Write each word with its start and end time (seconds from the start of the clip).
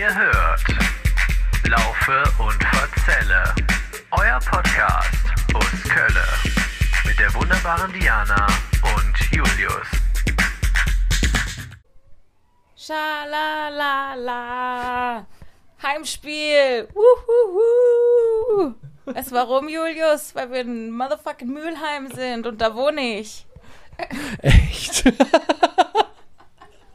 Ihr 0.00 0.14
hört 0.14 0.64
Laufe 1.68 2.24
und 2.38 2.64
Verzelle, 2.64 3.54
euer 4.12 4.38
Podcast 4.38 5.26
aus 5.52 5.82
Kölle 5.90 6.24
mit 7.04 7.18
der 7.18 7.34
wunderbaren 7.34 7.92
Diana 7.92 8.46
und 8.96 9.14
Julius. 9.30 9.86
Schalalala. 12.78 14.06
Heimspiel. 15.82 16.88
Wuhuhu. 16.94 18.74
Es 19.14 19.30
warum, 19.32 19.68
Julius? 19.68 20.34
Weil 20.34 20.50
wir 20.50 20.62
in 20.62 20.92
motherfucking 20.92 21.50
Mülheim 21.52 22.10
sind 22.10 22.46
und 22.46 22.58
da 22.62 22.74
wohne 22.74 23.18
ich. 23.18 23.46
Echt? 24.40 25.04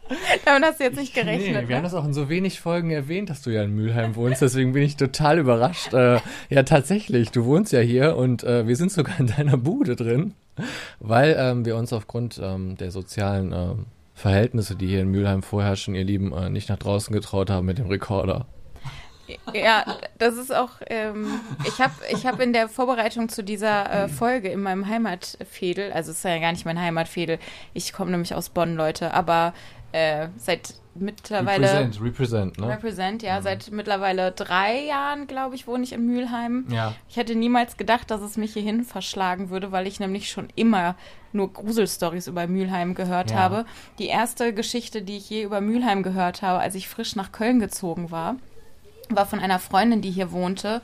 Damit 0.45 0.63
hast 0.63 0.79
du 0.79 0.83
jetzt 0.83 0.97
nicht 0.97 1.13
gerechnet. 1.13 1.63
Nee, 1.63 1.67
wir 1.67 1.75
haben 1.75 1.83
ne? 1.83 1.89
das 1.89 1.93
auch 1.93 2.05
in 2.05 2.13
so 2.13 2.29
wenig 2.29 2.59
Folgen 2.59 2.91
erwähnt, 2.91 3.29
dass 3.29 3.41
du 3.41 3.49
ja 3.49 3.63
in 3.63 3.71
Mülheim 3.71 4.15
wohnst. 4.15 4.41
Deswegen 4.41 4.73
bin 4.73 4.83
ich 4.83 4.97
total 4.97 5.39
überrascht. 5.39 5.93
Äh, 5.93 6.19
ja, 6.49 6.63
tatsächlich, 6.63 7.31
du 7.31 7.45
wohnst 7.45 7.71
ja 7.73 7.79
hier 7.79 8.15
und 8.15 8.43
äh, 8.43 8.67
wir 8.67 8.75
sind 8.75 8.91
sogar 8.91 9.19
in 9.19 9.27
deiner 9.27 9.57
Bude 9.57 9.95
drin, 9.95 10.33
weil 10.99 11.35
ähm, 11.37 11.65
wir 11.65 11.75
uns 11.75 11.91
aufgrund 11.91 12.39
ähm, 12.41 12.77
der 12.77 12.91
sozialen 12.91 13.51
ähm, 13.51 13.85
Verhältnisse, 14.13 14.75
die 14.75 14.87
hier 14.87 15.01
in 15.01 15.09
Mülheim 15.09 15.43
vorherrschen, 15.43 15.95
ihr 15.95 16.03
Lieben, 16.03 16.33
äh, 16.33 16.49
nicht 16.49 16.69
nach 16.69 16.77
draußen 16.77 17.13
getraut 17.13 17.49
haben 17.49 17.65
mit 17.65 17.77
dem 17.77 17.87
Rekorder. 17.87 18.45
Ja, 19.53 19.97
das 20.19 20.35
ist 20.35 20.53
auch, 20.53 20.69
ähm, 20.87 21.27
ich 21.65 21.81
habe 21.81 21.93
ich 22.11 22.27
hab 22.27 22.39
in 22.39 22.53
der 22.53 22.69
Vorbereitung 22.69 23.27
zu 23.27 23.43
dieser 23.43 24.03
äh, 24.03 24.07
Folge 24.07 24.49
in 24.49 24.61
meinem 24.61 24.87
Heimatfädel, 24.87 25.91
also 25.91 26.11
es 26.11 26.17
ist 26.17 26.25
ja 26.25 26.37
gar 26.37 26.51
nicht 26.51 26.65
mein 26.65 26.79
Heimatfädel, 26.79 27.39
ich 27.73 27.91
komme 27.91 28.11
nämlich 28.11 28.35
aus 28.35 28.49
Bonn, 28.49 28.75
Leute, 28.75 29.15
aber 29.15 29.53
äh, 29.95 30.27
seit 30.37 30.73
mittlerweile... 30.93 31.67
Represent, 31.67 32.01
represent, 32.01 32.57
ne? 32.59 32.67
Represent, 32.67 33.23
ja, 33.23 33.41
seit 33.41 33.71
mittlerweile 33.71 34.31
drei 34.33 34.85
Jahren, 34.85 35.25
glaube 35.25 35.55
ich, 35.55 35.67
wohne 35.67 35.83
ich 35.83 35.93
in 35.93 36.05
Mülheim. 36.05 36.65
Ja. 36.69 36.93
Ich 37.07 37.15
hätte 37.15 37.33
niemals 37.35 37.77
gedacht, 37.77 38.11
dass 38.11 38.21
es 38.21 38.35
mich 38.35 38.53
hierhin 38.53 38.83
verschlagen 38.83 39.49
würde, 39.49 39.71
weil 39.71 39.87
ich 39.87 39.99
nämlich 40.01 40.29
schon 40.29 40.47
immer 40.55 40.95
nur 41.31 41.51
Gruselstories 41.51 42.27
über 42.27 42.45
Mülheim 42.47 42.93
gehört 42.93 43.31
Ja. 43.31 43.37
habe. 43.37 43.65
Die 43.99 44.07
erste 44.07 44.53
Geschichte, 44.53 45.01
die 45.01 45.17
ich 45.17 45.29
je 45.29 45.43
über 45.43 45.61
Mülheim 45.61 46.03
gehört 46.03 46.41
habe, 46.41 46.59
als 46.59 46.75
ich 46.75 46.89
frisch 46.89 47.15
nach 47.15 47.31
Köln 47.31 47.59
gezogen 47.59 48.11
war, 48.11 48.35
war 49.09 49.25
von 49.25 49.39
einer 49.39 49.59
Freundin, 49.59 50.01
die 50.01 50.11
hier 50.11 50.31
wohnte 50.31 50.81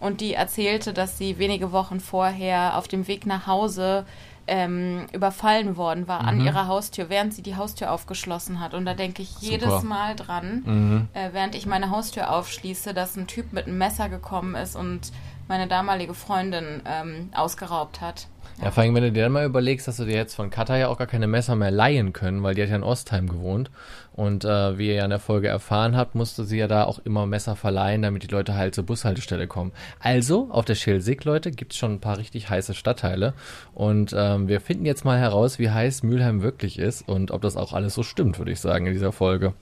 und 0.00 0.20
die 0.20 0.34
erzählte, 0.34 0.92
dass 0.92 1.18
sie 1.18 1.38
wenige 1.38 1.72
Wochen 1.72 2.00
vorher 2.00 2.78
auf 2.78 2.88
dem 2.88 3.08
Weg 3.08 3.26
nach 3.26 3.46
Hause 3.46 4.06
ähm, 4.46 5.06
überfallen 5.12 5.76
worden 5.76 6.08
war 6.08 6.20
an 6.20 6.40
ihrer 6.40 6.66
Haustür, 6.66 7.08
während 7.08 7.32
sie 7.34 7.42
die 7.42 7.56
Haustür 7.56 7.90
aufgeschlossen 7.90 8.60
hat. 8.60 8.74
Und 8.74 8.84
da 8.84 8.94
denke 8.94 9.22
ich 9.22 9.40
jedes 9.40 9.82
Mal 9.82 10.16
dran, 10.16 11.08
äh, 11.14 11.30
während 11.32 11.54
ich 11.54 11.66
meine 11.66 11.90
Haustür 11.90 12.30
aufschließe, 12.30 12.94
dass 12.94 13.16
ein 13.16 13.26
Typ 13.26 13.52
mit 13.52 13.66
einem 13.66 13.78
Messer 13.78 14.08
gekommen 14.08 14.54
ist 14.54 14.76
und 14.76 15.12
meine 15.48 15.66
damalige 15.66 16.14
Freundin 16.14 16.82
ähm, 16.86 17.30
ausgeraubt 17.34 18.00
hat. 18.00 18.28
Ja, 18.62 18.70
vor 18.70 18.82
allem, 18.82 18.94
wenn 18.94 19.02
du 19.02 19.12
dir 19.12 19.24
dann 19.24 19.32
mal 19.32 19.44
überlegst, 19.44 19.88
dass 19.88 19.96
du 19.96 20.04
dir 20.04 20.14
jetzt 20.14 20.34
von 20.34 20.48
Katha 20.48 20.76
ja 20.76 20.88
auch 20.88 20.96
gar 20.96 21.06
keine 21.06 21.26
Messer 21.26 21.56
mehr 21.56 21.72
leihen 21.72 22.12
können, 22.12 22.42
weil 22.42 22.54
die 22.54 22.62
hat 22.62 22.68
ja 22.68 22.76
in 22.76 22.84
Ostheim 22.84 23.28
gewohnt. 23.28 23.70
Und 24.14 24.44
äh, 24.44 24.78
wie 24.78 24.88
ihr 24.88 24.94
ja 24.94 25.04
in 25.04 25.10
der 25.10 25.18
Folge 25.18 25.48
erfahren 25.48 25.96
habt, 25.96 26.14
musste 26.14 26.44
sie 26.44 26.58
ja 26.58 26.68
da 26.68 26.84
auch 26.84 27.00
immer 27.00 27.26
Messer 27.26 27.56
verleihen, 27.56 28.02
damit 28.02 28.22
die 28.22 28.28
Leute 28.28 28.54
halt 28.54 28.74
zur 28.74 28.84
Bushaltestelle 28.84 29.48
kommen. 29.48 29.72
Also, 29.98 30.48
auf 30.50 30.64
der 30.64 30.76
Schildsig, 30.76 31.24
Leute, 31.24 31.50
gibt's 31.50 31.76
schon 31.76 31.94
ein 31.94 32.00
paar 32.00 32.18
richtig 32.18 32.48
heiße 32.48 32.74
Stadtteile. 32.74 33.34
Und 33.74 34.14
ähm, 34.16 34.46
wir 34.46 34.60
finden 34.60 34.86
jetzt 34.86 35.04
mal 35.04 35.18
heraus, 35.18 35.58
wie 35.58 35.70
heiß 35.70 36.04
Mülheim 36.04 36.42
wirklich 36.42 36.78
ist 36.78 37.08
und 37.08 37.32
ob 37.32 37.42
das 37.42 37.56
auch 37.56 37.72
alles 37.72 37.94
so 37.94 38.04
stimmt, 38.04 38.38
würde 38.38 38.52
ich 38.52 38.60
sagen, 38.60 38.86
in 38.86 38.92
dieser 38.92 39.12
Folge. 39.12 39.52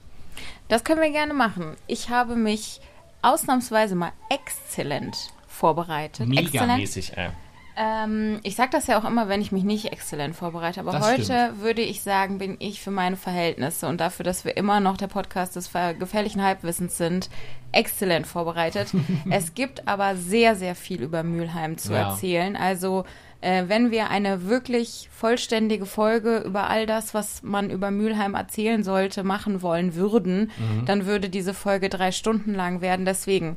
Das 0.69 0.85
können 0.85 1.01
wir 1.01 1.11
gerne 1.11 1.35
machen. 1.35 1.77
Ich 1.87 2.11
habe 2.11 2.37
mich 2.37 2.81
ausnahmsweise 3.23 3.95
mal 3.95 4.13
exzellent 4.29 5.17
vorbereitet. 5.47 6.29
Exzellent. 6.31 7.17
ey. 7.17 7.31
Ähm, 7.77 8.41
ich 8.43 8.55
sage 8.55 8.71
das 8.73 8.87
ja 8.87 8.99
auch 8.99 9.05
immer, 9.05 9.29
wenn 9.29 9.41
ich 9.41 9.51
mich 9.53 9.65
nicht 9.65 9.93
exzellent 9.93 10.37
vorbereite. 10.37 10.81
Aber 10.81 10.93
Das 10.93 11.07
heute 11.11 11.25
stimmt. 11.25 11.61
würde 11.63 11.81
ich 11.83 12.03
sagen, 12.03 12.39
bin 12.39 12.57
ich 12.59 12.81
für 12.83 12.91
meine 12.91 13.17
Verhältnisse 13.17 13.87
und 13.89 14.01
dafür, 14.01 14.25
dass 14.25 14.45
wir 14.45 14.57
immer 14.57 14.81
noch 14.81 14.97
der 14.99 15.07
Podcast 15.07 15.57
des 15.57 15.71
gefährlichen 15.99 16.43
Halbwissens 16.43 16.99
sind, 16.99 17.31
exzellent 17.73 18.27
vorbereitet. 18.27 18.89
es 19.31 19.55
gibt 19.55 19.89
aber 19.89 20.17
sehr, 20.17 20.55
sehr 20.57 20.75
viel 20.75 21.03
über 21.03 21.23
Mülheim 21.23 21.79
zu 21.79 21.93
Ja. 21.95 22.11
erzählen. 22.11 22.57
Also 22.57 23.05
äh, 23.41 23.65
wenn 23.69 23.91
wir 23.91 24.11
eine 24.11 24.47
wirklich 24.49 25.09
vollständige 25.11 25.87
Folge 25.87 26.39
über 26.39 26.69
all 26.69 26.87
das, 26.87 27.15
was 27.15 27.43
man 27.43 27.71
über 27.71 27.91
Mülheim 27.91 28.35
erzählen 28.35 28.85
sollte, 28.85 29.25
machen 29.25 29.63
wollen 29.63 29.95
würden, 29.95 30.51
Mhm. 30.59 30.85
dann 30.87 31.07
würde 31.07 31.29
diese 31.31 31.55
Folge 31.55 31.89
drei 31.89 32.13
Stunden 32.13 32.55
lang 32.55 32.83
werden. 32.83 33.05
Deswegen, 33.07 33.57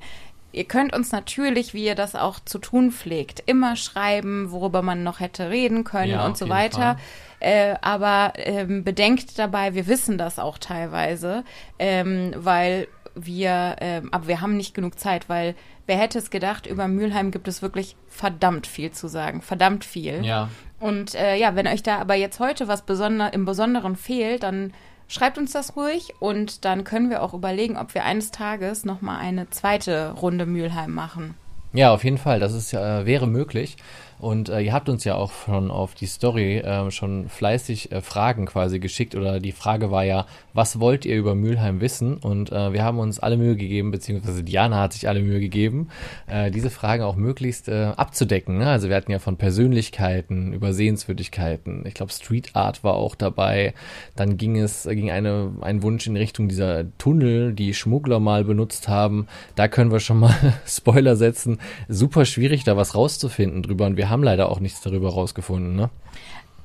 ihr 0.55 0.65
könnt 0.65 0.95
uns 0.95 1.11
natürlich, 1.11 1.73
wie 1.73 1.85
ihr 1.85 1.95
das 1.95 2.15
auch 2.15 2.39
zu 2.39 2.59
tun 2.59 2.91
pflegt, 2.91 3.43
immer 3.45 3.75
schreiben, 3.75 4.51
worüber 4.51 4.81
man 4.81 5.03
noch 5.03 5.19
hätte 5.19 5.49
reden 5.49 5.83
können 5.83 6.13
Ja, 6.13 6.25
und 6.25 6.37
so 6.37 6.49
weiter. 6.49 6.97
Fall. 6.97 6.97
Äh, 7.41 7.75
aber 7.81 8.33
ähm, 8.37 8.83
bedenkt 8.83 9.37
dabei, 9.37 9.75
wir 9.75 9.87
wissen 9.87 10.17
das 10.17 10.39
auch 10.39 10.57
teilweise, 10.57 11.43
ähm, 11.77 12.33
weil 12.37 12.87
wir, 13.13 13.75
ähm, 13.79 14.09
aber 14.11 14.27
wir 14.27 14.41
haben 14.41 14.57
nicht 14.57 14.73
genug 14.73 14.99
Zeit, 14.99 15.29
weil 15.29 15.55
wer 15.85 15.97
hätte 15.97 16.17
es 16.17 16.29
gedacht, 16.29 16.67
über 16.67 16.87
Mülheim 16.87 17.31
gibt 17.31 17.47
es 17.47 17.61
wirklich 17.61 17.95
verdammt 18.07 18.67
viel 18.67 18.91
zu 18.91 19.07
sagen, 19.07 19.41
verdammt 19.41 19.85
viel. 19.85 20.23
Ja. 20.23 20.49
Und 20.79 21.15
äh, 21.15 21.35
ja, 21.35 21.55
wenn 21.55 21.67
euch 21.67 21.83
da 21.83 21.97
aber 21.97 22.15
jetzt 22.15 22.39
heute 22.39 22.67
was 22.67 22.81
besonder 22.81 23.33
im 23.33 23.45
Besonderen 23.45 23.95
fehlt, 23.95 24.43
dann 24.43 24.73
schreibt 25.07 25.37
uns 25.37 25.51
das 25.51 25.75
ruhig 25.75 26.13
und 26.19 26.65
dann 26.65 26.83
können 26.83 27.09
wir 27.09 27.21
auch 27.21 27.33
überlegen, 27.33 27.77
ob 27.77 27.93
wir 27.93 28.03
eines 28.03 28.31
Tages 28.31 28.85
nochmal 28.85 29.19
eine 29.19 29.49
zweite 29.49 30.11
Runde 30.11 30.45
Mülheim 30.45 30.93
machen. 30.93 31.35
Ja, 31.73 31.93
auf 31.93 32.03
jeden 32.03 32.17
Fall. 32.17 32.39
Das 32.39 32.53
ist 32.53 32.73
äh, 32.73 33.05
wäre 33.05 33.27
möglich. 33.27 33.75
Und 34.19 34.49
äh, 34.49 34.61
ihr 34.61 34.73
habt 34.73 34.89
uns 34.89 35.03
ja 35.03 35.15
auch 35.15 35.31
schon 35.31 35.71
auf 35.71 35.93
die 35.93 36.05
Story 36.05 36.57
äh, 36.57 36.89
schon 36.91 37.29
fleißig 37.29 37.91
äh, 37.91 38.01
Fragen 38.01 38.45
quasi 38.45 38.79
geschickt. 38.79 39.15
Oder 39.15 39.39
die 39.39 39.51
Frage 39.51 39.91
war 39.91 40.03
ja, 40.03 40.25
was 40.53 40.79
wollt 40.79 41.05
ihr 41.05 41.17
über 41.17 41.35
Mülheim 41.35 41.81
wissen? 41.81 42.17
Und 42.17 42.51
äh, 42.51 42.71
wir 42.71 42.83
haben 42.83 42.99
uns 42.99 43.19
alle 43.19 43.37
Mühe 43.37 43.55
gegeben, 43.55 43.91
beziehungsweise 43.91 44.43
Diana 44.43 44.81
hat 44.81 44.93
sich 44.93 45.09
alle 45.09 45.21
Mühe 45.21 45.39
gegeben, 45.39 45.89
äh, 46.27 46.49
diese 46.49 46.69
Fragen 46.69 47.03
auch 47.03 47.15
möglichst 47.15 47.67
äh, 47.67 47.91
abzudecken. 47.95 48.57
Ne? 48.57 48.67
Also 48.67 48.87
wir 48.89 48.95
hatten 48.95 49.11
ja 49.11 49.19
von 49.19 49.37
Persönlichkeiten, 49.37 50.53
über 50.53 50.73
Sehenswürdigkeiten. 50.73 51.85
Ich 51.85 51.93
glaube, 51.93 52.11
Street 52.13 52.55
Art 52.55 52.83
war 52.83 52.93
auch 52.93 53.15
dabei. 53.15 53.73
Dann 54.15 54.37
ging 54.37 54.57
es, 54.57 54.83
ging 54.83 55.11
eine, 55.11 55.51
ein 55.61 55.83
Wunsch 55.83 56.07
in 56.07 56.15
Richtung 56.15 56.47
dieser 56.47 56.85
Tunnel, 56.97 57.53
die 57.53 57.73
Schmuggler 57.73 58.19
mal 58.19 58.45
benutzt 58.45 58.87
haben. 58.87 59.27
Da 59.55 59.67
können 59.67 59.91
wir 59.91 59.99
schon 59.99 60.19
mal 60.19 60.35
Spoiler 60.65 61.17
setzen. 61.17 61.59
Super 61.89 62.23
schwierig, 62.25 62.63
da 62.63 62.77
was 62.77 62.95
rauszufinden 62.95 63.61
drüber. 63.61 63.85
Und 63.85 63.97
wir 63.97 64.04
haben 64.09 64.23
leider 64.23 64.49
auch 64.49 64.59
nichts 64.59 64.81
darüber 64.81 65.09
rausgefunden, 65.11 65.75
ne? 65.75 65.89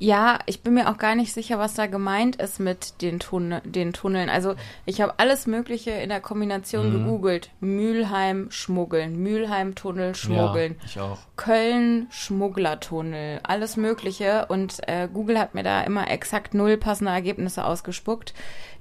Ja, 0.03 0.39
ich 0.47 0.63
bin 0.63 0.73
mir 0.73 0.89
auch 0.89 0.97
gar 0.97 1.15
nicht 1.15 1.35
sicher, 1.35 1.59
was 1.59 1.75
da 1.75 1.85
gemeint 1.85 2.37
ist 2.37 2.59
mit 2.59 3.03
den, 3.03 3.21
Tunne 3.21 3.61
den 3.67 3.93
Tunneln. 3.93 4.31
Also 4.31 4.55
ich 4.87 5.03
habe 5.03 5.13
alles 5.19 5.47
Mögliche 5.47 5.91
in 5.91 6.09
der 6.09 6.23
Kombination 6.23 6.89
Mhm. 6.89 6.93
gegoogelt. 7.05 7.51
Mülheim 7.61 8.47
schmuggeln, 8.51 9.23
Mülheim 9.23 9.75
Tunnel 9.75 10.15
schmuggeln. 10.15 10.77
Ja, 10.81 10.87
ich 10.87 11.01
auch. 11.01 11.19
Köln 11.37 12.07
Schmugglertunnel, 12.11 13.41
alles 13.43 13.77
Mögliche. 13.77 14.47
Und 14.47 14.79
äh, 14.89 15.07
Google 15.13 15.39
hat 15.39 15.55
mir 15.55 15.63
da 15.63 15.83
immer 15.83 16.11
exakt 16.11 16.55
null 16.55 16.79
passende 16.79 17.13
Ergebnisse 17.13 17.67
ausgespuckt. 17.67 18.33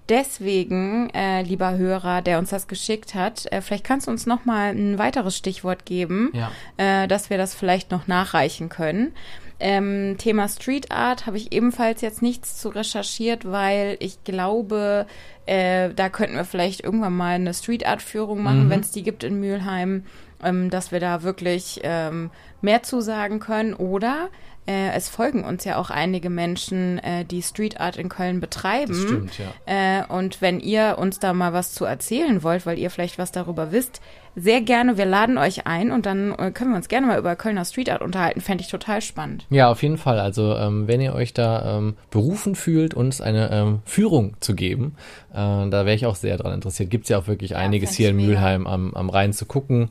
Deswegen, 0.10 1.10
äh, 1.14 1.44
lieber 1.44 1.78
Hörer, 1.78 2.22
der 2.22 2.40
uns 2.40 2.50
das 2.50 2.68
geschickt 2.68 3.14
hat, 3.16 3.46
äh, 3.52 3.62
vielleicht 3.62 3.84
kannst 3.84 4.08
du 4.08 4.12
uns 4.12 4.26
noch 4.26 4.44
mal 4.44 4.72
ein 4.74 4.98
weiteres 4.98 5.38
Stichwort 5.38 5.86
geben, 5.86 6.32
Ja. 6.34 6.52
äh, 6.78 7.08
dass 7.08 7.30
wir 7.30 7.38
das 7.38 7.54
vielleicht 7.54 7.92
noch 7.92 8.08
nachreichen 8.08 8.70
können. 8.70 9.14
Ähm, 9.62 10.16
Thema 10.18 10.48
Street 10.48 10.92
Art 10.92 11.26
habe 11.26 11.38
ich 11.38 11.52
ebenfalls 11.52 12.02
jetzt 12.02 12.22
nichts 12.22 12.58
zu 12.58 12.70
recherchiert, 12.70 13.50
weil 13.50 13.98
ich 14.00 14.24
glaube, 14.24 15.06
äh, 15.46 15.90
da 15.96 16.10
könnten 16.10 16.36
wir 16.36 16.46
vielleicht 16.46 16.82
irgendwann 16.82 17.16
mal 17.16 17.36
eine 17.36 17.54
Street 17.54 17.86
Art 17.86 18.02
Führung 18.02 18.42
machen, 18.42 18.70
wenn 18.70 18.80
es 18.80 18.92
die 18.92 19.04
gibt 19.04 19.24
in 19.24 19.40
Mülheim, 19.40 20.06
ähm, 20.44 20.70
dass 20.70 20.92
wir 20.94 21.00
da 21.02 21.24
wirklich 21.24 21.82
ähm, 21.84 22.32
mehr 22.62 22.84
zu 22.84 23.02
sagen 23.02 23.40
können. 23.40 23.74
Oder 23.74 24.30
äh, 24.70 24.92
es 24.92 25.10
folgen 25.10 25.44
uns 25.44 25.66
ja 25.66 25.78
auch 25.78 25.90
einige 25.90 26.30
Menschen, 26.30 27.00
äh, 27.00 27.26
die 27.26 27.42
Street 27.42 27.80
Art 27.80 27.98
in 27.98 28.08
Köln 28.08 28.40
betreiben. 28.40 28.94
Das 28.94 29.02
stimmt, 29.02 29.32
ja. 29.40 29.48
Äh, 29.66 30.06
und 30.06 30.44
wenn 30.44 30.60
ihr 30.60 30.98
uns 31.00 31.18
da 31.18 31.34
mal 31.34 31.54
was 31.54 31.74
zu 31.74 31.86
erzählen 31.86 32.44
wollt, 32.44 32.68
weil 32.68 32.78
ihr 32.78 32.92
vielleicht 32.92 33.18
was 33.18 33.32
darüber 33.32 33.72
wisst, 33.72 34.00
sehr 34.36 34.62
gerne, 34.62 34.98
wir 34.98 35.06
laden 35.06 35.38
euch 35.40 35.66
ein 35.66 35.92
und 35.92 36.06
dann 36.06 36.34
äh, 36.34 36.52
können 36.52 36.70
wir 36.72 36.78
uns 36.78 36.88
gerne 36.88 37.08
mal 37.08 37.18
über 37.18 37.36
Kölner 37.36 37.66
Street 37.66 37.90
Art 37.90 38.02
unterhalten. 38.02 38.42
Fände 38.42 38.64
ich 38.64 38.70
total 38.70 39.02
spannend. 39.02 39.46
Ja, 39.50 39.72
auf 39.72 39.82
jeden 39.82 39.98
Fall. 39.98 40.20
Also 40.20 40.56
ähm, 40.56 40.88
wenn 40.88 41.02
ihr 41.02 41.14
euch 41.14 41.34
da 41.34 41.78
ähm, 41.78 41.96
berufen 42.12 42.54
fühlt, 42.54 42.94
uns 42.94 43.22
eine 43.22 43.52
ähm, 43.52 43.80
Führung 43.86 44.36
zu 44.40 44.54
geben, 44.54 44.96
äh, 45.32 45.36
da 45.36 45.72
wäre 45.72 45.96
ich 45.96 46.06
auch 46.06 46.16
sehr 46.16 46.38
dran 46.38 46.54
interessiert. 46.54 46.92
Gibt's 46.92 47.10
ja 47.10 47.18
auch 47.18 47.28
wirklich 47.28 47.56
einiges 47.56 47.90
fänd 47.90 47.98
hier 47.98 48.10
in 48.10 48.16
mega. 48.18 48.28
Mülheim 48.30 48.68
am, 48.68 48.94
am 48.94 49.10
Rhein 49.10 49.34
zu 49.34 49.46
gucken. 49.46 49.90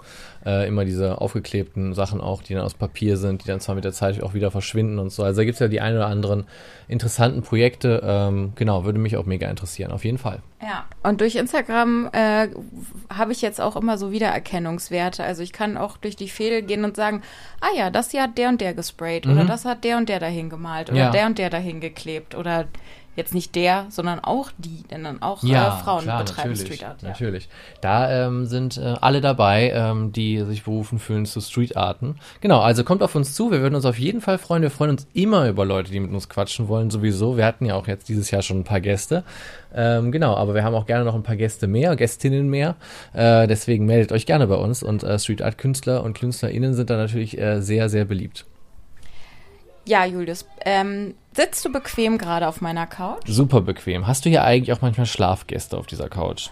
Äh, 0.49 0.67
immer 0.67 0.87
diese 0.87 1.21
aufgeklebten 1.21 1.93
Sachen 1.93 2.23
auch, 2.23 2.43
die 2.43 2.55
dann 2.55 2.65
aus 2.65 2.73
Papier 2.73 3.19
sind, 3.19 3.45
die 3.45 3.49
dann 3.49 3.61
zwar 3.61 3.75
mit 3.75 3.85
der 3.85 3.93
Zeit 3.93 4.23
auch 4.23 4.33
wieder 4.33 4.51
verschwinden 4.51 4.99
und 4.99 5.11
so. 5.13 5.23
Also 5.23 5.41
da 5.41 5.45
gibt 5.45 5.57
es 5.57 5.61
ja 5.61 5.69
die 5.69 5.83
ein 5.83 5.95
oder 5.95 6.07
anderen 6.07 6.47
interessanten 6.89 7.43
Projekte. 7.43 8.01
Ähm, 8.03 8.53
genau, 8.55 8.85
würde 8.87 8.99
mich 8.99 9.19
auch 9.19 9.27
mega 9.27 9.51
interessieren, 9.51 9.91
auf 9.93 10.07
jeden 10.07 10.17
Fall. 10.17 10.41
Ja, 10.63 10.87
und 11.03 11.21
durch 11.21 11.35
Instagram 11.37 12.09
äh, 12.13 12.49
habe 13.13 13.33
ich 13.33 13.43
jetzt 13.43 13.61
auch 13.61 13.77
immer 13.77 13.99
so 13.99 14.11
Wiedererkennungswerte. 14.11 15.23
Also 15.23 15.43
ich 15.43 15.53
kann 15.53 15.77
auch 15.77 15.99
durch 15.99 16.17
die 16.17 16.29
Fädel 16.31 16.63
gehen 16.63 16.85
und 16.85 16.97
sagen, 16.97 17.23
ah 17.61 17.77
ja, 17.77 17.91
das 17.91 18.11
hier 18.13 18.23
hat 18.23 18.39
der 18.39 18.49
und 18.49 18.61
der 18.63 18.73
gesprayt 18.73 19.27
oder 19.27 19.45
Mhm. 19.45 19.49
das 19.49 19.67
hat 19.67 19.85
der 19.85 19.99
und 19.99 20.09
der 20.09 20.19
dahin 20.21 20.49
gemalt 20.49 20.89
oder 20.91 20.99
Ja. 20.99 21.11
der 21.11 21.27
und 21.27 21.37
der 21.39 21.51
dahin 21.51 21.81
geklebt 21.81 22.35
oder 22.35 22.65
jetzt 23.19 23.35
nicht 23.35 23.55
der, 23.55 23.87
sondern 23.91 24.21
auch 24.21 24.51
die, 24.57 24.85
denn 24.91 25.05
dann 25.05 25.21
auch 25.21 25.43
Ja, 25.43 25.79
äh, 25.79 25.83
Frauen 25.83 26.05
klar, 26.05 26.25
betreiben 26.25 26.51
natürlich, 26.53 26.77
Street 26.77 26.89
Art. 26.89 27.03
Ja. 27.03 27.09
natürlich. 27.09 27.49
Da 27.83 28.27
ähm, 28.27 28.47
sind 28.47 28.79
äh, 28.79 28.95
alle 29.01 29.21
dabei, 29.21 29.71
ähm, 29.75 30.13
die 30.13 30.43
sich 30.45 30.65
berufen 30.65 30.99
fühlen 30.99 31.27
zu 31.27 31.41
Street 31.41 31.77
Arten. 31.77 32.17
Genau, 32.41 32.61
also 32.61 32.85
kommt 32.85 33.03
auf 33.03 33.15
uns 33.15 33.35
zu. 33.35 33.51
Wir 33.51 33.61
würden 33.61 33.75
uns 33.75 33.85
auf 33.85 33.99
jeden 33.99 34.23
Fall 34.23 34.39
freuen. 34.39 34.63
Wir 34.63 34.71
freuen 34.71 34.93
uns 34.93 35.07
immer 35.13 35.49
über 35.49 35.67
Leute, 35.67 35.91
die 35.91 36.01
mit 36.01 36.13
uns 36.13 36.29
quatschen 36.29 36.69
wollen, 36.69 36.91
sowieso. 36.91 37.37
Wir 37.37 37.45
hatten 37.45 37.67
ja 37.67 37.75
auch 37.75 37.87
jetzt 37.87 38.09
dieses 38.09 38.31
Jahr 38.31 38.43
schon 38.43 38.61
ein 38.61 38.65
paar 38.65 38.81
Gäste. 38.81 39.25
Ähm, 39.75 40.13
genau, 40.13 40.35
aber 40.35 40.55
wir 40.55 40.65
haben 40.65 40.75
auch 40.75 40.87
gerne 40.87 41.05
noch 41.05 41.15
ein 41.15 41.23
paar 41.23 41.37
Gäste 41.37 41.67
mehr, 41.67 41.97
Gästinnen 41.97 42.49
mehr. 42.49 42.77
Äh, 43.13 43.47
deswegen 43.47 43.85
meldet 43.85 44.13
euch 44.13 44.25
gerne 44.25 44.47
bei 44.47 44.57
uns. 44.57 44.83
Und 44.83 45.03
äh, 45.03 45.19
Street 45.19 45.43
Art 45.43 45.59
Künstler 45.59 46.03
und 46.05 46.15
KünstlerInnen 46.17 46.75
sind 46.75 46.89
da 46.89 46.97
natürlich 46.97 47.37
äh, 47.37 47.61
sehr, 47.61 47.89
sehr 47.89 48.05
beliebt. 48.05 48.47
Ja, 49.89 50.05
Julius, 50.05 50.45
ähm, 50.67 51.15
sitzt 51.33 51.65
du 51.65 51.73
bequem 51.73 52.19
gerade 52.19 52.47
auf 52.47 52.61
meiner 52.61 52.87
Couch? 52.87 53.23
Super 53.25 53.63
bequem. 53.63 54.07
Hast 54.07 54.23
du 54.23 54.29
hier 54.29 54.45
eigentlich 54.45 54.77
auch 54.77 54.83
manchmal 54.83 55.07
Schlafgäste 55.07 55.79
auf 55.79 55.87
dieser 55.87 56.11
Couch? 56.11 56.51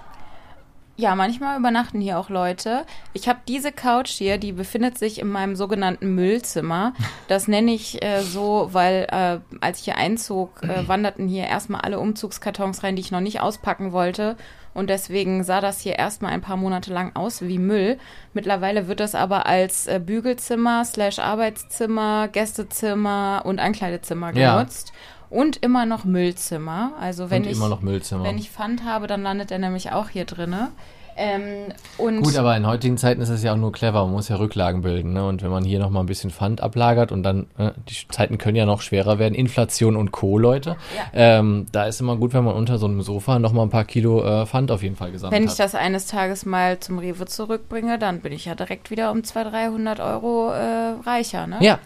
Ja, 0.96 1.14
manchmal 1.14 1.58
übernachten 1.58 2.00
hier 2.00 2.18
auch 2.18 2.30
Leute. 2.30 2.86
Ich 3.12 3.28
habe 3.28 3.40
diese 3.46 3.72
Couch 3.72 4.08
hier, 4.08 4.38
die 4.38 4.52
befindet 4.52 4.96
sich 4.96 5.20
in 5.20 5.28
meinem 5.28 5.54
sogenannten 5.54 6.14
Müllzimmer. 6.14 6.94
Das 7.28 7.46
nenne 7.46 7.74
ich 7.74 8.02
äh, 8.02 8.22
so, 8.22 8.70
weil 8.72 9.06
äh, 9.10 9.40
als 9.60 9.80
ich 9.80 9.84
hier 9.84 9.98
einzog, 9.98 10.62
äh, 10.62 10.88
wanderten 10.88 11.28
hier 11.28 11.44
erstmal 11.44 11.82
alle 11.82 11.98
Umzugskartons 11.98 12.82
rein, 12.84 12.96
die 12.96 13.02
ich 13.02 13.10
noch 13.10 13.20
nicht 13.20 13.42
auspacken 13.42 13.92
wollte. 13.92 14.38
Und 14.76 14.90
deswegen 14.90 15.42
sah 15.42 15.62
das 15.62 15.80
hier 15.80 15.94
erstmal 15.98 16.32
ein 16.32 16.42
paar 16.42 16.58
Monate 16.58 16.92
lang 16.92 17.16
aus 17.16 17.40
wie 17.40 17.58
Müll. 17.58 17.96
Mittlerweile 18.34 18.88
wird 18.88 19.00
das 19.00 19.14
aber 19.14 19.46
als 19.46 19.86
äh, 19.86 19.98
Bügelzimmer, 20.04 20.84
slash 20.84 21.18
Arbeitszimmer, 21.18 22.28
Gästezimmer 22.28 23.42
und 23.46 23.58
Ankleidezimmer 23.58 24.36
Ja. 24.36 24.58
genutzt. 24.58 24.92
Und 25.30 25.56
immer 25.56 25.86
noch 25.86 26.04
Müllzimmer. 26.04 26.92
Also 27.00 27.30
wenn 27.30 27.42
und 27.44 27.48
ich 27.50 27.56
immer 27.56 27.68
noch 27.70 27.80
Müllzimmer. 27.80 28.24
wenn 28.24 28.36
ich 28.38 28.50
Pfand 28.50 28.84
habe, 28.84 29.06
dann 29.06 29.22
landet 29.22 29.50
er 29.50 29.58
nämlich 29.58 29.92
auch 29.92 30.10
hier 30.10 30.26
drinne. 30.26 30.68
Ähm, 31.16 31.72
und 31.98 32.22
Gut, 32.22 32.36
aber 32.36 32.56
in 32.56 32.66
heutigen 32.66 32.98
Zeiten 32.98 33.20
ist 33.20 33.30
es 33.30 33.42
ja 33.42 33.52
auch 33.52 33.56
nur 33.56 33.72
clever, 33.72 34.04
man 34.04 34.12
muss 34.12 34.28
ja 34.28 34.36
Rücklagen 34.36 34.82
bilden, 34.82 35.14
ne? 35.14 35.26
Und 35.26 35.42
wenn 35.42 35.50
man 35.50 35.64
hier 35.64 35.78
nochmal 35.78 36.02
ein 36.02 36.06
bisschen 36.06 36.30
Pfand 36.30 36.60
ablagert 36.60 37.10
und 37.10 37.22
dann, 37.22 37.46
äh, 37.56 37.70
die 37.88 37.94
Zeiten 38.08 38.36
können 38.36 38.56
ja 38.56 38.66
noch 38.66 38.82
schwerer 38.82 39.18
werden, 39.18 39.34
Inflation 39.34 39.96
und 39.96 40.12
Co., 40.12 40.38
Leute. 40.38 40.76
Ja. 41.14 41.38
Ähm, 41.38 41.66
da 41.72 41.86
ist 41.86 42.00
immer 42.00 42.16
gut, 42.16 42.34
wenn 42.34 42.44
man 42.44 42.54
unter 42.54 42.78
so 42.78 42.86
einem 42.86 43.00
Sofa 43.00 43.38
nochmal 43.38 43.66
ein 43.66 43.70
paar 43.70 43.84
Kilo 43.84 44.22
äh, 44.22 44.46
Pfand 44.46 44.70
auf 44.70 44.82
jeden 44.82 44.96
Fall 44.96 45.12
gesammelt 45.12 45.32
wenn 45.40 45.44
ich 45.44 45.52
hat. 45.52 45.60
das 45.60 45.74
eines 45.74 46.06
Tages 46.06 46.44
mal 46.44 46.78
zum 46.80 46.98
Rewe 46.98 47.24
zurückbringe, 47.24 47.98
dann 47.98 48.20
bin 48.20 48.32
ich 48.32 48.44
ja 48.44 48.54
direkt 48.54 48.90
wieder 48.90 49.10
um 49.10 49.24
200, 49.24 49.46
300 49.52 50.00
Euro 50.00 50.50
äh, 50.50 50.94
reicher. 51.04 51.46
Ne? 51.46 51.58
Ja. 51.60 51.78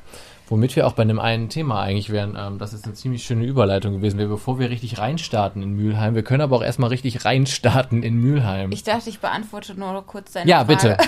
Womit 0.50 0.76
wir 0.76 0.86
auch 0.86 0.92
bei 0.92 1.02
einem 1.02 1.20
einen 1.20 1.48
Thema 1.48 1.80
eigentlich 1.80 2.10
wären, 2.10 2.36
ähm, 2.38 2.58
das 2.58 2.72
ist 2.72 2.84
eine 2.84 2.94
ziemlich 2.94 3.22
schöne 3.22 3.44
Überleitung 3.44 3.94
gewesen 3.94 4.18
wäre, 4.18 4.28
bevor 4.28 4.58
wir 4.58 4.68
richtig 4.68 4.98
reinstarten 4.98 5.62
in 5.62 5.74
Mülheim. 5.74 6.14
Wir 6.14 6.24
können 6.24 6.42
aber 6.42 6.56
auch 6.56 6.62
erstmal 6.62 6.90
richtig 6.90 7.24
reinstarten 7.24 8.02
in 8.02 8.16
Mülheim. 8.16 8.72
Ich 8.72 8.82
dachte, 8.82 9.08
ich 9.08 9.20
beantworte 9.20 9.78
nur 9.78 9.92
noch 9.92 10.06
kurz 10.06 10.32
deine 10.32 10.50
ja, 10.50 10.64
Frage. 10.64 10.96
bitte. 10.96 10.96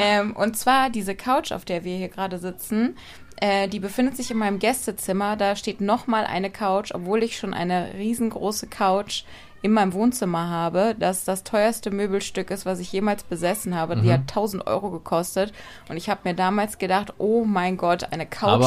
Ähm, 0.00 0.34
und 0.34 0.56
zwar 0.56 0.88
diese 0.88 1.14
Couch, 1.14 1.52
auf 1.52 1.66
der 1.66 1.84
wir 1.84 1.94
hier 1.94 2.08
gerade 2.08 2.38
sitzen, 2.38 2.96
äh, 3.36 3.68
die 3.68 3.80
befindet 3.80 4.16
sich 4.16 4.30
in 4.30 4.38
meinem 4.38 4.58
Gästezimmer. 4.58 5.36
Da 5.36 5.56
steht 5.56 5.82
nochmal 5.82 6.24
eine 6.24 6.50
Couch, 6.50 6.92
obwohl 6.94 7.22
ich 7.22 7.36
schon 7.36 7.52
eine 7.52 7.92
riesengroße 7.98 8.68
Couch 8.68 9.24
in 9.62 9.72
meinem 9.72 9.92
Wohnzimmer 9.92 10.48
habe, 10.48 10.94
das 10.98 11.24
das 11.24 11.44
teuerste 11.44 11.90
Möbelstück 11.90 12.50
ist, 12.50 12.64
was 12.64 12.78
ich 12.78 12.92
jemals 12.92 13.22
besessen 13.24 13.74
habe. 13.74 13.96
Mhm. 13.96 14.02
Die 14.02 14.12
hat 14.12 14.20
1000 14.20 14.66
Euro 14.66 14.90
gekostet. 14.90 15.52
Und 15.88 15.96
ich 15.96 16.08
habe 16.08 16.20
mir 16.24 16.34
damals 16.34 16.78
gedacht, 16.78 17.14
oh 17.18 17.44
mein 17.44 17.76
Gott, 17.76 18.12
eine 18.12 18.26
Couch 18.26 18.62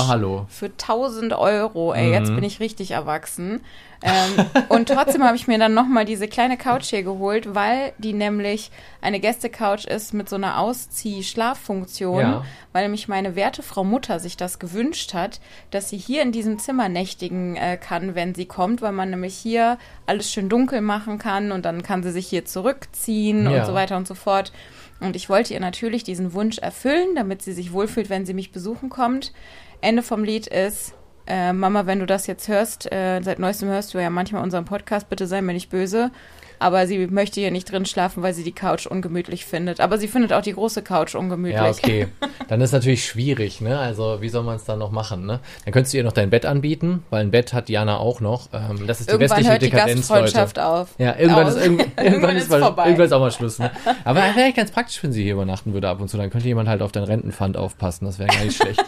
für 0.50 0.68
1000 0.70 1.34
Euro. 1.34 1.94
Ey, 1.94 2.12
jetzt 2.12 2.30
Mhm. 2.30 2.36
bin 2.36 2.44
ich 2.44 2.60
richtig 2.60 2.92
erwachsen. 2.92 3.62
Ähm, 4.06 4.46
und 4.68 4.90
trotzdem 4.90 5.24
habe 5.24 5.38
ich 5.38 5.48
mir 5.48 5.58
dann 5.58 5.74
nochmal 5.74 6.04
diese 6.04 6.28
kleine 6.28 6.58
Couch 6.58 6.88
hier 6.90 7.04
geholt, 7.04 7.56
weil 7.56 7.94
die 7.98 8.12
nämlich 8.12 8.70
eine 9.02 9.22
Gästecouch 9.22 9.86
ist 9.86 10.14
mit 10.14 10.28
so 10.28 10.36
einer 10.36 10.60
Auszieh-Schlaffunktion, 10.60 12.20
Ja. 12.20 12.46
weil 12.74 12.84
nämlich 12.84 13.08
meine 13.08 13.36
werte 13.36 13.64
Frau 13.64 13.84
Mutter 13.84 14.20
sich 14.20 14.36
das 14.38 14.60
gewünscht 14.60 15.14
hat, 15.14 15.40
dass 15.72 15.90
sie 15.90 15.98
hier 15.98 16.22
in 16.22 16.32
diesem 16.32 16.60
Zimmer 16.60 16.90
nächtigen 16.90 17.56
äh, 17.56 17.78
kann, 17.78 18.16
wenn 18.16 18.36
sie 18.36 18.46
kommt, 18.46 18.82
weil 18.82 18.92
man 18.92 19.10
nämlich 19.10 19.36
hier 19.36 19.78
alles 20.06 20.32
schön 20.32 20.50
dunkel 20.50 20.82
machen 20.82 21.18
kann 21.18 21.52
und 21.52 21.64
dann 21.66 21.82
kann 21.84 22.04
sie 22.04 22.12
sich 22.12 22.28
hier 22.28 22.46
zurückziehen 22.46 23.50
Ja. 23.50 23.62
und 23.62 23.66
so 23.68 23.74
weiter 23.74 23.98
und 23.98 24.08
so 24.08 24.16
fort. 24.16 24.52
Und 25.00 25.16
ich 25.16 25.30
wollte 25.30 25.54
ihr 25.54 25.60
natürlich 25.60 26.04
diesen 26.04 26.34
Wunsch 26.34 26.58
erfüllen, 26.60 27.16
damit 27.16 27.42
sie 27.42 27.54
sich 27.54 27.74
wohlfühlt, 27.74 28.10
wenn 28.10 28.26
sie 28.26 28.34
mich 28.34 28.52
besuchen 28.52 28.90
kommt. 28.90 29.34
Ende 29.82 30.02
vom 30.02 30.24
Lied 30.24 30.48
ist, 30.48 30.94
äh, 31.28 31.54
Mama, 31.54 31.86
wenn 31.86 32.00
du 32.00 32.06
das 32.06 32.28
jetzt 32.28 32.48
hörst, 32.48 32.92
äh, 32.92 33.22
seit 33.22 33.40
neuestem 33.40 33.70
hörst 33.70 33.94
du 33.94 34.00
ja 34.00 34.10
manchmal 34.10 34.44
unseren 34.44 34.66
Podcast, 34.66 35.10
bitte 35.10 35.28
sei 35.28 35.42
mir 35.42 35.54
nicht 35.54 35.70
böse. 35.70 36.12
Aber 36.60 36.88
sie 36.88 37.08
möchte 37.08 37.42
hier 37.42 37.52
nicht 37.52 37.70
drin 37.70 37.86
schlafen, 37.86 38.24
weil 38.24 38.34
sie 38.34 38.44
die 38.44 38.54
Couch 38.54 38.86
ungemütlich 38.86 39.46
findet. 39.46 39.82
Aber 39.82 39.98
sie 39.98 40.08
findet 40.08 40.32
auch 40.32 40.42
die 40.42 40.54
große 40.54 40.82
Couch 40.82 41.14
ungemütlich. 41.14 41.60
Ja, 41.62 41.70
okay. 41.70 42.08
Dann 42.48 42.62
ist 42.62 42.72
natürlich 42.72 43.06
schwierig, 43.06 43.60
ne? 43.60 43.78
Also, 43.78 44.22
wie 44.22 44.30
soll 44.30 44.44
man 44.44 44.56
es 44.56 44.64
dann 44.64 44.80
noch 44.80 44.92
machen, 44.92 45.26
ne? 45.26 45.42
Dann 45.66 45.74
könntest 45.74 45.94
du 45.94 45.98
ihr 45.98 46.06
noch 46.06 46.14
dein 46.14 46.30
Bett 46.30 46.46
anbieten, 46.46 47.04
weil 47.10 47.22
ein 47.22 47.32
Bett 47.32 47.52
hat 47.52 47.68
Diana 47.68 47.98
auch 47.98 48.22
noch. 48.22 48.48
Ähm, 48.54 48.88
das 48.88 49.02
ist 49.02 49.10
die 49.10 49.14
Irgendwann 49.14 49.40
westliche 49.40 49.52
hört 49.52 49.62
die 49.62 49.70
Dekadenz, 49.72 50.08
Leute. 50.08 50.22
Gastfreundschaft 50.22 50.60
auf. 50.60 50.96
Ja, 51.00 51.18
irgendwann 51.18 51.48
Aus. 51.48 51.56
ist, 51.56 51.64
irgend, 51.64 51.86
irgendwann, 51.98 52.36
ist, 52.38 52.50
mal, 52.50 52.60
vorbei. 52.62 52.86
irgendwann 52.86 53.06
ist 53.08 53.12
auch 53.12 53.20
mal 53.20 53.32
Schluss, 53.32 53.60
ne? 53.60 53.70
Aber 54.06 54.20
wäre 54.22 54.30
eigentlich 54.30 54.56
ganz 54.56 54.72
praktisch, 54.72 55.04
wenn 55.04 55.12
sie 55.12 55.24
hier 55.24 55.34
übernachten 55.34 55.74
würde 55.74 55.90
ab 55.90 56.00
und 56.00 56.08
zu. 56.08 56.16
Dann 56.16 56.30
könnte 56.30 56.48
jemand 56.48 56.70
halt 56.70 56.82
auf 56.82 56.94
dein 56.94 57.04
Rentenpfand 57.04 57.58
aufpassen. 57.58 58.06
Das 58.06 58.20
wäre 58.20 58.30
gar 58.30 58.44
nicht 58.46 58.56
schlecht. 58.62 58.82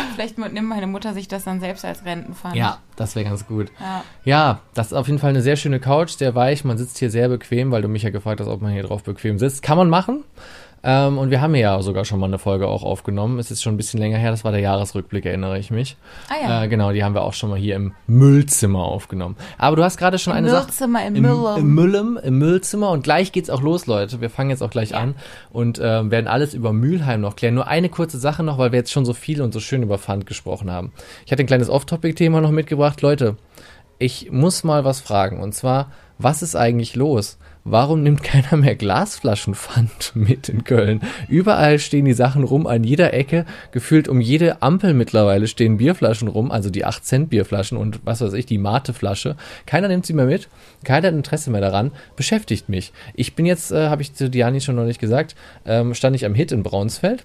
Vielleicht 0.14 0.38
nimmt 0.38 0.68
meine 0.68 0.86
Mutter 0.86 1.14
sich 1.14 1.28
das 1.28 1.44
dann 1.44 1.60
selbst 1.60 1.84
als 1.84 2.04
Rentenpfand. 2.04 2.56
Ja, 2.56 2.78
das 2.96 3.14
wäre 3.16 3.24
ganz 3.24 3.46
gut. 3.46 3.70
Ja. 3.80 4.04
Ja, 4.24 4.60
das 4.74 4.88
ist 4.88 4.92
auf 4.92 5.06
jeden 5.06 5.18
Fall 5.18 5.30
eine 5.30 5.42
sehr 5.42 5.56
schöne 5.56 5.80
Couch, 5.80 6.10
sehr 6.10 6.34
weich. 6.34 6.64
Man 6.64 6.78
sitzt 6.78 6.98
hier 6.98 7.10
sehr 7.10 7.28
bequem, 7.28 7.70
weil 7.70 7.82
du 7.82 7.88
mich 7.88 8.02
ja 8.02 8.10
gefragt 8.10 8.40
hast, 8.40 8.48
ob 8.48 8.62
man 8.62 8.72
hier 8.72 8.82
drauf 8.82 9.02
bequem 9.02 9.38
sitzt. 9.38 9.62
Kann 9.62 9.76
man 9.76 9.90
machen. 9.90 10.24
Ähm, 10.84 11.18
und 11.18 11.30
wir 11.30 11.40
haben 11.40 11.54
ja 11.54 11.80
sogar 11.80 12.04
schon 12.04 12.18
mal 12.18 12.26
eine 12.26 12.38
Folge 12.38 12.66
auch 12.66 12.82
aufgenommen. 12.82 13.38
Es 13.38 13.50
ist 13.52 13.62
schon 13.62 13.74
ein 13.74 13.76
bisschen 13.76 14.00
länger 14.00 14.18
her. 14.18 14.32
Das 14.32 14.44
war 14.44 14.50
der 14.50 14.60
Jahresrückblick, 14.60 15.24
erinnere 15.24 15.58
ich 15.58 15.70
mich. 15.70 15.96
Ah 16.28 16.34
ja. 16.42 16.64
Äh, 16.64 16.68
genau, 16.68 16.90
die 16.92 17.04
haben 17.04 17.14
wir 17.14 17.22
auch 17.22 17.34
schon 17.34 17.50
mal 17.50 17.58
hier 17.58 17.76
im 17.76 17.92
Müllzimmer 18.08 18.80
aufgenommen. 18.84 19.36
Aber 19.58 19.76
du 19.76 19.84
hast 19.84 19.96
gerade 19.96 20.18
schon 20.18 20.32
eine 20.32 20.50
Sache. 20.50 20.64
Müllzimmer 20.66 21.06
in 21.06 21.16
Im, 21.16 21.22
Müllum. 21.22 21.56
Im 21.58 21.74
Müllem, 21.74 22.20
im 22.22 22.38
Müllzimmer 22.38 22.90
und 22.90 23.04
gleich 23.04 23.30
geht's 23.30 23.48
auch 23.50 23.62
los, 23.62 23.86
Leute. 23.86 24.20
Wir 24.20 24.30
fangen 24.30 24.50
jetzt 24.50 24.62
auch 24.62 24.70
gleich 24.70 24.90
Ja. 24.90 24.98
an 24.98 25.14
und 25.52 25.80
ähm, 25.82 26.10
werden 26.10 26.26
alles 26.26 26.52
über 26.54 26.72
Mülheim 26.72 27.20
noch 27.20 27.36
klären. 27.36 27.54
Nur 27.54 27.68
eine 27.68 27.88
kurze 27.88 28.18
Sache 28.18 28.42
noch, 28.42 28.58
weil 28.58 28.72
wir 28.72 28.78
jetzt 28.80 28.90
schon 28.92 29.04
so 29.04 29.12
viel 29.12 29.40
und 29.40 29.52
so 29.54 29.60
schön 29.60 29.82
über 29.84 29.98
Pfand 29.98 30.26
gesprochen 30.26 30.70
haben. 30.70 30.92
Ich 31.26 31.30
hatte 31.32 31.42
ein 31.44 31.46
kleines 31.46 31.70
Off-Topic-Thema 31.70 32.40
noch 32.40 32.50
mitgebracht. 32.50 33.02
Leute, 33.02 33.36
ich 33.98 34.32
muss 34.32 34.64
mal 34.64 34.84
was 34.84 35.00
fragen 35.00 35.40
und 35.40 35.54
zwar, 35.54 35.92
was 36.22 36.42
ist 36.42 36.56
eigentlich 36.56 36.96
los? 36.96 37.38
Warum 37.64 38.02
nimmt 38.02 38.24
keiner 38.24 38.56
mehr 38.56 38.74
Glasflaschenpfand 38.74 40.12
mit 40.14 40.48
in 40.48 40.64
Köln? 40.64 41.00
Überall 41.28 41.78
stehen 41.78 42.04
die 42.04 42.12
Sachen 42.12 42.42
rum, 42.42 42.66
an 42.66 42.82
jeder 42.82 43.14
Ecke, 43.14 43.46
gefühlt 43.70 44.08
um 44.08 44.20
jede 44.20 44.62
Ampel 44.62 44.94
mittlerweile 44.94 45.46
stehen 45.46 45.76
Bierflaschen 45.76 46.26
rum, 46.26 46.50
also 46.50 46.70
die 46.70 46.84
8 46.84 47.04
Cent 47.04 47.30
Bierflaschen 47.30 47.78
und 47.78 48.00
was 48.04 48.20
weiß 48.20 48.32
ich, 48.32 48.46
die 48.46 48.58
Mate-Flasche. 48.58 49.36
Keiner 49.66 49.88
nimmt 49.88 50.06
sie 50.06 50.12
mehr 50.12 50.26
mit, 50.26 50.48
keiner 50.84 51.08
hat 51.08 51.14
Interesse 51.14 51.50
mehr 51.50 51.60
daran, 51.60 51.92
beschäftigt 52.16 52.68
mich. 52.68 52.92
Ich 53.14 53.34
bin 53.34 53.46
jetzt, 53.46 53.70
äh, 53.70 53.88
habe 53.88 54.02
ich 54.02 54.14
zu 54.14 54.28
Diani 54.28 54.60
schon 54.60 54.76
noch 54.76 54.84
nicht 54.84 55.00
gesagt, 55.00 55.36
ähm, 55.64 55.94
stand 55.94 56.16
ich 56.16 56.26
am 56.26 56.34
Hit 56.34 56.50
in 56.50 56.64
Braunsfeld 56.64 57.24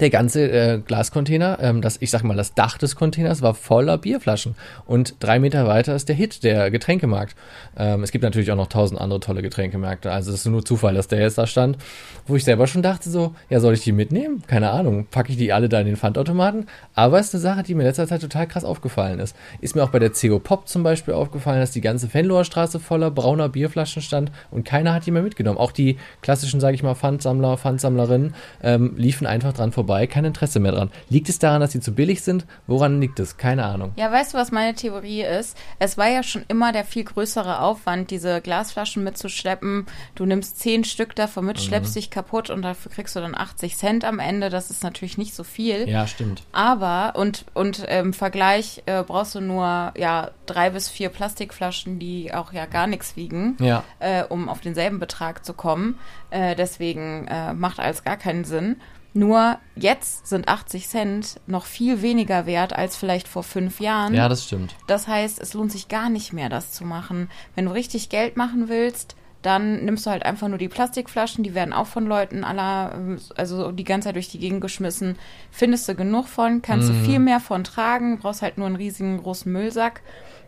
der 0.00 0.10
ganze 0.10 0.50
äh, 0.50 0.78
Glascontainer, 0.78 1.58
ähm, 1.60 1.80
das, 1.80 1.96
ich 2.00 2.10
sag 2.10 2.22
mal, 2.22 2.36
das 2.36 2.54
Dach 2.54 2.76
des 2.78 2.96
Containers 2.96 3.40
war 3.40 3.54
voller 3.54 3.96
Bierflaschen. 3.96 4.54
Und 4.86 5.16
drei 5.20 5.38
Meter 5.38 5.66
weiter 5.66 5.94
ist 5.94 6.08
der 6.08 6.16
Hit, 6.16 6.44
der 6.44 6.70
Getränkemarkt. 6.70 7.34
Ähm, 7.78 8.02
es 8.02 8.10
gibt 8.10 8.22
natürlich 8.22 8.50
auch 8.52 8.56
noch 8.56 8.66
tausend 8.66 9.00
andere 9.00 9.20
tolle 9.20 9.42
Getränkemärkte. 9.42 10.10
Also 10.12 10.32
es 10.32 10.40
ist 10.40 10.46
nur 10.46 10.64
Zufall, 10.64 10.94
dass 10.94 11.08
der 11.08 11.20
jetzt 11.20 11.38
da 11.38 11.46
stand. 11.46 11.78
Wo 12.26 12.36
ich 12.36 12.44
selber 12.44 12.66
schon 12.66 12.82
dachte 12.82 13.08
so, 13.08 13.34
ja, 13.48 13.60
soll 13.60 13.74
ich 13.74 13.82
die 13.82 13.92
mitnehmen? 13.92 14.42
Keine 14.46 14.70
Ahnung. 14.70 15.06
Packe 15.10 15.32
ich 15.32 15.38
die 15.38 15.52
alle 15.52 15.68
da 15.68 15.80
in 15.80 15.86
den 15.86 15.96
Pfandautomaten? 15.96 16.66
Aber 16.94 17.18
es 17.18 17.28
ist 17.28 17.34
eine 17.34 17.42
Sache, 17.42 17.62
die 17.62 17.74
mir 17.74 17.82
in 17.82 17.86
letzter 17.86 18.06
Zeit 18.06 18.20
total 18.20 18.46
krass 18.46 18.64
aufgefallen 18.64 19.18
ist. 19.18 19.34
Ist 19.60 19.76
mir 19.76 19.82
auch 19.82 19.90
bei 19.90 19.98
der 19.98 20.10
CO 20.10 20.38
Pop 20.38 20.68
zum 20.68 20.82
Beispiel 20.82 21.14
aufgefallen, 21.14 21.60
dass 21.60 21.70
die 21.70 21.80
ganze 21.80 22.12
Venloer 22.12 22.44
Straße 22.44 22.80
voller 22.80 23.10
brauner 23.10 23.48
Bierflaschen 23.48 24.02
stand 24.02 24.30
und 24.50 24.64
keiner 24.64 24.92
hat 24.92 25.06
die 25.06 25.10
mehr 25.10 25.22
mitgenommen. 25.22 25.58
Auch 25.58 25.72
die 25.72 25.96
klassischen, 26.20 26.60
sage 26.60 26.74
ich 26.74 26.82
mal, 26.82 26.94
Pfandsammler, 26.94 27.56
Pfandsammlerinnen 27.56 28.34
ähm, 28.62 28.94
liefen 28.96 29.26
einfach 29.26 29.52
dran 29.52 29.72
vorbei 29.72 29.85
vorbei, 29.86 30.06
kein 30.08 30.24
Interesse 30.24 30.58
mehr 30.58 30.72
dran. 30.72 30.90
Liegt 31.08 31.28
es 31.28 31.38
daran, 31.38 31.60
dass 31.60 31.70
sie 31.70 31.80
zu 31.80 31.94
billig 31.94 32.22
sind? 32.22 32.44
Woran 32.66 33.00
liegt 33.00 33.20
es? 33.20 33.36
Keine 33.36 33.64
Ahnung. 33.64 33.92
Ja, 33.96 34.10
weißt 34.10 34.34
du, 34.34 34.38
was 34.38 34.50
meine 34.50 34.74
Theorie 34.74 35.22
ist? 35.22 35.56
Es 35.78 35.96
war 35.96 36.08
ja 36.08 36.24
schon 36.24 36.44
immer 36.48 36.72
der 36.72 36.84
viel 36.84 37.04
größere 37.04 37.60
Aufwand, 37.60 38.10
diese 38.10 38.40
Glasflaschen 38.40 39.04
mitzuschleppen. 39.04 39.86
Du 40.16 40.26
nimmst 40.26 40.58
zehn 40.58 40.82
Stück 40.82 41.14
davon 41.14 41.46
mit, 41.46 41.60
schleppst 41.60 41.94
dich 41.94 42.10
kaputt 42.10 42.50
und 42.50 42.62
dafür 42.62 42.90
kriegst 42.90 43.14
du 43.14 43.20
dann 43.20 43.36
80 43.36 43.76
Cent 43.76 44.04
am 44.04 44.18
Ende. 44.18 44.50
Das 44.50 44.70
ist 44.70 44.82
natürlich 44.82 45.18
nicht 45.18 45.34
so 45.34 45.44
viel. 45.44 45.88
Ja, 45.88 46.06
stimmt. 46.08 46.42
Aber, 46.52 47.12
und, 47.16 47.44
und 47.54 47.84
im 47.84 48.12
Vergleich 48.12 48.82
äh, 48.86 49.04
brauchst 49.04 49.36
du 49.36 49.40
nur 49.40 49.92
ja, 49.96 50.30
drei 50.46 50.70
bis 50.70 50.88
vier 50.88 51.10
Plastikflaschen, 51.10 52.00
die 52.00 52.34
auch 52.34 52.52
ja 52.52 52.66
gar 52.66 52.88
nichts 52.88 53.14
wiegen, 53.16 53.56
Ja. 53.60 53.84
äh, 54.00 54.24
um 54.24 54.48
auf 54.48 54.60
denselben 54.60 54.98
Betrag 54.98 55.44
zu 55.44 55.54
kommen. 55.54 55.98
Äh, 56.30 56.56
deswegen 56.56 57.28
äh, 57.28 57.52
macht 57.54 57.78
alles 57.78 58.02
gar 58.02 58.16
keinen 58.16 58.44
Sinn. 58.44 58.76
Nur 59.16 59.58
jetzt 59.76 60.26
sind 60.26 60.46
80 60.48 60.88
Cent 60.88 61.40
noch 61.46 61.64
viel 61.64 62.02
weniger 62.02 62.44
wert 62.44 62.74
als 62.76 62.96
vielleicht 62.96 63.26
vor 63.28 63.42
fünf 63.42 63.80
Jahren. 63.80 64.12
Ja, 64.14 64.28
das 64.28 64.44
stimmt. 64.44 64.74
Das 64.86 65.08
heißt, 65.08 65.40
es 65.40 65.54
lohnt 65.54 65.72
sich 65.72 65.88
gar 65.88 66.10
nicht 66.10 66.34
mehr, 66.34 66.50
das 66.50 66.72
zu 66.72 66.84
machen. 66.84 67.30
Wenn 67.54 67.64
du 67.64 67.70
richtig 67.72 68.10
Geld 68.10 68.36
machen 68.36 68.68
willst, 68.68 69.16
dann 69.42 69.84
nimmst 69.84 70.04
du 70.04 70.10
halt 70.10 70.24
einfach 70.24 70.48
nur 70.48 70.58
die 70.58 70.68
Plastikflaschen, 70.68 71.44
die 71.44 71.54
werden 71.54 71.72
auch 71.72 71.86
von 71.86 72.04
Leuten 72.06 72.42
aller, 72.44 73.16
also 73.36 73.70
die 73.72 73.84
ganze 73.84 74.08
Zeit 74.08 74.16
durch 74.16 74.28
die 74.28 74.38
Gegend 74.40 74.60
geschmissen. 74.60 75.16
Findest 75.50 75.88
du 75.88 75.94
genug 75.94 76.26
von, 76.26 76.60
kannst 76.62 76.90
Mhm. 76.90 76.92
du 76.98 77.04
viel 77.04 77.18
mehr 77.18 77.40
von 77.40 77.64
tragen, 77.64 78.18
brauchst 78.18 78.42
halt 78.42 78.58
nur 78.58 78.66
einen 78.66 78.76
riesigen 78.76 79.22
großen 79.22 79.50
Müllsack. 79.50 80.02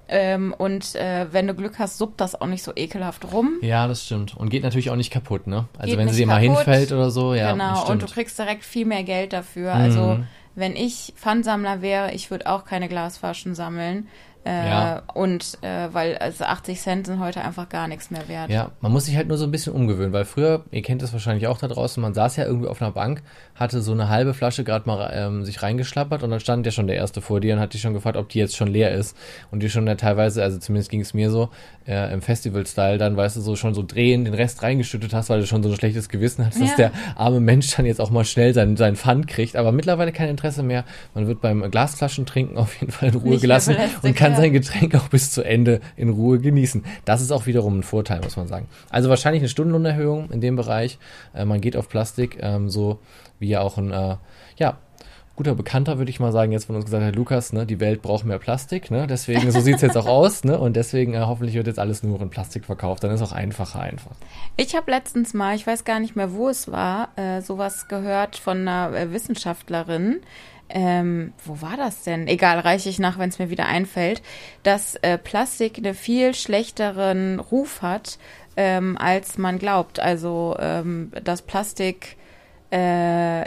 Ähm, 0.08 0.54
und 0.56 0.94
äh, 0.94 1.26
wenn 1.32 1.46
du 1.46 1.54
Glück 1.54 1.78
hast, 1.78 1.98
suppt 1.98 2.20
das 2.20 2.40
auch 2.40 2.46
nicht 2.46 2.62
so 2.62 2.72
ekelhaft 2.74 3.32
rum. 3.32 3.58
Ja, 3.60 3.86
das 3.86 4.06
stimmt. 4.06 4.36
Und 4.36 4.48
geht 4.48 4.62
natürlich 4.62 4.90
auch 4.90 4.96
nicht 4.96 5.10
kaputt, 5.12 5.46
ne? 5.46 5.66
Also 5.76 5.90
Geht 5.96 5.98
wenn 5.98 6.08
sie 6.14 6.24
mal 6.26 6.40
kaputt. 6.40 6.56
hinfällt 6.64 6.92
oder 6.92 7.10
so, 7.10 7.34
ja, 7.34 7.52
genau, 7.52 7.86
und 7.90 8.02
du 8.02 8.06
kriegst 8.06 8.38
direkt 8.38 8.64
viel 8.64 8.86
mehr 8.86 9.04
Geld 9.04 9.32
dafür. 9.32 9.72
Also, 9.74 10.00
Mhm. 10.16 10.24
wenn 10.54 10.74
ich 10.76 11.12
Pfandsammler 11.16 11.82
wäre, 11.82 12.12
ich 12.12 12.30
würde 12.30 12.46
auch 12.46 12.64
keine 12.64 12.88
Glasflaschen 12.88 13.54
sammeln. 13.54 14.08
Äh, 14.48 14.68
Ja. 14.68 15.02
Und 15.14 15.58
äh, 15.62 15.88
weil 15.92 16.16
also 16.18 16.44
80 16.44 16.80
Cent 16.80 17.06
sind 17.06 17.20
heute 17.20 17.42
einfach 17.42 17.68
gar 17.68 17.86
nichts 17.86 18.10
mehr 18.10 18.26
wert. 18.28 18.50
Ja, 18.50 18.70
man 18.80 18.90
muss 18.92 19.04
sich 19.04 19.16
halt 19.16 19.28
nur 19.28 19.36
so 19.36 19.44
ein 19.44 19.50
bisschen 19.50 19.72
umgewöhnen, 19.74 20.12
weil 20.12 20.24
früher, 20.24 20.64
ihr 20.70 20.82
kennt 20.82 21.02
das 21.02 21.12
wahrscheinlich 21.12 21.46
auch 21.48 21.58
da 21.58 21.68
draußen, 21.68 22.00
man 22.00 22.14
saß 22.14 22.36
ja 22.36 22.44
irgendwie 22.46 22.68
auf 22.68 22.80
einer 22.80 22.92
Bank, 22.92 23.22
hatte 23.54 23.82
so 23.82 23.92
eine 23.92 24.08
halbe 24.08 24.32
Flasche 24.34 24.64
gerade 24.64 24.86
mal 24.88 25.10
ähm, 25.14 25.44
sich 25.44 25.62
reingeschlappert 25.62 26.22
und 26.22 26.30
dann 26.30 26.40
stand 26.40 26.64
ja 26.64 26.72
schon 26.72 26.86
der 26.86 26.96
erste 26.96 27.20
vor 27.20 27.40
dir 27.40 27.54
und 27.54 27.60
hat 27.60 27.74
dich 27.74 27.82
schon 27.82 27.92
gefragt, 27.94 28.16
ob 28.16 28.28
die 28.30 28.38
jetzt 28.38 28.56
schon 28.56 28.68
leer 28.68 28.92
ist. 28.92 29.16
Und 29.50 29.62
die 29.62 29.68
schon 29.70 29.86
ja 29.86 29.96
teilweise, 29.96 30.42
also 30.42 30.58
zumindest 30.58 30.90
ging 30.90 31.00
es 31.00 31.12
mir 31.14 31.30
so, 31.30 31.50
äh, 31.86 32.12
im 32.12 32.22
Festival-Style 32.22 32.98
dann, 32.98 33.16
weißt 33.16 33.36
du, 33.36 33.40
so 33.40 33.56
schon 33.56 33.74
so 33.74 33.82
drehen, 33.82 34.24
den 34.24 34.34
Rest 34.34 34.62
reingeschüttet 34.62 35.12
hast, 35.14 35.28
weil 35.30 35.40
du 35.40 35.46
schon 35.46 35.62
so 35.62 35.68
ein 35.70 35.76
schlechtes 35.76 36.08
Gewissen 36.08 36.46
hast, 36.46 36.60
dass 36.60 36.70
Ja. 36.70 36.76
der 36.76 36.92
arme 37.16 37.40
Mensch 37.40 37.74
dann 37.76 37.86
jetzt 37.86 38.00
auch 38.00 38.10
mal 38.10 38.24
schnell 38.24 38.54
sein, 38.54 38.76
sein 38.76 38.96
Pfand 38.96 39.26
kriegt. 39.28 39.56
Aber 39.56 39.72
mittlerweile 39.72 40.12
kein 40.12 40.28
Interesse 40.28 40.62
mehr. 40.62 40.84
Man 41.14 41.26
wird 41.26 41.40
beim 41.40 41.70
Glasflaschen 41.70 42.24
trinken 42.26 42.56
auf 42.58 42.78
jeden 42.80 42.92
Fall 42.92 43.08
in 43.10 43.14
Ruhe 43.16 43.30
Nicht 43.30 43.42
gelassen 43.42 43.76
und 44.02 44.14
kann. 44.16 44.37
Sein 44.38 44.52
Getränk 44.52 44.94
auch 44.94 45.08
bis 45.08 45.30
zu 45.30 45.42
Ende 45.42 45.80
in 45.96 46.08
Ruhe 46.08 46.38
genießen. 46.38 46.84
Das 47.04 47.20
ist 47.20 47.30
auch 47.30 47.46
wiederum 47.46 47.78
ein 47.78 47.82
Vorteil, 47.82 48.20
muss 48.22 48.36
man 48.36 48.48
sagen. 48.48 48.66
Also 48.90 49.08
wahrscheinlich 49.08 49.42
eine 49.42 49.48
Stundenlohnerhöhung 49.48 50.30
in 50.30 50.40
dem 50.40 50.56
Bereich. 50.56 50.98
Äh, 51.34 51.44
man 51.44 51.60
geht 51.60 51.76
auf 51.76 51.88
Plastik, 51.88 52.38
ähm, 52.40 52.70
so 52.70 52.98
wie 53.38 53.48
ja 53.48 53.60
auch 53.60 53.78
ein, 53.78 53.92
äh, 53.92 54.16
ja, 54.56 54.78
guter 55.38 55.54
Bekannter, 55.54 55.98
würde 55.98 56.10
ich 56.10 56.18
mal 56.18 56.32
sagen, 56.32 56.50
jetzt 56.50 56.64
von 56.64 56.74
uns 56.74 56.86
gesagt 56.86 57.04
hat, 57.04 57.14
Lukas, 57.14 57.52
ne, 57.52 57.64
die 57.64 57.78
Welt 57.78 58.02
braucht 58.02 58.24
mehr 58.24 58.40
Plastik, 58.40 58.90
ne, 58.90 59.06
deswegen, 59.06 59.52
so 59.52 59.60
sieht's 59.60 59.82
jetzt 59.82 59.96
auch 59.96 60.06
aus, 60.06 60.42
ne, 60.42 60.58
und 60.58 60.74
deswegen 60.74 61.14
äh, 61.14 61.20
hoffentlich 61.20 61.54
wird 61.54 61.68
jetzt 61.68 61.78
alles 61.78 62.02
nur 62.02 62.20
in 62.20 62.28
Plastik 62.28 62.64
verkauft, 62.64 63.04
dann 63.04 63.12
ist 63.12 63.22
auch 63.22 63.30
einfacher 63.30 63.78
einfach. 63.78 64.16
Ich 64.56 64.74
habe 64.74 64.90
letztens 64.90 65.34
mal, 65.34 65.54
ich 65.54 65.64
weiß 65.64 65.84
gar 65.84 66.00
nicht 66.00 66.16
mehr, 66.16 66.32
wo 66.32 66.48
es 66.48 66.72
war, 66.72 67.10
äh, 67.14 67.40
sowas 67.40 67.86
gehört 67.86 68.34
von 68.34 68.66
einer 68.66 68.92
äh, 68.96 69.12
Wissenschaftlerin. 69.12 70.16
Ähm, 70.70 71.32
wo 71.44 71.62
war 71.62 71.76
das 71.76 72.02
denn? 72.04 72.26
Egal, 72.28 72.58
reiche 72.58 72.88
ich 72.90 72.98
nach, 72.98 73.18
wenn 73.18 73.30
es 73.30 73.38
mir 73.38 73.48
wieder 73.50 73.66
einfällt, 73.66 74.22
dass 74.62 74.96
äh, 74.96 75.16
Plastik 75.16 75.78
einen 75.78 75.94
viel 75.94 76.34
schlechteren 76.34 77.40
Ruf 77.40 77.80
hat, 77.82 78.18
ähm, 78.56 78.98
als 78.98 79.38
man 79.38 79.58
glaubt. 79.58 79.98
Also, 80.00 80.56
ähm, 80.60 81.10
dass 81.24 81.40
Plastik, 81.42 82.16
äh, 82.70 83.42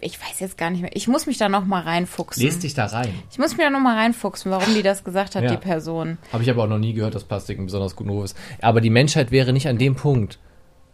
ich 0.00 0.20
weiß 0.20 0.40
jetzt 0.40 0.56
gar 0.56 0.70
nicht 0.70 0.80
mehr, 0.80 0.90
ich 0.94 1.06
muss 1.08 1.26
mich 1.26 1.36
da 1.38 1.48
noch 1.50 1.66
mal 1.66 1.82
reinfuchsen. 1.82 2.42
Lest 2.42 2.62
dich 2.62 2.72
da 2.74 2.86
rein. 2.86 3.12
Ich 3.30 3.38
muss 3.38 3.56
mich 3.56 3.64
da 3.66 3.70
noch 3.70 3.80
mal 3.80 3.96
reinfuchsen, 3.96 4.50
warum 4.50 4.74
die 4.74 4.82
das 4.82 5.04
gesagt 5.04 5.34
hat, 5.34 5.42
Ja. 5.44 5.50
die 5.50 5.56
Person. 5.58 6.16
Habe 6.32 6.42
ich 6.42 6.50
aber 6.50 6.64
auch 6.64 6.68
noch 6.68 6.78
nie 6.78 6.94
gehört, 6.94 7.14
dass 7.14 7.24
Plastik 7.24 7.58
ein 7.58 7.66
besonders 7.66 7.94
guter 7.94 8.10
Ruf 8.10 8.24
ist. 8.24 8.36
Aber 8.62 8.80
die 8.80 8.90
Menschheit 8.90 9.30
wäre 9.30 9.52
nicht 9.52 9.68
an 9.68 9.76
dem 9.76 9.96
Punkt, 9.96 10.38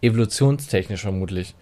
evolutionstechnisch 0.03 1.03
vermutlich, 1.03 1.55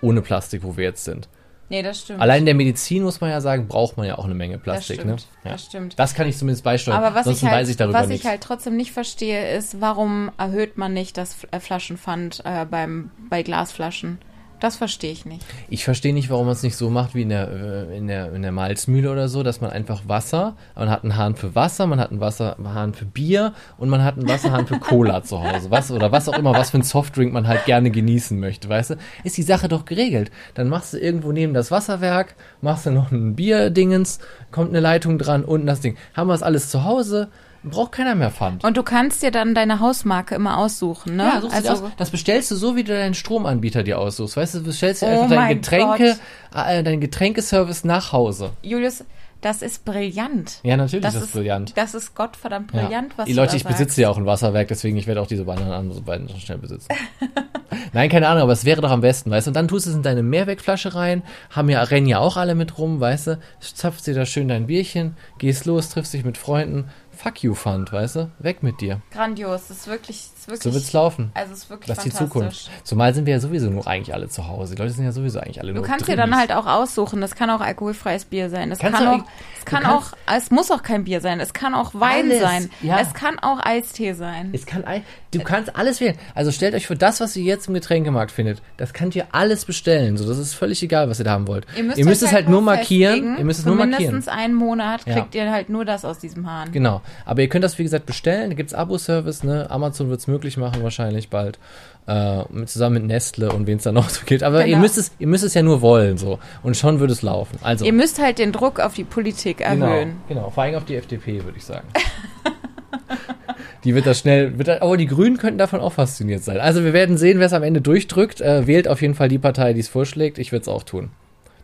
ohne 0.00 0.22
Plastik, 0.22 0.62
wo 0.62 0.76
wir 0.76 0.84
jetzt 0.84 1.04
sind. 1.04 1.28
Nee, 1.68 1.82
das 1.82 2.02
stimmt. 2.02 2.20
Allein 2.20 2.40
in 2.40 2.46
der 2.46 2.54
Medizin 2.54 3.02
muss 3.02 3.20
man 3.20 3.30
ja 3.30 3.40
sagen, 3.40 3.66
braucht 3.66 3.96
man 3.96 4.06
ja 4.06 4.18
auch 4.18 4.24
eine 4.24 4.34
Menge 4.34 4.58
Plastik. 4.58 5.00
stimmt, 5.00 5.10
ne? 5.10 5.26
ja. 5.44 5.52
das 5.52 5.64
stimmt. 5.64 5.98
Das 5.98 6.14
kann 6.14 6.28
ich 6.28 6.36
zumindest 6.36 6.62
beisteuern. 6.62 6.96
Aber 6.96 7.14
was, 7.14 7.24
Sonst 7.24 7.42
ich 7.42 7.48
halt, 7.48 7.68
ich 7.68 7.78
was 7.78 8.10
ich 8.10 8.24
halt 8.24 8.40
trotzdem 8.40 8.76
nicht 8.76 8.92
verstehe, 8.92 9.56
ist, 9.56 9.80
warum 9.80 10.30
erhöht 10.38 10.78
man 10.78 10.92
nicht 10.92 11.16
das 11.16 11.36
äh, 11.50 11.58
Flaschenpfand 11.58 12.42
äh, 12.44 12.64
beim, 12.66 13.10
bei 13.28 13.42
Glasflaschen? 13.42 14.18
Das 14.58 14.76
verstehe 14.76 15.12
ich 15.12 15.26
nicht. 15.26 15.44
Ich 15.68 15.84
verstehe 15.84 16.14
nicht, 16.14 16.30
warum 16.30 16.46
man 16.46 16.54
es 16.54 16.62
nicht 16.62 16.76
so 16.76 16.88
macht 16.88 17.14
wie 17.14 17.22
in 17.22 17.28
der, 17.28 17.50
äh, 17.50 17.96
in, 17.96 18.06
der, 18.06 18.32
in 18.32 18.40
der 18.40 18.52
Malzmühle 18.52 19.12
oder 19.12 19.28
so, 19.28 19.42
dass 19.42 19.60
man 19.60 19.70
einfach 19.70 20.02
Wasser, 20.06 20.56
man 20.74 20.88
hat 20.88 21.02
einen 21.02 21.16
Hahn 21.16 21.36
für 21.36 21.54
Wasser, 21.54 21.86
man 21.86 22.00
hat 22.00 22.10
einen 22.10 22.20
Wasserhahn 22.20 22.94
für 22.94 23.04
Bier 23.04 23.52
und 23.76 23.90
man 23.90 24.02
hat 24.02 24.16
einen 24.16 24.28
Wasserhahn 24.28 24.66
für 24.66 24.78
Cola 24.78 25.22
zu 25.24 25.42
Hause. 25.42 25.70
Was 25.70 25.90
oder 25.90 26.10
was 26.10 26.28
auch 26.28 26.38
immer, 26.38 26.54
was 26.54 26.70
für 26.70 26.78
ein 26.78 26.82
Softdrink 26.82 27.34
man 27.34 27.46
halt 27.46 27.66
gerne 27.66 27.90
genießen 27.90 28.40
möchte, 28.40 28.68
weißt 28.68 28.90
du? 28.90 28.94
Ist 29.24 29.36
die 29.36 29.42
Sache 29.42 29.68
doch 29.68 29.84
geregelt. 29.84 30.30
Dann 30.54 30.68
machst 30.68 30.94
du 30.94 30.98
irgendwo 30.98 31.32
neben 31.32 31.52
das 31.52 31.70
Wasserwerk, 31.70 32.34
machst 32.62 32.86
du 32.86 32.90
noch 32.90 33.12
ein 33.12 33.36
Bierdingens, 33.36 34.20
kommt 34.52 34.70
eine 34.70 34.80
Leitung 34.80 35.18
dran, 35.18 35.44
unten 35.44 35.66
das 35.66 35.80
Ding. 35.80 35.96
Haben 36.14 36.28
wir 36.28 36.34
das 36.34 36.42
alles 36.42 36.70
zu 36.70 36.84
Hause? 36.84 37.28
Braucht 37.70 37.92
keiner 37.92 38.14
mehr 38.14 38.30
Pfand. 38.30 38.64
Und 38.64 38.76
du 38.76 38.82
kannst 38.82 39.22
dir 39.22 39.30
dann 39.30 39.54
deine 39.54 39.80
Hausmarke 39.80 40.34
immer 40.34 40.58
aussuchen, 40.58 41.16
ne? 41.16 41.24
Ja, 41.24 41.40
suchst 41.40 41.64
du 41.64 41.70
also, 41.70 41.84
aus. 41.86 41.90
Das 41.96 42.10
bestellst 42.10 42.50
du 42.50 42.56
so, 42.56 42.76
wie 42.76 42.84
du 42.84 42.92
deinen 42.92 43.14
Stromanbieter 43.14 43.82
dir 43.82 43.98
aussuchst. 43.98 44.36
Weißt 44.36 44.54
du, 44.54 44.58
du 44.60 44.64
bestellst 44.66 45.02
dir 45.02 45.06
Oh 45.06 45.10
einfach 45.10 45.28
deinen 45.28 45.36
mein 45.36 45.56
Getränke, 45.56 46.16
äh, 46.54 46.82
deinen 46.82 47.00
Getränkeservice 47.00 47.84
nach 47.84 48.12
Hause. 48.12 48.50
Julius, 48.62 49.04
das 49.40 49.62
ist 49.62 49.84
brillant. 49.84 50.60
Ja, 50.62 50.76
natürlich 50.76 51.04
Das 51.04 51.14
ist 51.14 51.22
das 51.22 51.30
brillant. 51.30 51.72
Das 51.76 51.94
ist 51.94 52.14
gottverdammt 52.14 52.72
Ja. 52.72 52.82
brillant, 52.84 53.12
was 53.16 53.26
Die 53.26 53.32
Leute, 53.32 53.56
ich 53.56 53.62
sagst. 53.62 53.78
besitze 53.78 54.02
ja 54.02 54.10
auch 54.10 54.16
ein 54.16 54.26
Wasserwerk, 54.26 54.68
deswegen 54.68 54.96
ich 54.96 55.06
werde 55.06 55.20
auch 55.20 55.26
diese 55.26 55.44
beiden 55.44 55.70
anderen 55.70 56.04
beiden 56.04 56.28
so 56.28 56.36
schnell 56.38 56.58
besitzen. 56.58 56.88
Nein, 57.92 58.08
keine 58.08 58.28
Ahnung, 58.28 58.44
aber 58.44 58.52
es 58.52 58.64
wäre 58.64 58.80
doch 58.80 58.90
am 58.90 59.00
besten, 59.02 59.30
weißt 59.30 59.46
du? 59.46 59.50
Und 59.50 59.54
dann 59.54 59.68
tust 59.68 59.86
du 59.86 59.90
es 59.90 59.96
in 59.96 60.02
deine 60.02 60.22
Mehrwegflasche 60.22 60.94
rein, 60.94 61.22
haben 61.50 61.68
ja, 61.68 61.82
rennen 61.82 62.06
ja 62.06 62.18
auch 62.18 62.36
alle 62.36 62.54
mit 62.54 62.78
rum, 62.78 63.00
weißt 63.00 63.26
du? 63.28 63.38
Zapfst 63.60 64.06
dir 64.06 64.14
da 64.14 64.24
schön 64.24 64.48
dein 64.48 64.66
Bierchen, 64.66 65.16
gehst 65.38 65.66
los, 65.66 65.90
triffst 65.90 66.12
dich 66.14 66.24
mit 66.24 66.38
Freunden. 66.38 66.88
Fuck 67.26 67.42
you, 67.42 67.54
Fund, 67.54 67.92
weißt 67.92 68.14
du? 68.14 68.30
Weg 68.38 68.62
mit 68.62 68.80
dir. 68.80 69.02
Grandios, 69.10 69.66
das 69.66 69.78
ist 69.78 69.86
wirklich, 69.88 70.30
wirklich 70.48 70.62
So 70.62 70.72
wird's 70.74 70.92
laufen. 70.92 71.30
Also 71.34 71.52
es 71.52 71.58
ist 71.60 71.70
wirklich 71.70 71.88
Das 71.88 71.98
ist 71.98 72.04
die. 72.04 72.10
Zukunft. 72.16 72.70
Zumal 72.84 73.14
sind 73.14 73.26
wir 73.26 73.34
ja 73.34 73.40
sowieso 73.40 73.70
nur 73.70 73.86
eigentlich 73.86 74.14
alle 74.14 74.28
zu 74.28 74.46
Hause. 74.48 74.74
Die 74.74 74.82
Leute 74.82 74.92
sind 74.94 75.04
ja 75.04 75.12
sowieso 75.12 75.40
eigentlich 75.40 75.60
alle 75.60 75.72
Du 75.72 75.78
nur 75.80 75.84
kannst 75.86 76.08
dir 76.08 76.16
dann 76.16 76.36
halt 76.36 76.52
auch 76.52 76.66
aussuchen. 76.66 77.20
Das 77.20 77.34
kann 77.34 77.50
auch 77.50 77.60
alkoholfreies 77.60 78.24
Bier 78.26 78.50
sein. 78.50 78.70
Es 78.70 78.78
Kannst 78.78 78.98
kann 78.98 79.06
du 79.06 79.12
auch, 79.12 79.26
es 79.58 79.64
du 79.64 79.70
kann 79.70 79.86
auch, 79.86 80.04
es 80.34 80.50
muss 80.50 80.70
auch 80.70 80.82
kein 80.82 81.04
Bier 81.04 81.20
sein. 81.20 81.40
Es 81.40 81.52
kann 81.52 81.74
auch 81.74 81.94
Wein 81.94 82.26
Alles, 82.26 82.40
sein. 82.40 82.70
ja. 82.82 82.98
Es 83.00 83.14
kann 83.14 83.38
auch 83.38 83.58
Eistee 83.64 84.12
sein. 84.12 84.50
Es 84.52 84.66
kann 84.66 84.84
du 85.32 85.40
kannst 85.40 85.76
alles 85.76 86.00
wählen. 86.00 86.16
Also 86.34 86.50
stellt 86.52 86.74
euch 86.74 86.86
für 86.86 86.96
das, 86.96 87.20
was 87.20 87.36
ihr 87.36 87.42
jetzt 87.44 87.68
im 87.68 87.74
Getränkemarkt 87.74 88.30
findet, 88.30 88.62
das 88.76 88.92
könnt 88.92 89.14
ihr 89.14 89.26
alles 89.32 89.64
bestellen. 89.64 90.16
So, 90.16 90.26
das 90.26 90.38
ist 90.38 90.54
völlig 90.54 90.82
egal, 90.82 91.08
was 91.10 91.18
ihr 91.18 91.24
da 91.24 91.32
haben 91.32 91.46
wollt. 91.46 91.66
Ihr 91.76 91.82
müsst, 91.84 91.98
euch 91.98 92.06
es 92.22 92.32
halt 92.32 92.48
nur 92.48 92.62
markieren. 92.62 93.36
Ihr 93.38 93.44
müsst 93.44 93.60
es 93.60 93.66
nur 93.66 93.74
markieren. 93.74 94.02
mindestens 94.14 94.28
einen 94.28 94.54
Monat 94.54 95.02
Ja. 95.06 95.14
kriegt 95.14 95.34
ihr 95.34 95.50
halt 95.50 95.68
nur 95.68 95.84
das 95.84 96.04
aus 96.04 96.18
diesem 96.18 96.50
Hahn. 96.50 96.72
Genau. 96.72 97.02
Aber 97.24 97.42
ihr 97.42 97.48
könnt 97.48 97.64
das, 97.64 97.78
wie 97.78 97.82
gesagt, 97.82 98.06
bestellen. 98.06 98.50
Da 98.50 98.56
gibt's 98.56 98.72
Abo-Service, 98.74 99.42
ne? 99.44 99.66
Amazon 99.70 100.08
wird's 100.08 100.26
möglich 100.26 100.35
machen, 100.56 100.82
wahrscheinlich 100.82 101.28
bald. 101.30 101.58
Äh, 102.06 102.44
zusammen 102.66 102.94
mit 102.94 103.04
Nestle 103.06 103.50
und 103.50 103.66
wen 103.66 103.78
es 103.78 103.82
dann 103.82 103.94
noch 103.94 104.08
so 104.10 104.20
gilt. 104.24 104.42
Aber 104.44 104.60
ihr 104.60 104.66
Genau. 104.66 104.78
müsst 104.78 104.96
es, 104.96 105.10
ihr 105.18 105.26
müsst 105.26 105.42
es 105.44 105.54
ja 105.54 105.62
nur 105.62 105.80
wollen, 105.80 106.18
so. 106.18 106.38
Und 106.62 106.76
schon 106.76 107.00
würde 107.00 107.12
es 107.12 107.22
laufen. 107.22 107.58
Also. 107.62 107.84
Ihr 107.84 107.92
müsst 107.92 108.20
halt 108.22 108.38
den 108.38 108.52
Druck 108.52 108.78
auf 108.78 108.94
die 108.94 109.02
Politik 109.04 109.58
Genau, 109.58 109.86
erhöhen. 109.86 110.16
genau, 110.28 110.50
vor 110.50 110.62
allem 110.62 110.76
auf 110.76 110.84
die 110.84 110.94
FDP, 110.94 111.42
würde 111.44 111.56
ich 111.58 111.64
sagen. 111.64 111.88
die 113.84 113.94
wird 113.94 114.06
das 114.06 114.18
schnell, 114.20 114.56
wird 114.58 114.68
das, 114.68 114.82
aber 114.82 114.96
die 114.96 115.06
Grünen 115.06 115.36
könnten 115.38 115.58
davon 115.58 115.80
auch 115.80 115.92
fasziniert 115.94 116.42
sein. 116.44 116.58
Also 116.60 116.84
wir 116.84 116.92
werden 116.92 117.16
sehen, 117.18 117.38
wer 117.38 117.46
es 117.46 117.52
am 117.52 117.62
Ende 117.62 117.80
durchdrückt. 117.80 118.40
Äh, 118.40 118.66
wählt 118.66 118.88
auf 118.88 119.02
jeden 119.02 119.14
Fall 119.14 119.28
die 119.28 119.38
Partei, 119.38 119.72
die 119.72 119.80
es 119.80 119.88
vorschlägt. 119.88 120.38
Ich 120.38 120.52
würde 120.52 120.62
es 120.62 120.68
auch 120.68 120.82
tun. 120.82 121.10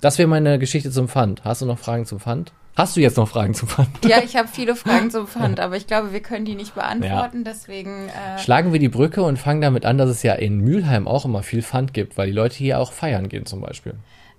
Das 0.03 0.19
wäre 0.19 0.29
meine 0.29 0.59
Geschichte 0.59 0.91
zum 0.91 1.09
Pfand. 1.09 1.43
Hast 1.45 1.63
du 1.63 1.67
noch 1.67 1.79
Fragen 1.79 2.05
zum 2.05 2.21
Pfand? 2.21 2.53
Hast 2.77 2.97
du 2.97 3.01
jetzt 3.01 3.17
noch 3.17 3.29
Fragen 3.29 3.55
zum 3.55 3.69
Pfand? 3.69 3.89
Ja, 4.07 4.19
ich 4.25 4.37
habe 4.37 4.49
viele 4.49 4.75
Fragen 4.75 5.11
zum 5.11 5.27
Pfand, 5.27 5.61
aber 5.61 5.77
ich 5.77 5.87
glaube, 5.87 6.13
wir 6.13 6.21
können 6.21 6.45
die 6.45 6.55
nicht 6.55 6.75
beantworten. 6.75 7.45
Deswegen 7.45 8.09
äh, 8.09 8.39
Schlagen 8.39 8.73
wir 8.73 8.81
die 8.81 8.89
Brücke 8.89 9.23
und 9.23 9.39
fangen 9.39 9.61
damit 9.61 9.85
an, 9.87 9.97
dass 9.99 10.11
es 10.11 10.23
ja 10.23 10.35
in 10.35 10.59
Mülheim 10.59 11.07
auch 11.09 11.25
immer 11.25 11.43
viel 11.43 11.63
Pfand 11.63 11.95
gibt, 11.95 12.17
weil 12.19 12.27
die 12.27 12.33
Leute 12.33 12.57
hier 12.57 12.79
auch 12.81 12.93
feiern 12.93 13.29
gehen 13.29 13.47
zum 13.47 13.61
Beispiel. 13.61 13.95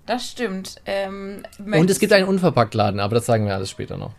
das 0.05 0.29
stimmt. 0.29 0.75
Ähm, 0.85 1.43
Und 1.59 1.89
es 1.89 1.99
gibt 1.99 2.11
einen 2.11 2.27
Unverpacktladen, 2.27 2.99
aber 2.99 3.15
das 3.15 3.25
sagen 3.25 3.45
wir 3.45 3.55
alles 3.55 3.69
später 3.69 3.97
noch. 3.97 4.11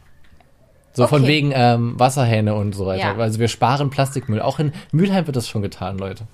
So 0.95 1.09
von 1.09 1.23
Okay. 1.23 1.29
wegen 1.33 1.53
ähm, 1.55 1.99
Wasserhähne 1.99 2.55
und 2.55 2.73
so 2.75 2.87
weiter. 2.87 3.15
Ja. 3.15 3.17
Also 3.17 3.41
wir 3.41 3.49
sparen 3.49 3.91
Plastikmüll. 3.91 4.41
Auch 4.41 4.61
in 4.61 4.73
Mülheim 4.93 5.27
wird 5.27 5.37
das 5.37 5.49
schon 5.49 5.61
getan, 5.61 5.99
Leute. 5.99 6.25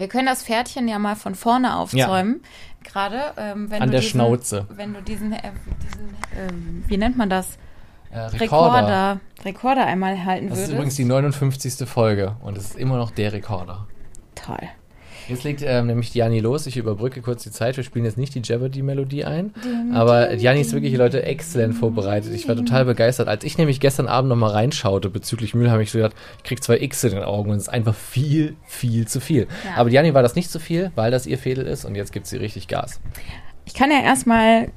Wir 0.00 0.08
können 0.08 0.26
das 0.26 0.42
Pferdchen 0.42 0.88
ja 0.88 0.98
mal 0.98 1.14
von 1.14 1.34
vorne 1.34 1.76
aufzäumen. 1.76 2.42
Gerade 2.82 3.34
ähm, 3.36 3.70
wenn 3.70 3.82
An 3.82 3.88
du 3.88 3.92
der 3.92 4.00
diesen, 4.00 4.12
Schnauze. 4.12 4.66
Wenn 4.70 4.94
du 4.94 5.02
diesen, 5.02 5.32
äh, 5.32 5.52
diesen 5.82 6.08
ähm, 6.36 6.84
wie 6.88 6.96
nennt 6.96 7.18
man 7.18 7.28
das? 7.28 7.58
Äh, 8.10 8.18
Rekorder. 8.20 9.20
Rekorder. 9.44 9.84
Einmal 9.86 10.24
halten 10.24 10.48
Das 10.48 10.58
ist 10.58 10.62
würdest. 10.64 10.72
übrigens 10.72 10.94
die 10.96 11.04
59. 11.04 11.86
Folge 11.88 12.36
und 12.40 12.56
es 12.56 12.64
ist 12.70 12.76
immer 12.78 12.96
noch 12.96 13.10
der 13.10 13.32
Rekorder. 13.34 13.86
Toll. 14.34 14.68
Jetzt 15.30 15.44
legt 15.44 15.62
ähm, 15.64 15.86
nämlich 15.86 16.10
Diani 16.10 16.40
los. 16.40 16.66
Ich 16.66 16.76
überbrücke 16.76 17.22
kurz 17.22 17.42
die 17.42 17.50
Zeit. 17.50 17.76
Wir 17.76 17.84
spielen 17.84 18.04
jetzt 18.04 18.18
nicht 18.18 18.34
die 18.34 18.40
Jeopardy-Melodie 18.40 19.24
ein. 19.24 19.54
Aber 19.94 20.36
Diani 20.36 20.60
ist 20.60 20.72
wirklich, 20.72 20.96
Leute, 20.96 21.22
exzellent 21.22 21.74
vorbereitet. 21.74 22.32
Ich 22.34 22.48
war 22.48 22.56
total 22.56 22.84
begeistert. 22.84 23.28
Als 23.28 23.44
ich 23.44 23.56
nämlich 23.56 23.80
gestern 23.80 24.08
Abend 24.08 24.28
nochmal 24.28 24.50
reinschaute 24.50 25.08
bezüglich 25.08 25.54
Mühl, 25.54 25.70
habe 25.70 25.82
ich 25.82 25.90
so 25.90 25.98
gedacht, 25.98 26.14
ich 26.38 26.44
krieg 26.44 26.62
zwei 26.62 26.78
X 26.80 27.04
in 27.04 27.10
den 27.10 27.22
Augen 27.22 27.50
und 27.50 27.56
es 27.56 27.64
ist 27.64 27.68
einfach 27.68 27.94
viel, 27.94 28.56
viel 28.66 29.06
zu 29.06 29.20
viel. 29.20 29.46
Ja. 29.64 29.76
Aber 29.76 29.90
Diani 29.90 30.14
war 30.14 30.22
das 30.22 30.34
nicht 30.34 30.50
zu 30.50 30.58
viel, 30.58 30.90
weil 30.94 31.10
das 31.10 31.26
ihr 31.26 31.38
Fädel 31.38 31.66
ist 31.66 31.84
und 31.84 31.94
jetzt 31.94 32.12
gibt 32.12 32.26
sie 32.26 32.36
richtig 32.36 32.68
Gas. 32.68 33.00
Ich 33.64 33.74
kann 33.74 33.90
ja 33.90 34.02
erstmal 34.02 34.68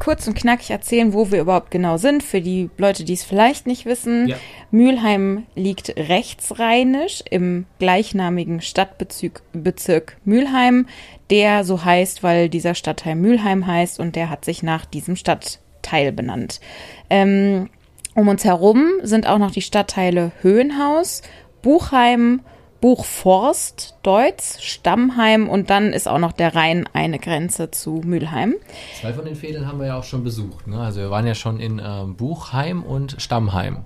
kurz 0.00 0.26
und 0.26 0.34
knackig 0.34 0.70
erzählen, 0.70 1.12
wo 1.12 1.30
wir 1.30 1.40
überhaupt 1.40 1.70
genau 1.70 1.96
sind, 1.96 2.24
für 2.24 2.40
die 2.40 2.70
Leute, 2.76 3.04
die 3.04 3.12
es 3.12 3.22
vielleicht 3.22 3.68
nicht 3.68 3.86
wissen. 3.86 4.26
Ja. 4.26 4.36
Mülheim 4.72 5.44
liegt 5.54 5.96
rechtsrheinisch 5.96 7.22
im 7.30 7.66
gleichnamigen 7.78 8.60
Stadtbezirk 8.60 9.42
Bezirk 9.52 10.16
Mülheim, 10.24 10.86
der 11.30 11.62
so 11.62 11.84
heißt, 11.84 12.24
weil 12.24 12.48
dieser 12.48 12.74
Stadtteil 12.74 13.14
Mülheim 13.14 13.66
heißt 13.66 14.00
und 14.00 14.16
der 14.16 14.30
hat 14.30 14.44
sich 14.44 14.64
nach 14.64 14.84
diesem 14.84 15.14
Stadtteil 15.14 16.10
benannt. 16.10 16.60
Ähm, 17.08 17.70
um 18.14 18.26
uns 18.26 18.44
herum 18.44 18.84
sind 19.02 19.26
auch 19.28 19.38
noch 19.38 19.52
die 19.52 19.62
Stadtteile 19.62 20.32
Höhenhaus, 20.40 21.22
Buchheim, 21.62 22.40
Buchforst, 22.80 23.96
Deutz, 24.02 24.60
Stammheim 24.62 25.48
und 25.48 25.68
dann 25.68 25.92
ist 25.92 26.08
auch 26.08 26.18
noch 26.18 26.32
der 26.32 26.54
Rhein 26.54 26.88
eine 26.92 27.18
Grenze 27.18 27.70
zu 27.70 28.00
Mülheim. 28.04 28.54
Zwei 29.00 29.12
von 29.12 29.24
den 29.24 29.36
Fädeln 29.36 29.66
haben 29.68 29.78
wir 29.78 29.88
ja 29.88 29.98
auch 29.98 30.04
schon 30.04 30.24
besucht. 30.24 30.66
Ne? 30.66 30.80
Also 30.80 31.00
wir 31.00 31.10
waren 31.10 31.26
ja 31.26 31.34
schon 31.34 31.60
in 31.60 31.80
ähm, 31.84 32.16
Buchheim 32.16 32.82
und 32.82 33.16
Stammheim. 33.18 33.84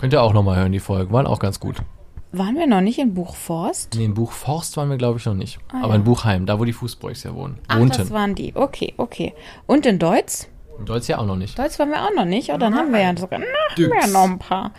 Könnt 0.00 0.12
ihr 0.12 0.22
auch 0.22 0.32
nochmal 0.32 0.56
hören, 0.56 0.72
die 0.72 0.80
Folgen. 0.80 1.12
Waren 1.12 1.26
auch 1.26 1.38
ganz 1.38 1.60
gut. 1.60 1.76
Waren 2.32 2.56
wir 2.56 2.66
noch 2.66 2.80
nicht 2.80 2.98
in 2.98 3.14
Buchforst? 3.14 3.94
Nee, 3.96 4.04
in 4.04 4.14
Buchforst 4.14 4.76
waren 4.76 4.90
wir, 4.90 4.98
glaube 4.98 5.18
ich, 5.18 5.24
noch 5.24 5.34
nicht. 5.34 5.58
Ah, 5.72 5.78
Aber 5.82 5.90
ja. 5.90 5.94
in 5.94 6.04
Buchheim, 6.04 6.44
da 6.44 6.58
wo 6.58 6.64
die 6.64 6.72
Fußbräuchs 6.72 7.22
ja 7.22 7.34
wohnen. 7.34 7.58
Ach, 7.68 7.78
wohnten. 7.78 7.96
das 7.96 8.10
waren 8.10 8.34
die. 8.34 8.52
Okay, 8.54 8.92
okay. 8.96 9.32
Und 9.66 9.86
in 9.86 9.98
Deutz? 9.98 10.48
In 10.78 10.84
Deutsch 10.84 11.08
ja 11.08 11.18
auch 11.18 11.24
noch 11.24 11.36
nicht. 11.36 11.58
Deutsch 11.58 11.78
waren 11.78 11.90
wir 11.90 12.02
auch 12.04 12.14
noch 12.14 12.26
nicht. 12.26 12.52
Oh, 12.52 12.58
dann 12.58 12.74
haben 12.74 12.92
wir 12.92 13.00
ja 13.00 13.16
sogar 13.16 13.38
na, 13.38 13.46
haben 13.46 13.90
wir 13.90 14.00
ja 14.00 14.06
noch 14.08 14.24
ein 14.24 14.38
paar. 14.38 14.72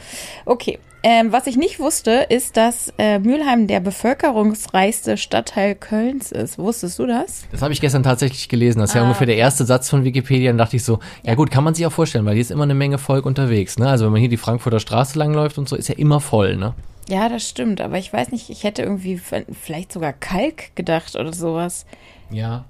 Okay. 0.46 0.77
Ähm, 1.10 1.32
was 1.32 1.48
ich 1.48 1.56
nicht 1.56 1.80
wusste, 1.80 2.12
ist, 2.28 2.58
dass 2.58 2.92
äh, 2.98 3.18
Mülheim 3.20 3.66
der 3.68 3.80
bevölkerungsreichste 3.80 5.16
Stadtteil 5.16 5.74
Kölns 5.76 6.34
ist. 6.34 6.58
Wusstest 6.58 7.00
du 7.00 7.06
das? 7.06 7.46
Das 7.52 7.62
habe 7.62 7.72
ich 7.72 7.80
gestern 7.80 8.04
tatsächlich 8.04 8.50
gelesen. 8.50 8.80
Das 8.80 8.90
ist 8.90 8.94
ja 8.96 9.02
Ah. 9.02 9.06
ungefähr 9.06 9.26
der 9.26 9.38
erste 9.38 9.64
Satz 9.66 9.90
von 9.90 10.04
Wikipedia. 10.04 10.50
Dann 10.52 10.58
dachte 10.58 10.76
ich 10.76 10.84
so, 10.84 11.00
ja 11.24 11.36
gut, 11.36 11.50
kann 11.50 11.64
man 11.64 11.74
sich 11.76 11.86
auch 11.86 11.94
vorstellen, 11.94 12.26
weil 12.26 12.34
hier 12.34 12.42
ist 12.42 12.52
immer 12.52 12.64
eine 12.64 12.74
Menge 12.76 12.98
Volk 12.98 13.26
unterwegs. 13.26 13.80
Ne? 13.80 13.88
Also 13.88 14.04
wenn 14.06 14.12
man 14.12 14.20
hier 14.20 14.30
die 14.30 14.36
Frankfurter 14.38 14.82
Straße 14.82 15.18
langläuft 15.18 15.58
und 15.58 15.70
so, 15.70 15.78
ist 15.78 15.88
ja 15.88 15.96
immer 15.96 16.20
voll. 16.20 16.58
Ne? 16.58 16.74
Ja, 17.08 17.30
das 17.30 17.48
stimmt. 17.48 17.80
Aber 17.80 17.98
ich 17.98 18.12
weiß 18.12 18.32
nicht, 18.34 18.50
ich 18.50 18.66
hätte 18.66 18.82
irgendwie 18.82 19.18
vielleicht 19.18 19.94
sogar 19.94 20.12
Kalk 20.12 20.76
gedacht 20.76 21.16
oder 21.16 21.32
sowas. 21.32 21.86
Ja. 22.32 22.66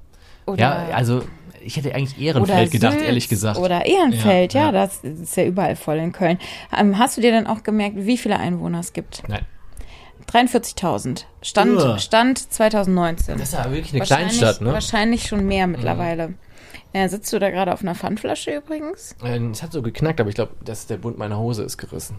Oder, 0.46 0.60
Ja, 0.60 0.88
also 0.96 1.24
ich 1.62 1.78
hätte 1.78 1.94
eigentlich 1.96 2.20
Ehrenfeld 2.20 2.72
gedacht, 2.72 2.94
Sülz 2.94 3.06
ehrlich 3.06 3.30
gesagt. 3.30 3.60
Oder 3.60 3.86
Ehrenfeld, 3.86 4.54
ja, 4.54 4.60
Ja, 4.62 4.66
ja. 4.68 4.72
das 4.72 5.04
ist 5.04 5.36
ja 5.38 5.46
überall 5.46 5.76
voll 5.76 5.98
in 5.98 6.12
Köln. 6.12 6.38
Ähm, 6.78 6.98
hast 6.98 7.18
du 7.18 7.22
dir 7.22 7.32
dann 7.32 7.48
auch 7.48 7.64
gemerkt, 7.64 7.96
wie 7.98 8.18
viele 8.18 8.38
Einwohner 8.40 8.80
es 8.80 8.94
gibt? 8.94 9.24
Nein. 9.28 9.46
43.000. 10.32 11.24
Stand, 11.42 11.78
Uah. 11.78 12.00
Stand 12.00 12.38
2019. 12.52 13.38
Das 13.38 13.50
ist 13.50 13.54
ja 13.54 13.72
wirklich 13.72 13.94
eine 13.94 14.04
Kleinstadt, 14.04 14.62
ne? 14.62 14.74
Wahrscheinlich 14.74 15.24
schon 15.28 15.46
mehr 15.46 15.68
mittlerweile. 15.68 16.34
Äh, 16.94 17.08
sitzt 17.10 17.32
du 17.32 17.40
da 17.40 17.50
gerade 17.50 17.74
auf 17.74 17.82
einer 17.82 17.96
Pfandflasche 17.96 18.52
übrigens? 18.58 19.16
Äh, 19.24 19.38
Es 19.52 19.64
hat 19.64 19.72
so 19.72 19.82
geknackt, 19.82 20.20
aber 20.20 20.30
ich 20.30 20.36
glaube, 20.36 20.54
dass 20.64 20.88
der 20.88 20.98
Bund 20.98 21.18
meiner 21.18 21.38
Hose 21.38 21.64
ist 21.64 21.78
gerissen. 21.78 22.18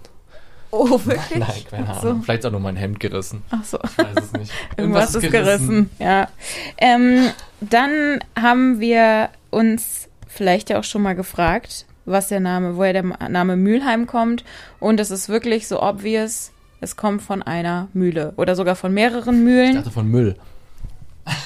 Oh, 0.70 1.00
wirklich? 1.04 1.38
Nein, 1.38 1.64
keine 1.70 1.87
Ach 1.88 2.00
so. 2.02 2.08
Ahnung. 2.10 2.22
Vielleicht 2.22 2.44
auch 2.46 2.50
nur 2.50 2.60
mein 2.60 2.76
Hemd 2.76 3.00
gerissen. 3.00 3.42
Ach 3.50 3.64
so. 3.64 3.78
Ich 3.82 3.98
weiß 3.98 4.25
es 4.25 4.32
nicht. 4.32 4.52
Irgendwas 4.76 5.14
ist 5.14 5.30
gerissen. 5.30 5.90
Ja. 5.98 6.28
Ähm, 6.76 7.30
dann 7.60 8.18
haben 8.38 8.78
wir 8.80 9.30
uns 9.50 10.08
vielleicht 10.26 10.70
ja 10.70 10.78
auch 10.78 10.84
schon 10.84 11.02
mal 11.02 11.14
gefragt, 11.14 11.87
was 12.04 12.28
der 12.28 12.40
Name, 12.40 12.76
woher 12.76 12.92
der 12.92 13.02
Name 13.28 13.56
Mülheim 13.56 14.06
kommt. 14.06 14.44
Und 14.80 15.00
es 15.00 15.10
ist 15.10 15.28
wirklich 15.28 15.68
so 15.68 15.82
obvious, 15.82 16.52
es 16.80 16.96
kommt 16.96 17.22
von 17.22 17.42
einer 17.42 17.88
Mühle 17.94 18.32
oder 18.37 18.54
sogar 18.54 18.76
von 18.76 18.92
mehreren 18.94 19.37
Ich 19.38 19.44
Mühlen 19.44 19.75
dachte 19.76 19.90
von 19.90 20.06
Müll. 20.08 20.37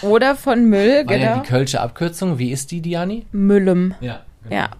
oder 0.03 0.35
von 0.37 0.65
Müll, 0.69 1.05
War 1.07 1.17
ja 1.17 1.31
genau. 1.33 1.43
die 1.43 1.49
Kölsche 1.49 1.81
Abkürzung. 1.81 2.39
Wie 2.39 2.51
ist 2.53 2.71
die, 2.71 2.81
Diani? 2.81 3.27
Müllem. 3.33 3.95
Ja. 4.01 4.21
Ja. 4.51 4.71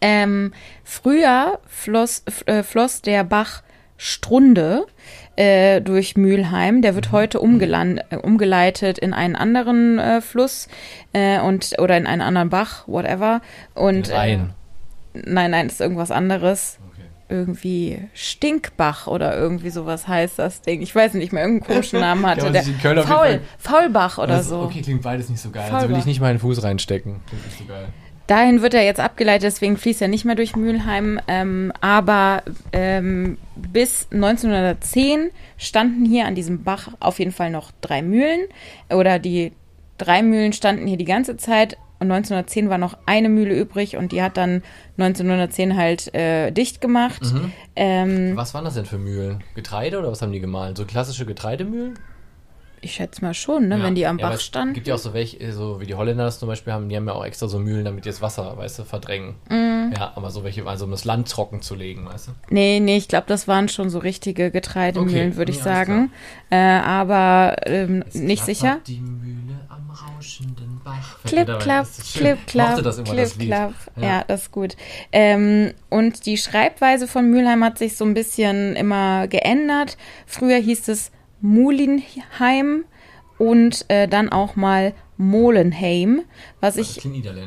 Ähm, 0.00 0.52
früher 0.84 1.58
floss, 1.66 2.22
äh, 2.46 2.62
floss 2.62 3.02
der 3.02 3.24
Bach 3.24 3.62
Strunde 3.96 4.86
äh, 5.36 5.82
durch 5.82 6.16
Mülheim. 6.16 6.80
Der 6.80 6.94
wird 6.94 7.12
heute 7.12 7.38
umgelan- 7.38 8.00
äh, 8.10 8.16
umgeleitet 8.16 8.98
in 8.98 9.12
einen 9.12 9.36
anderen 9.36 9.98
äh, 9.98 10.20
Fluss 10.22 10.68
äh, 11.12 11.38
und 11.40 11.74
oder 11.78 11.98
in 11.98 12.06
einen 12.06 12.22
anderen 12.22 12.48
Bach, 12.48 12.88
whatever. 12.88 13.42
Und 13.74 14.10
Rein. 14.10 14.54
Äh, 15.12 15.20
nein, 15.26 15.50
nein, 15.50 15.66
ist 15.66 15.82
irgendwas 15.82 16.10
anderes. 16.10 16.78
Okay. 16.92 17.02
Irgendwie 17.28 18.08
Stinkbach 18.14 19.06
oder 19.06 19.36
irgendwie 19.36 19.68
sowas 19.70 20.08
heißt 20.08 20.38
das 20.38 20.62
Ding. 20.62 20.80
Ich 20.80 20.94
weiß 20.94 21.12
nicht 21.14 21.32
mehr, 21.34 21.42
irgendeinen 21.44 21.74
komischen 21.74 22.00
Namen 22.06 22.24
hatte 22.26 22.46
Ja, 22.46 22.52
der. 22.94 23.02
Faul, 23.04 23.40
Faulbach 23.58 24.16
oder 24.16 24.36
Das- 24.38 24.48
so. 24.48 24.60
Okay, 24.62 24.80
klingt 24.80 25.02
beides 25.02 25.28
nicht 25.28 25.42
so 25.42 25.50
geil. 25.50 25.64
Also 25.64 25.72
Faulbach. 25.76 25.90
will 25.90 25.98
ich 25.98 26.06
nicht 26.06 26.20
meinen 26.22 26.38
Fuß 26.38 26.62
reinstecken. 26.62 27.20
Klingt 27.28 27.44
nicht 27.44 27.58
so 27.58 27.64
geil. 27.66 27.88
Dahin 28.30 28.62
wird 28.62 28.74
er 28.74 28.84
jetzt 28.84 29.00
abgeleitet, 29.00 29.42
deswegen 29.42 29.76
fließt 29.76 30.00
er 30.02 30.06
nicht 30.06 30.24
mehr 30.24 30.36
durch 30.36 30.54
Mülheim. 30.54 31.18
Ähm, 31.26 31.72
aber 31.80 32.44
ähm, 32.72 33.38
bis 33.56 34.06
1910 34.12 35.30
standen 35.58 36.04
hier 36.04 36.26
an 36.26 36.36
diesem 36.36 36.62
Bach 36.62 36.90
auf 37.00 37.18
jeden 37.18 37.32
Fall 37.32 37.50
noch 37.50 37.72
drei 37.80 38.02
Mühlen. 38.02 38.42
Oder 38.88 39.18
die 39.18 39.50
drei 39.98 40.22
Mühlen 40.22 40.52
standen 40.52 40.86
hier 40.86 40.96
die 40.96 41.06
ganze 41.06 41.38
Zeit. 41.38 41.76
Und 41.98 42.12
1910 42.12 42.70
war 42.70 42.78
noch 42.78 42.96
eine 43.04 43.28
Mühle 43.28 43.58
übrig 43.58 43.96
und 43.96 44.12
die 44.12 44.22
hat 44.22 44.36
dann 44.36 44.62
1910 44.96 45.76
halt 45.76 46.14
äh, 46.14 46.52
dicht 46.52 46.80
gemacht. 46.80 47.22
Mhm. 47.22 47.52
Ähm, 47.74 48.36
Was 48.36 48.54
waren 48.54 48.64
das 48.64 48.74
denn 48.74 48.86
für 48.86 48.98
Mühlen? 48.98 49.42
Getreide 49.56 49.98
oder 49.98 50.12
was 50.12 50.22
haben 50.22 50.30
die 50.30 50.38
gemahlen? 50.38 50.76
So 50.76 50.84
klassische 50.84 51.26
Getreidemühlen? 51.26 51.98
Ich 52.82 52.92
schätze 52.94 53.22
mal 53.24 53.34
schon, 53.34 53.68
ne, 53.68 53.78
Ja. 53.78 53.84
wenn 53.84 53.94
die 53.94 54.06
am 54.06 54.18
Ja, 54.18 54.28
Bach 54.28 54.34
es 54.36 54.42
standen. 54.44 54.74
gibt 54.74 54.86
ja 54.86 54.94
auch 54.94 54.98
so 54.98 55.12
welche, 55.14 55.52
so 55.52 55.80
wie 55.80 55.86
die 55.86 55.94
Holländer 55.94 56.24
das 56.24 56.38
zum 56.38 56.48
Beispiel 56.48 56.72
haben, 56.72 56.88
die 56.88 56.96
haben 56.96 57.06
ja 57.06 57.12
auch 57.14 57.24
extra 57.24 57.46
so 57.48 57.58
Mühlen, 57.58 57.84
damit 57.84 58.04
die 58.04 58.08
das 58.08 58.22
Wasser, 58.22 58.56
weißt 58.56 58.78
du, 58.80 58.84
verdrängen. 58.84 59.34
Mhm. 59.48 59.92
Ja, 59.96 60.12
aber 60.14 60.30
so 60.30 60.44
welche, 60.44 60.66
also 60.66 60.84
um 60.84 60.90
das 60.90 61.04
Land 61.04 61.28
trocken 61.30 61.62
zu 61.62 61.74
legen, 61.74 62.06
weißt 62.06 62.28
du? 62.28 62.32
Nee, 62.50 62.80
nee, 62.80 62.96
ich 62.96 63.08
glaube, 63.08 63.24
das 63.28 63.48
waren 63.48 63.68
schon 63.68 63.90
so 63.90 63.98
richtige 63.98 64.50
Getreidemühlen, 64.50 65.28
Okay, 65.30 65.36
würde 65.36 65.50
ich 65.52 65.62
alles 65.62 65.64
sagen. 65.86 66.12
Äh, 66.50 66.56
aber 66.56 67.56
ähm, 67.66 68.04
nicht 68.12 68.44
sicher. 68.44 68.78
Die 68.86 69.00
Mühle 69.00 69.58
am 69.68 69.90
rauschenden 69.90 70.80
Bach. 70.84 71.18
Das 71.22 71.32
immer, 71.32 71.44
clip, 71.56 73.16
das 73.16 73.36
Lied. 73.36 73.48
clap. 73.48 73.74
Ja. 73.96 74.02
Ja. 74.02 74.24
das 74.26 74.42
ist 74.42 74.52
gut. 74.52 74.76
Ähm, 75.12 75.72
und 75.88 76.26
die 76.26 76.36
Schreibweise 76.36 77.06
von 77.08 77.30
Mülheim 77.30 77.62
hat 77.64 77.78
sich 77.78 77.96
so 77.96 78.04
ein 78.04 78.14
bisschen 78.14 78.76
immer 78.76 79.26
geändert. 79.28 79.96
Früher 80.26 80.56
hieß 80.58 80.88
es 80.88 81.10
Mulinheim 81.40 82.84
und 83.38 83.84
äh, 83.88 84.06
dann 84.08 84.30
auch 84.30 84.56
mal 84.56 84.92
Molenheim, 85.16 86.22
was 86.60 86.76
Das 86.76 86.96
ich. 86.96 87.02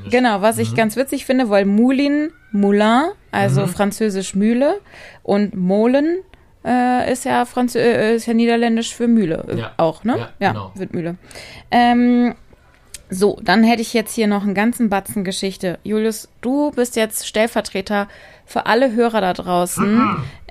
Genau, 0.10 0.42
was 0.42 0.58
ich 0.60 0.76
ganz 0.76 0.96
witzig 0.96 1.26
finde, 1.26 1.50
weil 1.50 1.66
Moulin, 1.66 2.32
Moulin, 2.52 3.12
also 3.32 3.66
französisch 3.68 4.36
Mühle 4.36 4.80
und 5.24 5.56
Molen 5.56 6.20
äh, 6.66 7.12
ist 7.12 7.26
ja 7.26 7.46
Franzö 7.46 7.80
äh, 7.80 8.16
ist 8.16 8.26
ja 8.28 8.34
niederländisch 8.34 8.94
für 8.96 9.08
Mühle 9.08 9.44
äh, 9.50 9.60
Ja. 9.60 9.72
auch, 9.78 10.04
ne? 10.04 10.30
Ja, 10.40 10.52
genau. 10.52 10.72
wird 10.76 10.94
Mühle. 10.94 11.16
Ähm, 11.72 12.36
so, 13.10 13.40
dann 13.44 13.64
hätte 13.64 13.82
ich 13.82 13.94
jetzt 13.94 14.14
hier 14.14 14.28
noch 14.28 14.44
einen 14.44 14.54
ganzen 14.56 14.90
Batzen 14.90 15.24
Geschichte. 15.24 15.78
Julius, 15.84 16.30
du 16.42 16.72
bist 16.72 16.96
jetzt 16.96 17.28
Stellvertreter 17.28 18.08
für 18.46 18.66
alle 18.66 18.94
Hörer 18.94 19.22
da 19.22 19.34
draußen. 19.34 20.02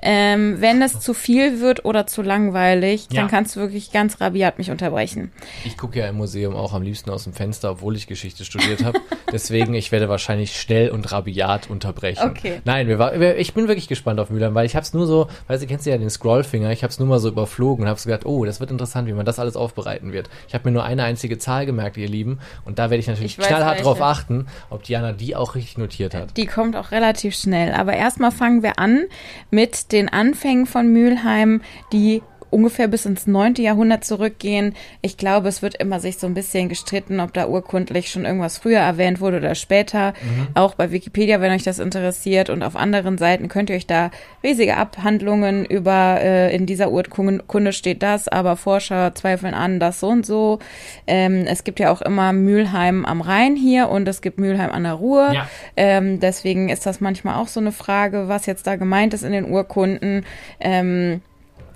Ähm, 0.05 0.57
wenn 0.59 0.81
es 0.81 0.99
zu 0.99 1.13
viel 1.13 1.61
wird 1.61 1.85
oder 1.85 2.05
zu 2.05 2.21
langweilig, 2.23 3.07
Ja. 3.09 3.21
dann 3.21 3.29
kannst 3.31 3.55
du 3.55 3.61
wirklich 3.61 3.93
ganz 3.93 4.19
rabiat 4.19 4.57
mich 4.57 4.69
unterbrechen. 4.69 5.31
Ich 5.63 5.77
gucke 5.77 5.99
ja 5.99 6.07
im 6.07 6.17
Museum 6.17 6.57
auch 6.57 6.73
am 6.73 6.81
liebsten 6.81 7.09
aus 7.09 7.23
dem 7.23 7.31
Fenster, 7.31 7.71
obwohl 7.71 7.95
ich 7.95 8.05
Geschichte 8.07 8.43
studiert 8.43 8.83
habe. 8.83 8.99
Deswegen, 9.31 9.73
ich 9.73 9.93
werde 9.93 10.09
wahrscheinlich 10.09 10.59
schnell 10.59 10.89
und 10.89 11.09
rabiat 11.13 11.69
unterbrechen. 11.69 12.29
Okay. 12.31 12.59
Nein, 12.65 12.89
wir 12.89 12.99
war, 12.99 13.17
wir, 13.17 13.37
ich 13.37 13.53
bin 13.53 13.69
wirklich 13.69 13.87
gespannt 13.87 14.19
auf 14.19 14.29
Mülheim, 14.29 14.53
weil 14.55 14.65
ich 14.65 14.75
habe 14.75 14.83
es 14.83 14.93
nur 14.93 15.07
so, 15.07 15.27
weißt 15.47 15.63
du, 15.63 15.67
kennst 15.67 15.85
du 15.85 15.91
ja 15.91 15.97
den 15.97 16.09
Scrollfinger, 16.09 16.69
ich 16.71 16.83
habe 16.83 16.91
es 16.91 16.99
nur 16.99 17.07
mal 17.07 17.19
so 17.19 17.29
überflogen 17.29 17.83
und 17.85 17.89
habe 17.89 17.97
so 17.97 18.09
gedacht, 18.09 18.25
oh, 18.25 18.43
das 18.43 18.59
wird 18.59 18.71
interessant, 18.71 19.07
wie 19.07 19.13
man 19.13 19.25
das 19.25 19.39
alles 19.39 19.55
aufbereiten 19.55 20.11
wird. 20.11 20.29
Ich 20.49 20.53
habe 20.53 20.67
mir 20.67 20.73
nur 20.73 20.83
eine 20.83 21.03
einzige 21.05 21.37
Zahl 21.37 21.65
gemerkt, 21.65 21.95
ihr 21.95 22.09
Lieben, 22.09 22.39
und 22.65 22.77
da 22.77 22.89
werde 22.89 22.97
ich 22.99 23.07
natürlich 23.07 23.33
Ich 23.33 23.39
weiß 23.39 23.47
knallhart 23.47 23.71
welche. 23.75 23.83
drauf 23.83 24.01
achten, 24.01 24.47
ob 24.69 24.83
Diana 24.83 25.13
die 25.13 25.37
auch 25.37 25.55
richtig 25.55 25.77
notiert 25.77 26.13
hat. 26.13 26.35
Die 26.35 26.45
kommt 26.45 26.75
auch 26.75 26.91
relativ 26.91 27.35
schnell. 27.35 27.73
Aber 27.73 27.82
erstmal 27.91 28.31
fangen 28.31 28.63
wir 28.63 28.79
an 28.79 29.03
mit 29.51 29.91
den 29.91 30.07
Anfängen 30.07 30.65
von 30.65 30.87
Mülheim, 30.87 31.61
die 31.91 32.23
ungefähr 32.53 32.87
bis 32.87 33.05
ins 33.05 33.27
9. 33.27 33.55
Jahrhundert 33.55 34.05
zurückgehen. 34.05 34.75
Ich 35.01 35.17
glaube, 35.17 35.49
es 35.49 35.61
wird 35.61 35.75
immer 35.75 35.99
sich 35.99 36.17
so 36.17 36.27
ein 36.27 36.33
bisschen 36.33 36.69
gestritten, 36.69 37.19
ob 37.19 37.33
da 37.33 37.47
urkundlich 37.47 38.11
schon 38.11 38.25
irgendwas 38.25 38.57
früher 38.57 38.79
erwähnt 38.79 39.19
wurde 39.19 39.37
oder 39.37 39.55
später. 39.55 40.13
Mhm. 40.21 40.47
Auch 40.53 40.75
bei 40.75 40.91
Wikipedia, 40.91 41.41
wenn 41.41 41.51
euch 41.51 41.63
das 41.63 41.79
interessiert. 41.79 42.49
Und 42.49 42.63
auf 42.63 42.75
anderen 42.75 43.17
Seiten 43.17 43.49
könnt 43.49 43.69
ihr 43.69 43.75
euch 43.75 43.87
da 43.87 44.11
riesige 44.43 44.77
Abhandlungen 44.77 45.65
über, 45.65 46.19
äh, 46.21 46.55
in 46.55 46.65
dieser 46.65 46.91
Urkunde 46.91 47.73
steht 47.73 48.03
das, 48.03 48.27
aber 48.27 48.55
Forscher 48.55 49.15
zweifeln 49.15 49.53
an, 49.53 49.79
das 49.79 49.99
so 49.99 50.07
und 50.09 50.25
so. 50.25 50.59
Ähm, 51.07 51.45
es 51.47 51.63
gibt 51.63 51.79
ja 51.79 51.91
auch 51.91 52.01
immer 52.01 52.33
Mülheim 52.33 53.05
am 53.05 53.21
Rhein 53.21 53.55
hier 53.55 53.89
und 53.89 54.07
es 54.07 54.21
gibt 54.21 54.37
Mülheim 54.37 54.71
an 54.71 54.83
der 54.83 54.93
Ruhr. 54.93 55.31
Ja. 55.33 55.47
Ähm, 55.75 56.19
deswegen 56.19 56.69
ist 56.69 56.85
das 56.85 57.01
manchmal 57.01 57.35
auch 57.35 57.47
so 57.47 57.59
eine 57.59 57.71
Frage, 57.71 58.27
was 58.27 58.45
jetzt 58.45 58.67
da 58.67 58.75
gemeint 58.75 59.13
ist 59.13 59.23
in 59.23 59.31
den 59.31 59.49
Urkunden. 59.49 60.25
Ähm, 60.59 61.21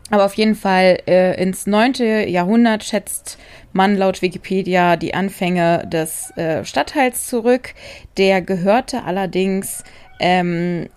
aber 0.10 0.26
auf 0.26 0.34
jeden 0.36 0.56
Fall 0.56 1.00
äh, 1.08 1.42
ins 1.42 1.68
neunte 1.68 2.06
Jahrhundert 2.28 2.84
schätzt 2.84 3.38
man 3.74 3.96
laut 3.98 4.22
Wikipedia 4.22 4.96
die 4.96 5.14
Anfänge 5.14 5.86
des 5.88 6.32
äh, 6.38 6.64
Stadtteils 6.64 7.28
zurück. 7.28 7.74
Der 8.18 8.42
gehörte 8.42 9.04
allerdings 9.04 9.84
ähm, 10.20 10.88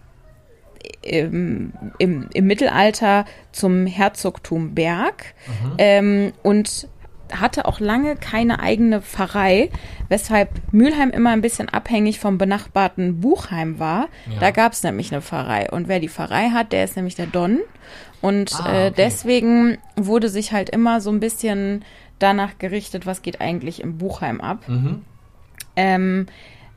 im, 1.02 1.72
im, 1.98 2.28
im, 2.32 2.46
Mittelalter 2.46 3.24
zum 3.52 3.86
Herzogtum 3.86 4.74
Berg 4.74 5.34
mhm. 5.46 5.74
ähm, 5.78 6.32
und 6.42 6.88
hatte 7.38 7.66
auch 7.66 7.80
lange 7.80 8.16
keine 8.16 8.60
eigene 8.60 9.02
Pfarrei, 9.02 9.70
weshalb 10.08 10.50
Mülheim 10.72 11.10
immer 11.10 11.30
ein 11.30 11.42
bisschen 11.42 11.68
abhängig 11.68 12.18
vom 12.18 12.38
benachbarten 12.38 13.20
Buchheim 13.20 13.78
war. 13.78 14.08
Ja. 14.32 14.40
Da 14.40 14.50
gab 14.50 14.72
es 14.72 14.82
nämlich 14.82 15.12
eine 15.12 15.22
Pfarrei. 15.22 15.70
Und 15.70 15.88
wer 15.88 16.00
die 16.00 16.08
Pfarrei 16.08 16.50
hat, 16.50 16.72
der 16.72 16.84
ist 16.84 16.96
nämlich 16.96 17.14
der 17.14 17.26
Don. 17.26 17.60
Und 18.20 18.52
ah, 18.54 18.58
äh, 18.58 18.68
okay. 18.68 18.86
äh, 18.86 18.90
deswegen 18.90 19.78
wurde 19.96 20.28
sich 20.28 20.52
halt 20.52 20.70
immer 20.70 21.00
so 21.00 21.10
ein 21.10 21.20
bisschen 21.20 21.84
danach 22.18 22.58
gerichtet, 22.58 23.06
was 23.06 23.22
geht 23.22 23.40
eigentlich 23.40 23.82
im 23.82 23.98
Buchheim 23.98 24.40
ab. 24.40 24.68
Mhm. 24.68 25.02
Ähm, 25.76 26.26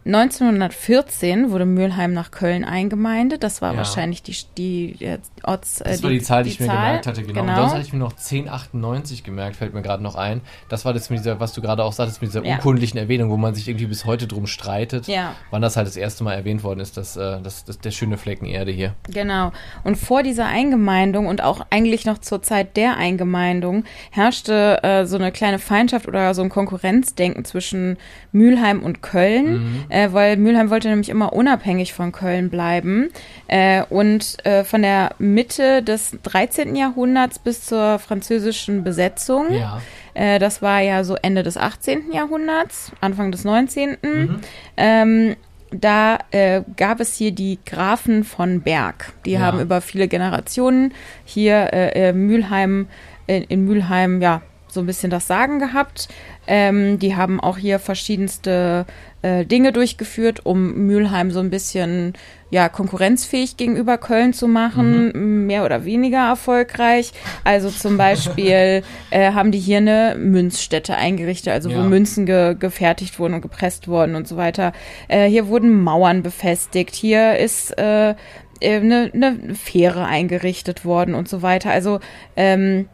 1914 0.05 1.49
wurde 1.49 1.65
Mülheim 1.65 2.13
nach 2.13 2.31
Köln 2.31 2.65
eingemeindet. 2.65 3.41
Das 3.41 3.61
war 3.61 3.71
ja. 3.71 3.77
wahrscheinlich 3.77 4.21
die, 4.21 4.35
die, 4.57 4.97
die 4.99 5.17
Orts. 5.43 5.79
Äh, 5.79 5.91
das 5.91 6.03
war 6.03 6.09
die, 6.09 6.17
die 6.17 6.23
Zahl, 6.23 6.43
die, 6.43 6.49
ich 6.49 6.59
mir 6.59 6.65
Zahl. 6.65 6.75
gemerkt 6.75 7.07
hatte, 7.07 7.23
genau. 7.23 7.41
genau. 7.41 7.53
Und 7.53 7.59
sonst 7.59 7.71
hatte 7.73 7.83
ich 7.83 7.93
mir 7.93 7.99
noch 7.99 8.11
1098 8.11 9.23
gemerkt, 9.23 9.55
fällt 9.55 9.73
mir 9.73 9.81
gerade 9.81 10.03
noch 10.03 10.15
ein. 10.15 10.41
Das 10.67 10.83
war 10.83 10.93
das 10.93 11.09
mit 11.09 11.19
dieser, 11.19 11.39
was 11.39 11.53
du 11.53 11.61
gerade 11.61 11.85
auch 11.85 11.93
sagtest, 11.93 12.21
mit 12.21 12.31
dieser 12.31 12.43
ja. 12.43 12.55
urkundlichen 12.55 12.99
Erwähnung, 12.99 13.29
wo 13.29 13.37
man 13.37 13.55
sich 13.55 13.69
irgendwie 13.69 13.85
bis 13.85 14.03
heute 14.03 14.27
drum 14.27 14.45
streitet, 14.45 15.07
ja. 15.07 15.35
wann 15.51 15.61
das 15.61 15.77
halt 15.77 15.87
das 15.87 15.95
erste 15.95 16.25
Mal 16.25 16.33
erwähnt 16.33 16.63
worden 16.63 16.81
ist, 16.81 16.97
dass, 16.97 17.15
äh, 17.15 17.39
das, 17.41 17.63
das, 17.63 17.79
der 17.79 17.91
schöne 17.91 18.17
Flecken 18.17 18.45
Erde 18.45 18.71
hier. 18.71 18.95
Genau. 19.09 19.53
Und 19.85 19.95
vor 19.95 20.21
dieser 20.21 20.47
Eingemeindung 20.47 21.27
und 21.27 21.41
auch 21.41 21.65
eigentlich 21.69 22.05
noch 22.05 22.17
zur 22.17 22.41
Zeit 22.41 22.75
der 22.75 22.97
Eingemeindung 22.97 23.85
herrschte 24.11 24.83
äh, 24.83 25.05
so 25.05 25.15
eine 25.15 25.31
kleine 25.31 25.59
Feindschaft 25.59 26.09
oder 26.09 26.33
so 26.33 26.41
ein 26.41 26.49
Konkurrenzdenken 26.49 27.45
zwischen 27.45 27.97
Mülheim 28.33 28.83
und 28.83 29.01
Köln. 29.01 29.53
Mhm 29.53 29.92
äh, 29.93 30.11
weil 30.11 30.37
Mülheim 30.37 30.71
wollte 30.71 30.89
nämlich 30.89 31.09
immer 31.09 31.33
unabhängig 31.33 31.93
von 31.93 32.11
Köln 32.11 32.49
bleiben. 32.49 33.09
Äh, 33.47 33.83
und 33.83 34.43
äh, 34.45 34.63
von 34.63 34.81
der 34.81 35.11
Mitte 35.19 35.83
des 35.83 36.17
13. 36.23 36.75
Jahrhunderts 36.75 37.37
bis 37.37 37.63
zur 37.65 37.99
französischen 37.99 38.83
Besetzung, 38.83 39.53
ja. 39.53 39.81
Äh, 40.15 40.39
das 40.39 40.61
war 40.61 40.79
ja 40.79 41.03
so 41.03 41.15
Ende 41.21 41.43
des 41.43 41.57
18. 41.57 42.11
Jahrhunderts, 42.11 42.91
Anfang 43.01 43.31
des 43.31 43.43
19. 43.45 43.97
Mhm. 44.01 44.39
Ähm, 44.77 45.35
da 45.71 46.19
äh, 46.31 46.61
gab 46.77 46.99
es 46.99 47.15
hier 47.15 47.31
die 47.31 47.59
Grafen 47.65 48.23
von 48.23 48.61
Berg. 48.61 49.13
Die 49.25 49.31
ja. 49.31 49.39
haben 49.39 49.59
über 49.59 49.81
viele 49.81 50.07
Generationen 50.07 50.93
hier 51.25 51.73
äh, 51.73 52.09
äh 52.09 52.13
Mülheim, 52.13 52.87
in, 53.25 53.43
in 53.43 53.65
Mülheim, 53.65 54.21
ja, 54.21 54.41
so 54.73 54.79
ein 54.81 54.85
bisschen 54.85 55.09
das 55.09 55.27
Sagen 55.27 55.59
gehabt. 55.59 56.09
Ähm, 56.47 56.99
die 56.99 57.15
haben 57.15 57.39
auch 57.39 57.57
hier 57.57 57.79
verschiedenste 57.79 58.85
äh, 59.21 59.45
Dinge 59.45 59.71
durchgeführt, 59.71 60.45
um 60.45 60.85
Mülheim 60.85 61.31
so 61.31 61.39
ein 61.39 61.49
bisschen 61.49 62.13
ja 62.49 62.69
konkurrenzfähig 62.69 63.57
gegenüber 63.57 63.97
Köln 63.97 64.33
zu 64.33 64.47
machen, 64.47 65.11
mhm. 65.13 65.47
mehr 65.47 65.63
oder 65.63 65.85
weniger 65.85 66.27
erfolgreich. 66.27 67.13
Also 67.43 67.69
zum 67.69 67.97
Beispiel 67.97 68.83
äh, 69.09 69.31
haben 69.31 69.51
die 69.51 69.59
hier 69.59 69.77
eine 69.77 70.15
Münzstätte 70.19 70.95
eingerichtet, 70.95 71.53
also 71.53 71.69
ja. 71.69 71.77
wo 71.77 71.81
Münzen 71.81 72.25
ge 72.25 72.55
gefertigt 72.59 73.17
wurden 73.17 73.35
und 73.35 73.41
gepresst 73.41 73.87
wurden 73.87 74.15
und 74.15 74.27
so 74.27 74.35
weiter. 74.35 74.73
Äh, 75.07 75.27
hier 75.29 75.47
wurden 75.47 75.81
Mauern 75.81 76.21
befestigt. 76.21 76.93
Hier 76.93 77.37
ist 77.37 77.77
äh, 77.77 78.15
eine, 78.61 79.11
eine 79.13 79.55
Fähre 79.55 80.05
eingerichtet 80.05 80.85
worden 80.85 81.15
und 81.15 81.29
so 81.29 81.41
weiter. 81.41 81.71
Also 81.71 82.01
ähm, 82.35 82.87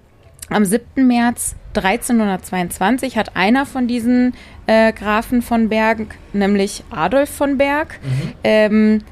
am 0.49 0.65
7. 0.65 1.07
März 1.07 1.55
1322 1.75 3.17
hat 3.17 3.35
einer 3.35 3.65
von 3.65 3.87
diesen 3.87 4.33
äh, 4.67 4.91
Grafen 4.93 5.41
von 5.41 5.69
Berg, 5.69 6.17
nämlich 6.33 6.83
Adolf 6.89 7.29
von 7.29 7.57
Berg, 7.57 7.99
mhm. 8.03 8.33
ähm, 8.43 9.03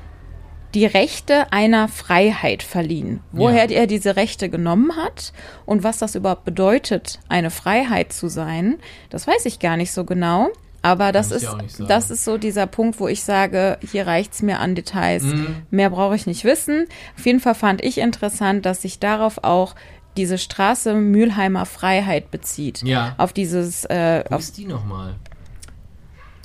die 0.74 0.86
Rechte 0.86 1.52
einer 1.52 1.88
Freiheit 1.88 2.62
verliehen. 2.62 3.22
Woher 3.32 3.70
ja. 3.70 3.78
er 3.80 3.88
diese 3.88 4.16
Rechte 4.16 4.50
genommen 4.50 4.96
hat 4.96 5.34
und 5.66 5.84
was 5.84 5.98
das 5.98 6.16
überhaupt 6.16 6.46
bedeutet, 6.46 7.20
eine 7.30 7.50
Freiheit 7.50 8.14
zu 8.14 8.28
sein, 8.28 8.76
das 9.10 9.28
weiß 9.28 9.46
ich 9.46 9.60
gar 9.60 9.78
nicht 9.78 9.92
so 9.92 10.04
genau. 10.04 10.50
Aber 10.84 11.12
das 11.12 11.32
ist, 11.32 11.48
das 11.88 12.12
ist 12.12 12.24
so 12.24 12.38
dieser 12.38 12.68
Punkt, 12.68 13.00
wo 13.00 13.08
ich 13.08 13.24
sage, 13.24 13.78
hier 13.92 14.08
reicht 14.08 14.34
es 14.34 14.42
mir 14.42 14.60
an 14.60 14.76
Details. 14.76 15.24
Mhm. 15.24 15.64
Mehr 15.70 15.90
brauche 15.90 16.16
ich 16.16 16.28
nicht 16.28 16.46
wissen. 16.46 16.86
Auf 17.18 17.26
jeden 17.26 17.40
Fall 17.40 17.56
fand 17.56 17.84
ich 17.84 17.98
interessant, 17.98 18.66
dass 18.66 18.84
sich 18.84 19.00
darauf 19.00 19.44
auch 19.44 19.76
diese 20.18 20.38
Straße 20.38 20.94
Mülheimer 20.94 21.66
Freiheit 21.66 22.32
bezieht. 22.32 22.84
Ja. 22.84 23.16
Auf 23.18 23.34
dieses. 23.34 23.86
Äh, 23.86 24.24
Wo 24.30 24.36
auf 24.36 24.42
ist 24.42 24.58
die 24.58 24.66
nochmal? 24.66 25.16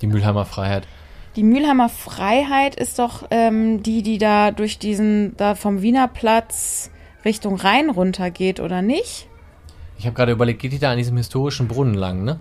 Die 0.00 0.06
Mülheimer 0.06 0.44
Freiheit. 0.44 0.87
Die 1.37 1.42
Mülheimer 1.42 1.88
Freiheit 1.88 2.74
ist 2.74 2.98
doch 2.98 3.26
ähm, 3.30 3.82
die, 3.82 4.02
die 4.02 4.18
da 4.18 4.50
durch 4.50 4.78
diesen, 4.78 5.35
da 5.37 5.54
vom 5.54 5.80
Wiener 5.80 6.06
Platz 6.06 6.90
Richtung 7.24 7.56
Rhein 7.56 7.88
runtergeht, 7.88 8.61
oder 8.61 8.82
nicht? 8.82 9.28
Ich 9.98 10.04
habe 10.04 10.14
gerade 10.14 10.32
überlegt, 10.32 10.61
geht 10.61 10.72
die 10.72 10.78
da 10.78 10.90
an 10.90 10.98
diesem 10.98 11.16
historischen 11.16 11.68
Brunnen 11.68 11.94
lang, 11.94 12.24
ne? 12.24 12.38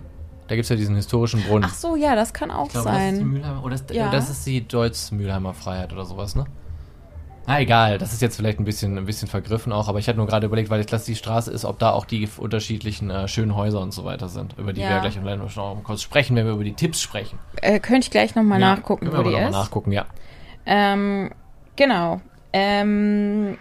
Da 0.48 0.56
gibt 0.56 0.64
es 0.64 0.68
ja 0.68 0.76
diesen 0.76 0.96
historischen 0.96 1.42
Brunnen. 1.44 1.64
Ach 1.64 1.74
so, 1.74 1.96
ja, 1.96 2.14
das 2.14 2.34
kann 2.34 2.50
auch 2.50 2.66
ich 2.66 2.72
glaube, 2.72 2.88
sein. 2.88 2.96
Das 2.96 3.12
ist 3.12 3.18
die 3.20 3.24
Mülheimer, 3.24 3.64
oder 3.64 3.76
das, 3.76 3.96
ja. 3.96 4.10
das 4.10 4.28
ist 4.28 4.44
die 4.44 4.66
Deutz-Mülheimer 4.66 5.54
Freiheit 5.54 5.92
oder 5.92 6.04
sowas, 6.04 6.34
ne? 6.34 6.44
Na 7.46 7.60
egal, 7.60 7.98
das 7.98 8.12
ist 8.12 8.22
jetzt 8.22 8.36
vielleicht 8.36 8.60
ein 8.60 8.64
bisschen, 8.64 8.96
ein 8.96 9.04
bisschen 9.04 9.28
vergriffen 9.28 9.72
auch, 9.72 9.88
aber 9.88 9.98
ich 9.98 10.06
hatte 10.06 10.18
nur 10.18 10.26
gerade 10.26 10.46
überlegt, 10.46 10.70
weil 10.70 10.80
ich 10.80 10.86
das 10.86 11.04
die 11.04 11.16
Straße 11.16 11.50
ist, 11.50 11.64
ob 11.64 11.78
da 11.78 11.90
auch 11.90 12.04
die 12.04 12.28
unterschiedlichen 12.36 13.10
äh, 13.10 13.26
schönen 13.26 13.56
Häuser 13.56 13.80
und 13.80 13.92
so 13.92 14.04
weiter 14.04 14.28
sind, 14.28 14.56
über 14.58 14.72
die 14.72 14.80
ja. 14.80 15.02
wir 15.02 15.10
gleich 15.10 15.36
noch 15.36 15.82
kurz 15.82 16.02
sprechen, 16.02 16.36
wenn 16.36 16.46
wir 16.46 16.52
über 16.52 16.64
die 16.64 16.74
Tipps 16.74 17.00
sprechen. 17.00 17.38
Äh, 17.60 17.80
könnte 17.80 18.04
ich 18.06 18.10
gleich 18.10 18.34
nochmal 18.36 18.60
ja, 18.60 18.76
nachgucken, 18.76 19.10
wo 19.12 19.22
die 19.22 19.34
ist. 19.34 19.50
nachgucken, 19.50 19.90
ja. 19.90 20.06
Ähm, 20.66 21.30
genau. 21.74 22.20
Ähm, 22.52 23.58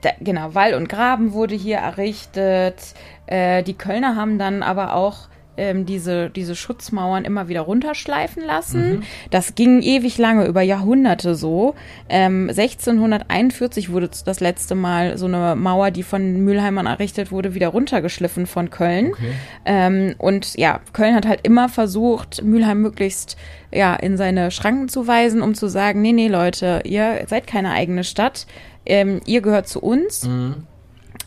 da, 0.00 0.10
genau, 0.20 0.54
Wall 0.54 0.74
und 0.74 0.88
Graben 0.88 1.32
wurde 1.32 1.54
hier 1.54 1.78
errichtet. 1.78 2.94
Äh, 3.26 3.62
die 3.62 3.74
Kölner 3.74 4.16
haben 4.16 4.38
dann 4.38 4.62
aber 4.62 4.94
auch 4.94 5.28
ähm, 5.58 5.84
diese, 5.84 6.30
diese 6.30 6.56
Schutzmauern 6.56 7.24
immer 7.24 7.48
wieder 7.48 7.62
runterschleifen 7.62 8.44
lassen. 8.44 8.90
Mhm. 8.90 9.02
Das 9.30 9.54
ging 9.54 9.82
ewig 9.82 10.16
lange, 10.16 10.46
über 10.46 10.62
Jahrhunderte 10.62 11.34
so. 11.34 11.74
Ähm, 12.08 12.48
1641 12.48 13.90
wurde 13.90 14.08
das 14.24 14.40
letzte 14.40 14.74
Mal 14.74 15.18
so 15.18 15.26
eine 15.26 15.56
Mauer, 15.56 15.90
die 15.90 16.04
von 16.04 16.44
Mülheimern 16.44 16.86
errichtet 16.86 17.30
wurde, 17.32 17.54
wieder 17.54 17.68
runtergeschliffen 17.68 18.46
von 18.46 18.70
Köln. 18.70 19.12
Okay. 19.12 19.32
Ähm, 19.66 20.14
und 20.18 20.56
ja, 20.56 20.80
Köln 20.92 21.14
hat 21.14 21.26
halt 21.26 21.40
immer 21.42 21.68
versucht, 21.68 22.42
Mülheim 22.42 22.80
möglichst 22.80 23.36
ja, 23.72 23.94
in 23.96 24.16
seine 24.16 24.50
Schranken 24.50 24.88
zu 24.88 25.06
weisen, 25.06 25.42
um 25.42 25.54
zu 25.54 25.68
sagen, 25.68 26.00
nee, 26.00 26.12
nee, 26.12 26.28
Leute, 26.28 26.82
ihr 26.84 27.24
seid 27.26 27.46
keine 27.46 27.72
eigene 27.72 28.04
Stadt, 28.04 28.46
ähm, 28.86 29.20
ihr 29.26 29.42
gehört 29.42 29.68
zu 29.68 29.80
uns. 29.80 30.26
Mhm. 30.26 30.66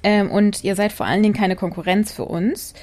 Ähm, 0.04 0.32
und 0.32 0.64
ihr 0.64 0.76
seid 0.76 0.92
vor 0.92 1.06
allen 1.06 1.22
Dingen 1.22 1.36
keine 1.36 1.56
Konkurrenz 1.56 2.12
für 2.12 2.26
uns. 2.26 2.74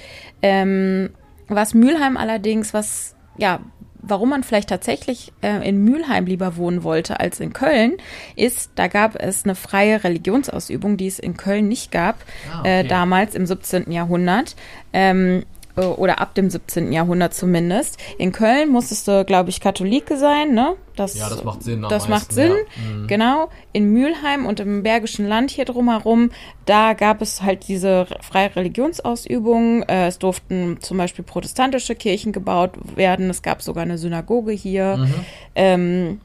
Ähm, 0.42 1.10
was 1.48 1.74
Mülheim 1.74 2.16
allerdings, 2.16 2.74
was, 2.74 3.14
ja, 3.36 3.60
warum 4.00 4.30
man 4.30 4.42
vielleicht 4.42 4.68
tatsächlich 4.68 5.32
äh, 5.42 5.68
in 5.68 5.84
Mülheim 5.84 6.26
lieber 6.26 6.56
wohnen 6.56 6.82
wollte 6.82 7.20
als 7.20 7.40
in 7.40 7.52
Köln, 7.52 7.96
ist, 8.36 8.70
da 8.76 8.86
gab 8.86 9.16
es 9.16 9.44
eine 9.44 9.54
freie 9.54 10.02
Religionsausübung, 10.04 10.96
die 10.96 11.08
es 11.08 11.18
in 11.18 11.36
Köln 11.36 11.68
nicht 11.68 11.90
gab, 11.90 12.16
ah, 12.52 12.60
okay. 12.60 12.80
äh, 12.80 12.84
damals 12.84 13.34
im 13.34 13.46
17. 13.46 13.90
Jahrhundert. 13.90 14.56
Ähm, 14.92 15.42
äh, 15.42 15.57
oder 15.86 16.20
ab 16.20 16.34
dem 16.34 16.50
17. 16.50 16.92
Jahrhundert 16.92 17.34
zumindest. 17.34 17.98
In 18.18 18.32
Köln 18.32 18.70
musstest 18.70 19.08
du, 19.08 19.24
glaube 19.24 19.50
ich, 19.50 19.60
Katholike 19.60 20.16
sein, 20.16 20.54
ne? 20.54 20.74
Das, 20.96 21.16
ja, 21.16 21.28
das 21.28 21.44
macht 21.44 21.62
Sinn. 21.62 21.86
Das 21.88 22.08
macht 22.08 22.32
Sinn, 22.32 22.52
ja. 22.52 22.92
mhm. 22.92 23.06
genau. 23.06 23.48
In 23.72 23.92
Mülheim 23.92 24.46
und 24.46 24.58
im 24.58 24.82
Bergischen 24.82 25.28
Land 25.28 25.50
hier 25.50 25.64
drumherum, 25.64 26.30
da 26.66 26.94
gab 26.94 27.22
es 27.22 27.42
halt 27.42 27.68
diese 27.68 28.06
freie 28.20 28.54
Religionsausübung. 28.54 29.84
Äh, 29.84 30.08
es 30.08 30.18
durften 30.18 30.78
zum 30.80 30.98
Beispiel 30.98 31.24
protestantische 31.24 31.94
Kirchen 31.94 32.32
gebaut 32.32 32.72
werden. 32.96 33.30
Es 33.30 33.42
gab 33.42 33.62
sogar 33.62 33.84
eine 33.84 33.98
Synagoge 33.98 34.52
hier. 34.52 34.96
Mhm. 34.96 35.14
Ähm, 35.54 36.20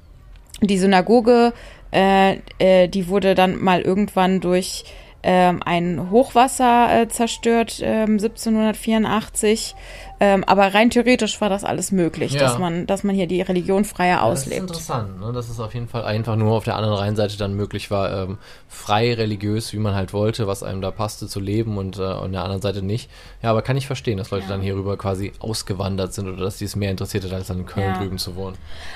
die 0.62 0.78
Synagoge, 0.78 1.54
äh, 1.92 2.38
äh, 2.58 2.88
die 2.88 3.08
wurde 3.08 3.36
dann 3.36 3.62
mal 3.62 3.82
irgendwann 3.82 4.40
durch 4.40 4.86
ähm, 5.24 5.62
ein 5.64 6.12
Hochwasser 6.12 7.02
äh, 7.02 7.08
zerstört, 7.08 7.80
ähm, 7.82 8.20
1784. 8.20 9.76
Ähm, 10.20 10.44
aber 10.46 10.74
rein 10.74 10.90
theoretisch 10.90 11.42
war 11.42 11.50
das 11.50 11.64
alles 11.64 11.92
möglich, 11.92 12.32
Ja. 12.34 12.40
dass 12.42 12.58
man, 12.58 12.86
dass 12.88 13.04
man 13.04 13.14
hier 13.16 13.28
die 13.28 13.42
Religion 13.42 13.84
freier 13.84 14.18
Das 14.30 14.40
ist 14.40 14.46
auslebt. 14.46 14.62
interessant, 14.62 15.20
ne? 15.20 15.34
dass 15.34 15.50
es 15.50 15.60
auf 15.60 15.74
jeden 15.74 15.88
Fall 15.88 16.06
einfach 16.06 16.36
nur 16.36 16.54
auf 16.54 16.64
der 16.64 16.76
anderen 16.76 16.96
Rheinseite 16.96 17.36
dann 17.38 17.56
möglich 17.56 17.92
war, 17.92 18.24
ähm, 18.24 18.38
frei 18.70 19.14
religiös, 19.14 19.74
wie 19.74 19.78
man 19.80 19.96
halt 19.96 20.14
wollte, 20.14 20.48
was 20.48 20.64
einem 20.64 20.82
da 20.82 20.92
passte, 20.92 21.28
zu 21.28 21.40
leben 21.40 21.78
und 21.78 22.00
äh, 22.00 22.04
an 22.04 22.32
der 22.32 22.44
anderen 22.44 22.62
Seite 22.62 22.82
nicht. 22.82 23.10
Ja, 23.42 23.50
aber 23.50 23.62
kann 23.64 23.76
ich 23.76 23.88
verstehen, 23.88 24.18
dass 24.18 24.32
Leute 24.32 24.44
Ja. 24.46 24.52
dann 24.52 24.62
hierüber 24.62 24.98
quasi 24.98 25.34
ausgewandert 25.40 26.14
sind 26.14 26.28
oder 26.28 26.44
dass 26.44 26.58
die 26.58 26.66
es 26.66 26.76
mehr 26.76 26.92
interessiert 26.92 27.24
hat, 27.26 27.34
als 27.34 27.48
dann 27.48 27.60
in 27.60 27.66
Köln 27.66 27.94
Ja. 27.94 28.00
drüben 28.00 28.18
zu 28.18 28.36
wohnen. 28.36 28.56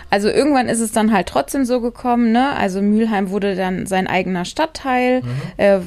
Also 0.10 0.30
irgendwann 0.30 0.70
ist 0.70 0.80
es 0.80 0.92
dann 0.92 1.14
halt 1.14 1.28
trotzdem 1.28 1.66
so 1.66 1.82
gekommen, 1.82 2.32
ne? 2.32 2.56
Also 2.56 2.82
Mülheim 2.82 3.30
wurde 3.30 3.56
dann 3.56 3.86
sein 3.86 4.08
eigener 4.08 4.46
Stadtteil, 4.46 5.22
äh, 5.58 5.80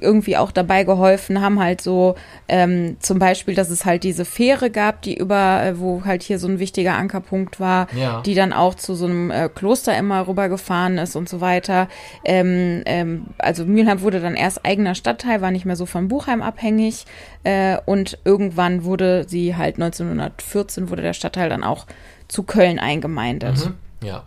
irgendwie 0.00 0.36
auch 0.36 0.52
dabei 0.52 0.84
geholfen, 0.84 1.40
haben 1.40 1.60
halt 1.60 1.80
so 1.80 2.14
ähm, 2.48 2.96
zum 3.00 3.18
Beispiel, 3.18 3.54
dass 3.54 3.70
es 3.70 3.84
halt 3.84 4.04
diese 4.04 4.24
Fähre 4.24 4.59
gab, 4.68 5.00
die 5.00 5.16
über, 5.16 5.62
äh, 5.64 5.78
wo 5.78 6.04
halt 6.04 6.22
hier 6.22 6.38
so 6.38 6.48
ein 6.48 6.58
wichtiger 6.58 6.94
Ankerpunkt 6.96 7.58
war, 7.60 7.86
Ja. 7.94 8.20
die 8.20 8.34
dann 8.34 8.52
auch 8.52 8.74
zu 8.74 8.94
so 8.94 9.06
einem 9.06 9.30
äh, 9.30 9.48
Kloster 9.48 9.96
immer 9.96 10.26
rübergefahren 10.28 10.98
ist 10.98 11.16
und 11.16 11.28
so 11.28 11.40
weiter. 11.40 11.88
Ähm, 12.24 12.82
ähm, 12.84 13.26
also 13.38 13.64
Mülheim 13.64 14.02
wurde 14.02 14.20
dann 14.20 14.34
erst 14.34 14.66
eigener 14.66 14.94
Stadtteil, 14.94 15.40
war 15.40 15.50
nicht 15.52 15.64
mehr 15.64 15.76
so 15.76 15.86
von 15.86 16.08
Buchheim 16.08 16.42
abhängig 16.42 17.06
äh, 17.44 17.78
und 17.86 18.18
irgendwann 18.24 18.84
wurde 18.84 19.24
sie 19.28 19.56
halt 19.56 19.76
1914 19.76 20.90
wurde 20.90 21.02
der 21.02 21.14
Stadtteil 21.14 21.48
dann 21.48 21.64
auch 21.64 21.86
zu 22.28 22.42
Köln 22.42 22.78
eingemeindet. 22.78 23.64
Mhm. 23.64 24.06
Ja. 24.06 24.24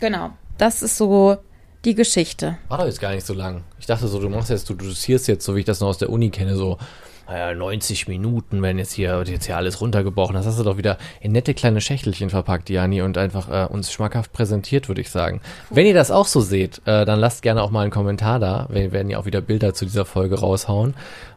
Genau. 0.00 0.30
Das 0.58 0.82
ist 0.82 0.96
so 0.96 1.38
die 1.84 1.94
Geschichte. 1.94 2.58
War 2.68 2.78
doch 2.78 2.86
jetzt 2.86 3.00
gar 3.00 3.12
nicht 3.12 3.26
so 3.26 3.34
lang. 3.34 3.62
Ich 3.80 3.86
dachte 3.86 4.06
so, 4.06 4.20
du 4.20 4.28
machst 4.28 4.50
jetzt, 4.50 4.68
du 4.70 4.74
dosierst 4.74 5.26
jetzt, 5.28 5.44
so 5.44 5.56
wie 5.56 5.60
ich 5.60 5.64
das 5.64 5.80
noch 5.80 5.88
aus 5.88 5.98
der 5.98 6.10
Uni 6.10 6.30
kenne, 6.30 6.54
so 6.54 6.78
naja, 7.32 7.54
90 7.54 8.08
Minuten, 8.08 8.60
wenn 8.60 8.78
jetzt 8.78 8.92
hier, 8.92 9.22
jetzt 9.26 9.46
hier 9.46 9.56
alles 9.56 9.80
runtergebrochen. 9.80 10.34
Das 10.34 10.44
hast 10.44 10.58
du 10.58 10.64
doch 10.64 10.76
wieder 10.76 10.98
in 11.22 11.32
nette 11.32 11.54
kleine 11.54 11.80
Schächtelchen 11.80 12.28
verpackt, 12.28 12.68
Jani, 12.68 13.00
und 13.00 13.16
einfach 13.16 13.48
äh, 13.48 13.72
uns 13.72 13.90
schmackhaft 13.90 14.34
präsentiert, 14.34 14.88
würde 14.88 15.00
ich 15.00 15.08
sagen. 15.08 15.40
Wenn 15.70 15.86
ihr 15.86 15.94
das 15.94 16.10
auch 16.10 16.26
so 16.26 16.42
seht, 16.42 16.82
äh, 16.84 17.06
dann 17.06 17.18
lasst 17.18 17.40
gerne 17.40 17.62
auch 17.62 17.70
mal 17.70 17.80
einen 17.80 17.90
Kommentar 17.90 18.38
da. 18.38 18.66
Wir 18.70 18.92
werden 18.92 19.08
ja 19.08 19.18
auch 19.18 19.24
wieder 19.24 19.40
Bilder 19.40 19.72
zu 19.72 19.86
dieser 19.86 20.04
Folge 20.04 20.40
raushauen. 20.40 20.92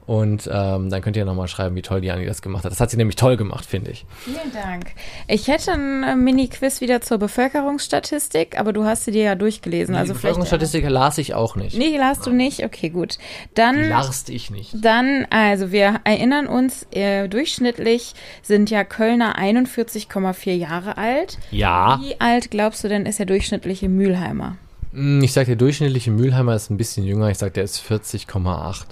Und 0.08 0.48
ähm, 0.54 0.92
dann 0.92 1.02
könnt 1.02 1.18
ihr 1.18 1.26
nochmal 1.26 1.48
schreiben, 1.48 1.76
wie 1.76 1.82
toll 1.82 2.00
die 2.02 2.08
Jani 2.08 2.26
das 2.28 2.44
gemacht 2.44 2.64
hat. 2.64 2.72
Das 2.72 2.80
hat 2.80 2.92
sie 2.92 2.98
nämlich 2.98 3.16
toll 3.16 3.38
gemacht, 3.38 3.66
finde 3.66 3.90
ich. 3.90 4.06
Vielen 4.20 4.54
Dank. 4.54 4.92
Ich 5.28 5.48
hätte 5.48 5.72
ein 5.72 6.04
äh, 6.04 6.16
Mini-Quiz 6.16 6.80
wieder 6.80 7.02
zur 7.02 7.18
Bevölkerungsstatistik, 7.18 8.60
aber 8.60 8.72
du 8.72 8.86
hast 8.86 9.06
sie 9.06 9.12
dir 9.12 9.24
ja 9.24 9.36
durchgelesen. 9.36 9.96
also 9.96 10.14
die 10.14 10.20
vielleicht. 10.20 10.36
Bevölkerungsstatistik 10.36 10.90
las 10.90 11.18
ich 11.18 11.34
auch 11.34 11.56
nicht. 11.56 11.78
Nee, 11.78 11.98
las 11.98 12.20
du 12.22 12.32
nicht? 12.32 12.64
Okay, 12.64 12.90
gut. 12.90 13.14
Die 13.16 13.54
Dann. 13.56 13.90
larst 13.90 14.30
ich 14.30 14.52
nicht. 14.52 14.76
Dann, 14.80 15.26
also 15.30 15.72
wir 15.72 16.00
erinnern 16.04 16.48
uns, 16.48 16.86
äh, 16.92 17.28
durchschnittlich 17.28 18.14
sind 18.44 18.70
ja 18.70 18.84
Kölner 18.84 19.40
41,4 19.40 20.52
Jahre 20.54 20.98
alt. 20.98 21.38
Ja. 21.52 22.00
Wie 22.02 22.20
alt 22.22 22.52
glaubst 22.52 22.84
du 22.84 22.88
denn 22.90 23.06
ist 23.08 23.18
der 23.20 23.26
durchschnittliche 23.26 23.90
Mülheimer? 23.90 24.58
Hm, 24.94 25.24
Ich 25.24 25.34
sag, 25.34 25.48
der 25.48 25.56
durchschnittliche 25.56 26.12
Mülheimer 26.12 26.56
ist 26.56 26.70
ein 26.70 26.78
bisschen 26.78 27.06
jünger. 27.06 27.30
Ich 27.30 27.38
sag, 27.40 27.54
der 27.56 27.64
ist 27.64 27.80
40,8. 27.82 28.84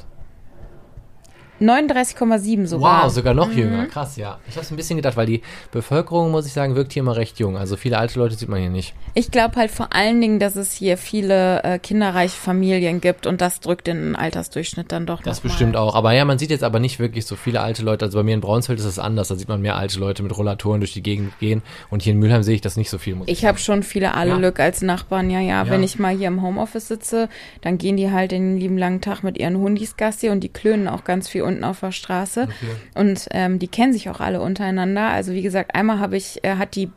39,7 1.64 2.66
sogar. 2.68 3.04
Wow, 3.06 3.12
sogar 3.12 3.34
noch 3.34 3.52
jünger. 3.52 3.86
Krass, 3.86 4.18
ja. 4.18 4.40
Ich 4.48 4.56
habe 4.56 4.66
es 4.66 4.72
ein 4.72 4.76
bisschen 4.76 4.98
gedacht, 4.98 5.16
weil 5.18 5.26
die 5.26 5.42
Bevölkerung, 5.72 6.32
muss 6.32 6.46
ich 6.46 6.54
sagen, 6.54 6.76
wirkt 6.76 6.94
hier 6.94 7.02
immer 7.02 7.16
recht 7.16 7.40
jung. 7.40 7.58
Also 7.58 7.76
viele 7.78 7.98
alte 7.98 8.20
Leute 8.20 8.36
sieht 8.36 8.50
man 8.50 8.60
hier 8.60 8.70
nicht. 8.70 8.94
Ich 9.14 9.32
glaube 9.32 9.56
halt 9.56 9.72
vor 9.72 9.94
allen 9.94 10.20
Dingen, 10.22 10.40
dass 10.40 10.56
es 10.56 10.72
hier 10.74 10.98
viele 10.98 11.64
äh, 11.64 11.80
kinderreiche 11.80 12.36
Familien 12.36 13.02
gibt 13.02 13.28
und 13.28 13.42
das 13.42 13.60
drückt 13.60 13.88
den 13.88 14.16
Altersdurchschnitt 14.16 14.92
dann 14.92 15.06
doch 15.06 15.22
Das 15.22 15.38
noch 15.38 15.44
mal. 15.44 15.50
bestimmt 15.50 15.76
auch. 15.76 15.96
Aber 15.96 16.14
ja, 16.14 16.26
man 16.26 16.38
sieht 16.38 16.50
jetzt 16.50 16.64
aber 16.64 16.80
nicht 16.80 17.00
wirklich 17.00 17.26
so 17.26 17.36
viele 17.36 17.62
alte 17.62 17.84
Leute. 17.84 18.06
Also 18.06 18.18
bei 18.18 18.24
mir 18.24 18.34
in 18.34 18.42
Braunsfeld 18.42 18.80
ist 18.80 18.86
es 18.86 19.00
anders. 19.00 19.28
Da 19.28 19.36
sieht 19.36 19.48
man 19.48 19.62
mehr 19.62 19.76
alte 19.76 20.00
Leute 20.00 20.24
mit 20.24 20.36
Rollatoren 20.38 20.82
durch 20.82 20.94
die 20.94 21.04
Gegend 21.04 21.38
gehen. 21.40 21.62
Und 21.90 22.02
hier 22.02 22.14
in 22.14 22.20
Mülheim 22.20 22.44
sehe 22.44 22.56
ich 22.56 22.62
das 22.62 22.78
nicht 22.78 22.90
so 22.90 22.98
viel. 22.98 23.16
Muss 23.16 23.28
Ich 23.28 23.46
habe 23.46 23.58
schon 23.58 23.84
viele 23.84 24.14
Alelück 24.16 24.60
als 24.60 24.82
Nachbarn, 24.82 25.30
ja, 25.30 25.40
ja, 25.40 25.64
Ja. 25.64 25.70
Wenn 25.70 25.84
ich 25.84 26.00
mal 26.00 26.16
hier 26.16 26.28
im 26.28 26.42
Homeoffice 26.42 26.88
sitze, 26.88 27.30
dann 27.62 27.78
gehen 27.78 27.98
die 27.98 28.12
halt 28.12 28.32
den 28.32 28.58
lieben 28.58 28.78
langen 28.78 29.02
Tag 29.02 29.24
mit 29.24 29.38
ihren 29.38 29.58
Hundis 29.58 29.96
Gassi 29.98 30.30
und 30.30 30.42
die 30.42 30.50
klönen 30.50 30.88
auch 30.88 31.04
ganz 31.04 31.30
viel 31.30 31.44
unten 31.54 31.64
auf 31.64 31.80
der 31.80 31.92
Straße. 31.92 32.48
Und 32.96 33.28
ähm, 33.32 33.60
die 33.60 33.68
kennen 33.68 33.94
sich 33.94 34.10
auch 34.10 34.20
alle 34.20 34.42
untereinander. 34.42 35.08
Also 35.08 35.34
wie 35.34 35.42
gesagt, 35.42 35.76
einmal 35.76 36.00
habe 36.00 36.18
ich, 36.18 36.44
äh, 36.44 36.56
hat 36.56 36.76
die 36.76 36.90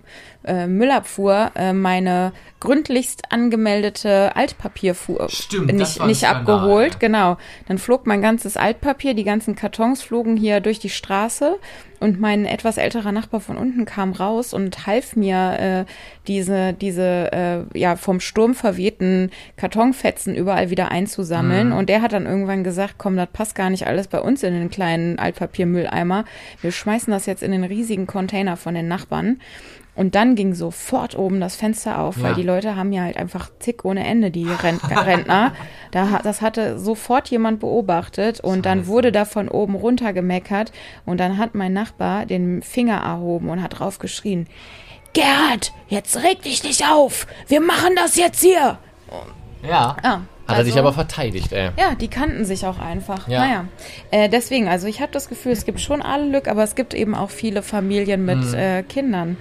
äh, 0.45 0.67
Müllabfuhr 0.67 1.53
äh, 1.55 1.73
meine 1.73 2.33
gründlichst 2.61 3.31
angemeldete 3.31 4.35
Altpapierfuhr 4.35 5.29
Stimmt, 5.29 5.73
nicht, 5.73 6.05
nicht 6.05 6.27
abgeholt. 6.27 7.01
Genau. 7.01 7.37
Dann 7.69 7.79
flog 7.79 8.07
mein 8.07 8.23
ganzes 8.23 8.57
Altpapier, 8.57 9.15
die 9.15 9.25
ganzen 9.25 9.55
Kartons 9.55 10.03
flogen 10.03 10.37
hier 10.37 10.61
durch 10.61 10.79
die 10.79 10.91
Straße 10.91 11.59
und 12.07 12.21
mein 12.21 12.45
etwas 12.45 12.77
älterer 12.77 13.11
Nachbar 13.11 13.41
von 13.41 13.57
unten 13.57 13.85
kam 13.85 14.13
raus 14.13 14.55
und 14.55 14.87
half 14.87 15.17
mir, 15.17 15.59
äh, 15.59 15.93
diese, 16.29 16.73
diese 16.73 17.33
äh, 17.33 17.79
ja 17.79 17.97
vom 17.97 18.21
Sturm 18.21 18.55
verwehten 18.55 19.33
Kartonfetzen 19.57 20.37
überall 20.37 20.71
wieder 20.71 20.93
einzusammeln. 20.93 21.73
Und 21.73 21.89
der 21.89 22.03
hat 22.03 22.13
dann 22.13 22.25
irgendwann 22.25 22.63
gesagt, 22.63 22.95
komm, 22.97 23.17
das 23.17 23.29
passt 23.33 23.57
gar 23.57 23.71
nicht 23.71 23.89
alles 23.89 24.07
bei 24.07 24.21
uns 24.21 24.45
in 24.45 24.55
den 24.55 24.71
kleinen 24.71 25.19
Altpapiermülleimer. 25.19 26.25
Wir 26.61 26.71
schmeißen 26.71 27.11
das 27.11 27.27
jetzt 27.27 27.43
in 27.43 27.51
den 27.51 27.65
riesigen 27.65 28.07
Container 28.07 28.57
von 28.57 28.75
den 28.75 28.87
Nachbarn. 28.87 29.41
Und 29.97 30.15
dann 30.15 30.35
ging 30.35 30.55
sofort 30.55 31.17
oben 31.19 31.41
das 31.41 31.57
Fenster 31.57 31.99
auf, 32.01 32.21
weil 32.21 32.33
Ja. 32.33 32.37
die 32.37 32.43
Leute 32.43 32.77
haben 32.77 32.93
ja 32.93 33.03
halt 33.05 33.17
einfach 33.17 33.51
zick 33.59 33.85
ohne 33.85 34.07
Ende, 34.07 34.31
die 34.31 34.47
Rent 34.47 34.81
Rentner. 34.91 35.53
Da, 35.93 36.21
das 36.23 36.43
hatte 36.43 36.79
sofort 36.79 37.29
jemand 37.31 37.61
beobachtet 37.61 38.41
und 38.41 38.67
dann 38.67 38.87
wurde 38.87 39.11
da 39.13 39.25
von 39.25 39.49
oben 39.49 39.75
runter 39.77 40.13
gemeckert 40.13 40.73
und 41.07 41.19
dann 41.21 41.39
hat 41.39 41.55
mein 41.55 41.73
Nachbar 41.73 42.27
den 42.27 42.61
Finger 42.61 42.97
erhoben 42.99 43.49
und 43.49 43.63
hat 43.63 43.79
drauf 43.79 43.99
geschrien, 43.99 44.47
Gerhard, 45.15 45.73
jetzt 45.89 46.23
reg 46.23 46.43
dich 46.43 46.63
nicht 46.65 46.85
auf, 46.91 47.27
wir 47.49 47.61
machen 47.63 47.95
das 47.97 48.17
jetzt 48.17 48.43
hier. 48.43 48.79
Ja. 49.67 49.97
Ah, 50.03 50.21
Hat 50.49 50.59
er 50.59 50.65
sich 50.65 50.75
also- 50.75 50.81
aber 50.81 50.93
verteidigt, 50.93 51.53
ey. 51.53 51.71
Ja, 51.79 51.95
die 51.95 52.09
kannten 52.09 52.45
sich 52.45 52.67
auch 52.67 52.79
einfach. 52.79 53.27
Ja. 53.29 53.39
Naja, 53.41 53.65
äh, 54.11 54.29
deswegen, 54.29 54.69
also 54.69 54.87
ich 54.89 55.01
habe 55.01 55.13
das 55.13 55.29
Gefühl, 55.29 55.53
es 55.53 55.65
gibt 55.65 55.81
schon 55.81 56.03
alle 56.03 56.29
Glück, 56.29 56.49
aber 56.49 56.63
es 56.65 56.75
gibt 56.75 56.93
eben 56.95 57.15
auch 57.15 57.31
viele 57.31 57.63
Familien 57.63 58.25
mit 58.27 58.39
Mhm. 58.45 58.55
äh, 58.55 58.83
Kindern. 58.83 59.37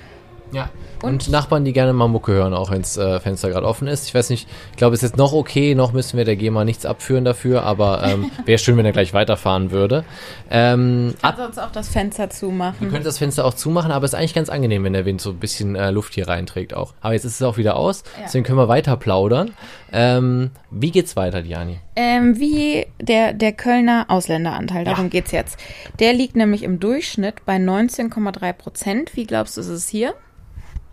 Ja. 0.56 0.70
Und, 1.04 1.30
Nachbarn, 1.30 1.65
die 1.65 1.74
gerne 1.74 1.91
mal 1.94 2.08
Mucke 2.08 2.32
hören, 2.32 2.54
auch 2.54 2.72
wenn 2.72 2.82
das 2.82 2.98
äh, 2.98 3.20
Fenster 3.20 3.50
gerade 3.50 3.68
offen 3.68 3.88
ist. 3.88 4.08
Ich 4.08 4.15
weiß 4.15 4.30
nicht, 4.32 4.48
ich 4.72 4.78
glaube, 4.78 4.96
es 4.96 5.04
ist 5.04 5.10
jetzt 5.12 5.18
noch 5.18 5.34
okay, 5.34 5.76
noch 5.76 5.91
müssen 5.91 6.18
wir 6.18 6.24
der 6.26 6.36
GEMA 6.38 6.63
nichts 6.63 6.86
abführen 6.86 7.26
dafür, 7.26 7.63
aber 7.63 8.02
ähm, 8.04 8.32
wäre 8.46 8.58
schön, 8.58 8.78
wenn 8.78 8.86
er 8.86 8.94
gleich 8.94 9.13
weiterfahren 9.13 9.70
würde. 9.72 10.04
Ähm, 10.50 11.13
ab, 11.22 11.36
Kannst 11.38 11.56
sonst 11.56 11.68
auch 11.68 11.72
das 11.72 11.89
Fenster 11.89 12.24
wir 12.24 12.30
zumachen. 12.32 12.89
können 12.89 13.04
das 13.04 13.18
Fenster 13.18 13.46
auch 13.46 13.54
zumachen, 13.54 13.91
aber 13.91 14.06
es 14.06 14.13
ist 14.13 14.18
eigentlich 14.20 14.34
ganz 14.34 14.50
angenehm, 14.50 14.84
wenn 14.86 14.94
der 14.94 15.06
Wind 15.06 15.20
so 15.22 15.32
ein 15.32 15.38
bisschen 15.38 15.76
äh, 15.76 15.91
Luft 15.91 16.15
hier 16.15 16.28
reinträgt 16.28 16.74
auch. 16.74 16.94
Aber 17.02 17.13
jetzt 17.13 17.26
ist 17.26 17.36
es 17.36 17.41
auch 17.41 17.58
wieder 17.58 17.76
aus, 17.76 18.04
Ja. 18.18 18.24
deswegen 18.24 18.46
können 18.46 18.58
wir 18.58 18.70
weiter 18.70 18.96
plaudern. 18.96 19.52
Ähm, 19.91 20.52
wie 20.72 20.91
geht's 20.91 21.15
weiter, 21.15 21.41
Diani? 21.41 21.80
Ähm, 21.98 22.39
wie 22.39 22.88
der, 23.02 23.34
der 23.34 23.52
Kölner 23.52 24.06
Ausländeranteil, 24.08 24.86
darum 24.86 25.06
Ja. 25.06 25.10
geht's 25.10 25.32
jetzt. 25.32 25.60
Der 26.00 26.13
liegt 26.13 26.36
nämlich 26.36 26.63
im 26.63 26.80
Durchschnitt 26.80 27.46
bei 27.46 27.58
19,3 27.58 28.54
Prozent. 28.54 29.15
Wie 29.15 29.26
glaubst 29.26 29.58
du, 29.58 29.62
ist 29.62 29.68
es 29.68 29.88
hier? 29.89 30.13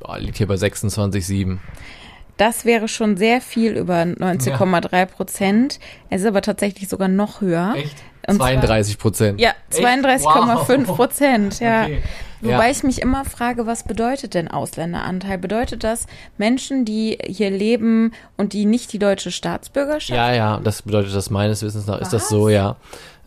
Boah, 0.02 0.18
liegt 0.18 0.38
hier 0.38 0.46
bei 0.48 0.54
26,7. 0.54 1.58
Das 2.36 2.64
wäre 2.64 2.88
schon 2.88 3.16
sehr 3.16 3.40
viel 3.40 3.76
über 3.76 4.02
19,3 4.02 5.06
Prozent. 5.06 5.78
Es 6.10 6.22
ist 6.22 6.26
aber 6.26 6.40
tatsächlich 6.42 6.88
sogar 6.88 7.08
noch 7.08 7.40
höher. 7.40 7.74
Und 8.26 8.36
zwar- 8.36 8.48
32 8.48 8.98
Prozent. 8.98 9.40
Ja, 9.40 9.52
32,5 9.70 10.88
Wow. 10.88 10.96
Prozent, 10.96 11.60
ja. 11.60 11.84
Okay. 11.84 12.02
Wobei 12.40 12.64
Ja. 12.66 12.70
ich 12.72 12.82
mich 12.82 13.00
immer 13.00 13.24
frage, 13.24 13.66
was 13.68 13.84
bedeutet 13.84 14.34
denn 14.34 14.48
Ausländeranteil? 14.48 15.38
Bedeutet 15.38 15.84
das 15.84 16.06
Menschen, 16.38 16.84
die 16.84 17.16
hier 17.24 17.50
leben 17.50 18.12
und 18.36 18.52
die 18.52 18.64
nicht 18.64 18.92
die 18.92 18.98
deutsche 18.98 19.30
Staatsbürgerschaft 19.30 20.16
Ja, 20.16 20.32
ja, 20.34 20.60
das 20.64 20.82
bedeutet 20.82 21.14
das 21.14 21.30
meines 21.30 21.62
Wissens 21.62 21.86
nach, 21.86 22.00
ist 22.00 22.12
das 22.12 22.22
Was? 22.22 22.28
so, 22.30 22.48
ja. 22.48 22.74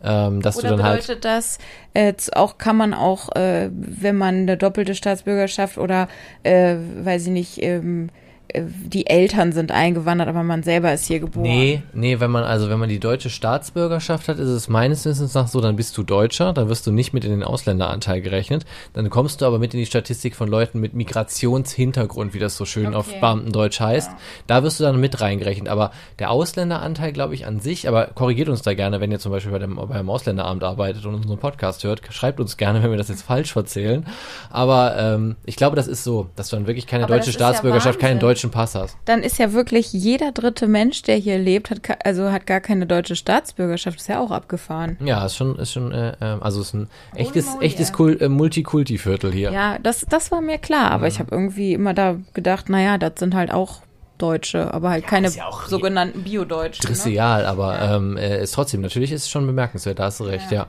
Ähm, 0.04 0.42
dass 0.42 0.58
Oder 0.58 0.70
du 0.72 0.78
dann 0.78 0.86
halt. 0.86 1.02
bedeutet 1.02 1.26
das 1.26 1.58
äh, 1.94 2.14
z- 2.16 2.36
auch, 2.36 2.58
kann 2.58 2.76
man 2.78 2.94
auch, 2.94 3.36
äh, 3.36 3.70
wenn 3.72 4.18
man 4.18 4.36
eine 4.36 4.58
doppelte 4.58 4.94
Staatsbürgerschaft 4.94 5.78
oder, 5.78 6.08
äh, 6.44 6.76
weiß 7.04 7.24
ich 7.28 7.32
nicht, 7.32 7.64
ähm, 7.64 8.10
äh, 8.10 8.25
die 8.54 9.08
Eltern 9.08 9.52
sind 9.52 9.72
eingewandert, 9.72 10.28
aber 10.28 10.44
man 10.44 10.64
selber 10.64 10.94
ist 10.94 11.06
hier 11.06 11.20
geboren. 11.20 11.44
Nee, 11.44 11.82
nee, 11.94 12.20
wenn 12.20 12.32
man, 12.32 12.44
also 12.44 12.70
wenn 12.70 12.80
man 12.80 12.90
die 12.90 13.00
deutsche 13.00 13.30
Staatsbürgerschaft 13.30 14.28
hat, 14.28 14.40
ist 14.40 14.50
es 14.50 14.70
meines 14.70 15.06
Wissens 15.06 15.34
nach 15.34 15.48
so, 15.48 15.62
dann 15.62 15.76
bist 15.76 15.98
du 15.98 16.04
Deutscher, 16.04 16.54
dann 16.54 16.70
wirst 16.70 16.86
du 16.86 16.92
nicht 16.92 17.14
mit 17.14 17.26
in 17.26 17.32
den 17.32 17.44
Ausländeranteil 17.44 18.22
gerechnet, 18.22 18.66
dann 18.94 19.10
kommst 19.10 19.42
du 19.42 19.46
aber 19.46 19.60
mit 19.60 19.74
in 19.74 19.80
die 19.80 19.86
Statistik 19.86 20.36
von 20.36 20.48
Leuten 20.48 20.80
mit 20.80 20.94
Migrationshintergrund, 20.94 22.34
wie 22.34 22.40
das 22.40 22.58
so 22.58 22.66
schön 22.66 22.94
auf 22.94 23.06
Okay. 23.08 23.18
Beamtendeutsch 23.22 23.80
heißt. 23.80 24.12
Da 24.48 24.64
wirst 24.64 24.80
du 24.80 24.84
dann 24.84 25.00
mit 25.00 25.22
reingerechnet. 25.22 25.70
Aber 25.70 25.92
der 26.20 26.32
Ausländeranteil, 26.32 27.12
glaube 27.12 27.34
ich, 27.34 27.46
an 27.46 27.60
sich, 27.60 27.88
aber 27.88 28.08
korrigiert 28.08 28.50
uns 28.50 28.62
da 28.62 28.74
gerne, 28.74 29.00
wenn 29.00 29.12
ihr 29.12 29.20
zum 29.20 29.32
Beispiel 29.32 29.52
bei 29.52 29.60
dem, 29.60 29.76
beim 29.76 30.10
Ausländeramt 30.10 30.64
arbeitet 30.64 31.06
und 31.06 31.16
unseren 31.16 31.38
Podcast 31.38 31.84
hört, 31.84 32.02
schreibt 32.10 32.40
uns 32.40 32.58
gerne, 32.58 32.84
wenn 32.84 32.92
wir 32.92 32.98
das 32.98 33.10
jetzt 33.10 33.24
falsch 33.24 33.56
erzählen. 33.56 34.06
Aber 34.50 34.96
ähm, 34.98 35.36
ich 35.46 35.56
glaube, 35.56 35.76
das 35.76 35.88
ist 35.88 36.04
so, 36.04 36.30
dass 36.36 36.50
du 36.50 36.56
dann 36.56 36.68
wirklich 36.68 36.88
keine 36.88 37.04
Aber 37.04 37.16
deutsche 37.16 37.30
ist 37.30 37.40
ja 37.40 37.48
Staatsbürgerschaft, 37.48 38.00
keinen 38.00 38.16
Wahnsinn. 38.16 38.20
Deutschen 38.36 38.52
Pass 38.52 38.76
hast. 38.76 38.98
Dann 39.06 39.24
ist 39.24 39.40
ja 39.40 39.54
wirklich 39.54 39.94
jeder 39.94 40.32
dritte 40.32 40.68
Mensch, 40.68 41.02
der 41.04 41.16
hier 41.16 41.38
lebt, 41.38 41.70
hat 41.70 42.06
also 42.06 42.32
hat 42.32 42.46
gar 42.46 42.60
keine 42.60 42.86
deutsche 42.86 43.16
Staatsbürgerschaft. 43.16 44.00
Ist 44.00 44.10
ja 44.10 44.20
auch 44.20 44.32
abgefahren. 44.32 44.98
Ja, 45.04 45.26
ist 45.26 45.36
schon, 45.36 45.58
ist 45.58 45.72
schon, 45.72 45.92
äh, 45.92 46.16
ähm, 46.20 46.44
also 46.44 46.62
ist 46.62 46.74
ein 46.74 46.90
echtes, 47.16 47.48
echtes. 47.62 47.94
Kul 47.94 48.18
äh, 48.20 48.28
Multikulti-Viertel 48.28 49.32
hier. 49.32 49.52
Ja, 49.52 49.80
das, 49.80 50.06
das 50.10 50.32
war 50.32 50.42
mir 50.42 50.58
klar, 50.58 50.92
aber 50.92 51.08
ich 51.08 51.20
habe 51.20 51.34
irgendwie 51.34 51.74
immer 51.74 51.94
da 51.94 52.18
gedacht, 52.34 52.70
naja, 52.70 52.98
das 52.98 53.14
sind 53.18 53.34
halt 53.34 53.52
auch 53.52 53.82
Deutsche, 54.18 54.74
aber 54.74 54.92
halt 54.92 55.08
keine 55.08 55.28
ist 55.28 55.36
ja 55.36 55.50
sogenannten 55.68 56.24
Bio-Deutschen. 56.24 56.84
Ne? 56.84 56.88
Trissial, 56.88 57.46
aber 57.46 57.82
ähm, 57.82 58.18
äh, 58.18 58.42
ist 58.42 58.54
trotzdem, 58.54 58.82
natürlich 58.82 59.12
ist 59.12 59.24
es 59.24 59.30
schon 59.30 59.46
bemerkenswert, 59.46 60.00
da 60.00 60.06
hast 60.06 60.20
du 60.20 60.26
recht, 60.26 60.52
ja. 60.52 60.68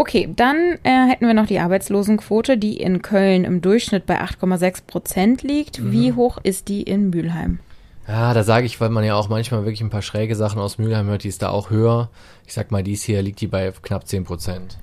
Okay, 0.00 0.28
dann 0.36 0.78
äh, 0.84 1.08
hätten 1.08 1.26
wir 1.26 1.34
noch 1.34 1.48
die 1.48 1.58
Arbeitslosenquote, 1.58 2.56
die 2.56 2.76
in 2.76 3.02
Köln 3.02 3.42
im 3.42 3.60
Durchschnitt 3.60 4.06
bei 4.06 4.20
8,6 4.20 4.86
Prozent 4.86 5.42
liegt. 5.42 5.80
Mhm. 5.80 5.90
Wie 5.90 6.12
hoch 6.12 6.38
ist 6.40 6.68
die 6.68 6.84
in 6.84 7.10
Mülheim? 7.10 7.58
Ja, 8.06 8.32
da 8.32 8.44
sage 8.44 8.64
ich, 8.64 8.80
weil 8.80 8.90
man 8.90 9.02
ja 9.02 9.16
auch 9.16 9.28
manchmal 9.28 9.64
wirklich 9.64 9.80
ein 9.80 9.90
paar 9.90 10.02
schräge 10.02 10.36
Sachen 10.36 10.60
aus 10.60 10.78
Mülheim 10.78 11.08
hört, 11.08 11.24
die 11.24 11.28
ist 11.28 11.42
da 11.42 11.48
auch 11.48 11.70
höher. 11.70 12.10
Ich 12.46 12.54
sag 12.54 12.70
mal, 12.70 12.84
dies 12.84 13.02
hier 13.02 13.20
liegt 13.22 13.40
die 13.40 13.48
bei 13.48 13.72
knapp 13.82 14.06
10 14.06 14.22
Prozent. 14.22 14.78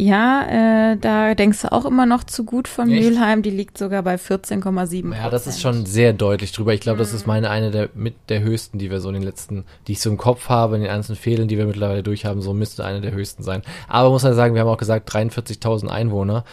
Ja, 0.00 0.92
äh, 0.92 0.96
da 0.96 1.34
denkst 1.34 1.60
du 1.60 1.72
auch 1.72 1.84
immer 1.84 2.06
noch 2.06 2.24
zu 2.24 2.44
gut 2.44 2.68
von 2.68 2.90
Echt? 2.90 3.02
Mülheim. 3.02 3.42
Die 3.42 3.50
liegt 3.50 3.76
sogar 3.76 4.02
bei 4.02 4.14
14,7 4.14 5.14
Ja, 5.14 5.28
das 5.28 5.46
ist 5.46 5.60
schon 5.60 5.84
sehr 5.84 6.14
deutlich 6.14 6.52
drüber. 6.52 6.72
Ich 6.72 6.80
glaube, 6.80 6.98
das 6.98 7.12
ist 7.12 7.26
meine 7.26 7.50
eine 7.50 7.70
der 7.70 7.90
mit 7.94 8.14
der 8.30 8.40
höchsten, 8.40 8.78
die 8.78 8.90
wir 8.90 9.00
so 9.00 9.08
in 9.08 9.14
den 9.14 9.22
letzten, 9.22 9.64
die 9.86 9.92
ich 9.92 10.00
so 10.00 10.08
im 10.08 10.16
Kopf 10.16 10.48
habe, 10.48 10.76
in 10.76 10.82
den 10.82 10.90
einzelnen 10.90 11.18
Fehlen, 11.18 11.48
die 11.48 11.58
wir 11.58 11.66
mittlerweile 11.66 12.02
durchhaben, 12.02 12.40
so 12.40 12.54
müsste 12.54 12.82
eine 12.82 13.02
der 13.02 13.12
höchsten 13.12 13.42
sein. 13.42 13.60
Aber 13.88 14.08
muss 14.08 14.22
man 14.22 14.32
sagen, 14.32 14.54
wir 14.54 14.62
haben 14.62 14.68
auch 14.68 14.78
gesagt 14.78 15.10
43.000 15.12 15.88
Einwohner. 15.88 16.44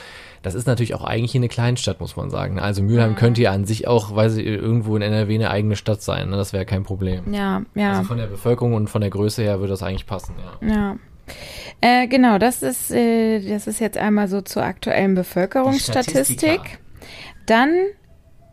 Das 0.43 0.53
ist 0.53 0.67
natürlich 0.67 0.93
auch 0.93 1.03
eigentlich 1.03 1.36
eine 1.36 1.47
Kleinstadt, 1.47 2.01
muss 2.01 2.17
man 2.17 2.29
sagen. 2.29 2.60
Also 2.60 2.83
Mülheim 2.83 3.15
könnte 3.15 3.41
ja 3.41 3.51
an 3.51 3.65
sich 3.65 3.88
auch, 3.88 4.13
weiß 4.15 4.38
ich, 4.38 4.45
irgendwo 4.45 4.95
in 4.95 5.01
NRW 5.01 5.36
eine 5.36 5.49
eigene 5.49 5.75
Stadt 5.75 6.01
sein. 6.01 6.29
Ne? 6.29 6.38
Das 6.38 6.53
wäre 6.53 6.65
kein 6.65 6.83
Problem. 6.83 7.33
Ja, 7.33 7.63
ja. 7.75 7.91
Also 7.91 8.03
von 8.03 8.17
der 8.17 8.27
Bevölkerung 8.27 8.73
und 8.73 8.89
von 8.89 9.01
der 9.01 9.10
Größe 9.10 9.41
her 9.41 9.60
würde 9.60 9.71
das 9.71 9.83
eigentlich 9.83 10.05
passen, 10.05 10.36
ja. 10.62 10.67
Ja. 10.67 10.95
Äh, 11.81 12.07
genau, 12.07 12.37
das 12.37 12.63
ist, 12.63 12.91
äh, 12.91 13.39
das 13.39 13.67
ist 13.67 13.79
jetzt 13.79 13.97
einmal 13.97 14.27
so 14.27 14.41
zur 14.41 14.63
aktuellen 14.63 15.15
Bevölkerungsstatistik. 15.15 16.79
Dann 17.45 17.73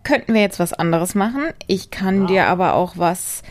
könnten 0.02 0.34
wir 0.34 0.42
jetzt 0.42 0.58
was 0.58 0.72
anderes 0.72 1.14
machen. 1.14 1.44
Ich 1.66 1.90
kann 1.90 2.26
dir 2.26 2.46
aber 2.46 2.74
auch 2.74 2.94
was 2.96 3.42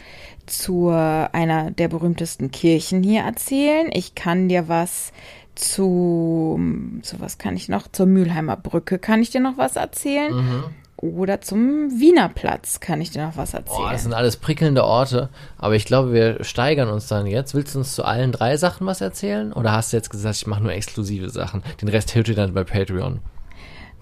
zu 0.45 0.89
einer 0.89 1.71
der 1.71 1.87
berühmtesten 1.87 2.51
Kirchen 2.51 3.01
hier 3.01 3.21
erzählen. 3.21 3.89
Ich 3.91 4.13
kann 4.13 4.49
dir 4.49 4.67
was 4.67 5.11
zu, 5.55 6.59
zu 7.01 7.19
was 7.19 7.37
kann 7.37 7.55
ich 7.55 7.69
noch? 7.69 7.87
Zur 7.91 8.05
Mülheimer 8.05 8.57
Brücke 8.57 8.99
kann 8.99 9.21
ich 9.21 9.29
dir 9.29 9.41
noch 9.41 9.57
was 9.57 9.75
erzählen. 9.75 10.33
Mhm. 10.33 10.63
Oder 11.03 11.41
zum 11.41 11.99
Wiener 11.99 12.29
Platz 12.29 12.79
kann 12.79 13.01
ich 13.01 13.11
dir 13.11 13.25
noch 13.25 13.35
was 13.35 13.53
erzählen. 13.53 13.77
Boah, 13.77 13.91
das 13.91 14.03
sind 14.03 14.13
alles 14.13 14.37
prickelnde 14.37 14.85
Orte, 14.85 15.27
aber 15.57 15.75
ich 15.75 15.83
glaube, 15.83 16.13
wir 16.13 16.41
steigern 16.45 16.87
uns 16.87 17.07
dann 17.07 17.27
jetzt. 17.27 17.53
Willst 17.53 17.75
du 17.75 17.79
uns 17.79 17.93
zu 17.93 18.05
allen 18.05 18.31
drei 18.31 18.55
Sachen 18.55 18.87
was 18.87 19.01
erzählen? 19.01 19.51
Oder 19.51 19.73
hast 19.73 19.91
du 19.91 19.97
jetzt 19.97 20.09
gesagt, 20.09 20.37
ich 20.37 20.47
mache 20.47 20.63
nur 20.63 20.71
exklusive 20.71 21.29
Sachen? 21.29 21.61
Den 21.81 21.89
Rest 21.89 22.15
hört 22.15 22.29
ihr 22.29 22.35
dann 22.35 22.53
bei 22.53 22.63
Patreon. 22.63 23.19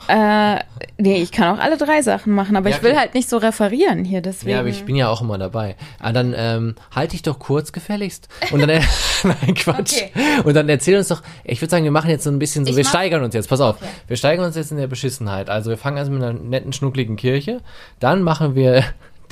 Äh, 0.07 0.59
nee, 0.97 1.21
ich 1.21 1.31
kann 1.31 1.55
auch 1.55 1.61
alle 1.61 1.77
drei 1.77 2.01
Sachen 2.01 2.33
machen, 2.33 2.55
aber 2.55 2.69
Ja, 2.69 2.77
ich 2.77 2.83
will 2.83 2.97
halt 2.97 3.13
nicht 3.13 3.29
so 3.29 3.37
referieren 3.37 4.03
hier, 4.03 4.21
deswegen. 4.21 4.51
Ja, 4.51 4.59
aber 4.59 4.69
ich 4.69 4.83
bin 4.83 4.95
ja 4.95 5.09
auch 5.09 5.21
immer 5.21 5.37
dabei. 5.37 5.75
Ah, 5.99 6.11
dann 6.11 6.33
ähm, 6.35 6.75
halt 6.93 7.13
dich 7.13 7.21
doch 7.21 7.39
kurz 7.39 7.71
gefälligst. 7.71 8.27
Und 8.51 8.61
dann, 8.61 8.69
äh, 8.69 8.81
nein, 9.23 9.53
Quatsch. 9.55 9.93
Okay. 9.93 10.11
Und 10.43 10.55
dann 10.55 10.67
erzähl 10.69 10.97
uns 10.97 11.07
doch, 11.07 11.21
ich 11.43 11.61
würde 11.61 11.71
sagen, 11.71 11.83
wir 11.83 11.91
machen 11.91 12.09
jetzt 12.09 12.23
so 12.23 12.29
ein 12.29 12.39
bisschen 12.39 12.65
so, 12.65 12.71
Ich 12.71 12.77
wir 12.77 12.85
steigern 12.85 13.23
uns 13.23 13.33
jetzt, 13.33 13.49
pass 13.49 13.61
auf. 13.61 13.77
Okay. 13.77 13.89
Wir 14.07 14.17
steigern 14.17 14.45
uns 14.45 14.55
jetzt 14.55 14.71
in 14.71 14.77
der 14.77 14.87
Beschissenheit. 14.87 15.49
Also 15.49 15.69
wir 15.69 15.77
fangen 15.77 15.97
also 15.97 16.11
mit 16.11 16.23
einer 16.23 16.33
netten, 16.33 16.73
schnuckligen 16.73 17.15
Kirche. 17.15 17.61
Dann 17.99 18.23
machen 18.23 18.55
wir 18.55 18.83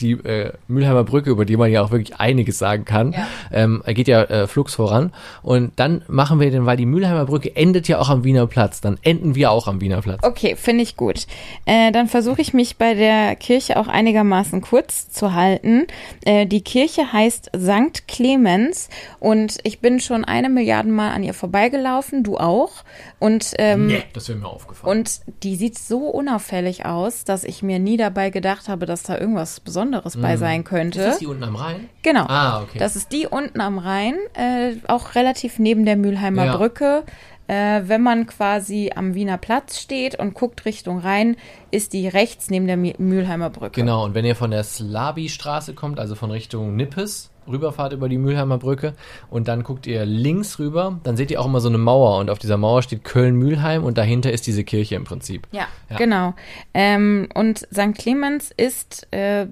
die 0.02 0.12
äh, 0.12 0.54
Mülheimer 0.68 1.04
Brücke, 1.04 1.30
über 1.30 1.46
die 1.46 1.58
man 1.58 1.72
ja 1.72 1.82
auch 1.84 1.92
wirklich 1.92 2.20
einiges 2.20 2.58
sagen 2.58 2.86
kann. 2.86 3.14
Ja. 3.14 3.28
Ähm, 3.52 3.84
geht 3.88 4.08
ja 4.08 4.24
äh, 4.24 4.48
flugs 4.48 4.76
voran. 4.76 5.12
Und 5.42 5.74
dann 5.78 6.04
machen 6.08 6.40
wir 6.40 6.52
den, 6.52 6.66
weil 6.66 6.78
die 6.78 6.86
Mülheimer 6.86 7.26
Brücke 7.26 7.56
endet 7.56 7.88
ja 7.88 8.00
auch 8.00 8.10
am 8.10 8.24
Wiener 8.24 8.48
Platz. 8.48 8.82
Dann 8.82 8.98
enden 9.02 9.36
wir 9.36 9.52
auch 9.52 9.68
am 9.68 9.82
Wiener 9.82 10.02
Platz. 10.02 10.20
Okay, 10.24 10.56
finde 10.56 10.84
ich 10.84 10.96
gut. 10.96 11.28
Äh, 11.66 11.92
dann 11.92 12.08
versuche 12.08 12.42
ich 12.42 12.54
mich 12.54 12.78
bei 12.78 12.94
der 12.94 13.36
Kirche 13.36 13.78
auch 13.78 13.88
einigermaßen 13.88 14.62
kurz 14.62 15.10
zu 15.10 15.34
halten. 15.34 15.86
Äh, 16.26 16.46
die 16.46 16.62
Kirche 16.62 17.12
heißt 17.12 17.52
St. 17.58 18.08
Clemens 18.08 18.90
und 19.20 19.58
ich 19.64 19.80
bin 19.80 20.00
schon 20.00 20.24
eine 20.26 20.50
Milliarde 20.50 20.90
Mal 20.90 21.12
an 21.12 21.24
ihr 21.24 21.34
vorbeigelaufen, 21.34 22.24
du 22.24 22.38
auch. 22.38 22.72
Und, 23.20 23.54
ähm, 23.58 23.88
Nee, 23.88 24.04
das 24.14 24.30
wäre 24.30 24.40
mir 24.40 24.48
aufgefallen. 24.48 24.98
und 25.00 25.22
die 25.44 25.56
sieht 25.56 25.78
so 25.78 26.08
unauffällig 26.08 26.86
aus, 26.86 27.24
dass 27.26 27.44
ich 27.44 27.62
mir 27.64 27.80
nie 27.80 27.98
dabei 27.98 28.30
gedacht 28.30 28.70
habe, 28.70 28.86
dass 28.86 29.04
da 29.04 29.18
irgendwas 29.18 29.60
Besonderes 29.60 29.89
bei 30.22 30.38
sein 30.38 30.64
könnte. 30.64 31.00
Mhm. 31.00 31.06
Ist 31.06 31.12
das 31.12 31.20
die 31.20 31.28
unten 31.28 31.44
am 31.44 31.56
Rhein? 31.56 31.90
Genau. 32.02 32.26
Ah, 32.28 32.62
okay. 32.62 32.78
Das 32.80 32.96
ist 32.96 33.12
die 33.12 33.28
unten 33.28 33.62
am 33.62 33.78
Rhein, 33.78 34.16
äh, 34.34 34.74
auch 34.88 35.16
relativ 35.16 35.60
neben 35.60 35.86
der 35.86 35.98
Mülheimer 35.98 36.46
Ja. 36.46 36.58
Brücke. 36.58 37.04
Äh, 37.48 37.82
wenn 37.88 38.04
man 38.04 38.28
quasi 38.28 38.92
am 38.96 39.16
Wiener 39.16 39.38
Platz 39.40 39.80
steht 39.80 40.20
und 40.20 40.36
guckt 40.36 40.66
Richtung 40.66 41.00
Rhein, 41.00 41.36
ist 41.72 41.94
die 41.94 42.08
rechts 42.08 42.52
neben 42.52 42.68
der 42.68 42.78
Mülheimer 42.78 43.50
Brücke. 43.50 43.72
Genau, 43.82 44.06
und 44.06 44.14
wenn 44.14 44.24
ihr 44.24 44.36
von 44.36 44.52
der 44.52 44.64
Slabi-Straße 44.64 45.74
kommt, 45.74 46.00
also 46.00 46.14
von 46.14 46.30
Richtung 46.30 46.76
Nippes, 46.76 47.32
rüberfahrt 47.48 47.94
über 47.94 48.08
die 48.08 48.20
Mülheimer 48.20 48.60
Brücke 48.60 48.94
und 49.32 49.48
dann 49.48 49.64
guckt 49.64 49.88
ihr 49.88 50.06
links 50.06 50.60
rüber, 50.60 51.00
dann 51.02 51.18
seht 51.18 51.32
ihr 51.32 51.42
auch 51.42 51.48
immer 51.48 51.60
so 51.62 51.70
eine 51.70 51.80
Mauer 51.80 52.20
und 52.20 52.30
auf 52.30 52.38
dieser 52.38 52.58
Mauer 52.58 52.84
steht 52.84 53.04
Köln-Mülheim 53.04 53.84
und 53.84 53.98
dahinter 53.98 54.32
ist 54.32 54.46
diese 54.46 54.64
Kirche 54.64 54.94
im 54.94 55.04
Prinzip. 55.04 55.48
Ja, 55.52 55.66
Ja. 55.90 55.98
genau. 55.98 56.36
Ähm, 56.76 57.30
und 57.34 57.60
St. 57.74 57.96
Clemens 57.98 58.52
ist 58.56 59.08
äh, 59.10 59.48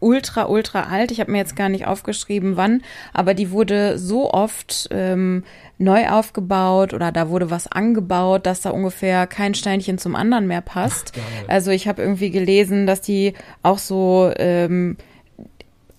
ultra, 0.00 0.48
ultra 0.48 0.84
alt. 0.84 1.10
Ich 1.10 1.20
habe 1.20 1.32
mir 1.32 1.38
jetzt 1.38 1.56
gar 1.56 1.68
nicht 1.68 1.86
aufgeschrieben, 1.86 2.56
wann, 2.56 2.82
aber 3.12 3.34
die 3.34 3.50
wurde 3.50 3.98
so 3.98 4.32
oft 4.32 4.88
ähm, 4.90 5.44
neu 5.78 6.08
aufgebaut 6.08 6.94
oder 6.94 7.12
da 7.12 7.28
wurde 7.28 7.50
was 7.50 7.66
angebaut, 7.70 8.46
dass 8.46 8.60
da 8.60 8.70
ungefähr 8.70 9.26
kein 9.26 9.54
Steinchen 9.54 9.98
zum 9.98 10.16
anderen 10.16 10.46
mehr 10.46 10.60
passt. 10.60 11.14
Geil. 11.14 11.24
Also 11.46 11.70
ich 11.70 11.88
habe 11.88 12.02
irgendwie 12.02 12.30
gelesen, 12.30 12.86
dass 12.86 13.00
die 13.00 13.34
auch 13.62 13.78
so 13.78 14.32
ähm, 14.36 14.96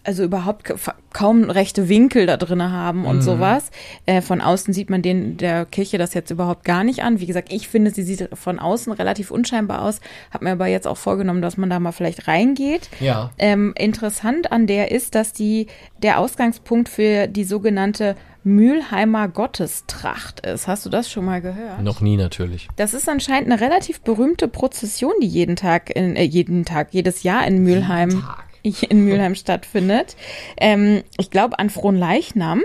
also 0.03 0.23
überhaupt 0.23 0.63
ka- 0.63 0.75
kaum 1.13 1.49
rechte 1.49 1.89
Winkel 1.89 2.25
da 2.25 2.37
drin 2.37 2.63
haben 2.71 3.05
und 3.05 3.21
sowas. 3.21 3.71
Äh, 4.05 4.21
von 4.21 4.41
außen 4.41 4.73
sieht 4.73 4.89
man 4.89 5.01
den 5.01 5.37
der 5.37 5.65
Kirche 5.65 5.97
das 5.97 6.13
jetzt 6.13 6.31
überhaupt 6.31 6.63
gar 6.65 6.83
nicht 6.83 7.03
an. 7.03 7.19
Wie 7.19 7.25
gesagt, 7.25 7.51
ich 7.51 7.67
finde, 7.67 7.91
sie 7.91 8.03
sieht 8.03 8.29
von 8.33 8.59
außen 8.59 8.93
relativ 8.93 9.31
unscheinbar 9.31 9.81
aus. 9.81 9.99
Hab 10.31 10.41
mir 10.41 10.51
aber 10.51 10.67
jetzt 10.67 10.87
auch 10.87 10.97
vorgenommen, 10.97 11.41
dass 11.41 11.57
man 11.57 11.69
da 11.69 11.79
mal 11.79 11.91
vielleicht 11.91 12.27
reingeht. 12.27 12.89
Ja. 12.99 13.31
Ähm, 13.37 13.73
interessant 13.77 14.51
an 14.51 14.67
der 14.67 14.91
ist, 14.91 15.15
dass 15.15 15.33
die 15.33 15.67
der 16.01 16.19
Ausgangspunkt 16.19 16.89
für 16.89 17.27
die 17.27 17.43
sogenannte 17.43 18.15
Mülheimer 18.43 19.27
Gottestracht 19.27 20.39
ist. 20.45 20.67
Hast 20.67 20.85
du 20.85 20.89
das 20.89 21.11
schon 21.11 21.25
mal 21.25 21.41
gehört? 21.41 21.81
Noch 21.83 22.01
nie 22.01 22.15
natürlich. 22.17 22.67
Das 22.77 22.93
ist 22.93 23.09
anscheinend 23.09 23.51
eine 23.51 23.61
relativ 23.61 23.99
berühmte 24.01 24.47
Prozession, 24.47 25.11
die 25.21 25.27
jeden 25.27 25.55
Tag, 25.55 25.93
in, 25.95 26.15
äh, 26.15 26.23
jeden 26.23 26.63
Tag, 26.65 26.89
jedes 26.91 27.23
Jahr 27.23 27.45
in 27.45 27.63
Mülheim, 27.63 28.09
Tag. 28.09 28.45
In 28.63 29.05
Mülheim 29.05 29.35
stattfindet. 29.35 30.15
Ähm, 30.57 31.03
ich 31.17 31.29
glaube 31.31 31.59
an 31.59 31.69
Fronleichnam. 31.69 32.61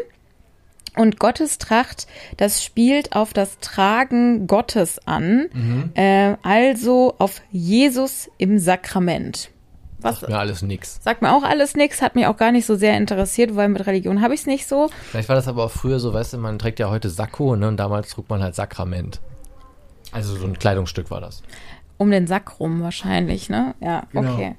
Und 0.96 1.18
Gottestracht, 1.18 2.06
das 2.36 2.62
spielt 2.62 3.16
auf 3.16 3.32
das 3.32 3.58
Tragen 3.58 4.46
Gottes 4.46 5.00
an, 5.08 5.48
äh, 5.94 6.36
also 6.44 7.16
auf 7.18 7.42
Jesus 7.50 8.30
im 8.38 8.60
Sakrament. 8.60 9.50
Was 9.98 10.22
Mir 10.22 10.38
alles 10.38 10.62
nix. 10.62 11.00
sagt 11.02 11.20
mir 11.20 11.34
auch 11.34 11.42
alles 11.42 11.74
nix, 11.74 12.00
hat 12.00 12.14
mich 12.14 12.26
auch 12.26 12.36
gar 12.36 12.52
nicht 12.52 12.64
so 12.66 12.76
sehr 12.76 12.96
interessiert, 12.96 13.56
weil 13.56 13.70
mit 13.70 13.84
Religion 13.88 14.20
habe 14.22 14.34
ich 14.34 14.40
es 14.42 14.46
nicht 14.46 14.68
so. 14.68 14.88
Vielleicht 15.10 15.28
war 15.28 15.34
das 15.34 15.48
aber 15.48 15.64
auch 15.64 15.70
früher 15.72 15.98
so, 15.98 16.12
weißt 16.14 16.34
du, 16.34 16.38
man 16.38 16.60
trägt 16.60 16.78
ja 16.78 16.88
heute 16.90 17.10
Sakko, 17.10 17.56
ne, 17.56 17.66
und 17.66 17.76
damals 17.78 18.10
trug 18.10 18.30
man 18.30 18.40
halt 18.40 18.54
Sakrament. 18.54 19.20
Also 20.12 20.36
so 20.36 20.46
ein 20.46 20.56
Kleidungsstück 20.60 21.10
war 21.10 21.20
das. 21.20 21.42
Um 21.96 22.12
den 22.12 22.28
Sack 22.28 22.60
rum 22.60 22.82
wahrscheinlich, 22.82 23.48
ne? 23.48 23.74
Ja, 23.80 24.04
Genau. 24.12 24.36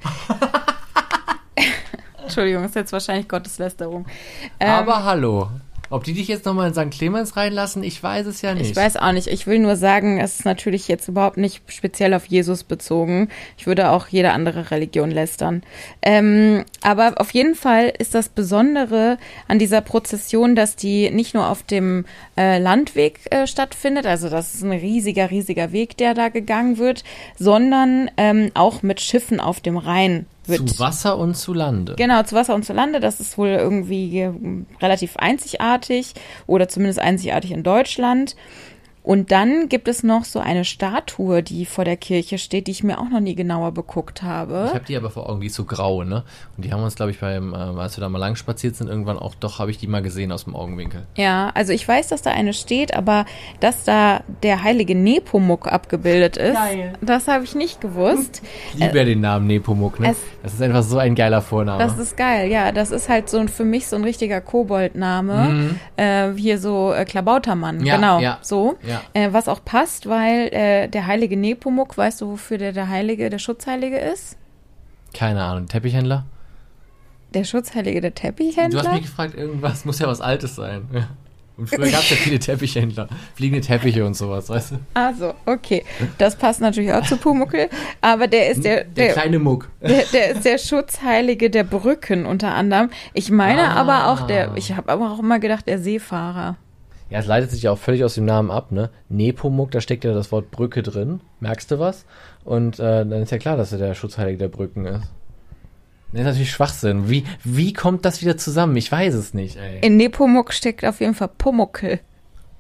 Entschuldigung, 2.26 2.64
ist 2.66 2.76
jetzt 2.76 2.92
wahrscheinlich 2.92 3.28
Gotteslästerung. 3.28 4.06
Ähm, 4.60 4.70
aber 4.70 5.04
hallo. 5.04 5.50
Ob 5.90 6.04
die 6.04 6.14
dich 6.14 6.28
jetzt 6.28 6.46
nochmal 6.46 6.70
in 6.70 6.74
St. 6.74 6.90
Clemens 6.98 7.38
reinlassen, 7.38 7.84
ich 7.84 8.02
weiß 8.02 8.26
es 8.26 8.42
ja 8.42 8.54
nicht. 8.54 8.72
ich 8.72 8.76
weiß 8.76 8.98
auch 8.98 9.12
nicht. 9.12 9.28
Ich 9.28 9.46
will 9.46 9.60
nur 9.60 9.76
sagen, 9.76 10.20
es 10.20 10.40
ist 10.40 10.46
natürlich 10.46 10.88
jetzt 10.88 11.08
überhaupt 11.08 11.38
nicht 11.38 11.62
speziell 11.72 12.14
auf 12.14 12.26
Jesus 12.26 12.64
bezogen. 12.64 13.30
Ich 13.58 13.68
würde 13.68 13.92
auch 13.92 14.08
jede 14.08 14.32
andere 14.32 14.72
Religion 14.72 15.12
lästern. 15.12 15.62
Ähm, 16.02 16.66
aber 16.82 17.14
auf 17.18 17.32
jeden 17.32 17.56
Fall 17.56 17.94
ist 17.98 18.16
das 18.16 18.30
Besondere 18.30 19.18
an 19.48 19.60
dieser 19.60 19.82
Prozession, 19.82 20.56
dass 20.56 20.76
die 20.76 21.12
nicht 21.12 21.36
nur 21.36 21.50
auf 21.50 21.62
dem 21.62 22.06
äh, 22.36 22.58
Landweg 22.58 23.20
äh, 23.30 23.46
stattfindet, 23.46 24.08
also 24.08 24.30
das 24.30 24.56
ist 24.56 24.64
ein 24.64 24.72
riesiger, 24.72 25.30
riesiger 25.30 25.72
Weg, 25.72 25.98
der 25.98 26.16
da 26.16 26.30
gegangen 26.30 26.78
wird, 26.80 27.04
sondern 27.38 28.10
ähm, 28.18 28.52
auch 28.56 28.82
mit 28.82 29.02
Schiffen 29.02 29.40
auf 29.40 29.62
dem 29.62 29.78
Rhein 29.78 30.26
wird. 30.50 30.70
Zu 30.70 30.80
Wasser 30.80 31.18
und 31.18 31.36
zu 31.36 31.54
Lande. 31.54 31.96
Genau, 31.98 32.24
zu 32.24 32.36
Wasser 32.36 32.56
und 32.56 32.64
zu 32.64 32.74
Lande. 32.74 33.00
Das 33.00 33.20
ist 33.20 33.38
wohl 33.38 33.50
irgendwie 33.50 34.30
relativ 34.82 35.18
einzigartig 35.18 36.14
oder 36.48 36.68
zumindest 36.68 37.00
einzigartig 37.00 37.52
in 37.52 37.64
Deutschland. 37.64 38.36
Und 39.06 39.32
dann 39.32 39.70
gibt 39.70 39.88
es 39.88 40.02
noch 40.02 40.26
so 40.26 40.40
eine 40.40 40.66
Statue, 40.66 41.44
die 41.44 41.66
vor 41.68 41.86
der 41.86 41.96
Kirche 41.96 42.40
steht, 42.40 42.66
die 42.66 42.72
ich 42.72 42.84
mir 42.84 42.98
auch 43.00 43.08
noch 43.10 43.20
nie 43.20 43.36
genauer 43.36 43.72
beguckt 43.72 44.24
habe. 44.24 44.66
Ich 44.70 44.74
habe 44.74 44.86
die 44.86 44.98
aber 44.98 45.12
vor 45.12 45.30
Augen, 45.30 45.42
die 45.42 45.48
ist 45.48 45.54
so 45.56 45.64
grau, 45.64 46.04
ne? 46.04 46.24
Und 46.58 46.66
die 46.66 46.74
haben 46.74 46.82
uns, 46.82 46.96
glaube 46.96 47.12
ich, 47.12 47.20
beim, 47.20 47.54
äh, 47.54 47.58
als 47.58 47.98
wir 47.98 48.02
da 48.02 48.10
mal 48.10 48.18
lang 48.18 48.36
spaziert 48.36 48.76
sind, 48.76 48.88
irgendwann 48.90 49.20
auch, 49.20 49.36
doch 49.36 49.60
habe 49.60 49.70
ich 49.70 49.78
die 49.78 49.86
mal 49.86 50.02
gesehen 50.02 50.32
aus 50.32 50.46
dem 50.46 50.56
Augenwinkel. 50.56 51.04
Ja, 51.16 51.52
also 51.54 51.72
ich 51.72 51.88
weiß, 51.88 52.08
dass 52.08 52.24
da 52.24 52.32
eine 52.32 52.54
steht, 52.54 52.96
aber 52.96 53.26
dass 53.60 53.84
da 53.84 54.22
der 54.42 54.64
heilige 54.64 54.96
Nepomuk 54.96 55.72
abgebildet 55.72 56.38
ist, 56.38 56.56
Geil. 56.56 56.94
das 57.02 57.28
habe 57.28 57.44
ich 57.44 57.54
nicht 57.54 57.82
gewusst. 57.82 58.42
Ich 58.74 58.80
liebe 58.82 58.98
ja 58.98 59.04
den 59.06 59.22
Namen 59.22 59.46
Nepomuk, 59.48 60.00
ne? 60.00 60.10
es- 60.12 60.18
Das 60.42 60.54
ist 60.56 60.62
einfach 60.64 60.82
so 60.84 60.98
ein 60.98 61.14
geiler 61.16 61.42
Vorname. 61.44 61.78
Das 61.84 61.98
ist 62.00 62.18
geil, 62.18 62.50
ja. 62.52 62.72
Das 62.72 62.90
ist 62.92 63.08
halt 63.08 63.30
so 63.30 63.38
ein, 63.38 63.48
für 63.50 63.64
mich 63.66 63.88
so 63.88 63.96
ein 63.96 64.04
richtiger 64.04 64.42
Koboldname. 64.42 65.76
Äh, 65.96 66.34
hier 66.36 66.58
so 66.60 66.92
äh, 66.94 67.06
Klabautermann, 67.06 67.78
Mhm. 67.78 67.86
Ja, 67.86 67.96
genau. 67.96 68.20
ja, 68.20 68.38
so. 68.42 68.76
ja. 68.86 68.95
Äh, 69.14 69.30
was 69.32 69.48
auch 69.48 69.64
passt, 69.64 70.08
weil 70.10 70.48
äh, 70.54 70.88
der 70.88 71.08
heilige 71.08 71.38
Nepomuk, 71.38 71.98
weißt 71.98 72.22
du, 72.22 72.32
wofür 72.32 72.58
der 72.58 72.72
der 72.74 72.90
Heilige, 72.90 73.30
der 73.30 73.40
Schutzheilige 73.40 73.98
ist? 73.98 74.38
Keine 75.14 75.44
Ahnung, 75.44 75.68
Teppichhändler? 75.68 76.26
Der 77.34 77.44
Schutzheilige 77.44 78.02
der 78.02 78.12
Du 78.12 78.16
Teppichhändler? 78.16 78.84
hast 78.84 78.92
mich 78.94 79.02
gefragt, 79.04 79.36
irgendwas 79.36 79.86
muss 79.86 80.00
ja 80.00 80.08
was 80.08 80.22
Altes 80.22 80.56
sein. 80.56 80.88
Ja. 80.94 81.08
Und 81.58 81.68
früher 81.70 81.90
gab 81.90 82.02
es 82.02 82.10
ja 82.10 82.18
viele 82.18 82.38
Teppichhändler, 82.38 83.08
fliegende 83.34 83.66
Teppiche 83.66 84.06
und 84.06 84.14
sowas, 84.14 84.50
weißt 84.50 84.72
du? 84.72 84.76
Also, 84.94 85.34
okay. 85.46 85.86
Das 86.18 86.36
passt 86.36 86.60
natürlich 86.60 86.92
auch 86.92 87.06
zu 87.06 87.16
Pumuckel, 87.16 87.70
aber 88.02 88.28
der 88.28 88.50
ist 88.50 88.66
der, 88.66 88.84
Der 88.84 89.06
der, 89.06 89.14
kleine 89.14 89.40
Muck. 89.40 89.70
der, 89.82 90.04
der 90.12 90.30
ist 90.32 90.44
der 90.44 90.58
Schutzheilige 90.58 91.50
der 91.50 91.64
Brücken 91.64 92.26
unter 92.26 92.54
anderem. 92.54 92.90
Ich 93.14 93.32
meine 93.32 93.70
Ah. 93.70 93.76
aber 93.76 94.08
auch 94.12 94.28
der, 94.28 94.52
ich 94.58 94.74
habe 94.76 94.92
aber 94.92 95.12
auch 95.14 95.20
immer 95.20 95.40
gedacht, 95.40 95.66
der 95.66 95.80
Seefahrer. 95.80 96.58
Ja, 97.10 97.20
es 97.20 97.28
leitet 97.28 97.52
sich 97.52 97.64
ja 97.64 97.72
auch 97.72 97.78
völlig 97.78 98.04
aus 98.04 98.16
dem 98.16 98.26
Namen 98.26 98.50
ab, 98.50 98.72
ne? 98.72 98.90
Nepomuk, 99.10 99.72
da 99.72 99.80
steckt 99.80 100.04
ja 100.04 100.14
das 100.14 100.32
Wort 100.32 100.50
Brücke 100.50 100.82
drin. 100.82 101.22
Merkst 101.40 101.70
du 101.70 101.80
was? 101.80 102.06
Und 102.44 102.80
äh, 102.80 103.06
dann 103.06 103.22
ist 103.22 103.32
ja 103.32 103.38
klar, 103.38 103.58
dass 103.58 103.72
er 103.72 103.78
der 103.78 103.94
Schutzheilige 103.94 104.38
der 104.38 104.48
Brücken 104.48 104.86
ist. 104.86 105.12
Das 106.12 106.22
ist 106.22 106.28
natürlich 106.28 106.52
Schwachsinn. 106.52 107.10
Wie, 107.10 107.26
wie 107.44 107.74
kommt 107.74 108.06
das 108.06 108.22
wieder 108.22 108.38
zusammen? 108.38 108.76
Ich 108.78 108.92
weiß 108.92 109.14
es 109.14 109.34
nicht, 109.34 109.58
ey. 109.58 109.80
In 109.86 109.98
Nepomuk 109.98 110.54
steckt 110.54 110.86
auf 110.86 111.00
jeden 111.00 111.14
Fall 111.14 111.30
Pumuckel. 111.38 112.00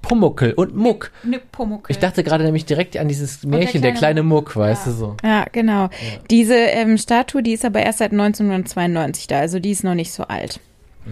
Pumuckel 0.05 0.53
und 0.53 0.75
Muck. 0.75 1.11
Nepomuk. 1.23 1.87
Ich 1.89 1.97
dachte 1.97 2.23
gerade 2.23 2.43
nämlich 2.43 2.65
direkt 2.65 2.95
an 2.97 3.07
dieses 3.07 3.43
Märchen, 3.43 3.81
der 3.81 3.91
kleine 3.91 4.21
kleine 4.21 4.23
Muck, 4.23 4.55
weißt 4.55 4.87
du 4.87 4.91
so. 4.91 5.17
Ja, 5.23 5.45
genau. 5.51 5.89
Diese 6.29 6.55
ähm, 6.55 6.97
Statue, 6.97 7.41
die 7.41 7.53
ist 7.53 7.65
aber 7.65 7.81
erst 7.81 7.99
seit 7.99 8.11
1992 8.11 9.27
da, 9.27 9.39
also 9.39 9.59
die 9.59 9.71
ist 9.71 9.83
noch 9.83 9.95
nicht 9.95 10.11
so 10.11 10.23
alt. 10.23 10.59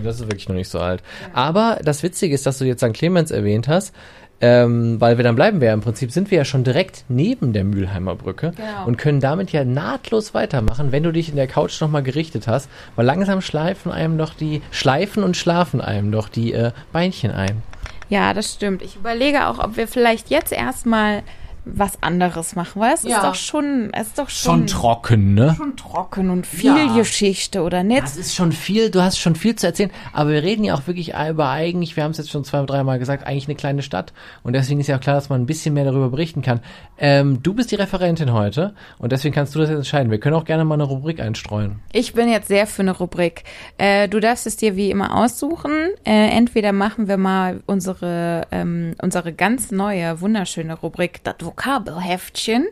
Das 0.04 0.16
ist 0.20 0.28
wirklich 0.28 0.48
noch 0.50 0.56
nicht 0.56 0.70
so 0.70 0.80
alt. 0.80 1.04
Aber 1.34 1.80
das 1.84 2.04
Witzige 2.04 2.34
ist, 2.34 2.46
dass 2.46 2.58
du 2.58 2.66
jetzt 2.66 2.84
St. 2.84 2.94
Clemens 2.94 3.32
erwähnt 3.32 3.68
hast, 3.68 3.94
ähm, 4.42 5.00
weil 5.00 5.18
wir 5.18 5.24
dann 5.24 5.36
bleiben 5.36 5.62
wir 5.62 5.70
ja 5.70 5.74
im 5.74 5.82
Prinzip, 5.82 6.12
sind 6.12 6.30
wir 6.32 6.40
ja 6.40 6.46
schon 6.46 6.64
direkt 6.66 7.06
neben 7.08 7.54
der 7.54 7.64
Mülheimer 7.64 8.16
Brücke 8.16 8.52
Genau. 8.56 8.86
und 8.86 8.98
können 8.98 9.22
damit 9.22 9.52
ja 9.52 9.64
nahtlos 9.64 10.34
weitermachen, 10.34 10.92
wenn 10.92 11.04
du 11.04 11.12
dich 11.14 11.30
in 11.30 11.36
der 11.38 11.48
Couch 11.48 11.80
nochmal 11.80 12.04
gerichtet 12.04 12.48
hast, 12.48 12.70
weil 12.96 13.06
langsam 13.06 13.40
schleifen 13.42 13.92
einem 13.92 14.18
doch 14.18 14.34
die, 14.34 14.62
schleifen 14.72 15.24
und 15.24 15.38
schlafen 15.38 15.80
einem 15.80 16.12
doch 16.12 16.28
die 16.28 16.52
äh, 16.54 16.72
Beinchen 16.92 17.32
ein. 17.32 17.62
Ja, 18.10 18.34
das 18.34 18.54
stimmt. 18.54 18.82
Ich 18.82 18.98
überlege 18.98 19.48
auch, 19.48 19.60
ob 19.60 19.78
wir 19.78 19.88
vielleicht 19.88 20.30
jetzt 20.30 20.52
erstmal 20.52 21.24
was 21.66 22.02
anderes 22.02 22.56
machen, 22.56 22.82
weil 22.82 22.94
es 22.94 23.04
Ja. 23.04 23.18
ist 23.18 23.24
doch 23.24 23.36
schon, 23.36 23.90
es 23.94 24.08
ist 24.08 24.20
doch 24.20 24.30
schon, 24.30 24.68
trocken, 24.68 25.34
ne? 25.34 25.54
schon 25.58 25.76
trocken 25.78 26.30
und 26.30 26.46
viel 26.46 26.76
Ja. 26.76 26.96
Geschichte, 26.96 27.62
oder 27.62 27.84
nicht? 27.84 28.04
Das 28.04 28.18
ist 28.18 28.36
schon 28.36 28.52
viel, 28.52 28.90
du 28.92 29.02
hast 29.02 29.18
schon 29.18 29.36
viel 29.36 29.56
zu 29.56 29.68
erzählen, 29.68 29.90
aber 30.12 30.32
wir 30.32 30.44
reden 30.44 30.64
ja 30.64 30.76
auch 30.76 30.88
wirklich 30.88 31.14
über 31.30 31.50
eigentlich, 31.50 31.96
wir 31.96 32.04
haben 32.04 32.12
es 32.12 32.18
jetzt 32.18 32.32
schon 32.32 32.44
zwei, 32.44 32.66
dreimal 32.66 33.00
gesagt, 33.00 33.26
eigentlich 33.26 33.48
eine 33.48 33.56
kleine 33.56 33.82
Stadt 33.82 34.14
und 34.44 34.54
deswegen 34.54 34.80
ist 34.80 34.88
ja 34.88 34.98
auch 34.98 35.02
klar, 35.02 35.16
dass 35.16 35.30
man 35.30 35.42
ein 35.42 35.46
bisschen 35.46 35.74
mehr 35.74 35.86
darüber 35.86 36.10
berichten 36.10 36.42
kann. 36.42 36.60
Ähm, 36.98 37.42
du 37.42 37.54
bist 37.54 37.72
die 37.72 37.76
Referentin 37.76 38.34
heute 38.34 38.74
und 38.98 39.12
deswegen 39.12 39.34
kannst 39.34 39.56
du 39.56 39.60
das 39.60 39.70
jetzt 39.70 39.78
entscheiden. 39.78 40.12
Wir 40.12 40.20
können 40.20 40.36
auch 40.36 40.46
gerne 40.46 40.66
mal 40.66 40.76
eine 40.76 40.84
Rubrik 40.84 41.20
einstreuen. 41.20 41.80
Ich 41.92 42.14
bin 42.14 42.30
jetzt 42.30 42.48
sehr 42.50 42.68
für 42.68 42.82
eine 42.82 42.92
Rubrik. 42.92 43.44
Äh, 43.78 44.08
du 44.10 44.20
darfst 44.20 44.48
es 44.48 44.58
dir 44.58 44.76
wie 44.76 44.92
immer 44.92 45.16
aussuchen. 45.16 45.72
Äh, 46.06 46.30
entweder 46.30 46.72
machen 46.74 47.08
wir 47.08 47.18
mal 47.18 47.62
unsere, 47.66 48.48
ähm, 48.52 48.96
unsere 49.02 49.34
ganz 49.34 49.72
neue, 49.72 50.20
wunderschöne 50.22 50.74
Rubrik, 50.76 51.24
das 51.24 51.36
Vokabelheftchen. 51.54 52.68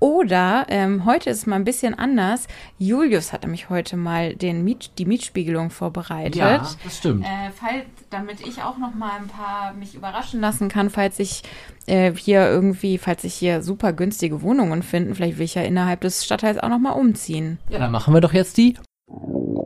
Oder 0.00 0.66
ähm, 0.68 1.06
heute 1.06 1.30
ist 1.30 1.38
es 1.38 1.46
mal 1.46 1.56
ein 1.56 1.64
bisschen 1.64 1.94
anders. 1.94 2.46
Julius 2.78 3.32
hat 3.32 3.42
nämlich 3.42 3.70
heute 3.70 3.96
mal 3.96 4.34
den 4.34 4.62
Miet, 4.62 4.90
die 4.98 5.06
Mietspiegelung 5.06 5.70
vorbereitet. 5.70 6.36
das 6.84 6.98
stimmt. 6.98 7.24
Äh, 7.24 7.50
falls, 7.54 7.84
damit 8.10 8.46
ich 8.46 8.62
auch 8.62 8.76
noch 8.76 8.94
mal 8.94 9.12
ein 9.18 9.28
paar 9.28 9.72
mich 9.72 9.94
überraschen 9.94 10.40
lassen 10.40 10.68
kann, 10.68 10.90
falls 10.90 11.18
ich 11.20 11.42
äh, 11.86 12.12
hier 12.12 12.46
irgendwie, 12.46 12.98
falls 12.98 13.22
sich 13.22 13.34
hier 13.34 13.62
super 13.62 13.94
günstige 13.94 14.42
Wohnungen 14.42 14.82
finden, 14.82 15.14
vielleicht 15.14 15.38
will 15.38 15.46
ich 15.46 15.54
ja 15.54 15.62
innerhalb 15.62 16.02
des 16.02 16.24
Stadtteils 16.24 16.58
auch 16.58 16.68
noch 16.68 16.80
mal 16.80 16.92
umziehen. 16.92 17.58
Ja, 17.70 17.78
dann 17.78 17.92
machen 17.92 18.12
wir 18.12 18.20
doch 18.20 18.34
jetzt 18.34 18.58
die 18.58 18.76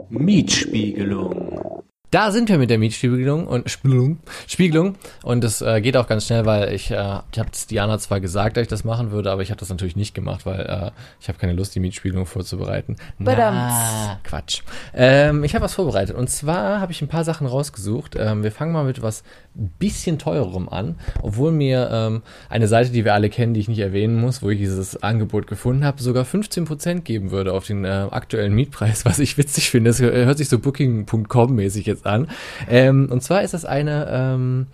Mietspiegelung. 0.08 1.47
Da 2.10 2.30
sind 2.30 2.48
wir 2.48 2.56
mit 2.56 2.70
der 2.70 2.78
Mietspiegelung 2.78 3.46
und 3.46 3.68
Spiegelung, 3.70 4.18
Spiegelung 4.46 4.94
und 5.22 5.44
es 5.44 5.60
äh, 5.60 5.82
geht 5.82 5.94
auch 5.94 6.06
ganz 6.06 6.24
schnell, 6.26 6.46
weil 6.46 6.72
ich, 6.72 6.90
äh, 6.90 7.18
ich 7.32 7.38
habe 7.38 7.50
Diana 7.70 7.98
zwar 7.98 8.20
gesagt, 8.20 8.56
dass 8.56 8.62
ich 8.62 8.68
das 8.68 8.82
machen 8.82 9.10
würde, 9.10 9.30
aber 9.30 9.42
ich 9.42 9.50
habe 9.50 9.60
das 9.60 9.68
natürlich 9.68 9.94
nicht 9.94 10.14
gemacht, 10.14 10.46
weil 10.46 10.60
äh, 10.60 10.90
ich 11.20 11.28
habe 11.28 11.38
keine 11.38 11.52
Lust, 11.52 11.74
die 11.74 11.80
Mietspiegelung 11.80 12.24
vorzubereiten. 12.24 12.96
Na, 13.18 14.20
Quatsch. 14.24 14.62
Ähm, 14.94 15.44
ich 15.44 15.54
habe 15.54 15.64
was 15.64 15.74
vorbereitet 15.74 16.16
und 16.16 16.30
zwar 16.30 16.80
habe 16.80 16.92
ich 16.92 17.02
ein 17.02 17.08
paar 17.08 17.24
Sachen 17.24 17.46
rausgesucht. 17.46 18.16
Ähm, 18.18 18.42
wir 18.42 18.52
fangen 18.52 18.72
mal 18.72 18.84
mit 18.84 19.02
was 19.02 19.22
bisschen 19.54 20.18
teurerem 20.18 20.68
an, 20.68 20.96
obwohl 21.20 21.50
mir 21.50 21.90
ähm, 21.92 22.22
eine 22.48 22.68
Seite, 22.68 22.90
die 22.90 23.04
wir 23.04 23.12
alle 23.12 23.28
kennen, 23.28 23.54
die 23.54 23.60
ich 23.60 23.68
nicht 23.68 23.80
erwähnen 23.80 24.18
muss, 24.18 24.40
wo 24.40 24.50
ich 24.50 24.58
dieses 24.58 25.02
Angebot 25.02 25.46
gefunden 25.46 25.84
habe, 25.84 26.00
sogar 26.00 26.24
15% 26.24 27.00
geben 27.00 27.32
würde 27.32 27.52
auf 27.52 27.66
den 27.66 27.84
äh, 27.84 28.06
aktuellen 28.10 28.54
Mietpreis, 28.54 29.04
was 29.04 29.18
ich 29.18 29.36
witzig 29.36 29.70
finde. 29.70 29.90
Das 29.90 30.00
hört 30.00 30.38
sich 30.38 30.48
so 30.48 30.58
Booking.com 30.58 31.54
mäßig 31.54 31.86
jetzt 31.86 31.97
an. 32.06 32.28
Ähm, 32.68 33.08
und 33.10 33.22
zwar 33.22 33.42
ist 33.42 33.54
das 33.54 33.64
eine 33.64 34.08
ähm, 34.10 34.66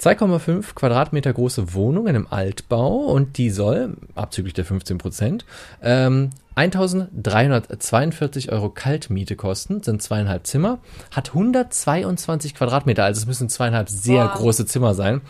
2,5 0.00 0.74
Quadratmeter 0.74 1.32
große 1.32 1.74
Wohnung 1.74 2.06
in 2.06 2.14
einem 2.14 2.26
Altbau 2.30 2.96
und 2.98 3.38
die 3.38 3.50
soll, 3.50 3.94
abzüglich 4.14 4.54
der 4.54 4.66
15%, 4.66 5.42
ähm, 5.82 6.30
1342 6.58 8.50
Euro 8.52 8.68
Kaltmiete 8.70 9.36
kosten, 9.36 9.82
sind 9.82 10.02
zweieinhalb 10.02 10.46
Zimmer, 10.46 10.78
hat 11.14 11.28
122 11.28 12.54
Quadratmeter, 12.54 13.04
also 13.04 13.20
es 13.20 13.26
müssen 13.26 13.48
zweieinhalb 13.48 13.88
sehr 13.88 14.24
Wow. 14.24 14.34
große 14.34 14.66
Zimmer 14.66 14.94
sein. 14.94 15.20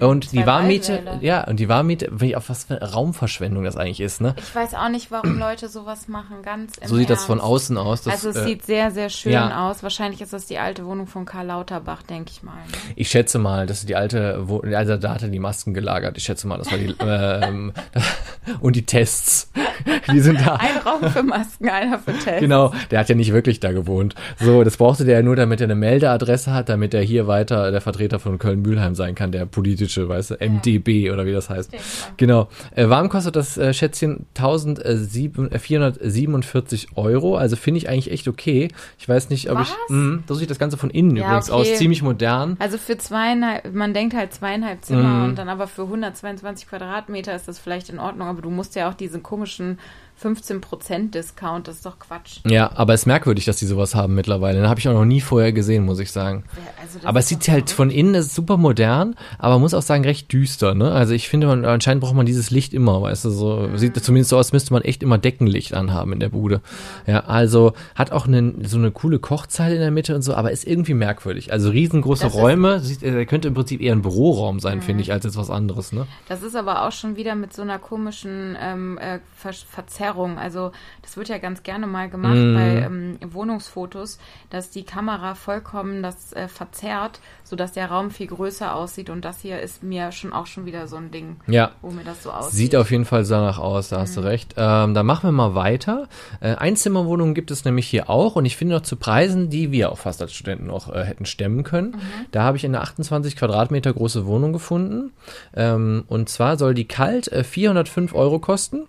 Und 0.00 0.32
die 0.32 0.44
Warmmiete, 0.44 1.18
ja, 1.20 1.46
und 1.46 1.60
die 1.60 1.68
Warmmiete, 1.68 2.08
wie 2.12 2.34
auf 2.34 2.48
was 2.48 2.64
für 2.64 2.80
eine 2.80 2.92
Raumverschwendung 2.92 3.62
das 3.64 3.76
eigentlich 3.76 4.00
ist, 4.00 4.20
ne? 4.20 4.34
Ich 4.38 4.54
weiß 4.54 4.74
auch 4.74 4.88
nicht, 4.88 5.10
warum 5.10 5.38
Leute 5.38 5.68
sowas 5.68 6.08
machen, 6.08 6.42
ganz 6.42 6.72
So 6.84 6.96
sieht 6.96 7.10
das 7.10 7.24
von 7.24 7.38
Ernst. 7.38 7.50
außen 7.50 7.78
aus. 7.78 8.02
Das, 8.02 8.14
also 8.14 8.30
es 8.30 8.36
äh, 8.36 8.44
sieht 8.44 8.66
sehr, 8.66 8.90
sehr 8.90 9.08
schön 9.08 9.32
ja. 9.32 9.68
aus. 9.70 9.82
Wahrscheinlich 9.82 10.20
ist 10.20 10.32
das 10.32 10.46
die 10.46 10.58
alte 10.58 10.84
Wohnung 10.84 11.06
von 11.06 11.24
Karl 11.24 11.46
Lauterbach, 11.46 12.02
denke 12.02 12.32
ich 12.32 12.42
mal. 12.42 12.54
ne? 12.54 12.62
Ich 12.96 13.08
schätze 13.10 13.38
mal, 13.38 13.66
dass 13.66 13.86
die 13.86 13.94
alte, 13.94 14.40
wo, 14.48 14.60
also 14.60 14.96
da 14.96 15.14
hat 15.14 15.22
er 15.22 15.28
die 15.28 15.38
Masken 15.38 15.74
gelagert. 15.74 16.16
Ich 16.18 16.24
schätze 16.24 16.46
mal, 16.48 16.58
das 16.58 16.70
war 16.70 16.78
die, 16.78 16.94
ähm, 17.00 17.72
und 18.60 18.74
die 18.76 18.84
Tests, 18.84 19.50
die 20.12 20.20
sind 20.20 20.40
da. 20.40 20.56
Ein 20.74 20.80
Raum 20.86 21.10
für 21.10 21.22
Masken, 21.22 21.68
einer 21.68 21.98
für 21.98 22.12
Tests. 22.12 22.40
Genau, 22.40 22.72
der 22.90 23.00
hat 23.00 23.08
ja 23.08 23.14
nicht 23.14 23.32
wirklich 23.32 23.60
da 23.60 23.72
gewohnt. 23.72 24.14
So, 24.38 24.64
das 24.64 24.76
brauchte 24.76 25.04
der 25.04 25.16
ja 25.18 25.22
nur, 25.22 25.36
damit 25.36 25.60
er 25.60 25.64
eine 25.64 25.74
Meldeadresse 25.74 26.52
hat, 26.52 26.68
damit 26.68 26.94
er 26.94 27.02
hier 27.02 27.26
weiter 27.26 27.70
der 27.70 27.80
Vertreter 27.80 28.18
von 28.18 28.38
Köln-Mühlheim 28.38 28.94
sein 28.94 29.14
kann, 29.14 29.32
der 29.32 29.46
politische, 29.46 30.08
weißt 30.08 30.32
du, 30.32 30.36
MDB 30.40 31.10
oder 31.10 31.26
wie 31.26 31.32
das 31.32 31.50
heißt. 31.50 31.70
Genau. 32.16 32.48
Äh, 32.74 32.88
warm 32.88 33.08
kostet 33.08 33.36
das 33.36 33.56
äh, 33.58 33.72
Schätzchen 33.74 34.26
1447 34.36 36.88
Euro, 36.96 37.36
also 37.36 37.56
finde 37.56 37.78
ich 37.78 37.88
eigentlich 37.88 38.10
echt 38.10 38.28
okay. 38.28 38.68
Ich 38.98 39.08
weiß 39.08 39.30
nicht, 39.30 39.50
ob 39.50 39.58
Was? 39.58 39.70
ich, 39.70 39.76
mh, 39.94 40.22
so 40.26 40.34
sieht 40.34 40.50
das 40.50 40.58
Ganze 40.58 40.76
von 40.76 40.90
innen 40.90 41.16
Ja, 41.16 41.24
übrigens 41.26 41.50
okay. 41.50 41.72
aus, 41.72 41.78
ziemlich 41.78 42.02
modern. 42.02 42.56
Also 42.58 42.78
für 42.78 42.96
zweieinhalb, 42.98 43.72
man 43.74 43.94
denkt 43.94 44.14
halt 44.14 44.32
zweieinhalb 44.32 44.84
Zimmer 44.84 45.02
Mhm. 45.02 45.24
und 45.24 45.38
dann 45.38 45.48
aber 45.48 45.66
für 45.66 45.82
122 45.82 46.68
Quadratmeter 46.68 47.34
ist 47.34 47.48
das 47.48 47.58
vielleicht 47.58 47.88
in 47.88 47.98
Ordnung, 47.98 48.28
aber 48.28 48.40
du 48.42 48.50
musst 48.50 48.74
ja 48.76 48.88
auch 48.88 48.94
diesen 48.94 49.22
komischen 49.22 49.78
15% 50.22 51.10
Discount, 51.10 51.68
das 51.68 51.76
ist 51.76 51.86
doch 51.86 51.98
Quatsch. 51.98 52.40
Ja, 52.46 52.70
aber 52.74 52.94
es 52.94 53.02
ist 53.02 53.06
merkwürdig, 53.06 53.44
dass 53.44 53.56
die 53.56 53.66
sowas 53.66 53.94
haben 53.94 54.14
mittlerweile. 54.14 54.60
Den 54.60 54.68
habe 54.68 54.78
ich 54.78 54.88
auch 54.88 54.92
noch 54.92 55.04
nie 55.04 55.20
vorher 55.20 55.52
gesehen, 55.52 55.84
muss 55.84 55.98
ich 55.98 56.12
sagen. 56.12 56.44
Also 56.80 56.98
das 56.98 57.06
Aber 57.06 57.18
es 57.18 57.28
sieht 57.28 57.48
halt 57.48 57.70
von 57.70 57.90
innen 57.90 58.14
ist 58.14 58.34
super 58.34 58.56
modern, 58.56 59.16
aber 59.38 59.58
muss 59.58 59.74
auch 59.74 59.82
sagen 59.82 60.04
recht 60.04 60.32
düster, 60.32 60.74
ne? 60.74 60.92
Also 60.92 61.14
ich 61.14 61.28
finde, 61.28 61.48
man, 61.48 61.64
anscheinend 61.64 62.02
braucht 62.02 62.14
man 62.14 62.26
dieses 62.26 62.50
Licht 62.50 62.72
immer, 62.72 63.02
weißt 63.02 63.24
du, 63.24 63.30
so 63.30 63.76
sieht 63.76 63.96
zumindest 64.02 64.30
so 64.30 64.38
aus, 64.38 64.52
müsste 64.52 64.72
man 64.72 64.82
echt 64.82 65.02
immer 65.02 65.18
Deckenlicht 65.18 65.74
anhaben 65.74 66.12
in 66.12 66.20
der 66.20 66.28
Bude. 66.28 66.60
Ja, 67.06 67.20
also 67.24 67.72
hat 67.94 68.12
auch 68.12 68.26
eine, 68.26 68.54
so 68.64 68.78
eine 68.78 68.90
coole 68.90 69.18
Kochzeile 69.18 69.74
in 69.74 69.80
der 69.80 69.90
Mitte 69.90 70.14
und 70.14 70.22
so, 70.22 70.34
aber 70.34 70.52
ist 70.52 70.66
irgendwie 70.66 70.94
merkwürdig. 70.94 71.52
Also 71.52 71.70
riesengroße 71.70 72.24
Das 72.24 72.34
Räume, 72.34 72.80
sieht, 72.80 73.02
äh, 73.02 73.26
könnte 73.26 73.48
im 73.48 73.54
Prinzip 73.54 73.80
eher 73.80 73.92
ein 73.92 74.02
Büroraum 74.02 74.60
sein, 74.60 74.82
finde 74.82 75.02
ich, 75.02 75.12
als 75.12 75.24
jetzt 75.24 75.36
was 75.36 75.50
anderes, 75.50 75.92
ne? 75.92 76.06
Das 76.28 76.42
ist 76.42 76.54
aber 76.54 76.86
auch 76.86 76.92
schon 76.92 77.16
wieder 77.16 77.34
mit 77.34 77.52
so 77.52 77.62
einer 77.62 77.78
komischen 77.78 78.56
ähm, 78.60 78.98
äh, 78.98 79.18
Versch 79.36 79.64
Verzerrung. 79.68 80.11
Also 80.38 80.72
das 81.02 81.16
wird 81.16 81.28
ja 81.28 81.38
ganz 81.38 81.62
gerne 81.62 81.86
mal 81.86 82.08
gemacht 82.08 82.34
Mhm. 82.36 82.54
bei 82.54 82.68
ähm, 82.86 83.18
Wohnungsfotos, 83.32 84.18
dass 84.50 84.70
die 84.70 84.84
Kamera 84.84 85.34
vollkommen 85.34 86.02
das 86.02 86.32
äh, 86.32 86.48
verzerrt, 86.48 87.20
sodass 87.44 87.72
der 87.72 87.90
Raum 87.90 88.10
viel 88.10 88.26
größer 88.28 88.74
aussieht. 88.74 89.10
Und 89.10 89.24
das 89.24 89.40
hier 89.40 89.60
ist 89.60 89.82
mir 89.82 90.12
schon 90.12 90.32
auch 90.32 90.46
schon 90.46 90.66
wieder 90.66 90.86
so 90.86 90.96
ein 90.96 91.10
Ding, 91.10 91.36
Ja. 91.46 91.72
wo 91.82 91.90
mir 91.90 92.04
das 92.04 92.22
so 92.22 92.30
aussieht. 92.30 92.52
Sieht 92.58 92.76
auf 92.76 92.90
jeden 92.90 93.04
Fall 93.04 93.24
danach 93.24 93.58
aus, 93.58 93.88
da 93.88 94.00
hast 94.00 94.16
du 94.16 94.20
recht. 94.20 94.54
Ähm, 94.56 94.94
dann 94.94 95.06
machen 95.06 95.24
wir 95.28 95.32
mal 95.32 95.54
weiter. 95.54 96.08
Äh, 96.40 96.54
Einzimmerwohnungen 96.54 97.34
gibt 97.34 97.50
es 97.50 97.64
nämlich 97.64 97.86
hier 97.88 98.08
auch 98.10 98.36
und 98.36 98.44
ich 98.44 98.56
finde 98.56 98.74
noch 98.76 98.82
zu 98.82 98.96
Preisen, 98.96 99.50
die 99.50 99.72
wir 99.72 99.90
auch 99.92 99.98
fast 99.98 100.20
als 100.22 100.32
Studenten 100.32 100.66
noch 100.66 100.92
äh, 100.94 101.04
hätten 101.04 101.26
stemmen 101.26 101.62
können. 101.64 101.96
Da 102.30 102.42
habe 102.42 102.56
ich 102.56 102.64
eine 102.64 102.80
28 102.80 103.36
Quadratmeter 103.36 103.92
große 103.92 104.26
Wohnung 104.26 104.52
gefunden. 104.52 105.12
Ähm, 105.54 106.04
und 106.08 106.28
zwar 106.28 106.56
soll 106.58 106.74
die 106.74 106.86
kalt 106.86 107.28
äh, 107.28 107.44
405 107.44 108.14
Euro 108.14 108.38
kosten. 108.38 108.86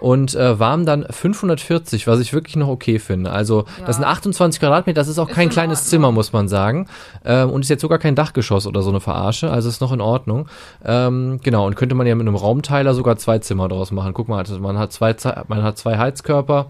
Und 0.00 0.34
äh, 0.34 0.58
warm 0.58 0.84
dann 0.86 1.06
540, 1.08 2.06
was 2.06 2.20
ich 2.20 2.32
wirklich 2.32 2.56
noch 2.56 2.68
okay 2.68 2.98
finde. 2.98 3.30
Also 3.30 3.64
das 3.86 3.96
sind 3.96 4.04
28 4.04 4.60
Quadratmeter, 4.60 5.00
das 5.00 5.08
ist 5.08 5.18
auch 5.18 5.28
Ist 5.28 5.34
kein 5.34 5.44
in 5.44 5.50
kleines 5.50 5.78
Ordnung. 5.80 5.90
Zimmer, 5.90 6.12
muss 6.12 6.32
man 6.32 6.48
sagen. 6.48 6.86
Ähm, 7.24 7.50
und 7.50 7.62
ist 7.62 7.68
jetzt 7.68 7.80
sogar 7.82 7.98
kein 7.98 8.14
Dachgeschoss 8.14 8.66
oder 8.66 8.82
so 8.82 8.90
eine 8.90 9.00
Verarsche, 9.00 9.50
also 9.50 9.68
ist 9.68 9.80
noch 9.80 9.92
in 9.92 10.00
Ordnung. 10.00 10.48
Ähm, 10.84 11.40
genau, 11.42 11.66
und 11.66 11.76
könnte 11.76 11.94
man 11.94 12.06
ja 12.06 12.14
mit 12.14 12.26
einem 12.26 12.36
Raumteiler 12.36 12.94
sogar 12.94 13.16
zwei 13.16 13.38
Zimmer 13.38 13.68
draus 13.68 13.90
machen. 13.90 14.12
Guck 14.14 14.28
mal, 14.28 14.38
also 14.38 14.58
man 14.58 14.78
hat 14.78 14.92
zwei, 14.92 15.14
man 15.48 15.62
hat 15.62 15.78
zwei 15.78 15.96
Heizkörper 15.98 16.66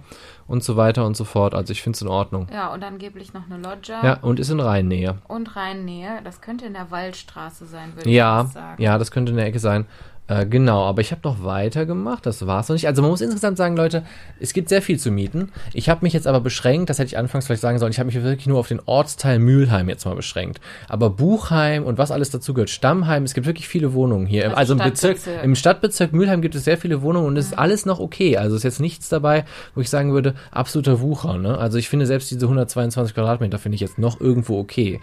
und 0.46 0.62
so 0.62 0.76
weiter 0.76 1.06
und 1.06 1.16
so 1.16 1.24
fort. 1.24 1.54
Also 1.54 1.72
ich 1.72 1.82
finde 1.82 1.96
es 1.96 2.02
in 2.02 2.08
Ordnung. 2.08 2.46
Ja, 2.52 2.72
und 2.72 2.84
angeblich 2.84 3.32
noch 3.32 3.42
eine 3.50 3.56
Loggia 3.62 4.04
Ja, 4.04 4.18
und 4.20 4.38
ist 4.38 4.50
in 4.50 4.60
Reinnähe. 4.60 5.16
und 5.26 5.56
Rheinnähe. 5.56 6.20
Das 6.22 6.40
könnte 6.42 6.66
in 6.66 6.74
der 6.74 6.90
Waldstraße 6.90 7.64
sein, 7.64 7.92
würde 7.96 8.10
Ja, 8.10 8.42
ich 8.46 8.52
sagen. 8.52 8.82
ja, 8.82 8.98
das 8.98 9.10
könnte 9.10 9.30
in 9.32 9.36
der 9.38 9.46
Ecke 9.46 9.58
sein. 9.58 9.86
Äh, 10.26 10.46
genau, 10.46 10.84
aber 10.84 11.02
ich 11.02 11.10
habe 11.10 11.20
noch 11.24 11.44
weitergemacht, 11.44 12.24
das 12.24 12.46
war's 12.46 12.68
noch 12.70 12.74
nicht. 12.74 12.86
Also 12.86 13.02
man 13.02 13.10
muss 13.10 13.20
insgesamt 13.20 13.58
sagen, 13.58 13.76
Leute, 13.76 14.04
es 14.40 14.54
gibt 14.54 14.70
sehr 14.70 14.80
viel 14.80 14.98
zu 14.98 15.10
mieten. 15.10 15.52
Ich 15.74 15.90
habe 15.90 16.00
mich 16.02 16.14
jetzt 16.14 16.26
aber 16.26 16.40
beschränkt, 16.40 16.88
das 16.88 16.98
hätte 16.98 17.08
ich 17.08 17.18
anfangs 17.18 17.44
vielleicht 17.46 17.60
sagen 17.60 17.78
sollen, 17.78 17.92
ich 17.92 17.98
habe 17.98 18.06
mich 18.06 18.14
wirklich 18.22 18.46
nur 18.46 18.58
auf 18.58 18.68
den 18.68 18.80
Ortsteil 18.86 19.38
Mülheim 19.38 19.90
jetzt 19.90 20.06
mal 20.06 20.14
beschränkt. 20.16 20.62
Aber 20.88 21.10
Buchheim 21.10 21.84
und 21.84 21.98
was 21.98 22.10
alles 22.10 22.30
dazu 22.30 22.54
gehört, 22.54 22.70
Stammheim, 22.70 23.24
es 23.24 23.34
gibt 23.34 23.46
wirklich 23.46 23.68
viele 23.68 23.92
Wohnungen 23.92 24.24
hier. 24.26 24.44
Also 24.56 24.56
Also, 24.56 24.72
im 24.74 24.78
Bezirk, 24.78 25.18
Stadtbezirk. 25.18 25.44
im 25.44 25.54
Stadtbezirk 25.54 26.12
Mülheim 26.14 26.40
gibt 26.40 26.54
es 26.54 26.64
sehr 26.64 26.78
viele 26.78 27.02
Wohnungen 27.02 27.26
und 27.26 27.36
es 27.36 27.48
ist 27.48 27.58
alles 27.58 27.84
noch 27.84 28.00
okay. 28.00 28.38
Also 28.38 28.56
ist 28.56 28.62
jetzt 28.62 28.80
nichts 28.80 29.10
dabei, 29.10 29.44
wo 29.74 29.82
ich 29.82 29.90
sagen 29.90 30.14
würde, 30.14 30.34
absoluter 30.50 31.00
Wucher. 31.02 31.36
Ne? 31.36 31.58
Also 31.58 31.76
ich 31.76 31.90
finde 31.90 32.06
selbst 32.06 32.30
diese 32.30 32.46
122 32.46 33.14
Quadratmeter 33.14 33.58
finde 33.58 33.74
ich 33.74 33.82
jetzt 33.82 33.98
noch 33.98 34.22
irgendwo 34.22 34.58
okay. 34.58 35.00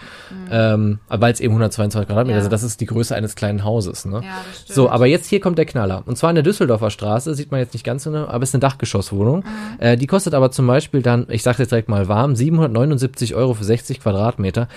Ähm, 0.50 0.98
weil 1.10 1.32
es 1.32 1.40
eben 1.40 1.54
122 1.54 2.08
Quadratmeter 2.08 2.38
Ja. 2.38 2.42
sind, 2.42 2.52
das 2.52 2.64
ist 2.64 2.82
die 2.82 2.88
Größe 2.88 3.16
eines 3.16 3.36
kleinen 3.36 3.64
Hauses. 3.64 4.06
Ne? 4.06 4.22
Ja. 4.24 4.42
So, 4.66 4.90
aber 4.90 5.11
jetzt 5.12 5.28
hier 5.28 5.40
kommt 5.40 5.58
der 5.58 5.66
Knaller. 5.66 6.04
Und 6.06 6.18
zwar 6.18 6.32
in 6.32 6.36
der 6.36 6.44
Düsseldorfer 6.44 6.90
Straße, 6.90 7.36
sieht 7.36 7.52
man 7.52 7.60
jetzt 7.60 7.74
nicht 7.74 7.84
ganz 7.84 8.04
genau, 8.06 8.26
aber 8.28 8.42
es 8.44 8.50
ist 8.50 8.56
eine 8.56 8.62
Dachgeschosswohnung. 8.62 9.44
Äh, 9.80 9.98
die 9.98 10.08
kostet 10.08 10.34
aber 10.34 10.50
zum 10.52 10.66
Beispiel 10.66 11.02
dann, 11.04 11.28
ich 11.30 11.44
sage 11.44 11.60
jetzt 11.60 11.72
direkt 11.72 11.90
mal 11.90 12.08
warm, 12.08 12.36
779 12.36 13.36
Euro 13.36 13.54
für 13.54 13.64
60 13.64 14.00
Quadratmeter. 14.02 14.68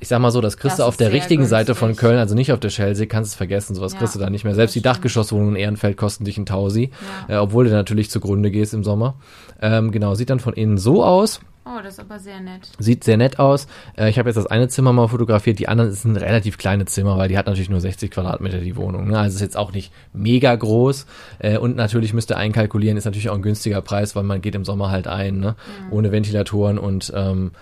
Ich 0.00 0.06
sag 0.06 0.20
mal 0.20 0.30
so, 0.30 0.40
das 0.40 0.56
kriegst 0.56 0.78
Das 0.78 0.84
du 0.84 0.88
auf 0.88 0.96
der 0.96 1.12
richtigen 1.12 1.44
Seite 1.44 1.74
von 1.74 1.88
günstig. 1.88 2.08
Köln, 2.08 2.18
also 2.20 2.36
nicht 2.36 2.52
auf 2.52 2.60
der 2.60 2.70
Schelsee, 2.70 3.06
kannst 3.06 3.32
es 3.32 3.36
vergessen, 3.36 3.74
sowas 3.74 3.94
Ja, 3.94 3.98
kriegst 3.98 4.14
du 4.14 4.20
da 4.20 4.30
nicht 4.30 4.44
mehr. 4.44 4.54
Selbst 4.54 4.76
die. 4.76 4.80
Dachgeschosswohnungen 4.80 5.56
in 5.56 5.60
Ehrenfeld 5.62 5.96
kosten 5.96 6.24
dich 6.24 6.38
ein 6.38 6.46
Tausi, 6.46 6.90
Ja. 7.28 7.34
äh, 7.34 7.38
obwohl 7.38 7.64
du 7.64 7.72
natürlich 7.72 8.08
zugrunde 8.08 8.52
gehst 8.52 8.74
im 8.74 8.84
Sommer. 8.84 9.16
Ähm, 9.60 9.90
genau, 9.90 10.14
sieht 10.14 10.30
dann 10.30 10.38
von 10.38 10.54
innen 10.54 10.78
so 10.78 11.02
aus. 11.04 11.40
Oh, 11.70 11.82
das 11.82 11.94
ist 11.94 12.00
aber 12.00 12.18
sehr 12.18 12.40
nett. 12.40 12.70
Sieht 12.78 13.04
sehr 13.04 13.18
nett 13.18 13.38
aus. 13.38 13.66
Äh, 13.96 14.08
ich 14.08 14.18
habe 14.18 14.30
jetzt 14.30 14.36
das 14.36 14.46
eine 14.46 14.68
Zimmer 14.68 14.94
mal 14.94 15.08
fotografiert, 15.08 15.58
die 15.58 15.68
anderen 15.68 15.92
sind 15.92 16.16
relativ 16.16 16.56
kleine 16.56 16.86
Zimmer, 16.86 17.18
weil 17.18 17.28
die 17.28 17.36
hat 17.36 17.46
natürlich 17.46 17.68
nur 17.68 17.80
60 17.80 18.10
Quadratmeter 18.10 18.58
die 18.58 18.76
Wohnung. 18.76 19.08
Ne? 19.08 19.18
Also 19.18 19.34
ist 19.34 19.42
jetzt 19.42 19.56
auch 19.56 19.72
nicht 19.72 19.92
mega 20.14 20.54
groß. 20.54 21.04
Äh, 21.40 21.58
und 21.58 21.76
natürlich 21.76 22.14
müsst 22.14 22.30
ihr 22.30 22.38
einkalkulieren, 22.38 22.96
ist 22.96 23.04
natürlich 23.04 23.28
auch 23.28 23.34
ein 23.34 23.42
günstiger 23.42 23.82
Preis, 23.82 24.16
weil 24.16 24.22
man 24.22 24.40
geht 24.40 24.54
im 24.54 24.64
Sommer 24.64 24.90
halt 24.90 25.08
ein, 25.08 25.40
ne? 25.40 25.56
ohne 25.90 26.10
Ventilatoren 26.10 26.78
und 26.78 27.12
ähm, 27.14 27.52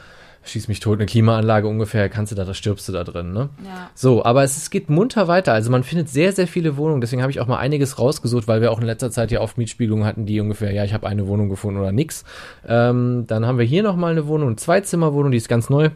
schieß 0.48 0.68
mich 0.68 0.80
tot, 0.80 0.98
eine 0.98 1.06
Klimaanlage 1.06 1.68
ungefähr, 1.68 2.08
kannst 2.08 2.32
du 2.32 2.36
da, 2.36 2.44
da 2.44 2.54
stirbst 2.54 2.88
du 2.88 2.92
da 2.92 3.04
drin. 3.04 3.32
Ne? 3.32 3.48
Ja. 3.64 3.90
So, 3.94 4.24
aber 4.24 4.44
es, 4.44 4.56
es 4.56 4.70
geht 4.70 4.88
munter 4.90 5.28
weiter. 5.28 5.52
Also 5.52 5.70
man 5.70 5.84
findet 5.84 6.08
sehr, 6.08 6.32
sehr 6.32 6.46
viele 6.46 6.76
Wohnungen. 6.76 7.00
Deswegen 7.00 7.22
habe 7.22 7.30
ich 7.30 7.40
auch 7.40 7.46
mal 7.46 7.58
einiges 7.58 7.98
rausgesucht, 7.98 8.48
weil 8.48 8.60
wir 8.60 8.72
auch 8.72 8.80
in 8.80 8.86
letzter 8.86 9.10
Zeit 9.10 9.30
ja 9.30 9.40
oft 9.40 9.58
Mietspiegelungen 9.58 10.06
hatten, 10.06 10.26
die 10.26 10.40
ungefähr, 10.40 10.72
ja, 10.72 10.84
ich 10.84 10.94
habe 10.94 11.06
eine 11.06 11.26
Wohnung 11.26 11.48
gefunden 11.48 11.80
oder 11.80 11.92
nix. 11.92 12.24
Ähm, 12.66 13.24
dann 13.26 13.46
haben 13.46 13.58
wir 13.58 13.64
hier 13.64 13.82
nochmal 13.82 14.12
eine 14.12 14.26
Wohnung, 14.26 14.48
eine 14.48 14.56
Zweizimmerwohnung, 14.56 15.30
die 15.30 15.38
ist 15.38 15.48
ganz 15.48 15.70
neu. 15.70 15.90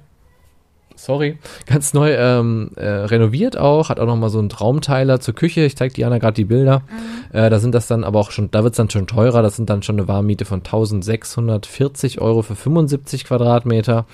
Sorry, 1.01 1.39
ganz 1.65 1.95
neu 1.95 2.13
ähm, 2.13 2.73
äh, 2.77 2.87
renoviert 2.87 3.57
auch, 3.57 3.89
hat 3.89 3.99
auch 3.99 4.07
nochmal 4.07 4.29
so 4.29 4.39
einen 4.39 4.51
Traumteiler 4.51 5.19
zur 5.19 5.35
Küche. 5.35 5.63
Ich 5.63 5.75
zeige 5.75 5.95
Diana 5.95 6.19
gerade 6.19 6.35
die 6.35 6.45
Bilder. 6.45 6.83
Äh, 7.33 7.49
da 7.49 7.59
sind 7.59 7.75
das 7.75 7.87
dann 7.87 8.05
aber 8.05 8.19
auch 8.19 8.31
schon, 8.31 8.51
da 8.51 8.65
wird's 8.65 8.77
dann 8.77 8.91
schon 8.91 9.07
teurer. 9.07 9.41
Das 9.41 9.57
sind 9.57 9.71
dann 9.71 9.83
schon 9.83 9.99
eine 9.99 10.09
Warmmiete 10.09 10.45
von 10.45 10.59
1640 10.59 12.21
Euro 12.21 12.43
für 12.43 12.55
75 12.55 13.25
Quadratmeter. 13.25 14.05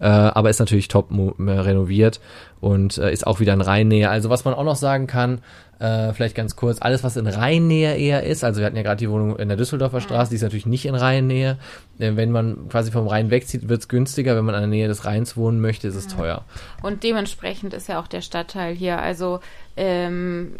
Äh, 0.00 0.06
aber 0.06 0.50
ist 0.50 0.60
natürlich 0.60 0.88
top 0.88 1.10
äh, 1.10 1.50
renoviert 1.50 2.20
und 2.60 2.98
äh, 2.98 3.10
ist 3.10 3.26
auch 3.26 3.40
wieder 3.40 3.54
in 3.54 3.62
Rheinnähe. 3.62 4.10
Also 4.10 4.28
was 4.28 4.44
man 4.44 4.52
auch 4.52 4.64
noch 4.64 4.76
sagen 4.76 5.06
kann, 5.06 5.40
äh, 5.78 6.12
vielleicht 6.12 6.34
ganz 6.34 6.56
kurz, 6.56 6.78
alles 6.80 7.04
was 7.04 7.16
in 7.16 7.26
Rheinnähe 7.26 7.96
eher 7.96 8.24
ist, 8.24 8.44
also 8.44 8.60
wir 8.60 8.66
hatten 8.66 8.76
ja 8.76 8.82
gerade 8.82 8.98
die 8.98 9.10
Wohnung 9.10 9.36
in 9.38 9.48
der 9.48 9.56
Düsseldorfer 9.56 10.00
Straße, 10.00 10.30
die 10.30 10.36
ist 10.36 10.42
natürlich 10.42 10.66
nicht 10.66 10.86
in 10.86 10.94
Rheinnähe. 10.94 11.56
Äh, 11.98 12.16
wenn 12.16 12.30
man 12.30 12.68
quasi 12.68 12.90
vom 12.90 13.06
Rhein 13.06 13.30
wegzieht, 13.30 13.68
wird's 13.68 13.88
günstiger. 13.88 14.36
Wenn 14.36 14.44
man 14.44 14.54
in 14.54 14.62
der 14.62 14.68
Nähe 14.68 14.88
des 14.88 15.04
Rheins 15.04 15.36
wohnen 15.36 15.60
möchte, 15.60 15.88
ist 15.88 15.94
es 15.94 16.08
teuer. 16.08 16.44
Und 16.82 17.04
dementsprechend 17.04 17.74
ist 17.74 17.88
ja 17.88 18.00
auch 18.00 18.08
der 18.08 18.22
Stadtteil 18.22 18.74
hier. 18.74 18.98
Also 18.98 19.40
ähm, 19.76 20.56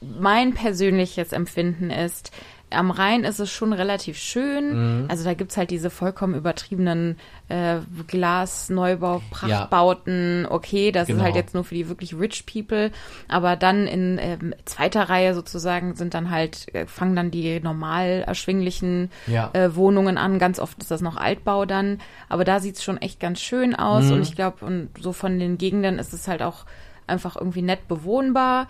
mein 0.00 0.54
persönliches 0.54 1.32
Empfinden 1.32 1.90
ist, 1.90 2.32
am 2.70 2.90
Rhein 2.90 3.24
ist 3.24 3.38
es 3.40 3.50
schon 3.50 3.72
relativ 3.72 4.18
schön. 4.18 5.06
Also 5.08 5.24
da 5.24 5.34
gibt's 5.34 5.56
halt 5.56 5.70
diese 5.70 5.90
vollkommen 5.90 6.34
übertriebenen 6.34 7.16
äh, 7.48 7.78
Glas-Neubau-Prachtbauten. 8.06 10.46
Okay, 10.48 10.92
das 10.92 11.06
Genau. 11.06 11.18
ist 11.20 11.24
halt 11.24 11.36
jetzt 11.36 11.54
nur 11.54 11.64
für 11.64 11.74
die 11.74 11.88
wirklich 11.88 12.14
rich 12.18 12.44
people. 12.46 12.90
Aber 13.28 13.56
dann 13.56 13.86
in 13.86 14.18
ähm, 14.20 14.54
zweiter 14.64 15.08
Reihe 15.08 15.34
sozusagen 15.34 15.94
sind 15.94 16.14
dann 16.14 16.30
halt, 16.30 16.72
äh, 16.74 16.86
fangen 16.86 17.16
dann 17.16 17.30
die 17.30 17.60
normal 17.60 18.24
erschwinglichen 18.26 19.10
Ja. 19.26 19.50
äh, 19.52 19.74
Wohnungen 19.74 20.18
an. 20.18 20.38
Ganz 20.38 20.58
oft 20.60 20.78
ist 20.82 20.90
das 20.90 21.00
noch 21.00 21.16
Altbau 21.16 21.64
dann. 21.64 22.00
Aber 22.28 22.44
da 22.44 22.60
sieht's 22.60 22.84
schon 22.84 22.98
echt 22.98 23.20
ganz 23.20 23.40
schön 23.40 23.74
aus. 23.74 24.04
Mhm. 24.04 24.12
Und 24.12 24.22
ich 24.22 24.34
glaube, 24.34 24.64
und 24.64 24.88
so 25.00 25.12
von 25.12 25.38
den 25.38 25.58
Gegenden 25.58 25.98
ist 25.98 26.12
es 26.12 26.28
halt 26.28 26.42
auch 26.42 26.64
einfach 27.06 27.36
irgendwie 27.36 27.62
nett 27.62 27.88
bewohnbar. 27.88 28.68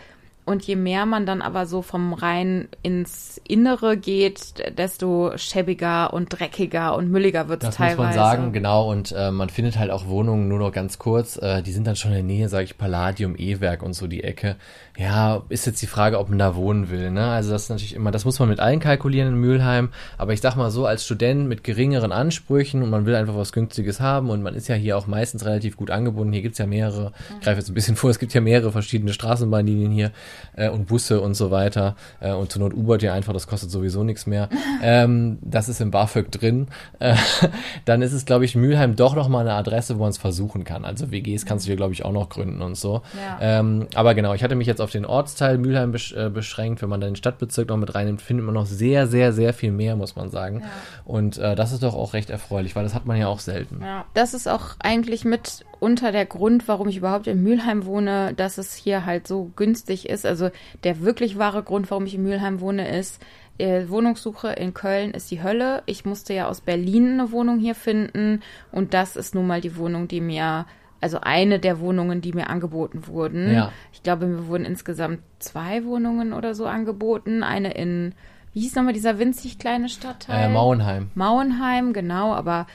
Und 0.48 0.64
je 0.64 0.76
mehr 0.76 1.04
man 1.04 1.26
dann 1.26 1.42
aber 1.42 1.66
so 1.66 1.82
vom 1.82 2.14
Rhein 2.14 2.68
ins 2.82 3.38
Innere 3.46 3.98
geht, 3.98 4.54
desto 4.78 5.32
schäbiger 5.36 6.14
und 6.14 6.30
dreckiger 6.30 6.96
und 6.96 7.10
mülliger 7.10 7.48
wird's 7.48 7.66
Das 7.66 7.76
teilweise. 7.76 7.96
muss 7.98 8.06
man 8.06 8.14
sagen, 8.14 8.52
genau. 8.54 8.90
Und 8.90 9.12
äh, 9.12 9.30
man 9.30 9.50
findet 9.50 9.78
halt 9.78 9.90
auch 9.90 10.06
Wohnungen 10.06 10.48
nur 10.48 10.58
noch 10.58 10.72
ganz 10.72 10.98
kurz. 10.98 11.36
Äh, 11.36 11.62
die 11.62 11.72
sind 11.72 11.86
dann 11.86 11.96
schon 11.96 12.12
in 12.12 12.16
der 12.16 12.24
Nähe, 12.24 12.48
sage 12.48 12.64
ich, 12.64 12.78
Palladium, 12.78 13.36
E-Werk 13.36 13.82
und 13.82 13.92
so 13.92 14.06
die 14.06 14.24
Ecke. 14.24 14.56
Ja, 14.98 15.44
ist 15.48 15.64
jetzt 15.64 15.80
die 15.80 15.86
Frage, 15.86 16.18
ob 16.18 16.28
man 16.28 16.40
da 16.40 16.56
wohnen 16.56 16.90
will. 16.90 17.12
Ne? 17.12 17.24
Also 17.24 17.52
das 17.52 17.62
ist 17.62 17.68
natürlich 17.68 17.94
immer, 17.94 18.10
das 18.10 18.24
muss 18.24 18.40
man 18.40 18.48
mit 18.48 18.58
allen 18.58 18.80
kalkulieren 18.80 19.28
in 19.28 19.34
Mülheim. 19.36 19.90
Aber 20.16 20.32
ich 20.32 20.40
sag 20.40 20.56
mal 20.56 20.72
so, 20.72 20.86
als 20.86 21.04
Student 21.04 21.48
mit 21.48 21.62
geringeren 21.62 22.10
Ansprüchen 22.10 22.82
und 22.82 22.90
man 22.90 23.06
will 23.06 23.14
einfach 23.14 23.36
was 23.36 23.52
Günstiges 23.52 24.00
haben 24.00 24.28
und 24.28 24.42
man 24.42 24.56
ist 24.56 24.66
ja 24.66 24.74
hier 24.74 24.98
auch 24.98 25.06
meistens 25.06 25.44
relativ 25.44 25.76
gut 25.76 25.92
angebunden. 25.92 26.32
Hier 26.32 26.42
gibt's 26.42 26.58
ja 26.58 26.66
mehrere, 26.66 27.12
ich 27.38 27.44
greife 27.44 27.60
jetzt 27.60 27.70
ein 27.70 27.74
bisschen 27.74 27.94
vor, 27.94 28.10
es 28.10 28.18
gibt 28.18 28.34
ja 28.34 28.40
mehrere 28.40 28.72
verschiedene 28.72 29.12
Straßenbahnlinien 29.12 29.92
hier 29.92 30.10
äh, 30.56 30.68
und 30.68 30.88
Busse 30.88 31.20
und 31.20 31.34
so 31.34 31.52
weiter. 31.52 31.94
Äh, 32.18 32.32
und 32.32 32.50
zur 32.50 32.62
Not 32.62 32.74
Ubert 32.74 33.02
ja 33.02 33.14
einfach, 33.14 33.32
das 33.32 33.46
kostet 33.46 33.70
sowieso 33.70 34.02
nichts 34.02 34.26
mehr. 34.26 34.48
ähm, 34.82 35.38
das 35.42 35.68
ist 35.68 35.80
im 35.80 35.92
BAföG 35.92 36.32
drin. 36.32 36.66
Äh, 36.98 37.14
dann 37.84 38.02
ist 38.02 38.12
es, 38.12 38.24
glaube 38.24 38.44
ich, 38.44 38.56
Mülheim 38.56 38.96
doch 38.96 39.14
nochmal 39.14 39.42
eine 39.42 39.54
Adresse, 39.56 39.94
wo 39.94 40.00
man 40.00 40.10
es 40.10 40.18
versuchen 40.18 40.64
kann. 40.64 40.84
Also 40.84 41.12
WGs 41.12 41.46
kannst 41.46 41.66
du 41.66 41.68
hier, 41.68 41.76
glaube 41.76 41.92
ich, 41.92 42.04
auch 42.04 42.10
noch 42.10 42.28
gründen 42.30 42.62
und 42.62 42.76
so. 42.76 43.02
Ja. 43.16 43.60
Ähm, 43.60 43.86
aber 43.94 44.16
genau, 44.16 44.34
ich 44.34 44.42
hatte 44.42 44.56
mich 44.56 44.66
jetzt 44.66 44.80
auf 44.80 44.87
den 44.90 45.04
Ortsteil 45.04 45.58
Mülheim 45.58 45.92
besch 45.92 46.12
äh, 46.12 46.30
beschränkt. 46.30 46.82
Wenn 46.82 46.88
man 46.88 47.00
dann 47.00 47.10
den 47.10 47.16
Stadtbezirk 47.16 47.68
noch 47.68 47.76
mit 47.76 47.94
reinnimmt, 47.94 48.22
findet 48.22 48.44
man 48.44 48.54
noch 48.54 48.66
sehr, 48.66 49.06
sehr, 49.06 49.32
sehr 49.32 49.54
viel 49.54 49.72
mehr, 49.72 49.96
muss 49.96 50.16
man 50.16 50.30
sagen. 50.30 50.64
Und 51.04 51.38
äh, 51.38 51.54
das 51.54 51.72
ist 51.72 51.82
doch 51.82 51.94
auch 51.94 52.14
recht 52.14 52.30
erfreulich, 52.30 52.76
weil 52.76 52.84
das 52.84 52.94
hat 52.94 53.06
man 53.06 53.16
ja 53.16 53.28
auch 53.28 53.40
selten. 53.40 53.80
Ja. 53.82 54.04
Das 54.14 54.34
ist 54.34 54.48
auch 54.48 54.76
eigentlich 54.80 55.24
mit 55.24 55.64
unter 55.80 56.12
der 56.12 56.26
Grund, 56.26 56.68
warum 56.68 56.88
ich 56.88 56.96
überhaupt 56.96 57.26
in 57.26 57.42
Mülheim 57.42 57.84
wohne, 57.84 58.34
dass 58.34 58.58
es 58.58 58.74
hier 58.74 59.06
halt 59.06 59.26
so 59.28 59.50
günstig 59.56 60.08
ist. 60.08 60.26
Also 60.26 60.50
der 60.84 61.00
wirklich 61.00 61.38
wahre 61.38 61.62
Grund, 61.62 61.90
warum 61.90 62.06
ich 62.06 62.14
in 62.14 62.22
Mülheim 62.22 62.60
wohne, 62.60 62.88
ist, 62.98 63.20
äh, 63.58 63.88
Wohnungssuche 63.88 64.48
in 64.52 64.72
Köln 64.72 65.10
ist 65.10 65.30
die 65.30 65.42
Hölle. 65.42 65.82
Ich 65.86 66.04
musste 66.04 66.32
ja 66.32 66.48
aus 66.48 66.60
Berlin 66.60 67.14
eine 67.14 67.32
Wohnung 67.32 67.58
hier 67.58 67.74
finden 67.74 68.42
und 68.72 68.94
das 68.94 69.16
ist 69.16 69.34
nun 69.34 69.46
mal 69.46 69.60
die 69.60 69.76
Wohnung, 69.76 70.08
die 70.08 70.20
mir, 70.20 70.66
also 71.00 71.20
eine 71.20 71.58
der 71.58 71.80
Wohnungen, 71.80 72.20
die 72.20 72.32
mir 72.32 72.50
angeboten 72.50 73.06
wurden. 73.06 73.52
Ja. 73.52 73.72
Ich 73.92 74.02
glaube, 74.02 74.26
mir 74.26 74.48
wurden 74.48 74.64
insgesamt 74.64 75.20
zwei 75.38 75.84
Wohnungen 75.84 76.32
oder 76.32 76.54
so 76.54 76.66
angeboten. 76.66 77.42
Eine 77.42 77.72
in, 77.72 78.14
wie 78.52 78.60
hieß 78.60 78.74
nochmal 78.74 78.92
dieser 78.92 79.18
winzig 79.18 79.58
kleine 79.58 79.88
Stadtteil? 79.88 80.46
Äh, 80.46 80.52
Mauenheim. 80.52 81.10
Mauenheim, 81.14 81.92
genau, 81.92 82.32
aber 82.32 82.66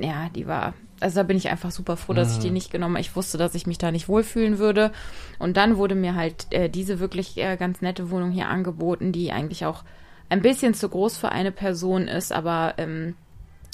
ja, 0.00 0.28
die 0.34 0.46
war, 0.46 0.74
also 1.00 1.16
da 1.16 1.22
bin 1.22 1.36
ich 1.36 1.48
einfach 1.48 1.70
super 1.70 1.96
froh, 1.96 2.14
dass 2.14 2.32
ich 2.32 2.38
die 2.38 2.50
nicht 2.50 2.70
genommen 2.70 2.94
habe. 2.94 3.02
Ich 3.02 3.14
wusste, 3.14 3.38
dass 3.38 3.54
ich 3.54 3.66
mich 3.66 3.78
da 3.78 3.92
nicht 3.92 4.08
wohlfühlen 4.08 4.58
würde. 4.58 4.90
Und 5.38 5.56
dann 5.56 5.76
wurde 5.76 5.94
mir 5.94 6.14
halt 6.14 6.46
äh, 6.50 6.68
diese 6.68 6.98
wirklich 6.98 7.36
äh, 7.36 7.56
ganz 7.56 7.82
nette 7.82 8.10
Wohnung 8.10 8.30
hier 8.30 8.48
angeboten, 8.48 9.12
die 9.12 9.30
eigentlich 9.30 9.66
auch 9.66 9.84
ein 10.28 10.42
bisschen 10.42 10.74
zu 10.74 10.88
groß 10.88 11.18
für 11.18 11.30
eine 11.30 11.52
Person 11.52 12.08
ist, 12.08 12.32
aber 12.32 12.74
ähm, 12.78 13.14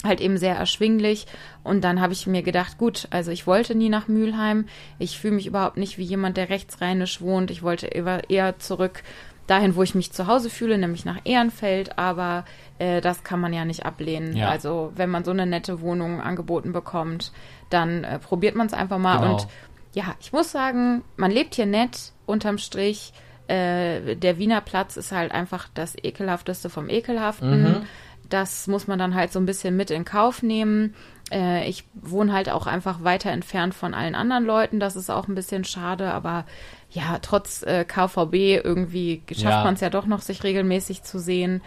halt 0.05 0.21
eben 0.21 0.39
sehr 0.39 0.57
erschwinglich. 0.57 1.27
Und 1.63 1.83
dann 1.85 2.01
habe 2.01 2.13
ich 2.13 2.27
mir 2.27 2.43
gedacht, 2.43 2.79
gut, 2.79 3.07
also 3.11 3.31
ich 3.31 3.47
wollte 3.47 3.75
nie 3.75 3.89
nach 3.89 4.09
Mülheim. 4.09 4.67
Ich 4.99 5.19
fühle 5.19 5.35
mich 5.35 5.47
überhaupt 5.47 5.77
nicht 5.77 5.99
wie 5.99 6.05
jemand, 6.05 6.37
der 6.37 6.49
rechtsrheinisch 6.49 7.21
wohnt. 7.21 7.51
Ich 7.51 7.63
wollte 7.63 7.87
eher, 7.87 8.59
zurück 8.59 9.03
dahin, 9.47 9.75
wo 9.75 9.83
ich 9.83 9.95
mich 9.95 10.13
zu 10.13 10.27
Hause 10.27 10.49
fühle, 10.49 10.79
nämlich 10.79 11.05
nach 11.05 11.19
Ehrenfeld. 11.25 11.99
Aber 11.99 12.45
äh, 12.79 13.01
das 13.01 13.25
kann 13.25 13.41
man 13.41 13.53
ja 13.53 13.65
nicht 13.65 13.85
ablehnen. 13.85 14.37
Ja. 14.37 14.49
Also 14.49 14.93
wenn 14.97 15.11
man 15.11 15.25
so 15.25 15.33
eine 15.33 15.47
nette 15.47 15.81
Wohnung 15.81 16.21
angeboten 16.21 16.73
bekommt, 16.73 17.33
dann 17.69 18.05
äh, 18.05 18.19
probiert 18.19 18.55
man 18.55 18.67
es 18.69 18.73
einfach 18.73 18.99
mal. 18.99 19.19
Genau. 19.19 19.33
Und 19.35 19.49
ja, 19.93 20.15
ich 20.21 20.33
muss 20.33 20.53
sagen, 20.53 21.03
man 21.17 21.31
lebt 21.31 21.57
hier 21.57 21.67
nett 21.67 22.13
unterm 22.27 22.59
Strich. 22.59 23.13
Äh, 23.49 24.15
der 24.15 24.39
Wiener 24.39 24.61
Platz 24.61 24.97
ist 24.97 25.11
halt 25.11 25.33
einfach 25.33 25.69
das 25.75 25.97
ekelhafteste 26.01 26.71
vom 26.71 26.89
ekelhaften. 26.89 27.63
Mhm. 27.63 27.83
Das 28.31 28.67
muss 28.67 28.87
man 28.87 28.99
dann 28.99 29.15
halt 29.15 29.33
so 29.33 29.39
ein 29.39 29.47
bisschen 29.47 29.77
mit 29.77 29.91
in 29.91 30.05
Kauf 30.05 30.43
nehmen. 30.43 30.95
Äh, 31.31 31.69
ich 31.69 31.85
wohne 31.95 32.33
halt 32.33 32.49
auch 32.49 32.67
einfach 32.67 33.05
weiter 33.05 33.31
entfernt 33.31 33.75
von 33.75 33.93
allen 33.93 34.15
anderen 34.15 34.45
Leuten. 34.47 34.81
Das 34.81 34.97
ist 34.97 35.11
auch 35.11 35.29
ein 35.29 35.35
bisschen 35.35 35.65
schade, 35.65 36.13
aber 36.13 36.47
ja, 36.91 37.19
trotz 37.21 37.63
äh, 37.63 37.85
KVB 37.85 38.65
irgendwie 38.65 39.23
schafft 39.29 39.43
Ja. 39.45 39.65
man 39.65 39.75
es 39.75 39.81
ja 39.81 39.91
doch 39.91 40.07
noch, 40.07 40.23
sich 40.23 40.43
regelmäßig 40.43 41.03
zu 41.03 41.19
sehen. 41.19 41.61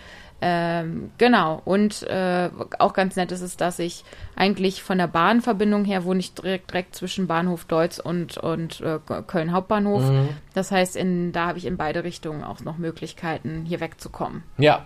Ähm, 0.45 1.11
genau. 1.17 1.61
Und 1.63 2.03
äh, 2.03 2.49
auch 2.79 2.91
ganz 2.91 3.15
nett 3.15 3.31
ist 3.31 3.39
es, 3.39 3.55
dass 3.55 3.79
ich 3.79 4.03
eigentlich 4.35 4.83
von 4.83 4.97
der 4.97 5.07
Bahnverbindung 5.07 5.85
her 5.85 6.03
wohne 6.03 6.19
ich 6.19 6.33
direkt, 6.33 6.71
direkt 6.71 6.95
zwischen 6.95 7.27
Bahnhof 7.27 7.63
Deutz 7.63 7.97
und, 7.99 8.37
und 8.39 8.81
äh, 8.81 8.99
Köln 9.25 9.53
Hauptbahnhof. 9.53 10.03
Mhm. 10.03 10.29
Das 10.53 10.69
heißt, 10.71 10.97
in, 10.97 11.31
da 11.31 11.47
habe 11.47 11.59
ich 11.59 11.65
in 11.65 11.77
beide 11.77 12.03
Richtungen 12.03 12.43
auch 12.43 12.59
noch 12.59 12.77
Möglichkeiten, 12.77 13.63
hier 13.65 13.79
wegzukommen. 13.79 14.43
Ja. 14.57 14.85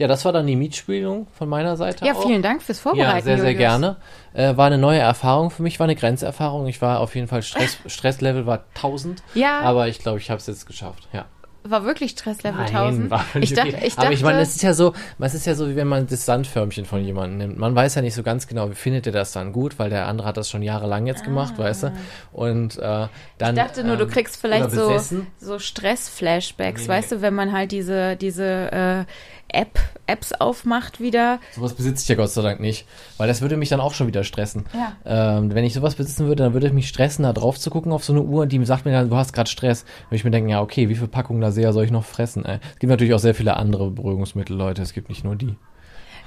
Ja, 0.00 0.08
das 0.08 0.24
war 0.24 0.32
dann 0.32 0.46
die 0.46 0.56
Mietspielung 0.56 1.26
von 1.30 1.46
meiner 1.46 1.76
Seite 1.76 2.06
Ja, 2.06 2.14
auch. 2.14 2.26
vielen 2.26 2.40
Dank 2.40 2.62
fürs 2.62 2.80
Vorbereiten. 2.80 3.18
Ja, 3.18 3.22
sehr, 3.22 3.36
sehr 3.36 3.52
Julius. 3.52 3.58
gerne. 3.58 3.96
Äh, 4.32 4.56
war 4.56 4.64
eine 4.66 4.78
neue 4.78 4.98
Erfahrung 4.98 5.50
für 5.50 5.62
mich, 5.62 5.78
war 5.78 5.84
eine 5.84 5.94
Grenzerfahrung. 5.94 6.66
Ich 6.68 6.80
war 6.80 7.00
auf 7.00 7.14
jeden 7.14 7.28
Fall, 7.28 7.42
Stress, 7.42 7.76
Stresslevel 7.86 8.46
war 8.46 8.64
1000. 8.76 9.22
Ja. 9.34 9.60
Aber 9.60 9.88
ich 9.88 9.98
glaube, 9.98 10.18
ich 10.18 10.30
habe 10.30 10.38
es 10.38 10.46
jetzt 10.46 10.66
geschafft, 10.66 11.06
ja. 11.12 11.26
War 11.64 11.84
wirklich 11.84 12.12
Stresslevel 12.12 12.58
Nein, 12.58 12.74
1000? 12.74 13.10
war 13.10 13.26
ich 13.38 13.52
dachte, 13.52 13.74
okay. 13.74 13.86
ich 13.86 13.94
dachte, 13.94 14.06
Aber 14.06 14.14
ich 14.14 14.22
meine, 14.22 14.40
es 14.40 14.56
ist 14.56 14.62
ja 14.62 14.72
so, 14.72 14.94
es 15.18 15.34
ist 15.34 15.44
ja 15.44 15.54
so, 15.54 15.68
wie 15.68 15.76
wenn 15.76 15.88
man 15.88 16.06
das 16.06 16.24
Sandförmchen 16.24 16.86
von 16.86 17.04
jemandem 17.04 17.36
nimmt. 17.36 17.58
Man 17.58 17.74
weiß 17.74 17.96
ja 17.96 18.00
nicht 18.00 18.14
so 18.14 18.22
ganz 18.22 18.46
genau, 18.46 18.70
wie 18.70 18.74
findet 18.74 19.06
er 19.06 19.12
das 19.12 19.32
dann 19.32 19.52
gut, 19.52 19.78
weil 19.78 19.90
der 19.90 20.06
andere 20.06 20.26
hat 20.26 20.38
das 20.38 20.48
schon 20.48 20.62
jahrelang 20.62 21.06
jetzt 21.06 21.24
gemacht, 21.24 21.58
weißt 21.58 21.82
du? 21.82 21.92
Und 22.32 22.78
äh, 22.78 22.80
dann. 22.80 23.10
Ah. 23.42 23.50
ich 23.50 23.54
dachte 23.56 23.84
nur, 23.84 23.98
du 23.98 24.04
ähm, 24.04 24.10
kriegst 24.10 24.40
vielleicht 24.40 24.70
so, 24.70 24.98
so 25.36 25.58
Stress-Flashbacks, 25.58 26.84
Nee, 26.84 26.88
weißt 26.88 27.12
du, 27.12 27.20
wenn 27.20 27.34
man 27.34 27.52
halt 27.52 27.72
diese, 27.72 28.16
diese 28.16 28.72
äh, 28.72 29.04
App, 29.52 29.78
Apps 30.06 30.32
aufmacht 30.32 31.00
wieder. 31.00 31.38
Sowas 31.54 31.74
besitze 31.74 32.02
ich 32.02 32.08
ja 32.08 32.14
Gott 32.14 32.30
sei 32.30 32.42
Dank 32.42 32.60
nicht, 32.60 32.86
weil 33.16 33.28
das 33.28 33.40
würde 33.42 33.56
mich 33.56 33.68
dann 33.68 33.80
auch 33.80 33.94
schon 33.94 34.06
wieder 34.06 34.24
stressen. 34.24 34.64
Ja. 34.74 35.38
Ähm, 35.38 35.54
wenn 35.54 35.64
ich 35.64 35.74
sowas 35.74 35.94
besitzen 35.94 36.26
würde, 36.26 36.42
dann 36.44 36.52
würde 36.52 36.66
es 36.66 36.72
mich 36.72 36.88
stressen, 36.88 37.22
da 37.24 37.32
drauf 37.32 37.58
zu 37.58 37.70
gucken 37.70 37.92
auf 37.92 38.04
so 38.04 38.12
eine 38.12 38.22
Uhr, 38.22 38.46
die 38.46 38.64
sagt 38.64 38.84
mir 38.84 38.92
dann, 38.92 39.10
du 39.10 39.16
hast 39.16 39.32
gerade 39.32 39.48
Stress. 39.50 39.84
Würde 40.08 40.16
ich 40.16 40.24
mir 40.24 40.30
denken, 40.30 40.48
ja, 40.50 40.60
okay, 40.60 40.88
wie 40.88 40.94
viele 40.94 41.08
Packungen 41.08 41.40
Laser 41.42 41.72
soll 41.72 41.84
ich 41.84 41.90
noch 41.90 42.04
fressen? 42.04 42.44
Ey? 42.44 42.58
Es 42.74 42.78
gibt 42.78 42.90
natürlich 42.90 43.14
auch 43.14 43.18
sehr 43.18 43.34
viele 43.34 43.56
andere 43.56 43.90
Beruhigungsmittel, 43.90 44.56
Leute, 44.56 44.82
es 44.82 44.92
gibt 44.92 45.08
nicht 45.08 45.24
nur 45.24 45.36
die. 45.36 45.54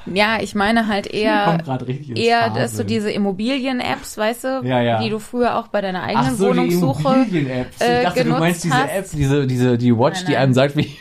Ja, 0.06 0.38
ich 0.42 0.54
meine 0.54 0.88
halt 0.90 1.08
eher, 1.08 1.58
eher, 2.16 2.50
dass 2.50 2.72
du 2.72 2.78
Faseln. 2.80 2.88
diese 2.88 3.12
Immobilien-Apps, 3.12 4.18
weißt 4.18 4.44
du, 4.44 4.62
Ja, 4.66 4.82
ja. 4.82 5.02
die 5.02 5.10
du 5.10 5.20
früher 5.20 5.58
auch 5.58 5.68
bei 5.70 5.80
deiner 5.80 6.04
eigenen 6.04 6.38
Wohnungssuche. 6.40 7.14
Immobilien-Apps. 7.14 7.80
äh, 7.82 8.00
ich 8.00 8.04
dachte, 8.08 8.26
du 8.26 8.32
meinst 8.32 8.64
diese 8.66 8.74
hast. 8.76 8.90
App, 8.92 9.06
diese, 9.14 9.48
diese, 9.48 9.78
die 9.78 9.98
Watch, 9.98 10.16
Nein, 10.20 10.26
die 10.26 10.32
nein. 10.34 10.42
einem 10.42 10.54
sagt, 10.54 10.76
wie, 10.76 10.94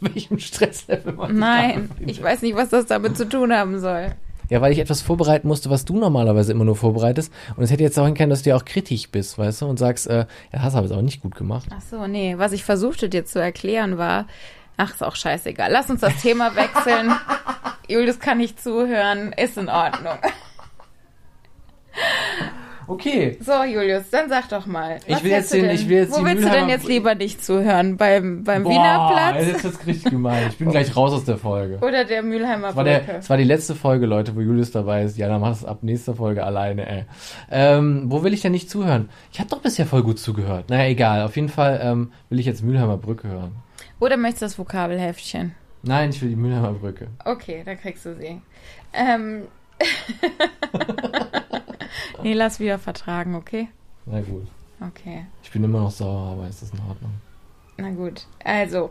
welchem 0.14 0.38
Stresslevel 0.38 1.12
man 1.12 1.36
Nein, 1.36 1.90
ich 2.06 2.22
weiß 2.22 2.42
nicht, 2.42 2.56
was 2.56 2.70
das 2.70 2.86
damit 2.86 3.16
zu 3.16 3.28
tun 3.28 3.52
haben 3.52 3.78
soll. 3.78 4.14
Ja, 4.48 4.60
weil 4.60 4.72
ich 4.72 4.80
etwas 4.80 5.00
vorbereiten 5.00 5.46
musste, 5.46 5.70
was 5.70 5.84
du 5.84 5.96
normalerweise 5.96 6.50
immer 6.50 6.64
nur 6.64 6.74
vorbereitest. 6.74 7.32
Und 7.56 7.62
es 7.62 7.70
hätte 7.70 7.84
jetzt 7.84 7.96
auch 7.98 8.06
hin 8.06 8.14
können, 8.14 8.30
dass 8.30 8.42
du 8.42 8.50
ja 8.50 8.56
auch 8.56 8.64
kritisch 8.64 9.08
bist, 9.08 9.38
weißt 9.38 9.62
du, 9.62 9.66
und 9.66 9.78
sagst, 9.78 10.08
äh, 10.08 10.26
ja, 10.52 10.62
hast 10.62 10.74
aber 10.74 10.88
jetzt 10.88 10.96
auch 10.96 11.02
nicht 11.02 11.22
gut 11.22 11.36
gemacht. 11.36 11.68
Ach 11.72 11.82
so, 11.88 12.08
nee, 12.08 12.34
was 12.36 12.50
ich 12.50 12.64
versuchte 12.64 13.08
dir 13.08 13.24
zu 13.24 13.40
erklären 13.40 13.96
war, 13.96 14.26
ach, 14.76 14.92
ist 14.92 15.04
auch 15.04 15.14
scheißegal. 15.14 15.70
Lass 15.70 15.88
uns 15.88 16.00
das 16.00 16.20
Thema 16.20 16.56
wechseln. 16.56 17.12
Julius 17.88 18.18
kann 18.18 18.38
nicht 18.38 18.60
zuhören, 18.60 19.32
ist 19.32 19.56
in 19.56 19.68
Ordnung. 19.68 20.18
Okay. 22.90 23.38
So, 23.40 23.62
Julius, 23.62 24.10
dann 24.10 24.28
sag 24.28 24.48
doch 24.48 24.66
mal. 24.66 24.98
Ich 25.06 25.22
will 25.22 25.30
jetzt 25.30 25.52
den- 25.52 25.62
denn, 25.62 25.74
ich 25.76 25.88
will 25.88 25.98
jetzt 25.98 26.10
Wo 26.12 26.24
willst 26.24 26.42
du 26.42 26.48
denn 26.50 26.64
Mülheimer- 26.64 26.68
jetzt 26.70 26.88
lieber 26.88 27.14
nicht 27.14 27.44
zuhören? 27.44 27.96
Beim, 27.96 28.42
beim 28.42 28.64
Wiener 28.64 28.96
Boah, 28.98 29.12
Platz 29.32 29.46
Jetzt 29.46 29.64
ist 29.64 29.86
richtig 29.86 30.10
gemein. 30.10 30.48
Ich 30.50 30.58
bin 30.58 30.70
gleich 30.72 30.96
raus 30.96 31.12
aus 31.12 31.24
der 31.24 31.38
Folge. 31.38 31.78
oder 31.86 32.04
der 32.04 32.22
Mülheimer 32.24 32.68
Das 32.68 32.76
war, 32.76 32.82
der, 32.84 32.98
Brücke? 32.98 33.12
das 33.14 33.30
war 33.30 33.36
die 33.36 33.44
letzte 33.44 33.76
Folge, 33.76 34.06
Leute, 34.06 34.34
wo 34.34 34.40
Julius 34.40 34.72
dabei 34.72 35.04
ist. 35.04 35.16
Ja, 35.16 35.28
dann 35.28 35.40
mach 35.40 35.52
es 35.52 35.64
ab 35.64 35.78
nächster 35.82 36.16
Folge 36.16 36.42
alleine, 36.42 36.88
ey. 36.88 37.04
Ähm, 37.50 38.06
wo 38.08 38.24
will 38.24 38.32
ich 38.34 38.40
denn 38.40 38.50
nicht 38.52 38.68
zuhören? 38.68 39.08
Ich 39.32 39.38
habe 39.38 39.48
doch 39.48 39.60
bisher 39.60 39.86
voll 39.86 40.02
gut 40.02 40.18
zugehört. 40.18 40.68
Naja, 40.68 40.88
egal. 40.90 41.22
Auf 41.22 41.36
jeden 41.36 41.48
Fall 41.48 41.80
ähm, 41.82 42.10
will 42.28 42.40
ich 42.40 42.46
jetzt 42.46 42.64
Mülheimer 42.64 42.96
Brücke 42.96 43.28
hören. 43.28 43.52
Oder 44.00 44.16
möchtest 44.16 44.42
du 44.42 44.46
das 44.46 44.58
Vokabelheftchen? 44.58 45.54
Nein, 45.84 46.10
ich 46.10 46.20
will 46.20 46.30
die 46.30 46.36
Mülheimer 46.36 46.72
Brücke. 46.72 47.06
Okay, 47.24 47.62
dann 47.64 47.78
kriegst 47.78 48.04
du 48.04 48.16
sie. 48.16 48.40
Ähm. 48.92 49.42
nee, 52.22 52.34
lass 52.34 52.60
wieder 52.60 52.78
vertragen, 52.78 53.34
okay? 53.34 53.68
Na 54.06 54.20
gut. 54.20 54.46
Okay. 54.80 55.26
Ich 55.42 55.50
bin 55.50 55.62
immer 55.64 55.80
noch 55.80 55.90
sauer, 55.90 56.32
aber 56.32 56.48
ist 56.48 56.62
das 56.62 56.70
in 56.70 56.80
Ordnung? 56.88 57.12
Na 57.76 57.90
gut. 57.90 58.26
Also, 58.44 58.90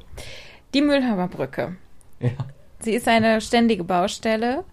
die 0.74 0.82
Mülheimer 0.82 1.28
Brücke. 1.28 1.76
Ja. 2.20 2.32
Sie 2.80 2.94
ist 2.94 3.08
eine 3.08 3.42
ständige 3.42 3.84
Baustelle 3.84 4.64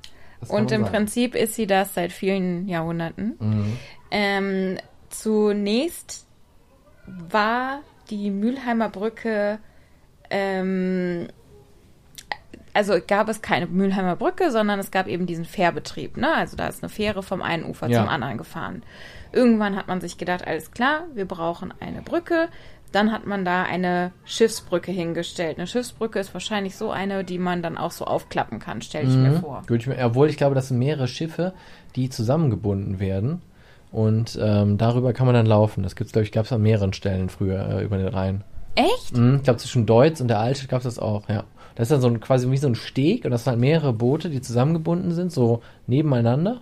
und 0.48 0.70
im 0.70 0.82
sagen. 0.82 0.92
Prinzip 0.92 1.34
ist 1.34 1.54
sie 1.54 1.66
das 1.66 1.94
seit 1.94 2.12
vielen 2.12 2.68
Jahrhunderten. 2.68 3.36
Mhm. 3.38 3.76
Ähm, 4.10 4.78
zunächst 5.08 6.26
war 7.06 7.80
die 8.10 8.30
Mülheimer 8.30 8.88
Brücke, 8.88 9.58
ähm, 10.30 11.28
also 12.76 12.94
gab 13.06 13.28
es 13.28 13.42
keine 13.42 13.66
Mülheimer 13.66 14.14
Brücke, 14.16 14.50
sondern 14.52 14.78
es 14.78 14.90
gab 14.90 15.06
eben 15.08 15.26
diesen 15.26 15.44
Fährbetrieb. 15.44 16.16
Ne? 16.16 16.32
Also 16.34 16.56
da 16.56 16.68
ist 16.68 16.82
eine 16.82 16.90
Fähre 16.90 17.22
vom 17.22 17.42
einen 17.42 17.64
Ufer 17.64 17.88
Ja. 17.88 18.00
zum 18.00 18.08
anderen 18.08 18.38
gefahren. 18.38 18.82
Irgendwann 19.32 19.74
hat 19.76 19.88
man 19.88 20.00
sich 20.00 20.18
gedacht, 20.18 20.46
alles 20.46 20.70
klar, 20.70 21.04
wir 21.14 21.24
brauchen 21.26 21.74
eine 21.80 22.02
Brücke. 22.02 22.48
Dann 22.92 23.10
hat 23.12 23.26
man 23.26 23.44
da 23.44 23.64
eine 23.64 24.12
Schiffsbrücke 24.24 24.92
hingestellt. 24.92 25.58
Eine 25.58 25.66
Schiffsbrücke 25.66 26.18
ist 26.20 26.32
wahrscheinlich 26.32 26.76
so 26.76 26.90
eine, 26.90 27.24
die 27.24 27.38
man 27.38 27.60
dann 27.60 27.76
auch 27.76 27.90
so 27.90 28.04
aufklappen 28.04 28.58
kann, 28.60 28.80
stelle 28.80 29.08
ich 29.08 29.14
mir 29.16 29.30
Mhm. 29.30 29.40
vor. 29.40 29.62
Würde 29.66 29.80
ich 29.80 29.86
mir, 29.88 29.98
obwohl 30.04 30.30
ich 30.30 30.36
glaube, 30.36 30.54
das 30.54 30.68
sind 30.68 30.78
mehrere 30.78 31.08
Schiffe, 31.08 31.52
die 31.96 32.08
zusammengebunden 32.08 33.00
werden. 33.00 33.42
Und 33.92 34.38
ähm, 34.40 34.78
darüber 34.78 35.12
kann 35.12 35.26
man 35.26 35.34
dann 35.34 35.46
laufen. 35.46 35.82
Das 35.82 35.96
gibt's, 35.96 36.12
glaube 36.12 36.24
ich, 36.24 36.32
gab 36.32 36.44
es 36.44 36.52
an 36.52 36.62
mehreren 36.62 36.92
Stellen 36.92 37.28
früher 37.28 37.68
äh, 37.80 37.84
über 37.84 37.98
den 37.98 38.08
Rhein. 38.08 38.44
Echt? 38.74 39.16
Mhm, 39.16 39.36
ich 39.36 39.42
glaube, 39.42 39.58
zwischen 39.58 39.86
Deutz 39.86 40.20
und 40.20 40.28
der 40.28 40.38
Altstadt 40.38 40.68
gab 40.68 40.78
es 40.80 40.84
das 40.84 40.98
auch, 40.98 41.28
ja. 41.28 41.44
Das 41.76 41.84
ist 41.86 41.92
dann 41.92 42.00
so 42.00 42.08
ein, 42.08 42.20
quasi 42.20 42.50
wie 42.50 42.56
so 42.56 42.66
ein 42.66 42.74
Steg 42.74 43.24
und 43.24 43.30
das 43.30 43.44
sind 43.44 43.52
halt 43.52 43.60
mehrere 43.60 43.92
Boote, 43.92 44.28
die 44.30 44.40
zusammengebunden 44.40 45.12
sind, 45.14 45.30
so 45.32 45.62
nebeneinander. 45.86 46.60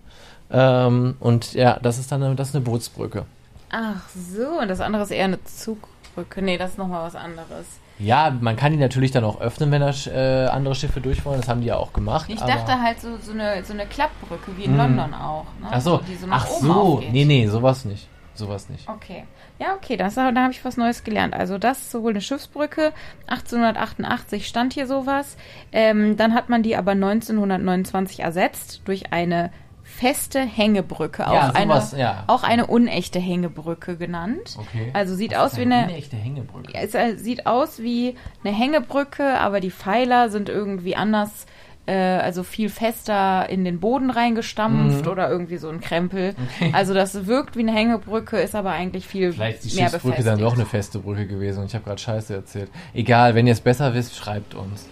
Ähm, 0.51 1.17
und 1.21 1.55
ja, 1.55 1.79
das 1.83 1.99
ist 1.99 2.13
dann 2.13 2.23
eine, 2.23 2.35
das 2.35 2.51
ist 2.51 2.57
eine 2.57 2.65
Bootsbrücke. 2.65 3.25
Ach 3.71 4.03
so, 4.15 4.61
und 4.61 4.69
das 4.69 4.81
andere 4.81 5.03
ist 5.05 5.11
eher 5.11 5.25
eine 5.25 5.43
Zugbrücke. 5.45 6.43
Nee, 6.43 6.59
das 6.59 6.73
ist 6.73 6.79
nochmal 6.79 7.05
was 7.07 7.17
anderes. 7.17 7.67
Ja, 7.99 8.37
man 8.41 8.57
kann 8.57 8.73
die 8.73 8.79
natürlich 8.79 9.13
dann 9.13 9.23
auch 9.25 9.41
öffnen, 9.41 9.71
wenn 9.71 9.81
da 9.81 9.91
äh, 10.07 10.47
andere 10.49 10.75
Schiffe 10.75 11.01
durch 11.01 11.25
wollen. 11.25 11.41
Das 11.41 11.49
haben 11.49 11.61
die 11.61 11.69
ja 11.69 11.77
auch 11.77 11.93
gemacht. 11.93 12.27
Ich 12.29 12.41
dachte 12.41 12.81
halt 12.83 13.01
so, 13.01 13.09
so, 13.23 13.33
eine, 13.33 13.63
so 13.65 13.73
eine 13.73 13.87
Klappbrücke, 13.87 14.57
wie 14.57 14.65
in 14.65 14.73
Hm. 14.73 14.79
London 14.79 15.15
auch. 15.15 15.45
Ne? 15.61 15.69
Ach 15.71 15.81
so, 15.81 15.99
Die 15.99 16.17
so 16.17 16.27
nach 16.27 16.45
ach 16.45 16.49
so, 16.49 16.73
aufgeht. 16.73 17.13
nee, 17.13 17.25
nee, 17.25 17.47
sowas 17.47 17.85
nicht. 17.85 18.09
Sowas 18.35 18.69
nicht. 18.69 18.89
Okay. 18.89 19.25
Ja, 19.59 19.75
okay, 19.75 19.97
das, 19.97 20.17
da 20.17 20.35
habe 20.35 20.53
ich 20.53 20.65
was 20.65 20.77
Neues 20.77 21.05
gelernt. 21.05 21.33
Also 21.35 21.59
das 21.59 21.79
ist 21.83 21.91
sowohl 21.93 22.11
eine 22.11 22.21
Schiffsbrücke, 22.21 22.93
1888 23.29 24.47
stand 24.49 24.73
hier 24.75 24.87
sowas. 24.87 25.37
Ähm, 25.73 26.17
dann 26.17 26.35
hat 26.35 26.49
man 26.49 26.63
die 26.63 26.77
aber 26.77 26.93
1929 26.93 28.21
ersetzt 28.21 28.83
durch 28.85 29.13
eine 29.13 29.53
feste 29.85 30.41
Hängebrücke. 30.41 31.29
Auch, 31.29 31.35
Ja, 31.35 31.51
eine, 31.51 31.73
sowas, 31.75 31.95
ja. 31.97 32.25
auch 32.27 32.43
eine 32.43 32.67
unechte 32.67 33.19
Hängebrücke 33.21 33.97
genannt. 33.97 34.57
Okay. 34.59 34.91
Also 34.93 35.15
sieht 35.15 35.33
Das 35.33 35.53
aus 35.53 35.59
wie 35.59 35.63
eine 35.63 35.77
eine... 35.77 35.95
echte 35.95 36.17
Hängebrücke. 36.17 36.73
Ja, 36.73 36.81
Es 36.81 36.95
äh, 36.95 37.17
sieht 37.17 37.47
aus 37.47 37.81
wie 37.81 38.17
eine 38.43 38.53
Hängebrücke, 38.57 39.39
aber 39.39 39.61
die 39.61 39.71
Pfeiler 39.71 40.31
sind 40.31 40.49
irgendwie 40.49 40.97
anders, 40.97 41.47
äh, 41.87 41.95
also 41.95 42.43
viel 42.43 42.69
fester 42.69 43.49
in 43.49 43.65
den 43.65 43.81
Boden 43.81 44.11
reingestampft 44.11 45.05
Mhm. 45.05 45.11
oder 45.11 45.29
irgendwie 45.31 45.59
so 45.59 45.69
ein 45.69 45.81
Krempel. 45.81 46.35
Okay. 46.57 46.71
Also 46.73 46.95
das 46.95 47.27
wirkt 47.27 47.57
wie 47.57 47.61
eine 47.61 47.73
Hängebrücke, 47.73 48.39
ist 48.39 48.55
aber 48.55 48.71
eigentlich 48.71 49.07
viel 49.07 49.33
Vielleicht 49.33 49.65
ist 49.65 49.77
die 49.77 49.81
mehr 49.81 49.91
dann 50.25 50.39
doch 50.39 50.55
eine 50.55 50.67
feste 50.67 50.99
Brücke 50.99 51.27
gewesen 51.27 51.61
und 51.61 51.67
ich 51.67 51.75
habe 51.75 51.85
gerade 51.85 52.01
Scheiße 52.01 52.35
erzählt. 52.35 52.71
Egal, 52.95 53.35
wenn 53.35 53.47
ihr 53.47 53.53
es 53.53 53.61
besser 53.61 53.95
wisst, 53.95 54.17
schreibt 54.17 54.55
uns. 54.55 54.89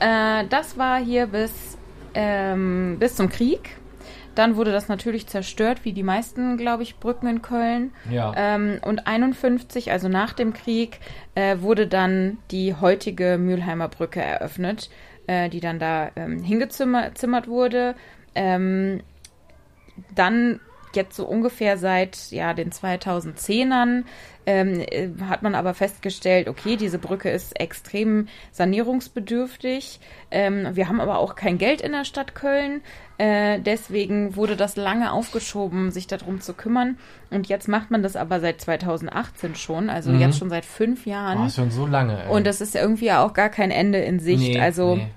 Äh, 0.00 0.44
das 0.48 0.76
war 0.76 0.98
hier 0.98 1.26
bis, 1.26 1.52
ähm, 2.14 2.96
bis 2.98 3.14
zum 3.16 3.28
Krieg. 3.28 3.76
Dann 4.34 4.56
wurde 4.56 4.72
das 4.72 4.88
natürlich 4.88 5.26
zerstört, 5.26 5.80
wie 5.84 5.92
die 5.92 6.02
meisten, 6.02 6.56
glaube 6.56 6.82
ich, 6.82 6.96
Brücken 6.96 7.26
in 7.26 7.42
Köln. 7.42 7.92
Ja. 8.10 8.32
Ähm, 8.34 8.78
und 8.82 9.06
51, 9.06 9.92
also 9.92 10.08
nach 10.08 10.32
dem 10.32 10.54
Krieg, 10.54 11.00
äh, 11.34 11.58
wurde 11.60 11.86
dann 11.86 12.38
die 12.50 12.74
heutige 12.74 13.36
Mülheimer 13.38 13.88
Brücke 13.88 14.22
eröffnet. 14.22 14.88
Äh, 15.26 15.48
die 15.48 15.60
dann 15.60 15.78
da 15.78 16.10
ähm, 16.16 16.42
hingezimmert 16.42 17.48
wurde. 17.48 17.94
Ähm, 18.34 19.00
dann 20.14 20.60
jetzt 20.94 21.16
so 21.16 21.26
ungefähr 21.26 21.78
seit 21.78 22.30
ja 22.30 22.54
den 22.54 22.70
2010ern 22.70 24.04
ähm, 24.46 24.80
äh, 24.80 25.08
hat 25.28 25.42
man 25.42 25.54
aber 25.54 25.74
festgestellt, 25.74 26.48
okay, 26.48 26.76
diese 26.76 26.98
Brücke 26.98 27.30
ist 27.30 27.58
extrem 27.58 28.28
sanierungsbedürftig. 28.50 30.00
Ähm, 30.30 30.68
wir 30.74 30.88
haben 30.88 31.00
aber 31.00 31.18
auch 31.18 31.34
kein 31.34 31.58
Geld 31.58 31.80
in 31.80 31.92
der 31.92 32.04
Stadt 32.04 32.34
Köln. 32.34 32.80
Äh, 33.18 33.60
deswegen 33.60 34.34
wurde 34.36 34.56
das 34.56 34.76
lange 34.76 35.12
aufgeschoben, 35.12 35.90
sich 35.90 36.06
darum 36.06 36.40
zu 36.40 36.54
kümmern. 36.54 36.98
Und 37.30 37.48
jetzt 37.48 37.68
macht 37.68 37.90
man 37.90 38.02
das 38.02 38.16
aber 38.16 38.40
seit 38.40 38.60
2018 38.60 39.54
schon, 39.54 39.90
also 39.90 40.10
mhm. 40.10 40.20
jetzt 40.20 40.38
schon 40.38 40.50
seit 40.50 40.64
fünf 40.64 41.06
Jahren. 41.06 41.46
Oh, 41.46 41.48
schon 41.48 41.70
so 41.70 41.86
lange. 41.86 42.24
Ey. 42.24 42.30
Und 42.30 42.46
das 42.46 42.60
ist 42.60 42.74
irgendwie 42.74 43.12
auch 43.12 43.32
gar 43.34 43.48
kein 43.48 43.70
Ende 43.70 43.98
in 43.98 44.18
Sicht. 44.18 44.54
Nee, 44.54 44.60
also 44.60 44.96
nee. 44.96 45.08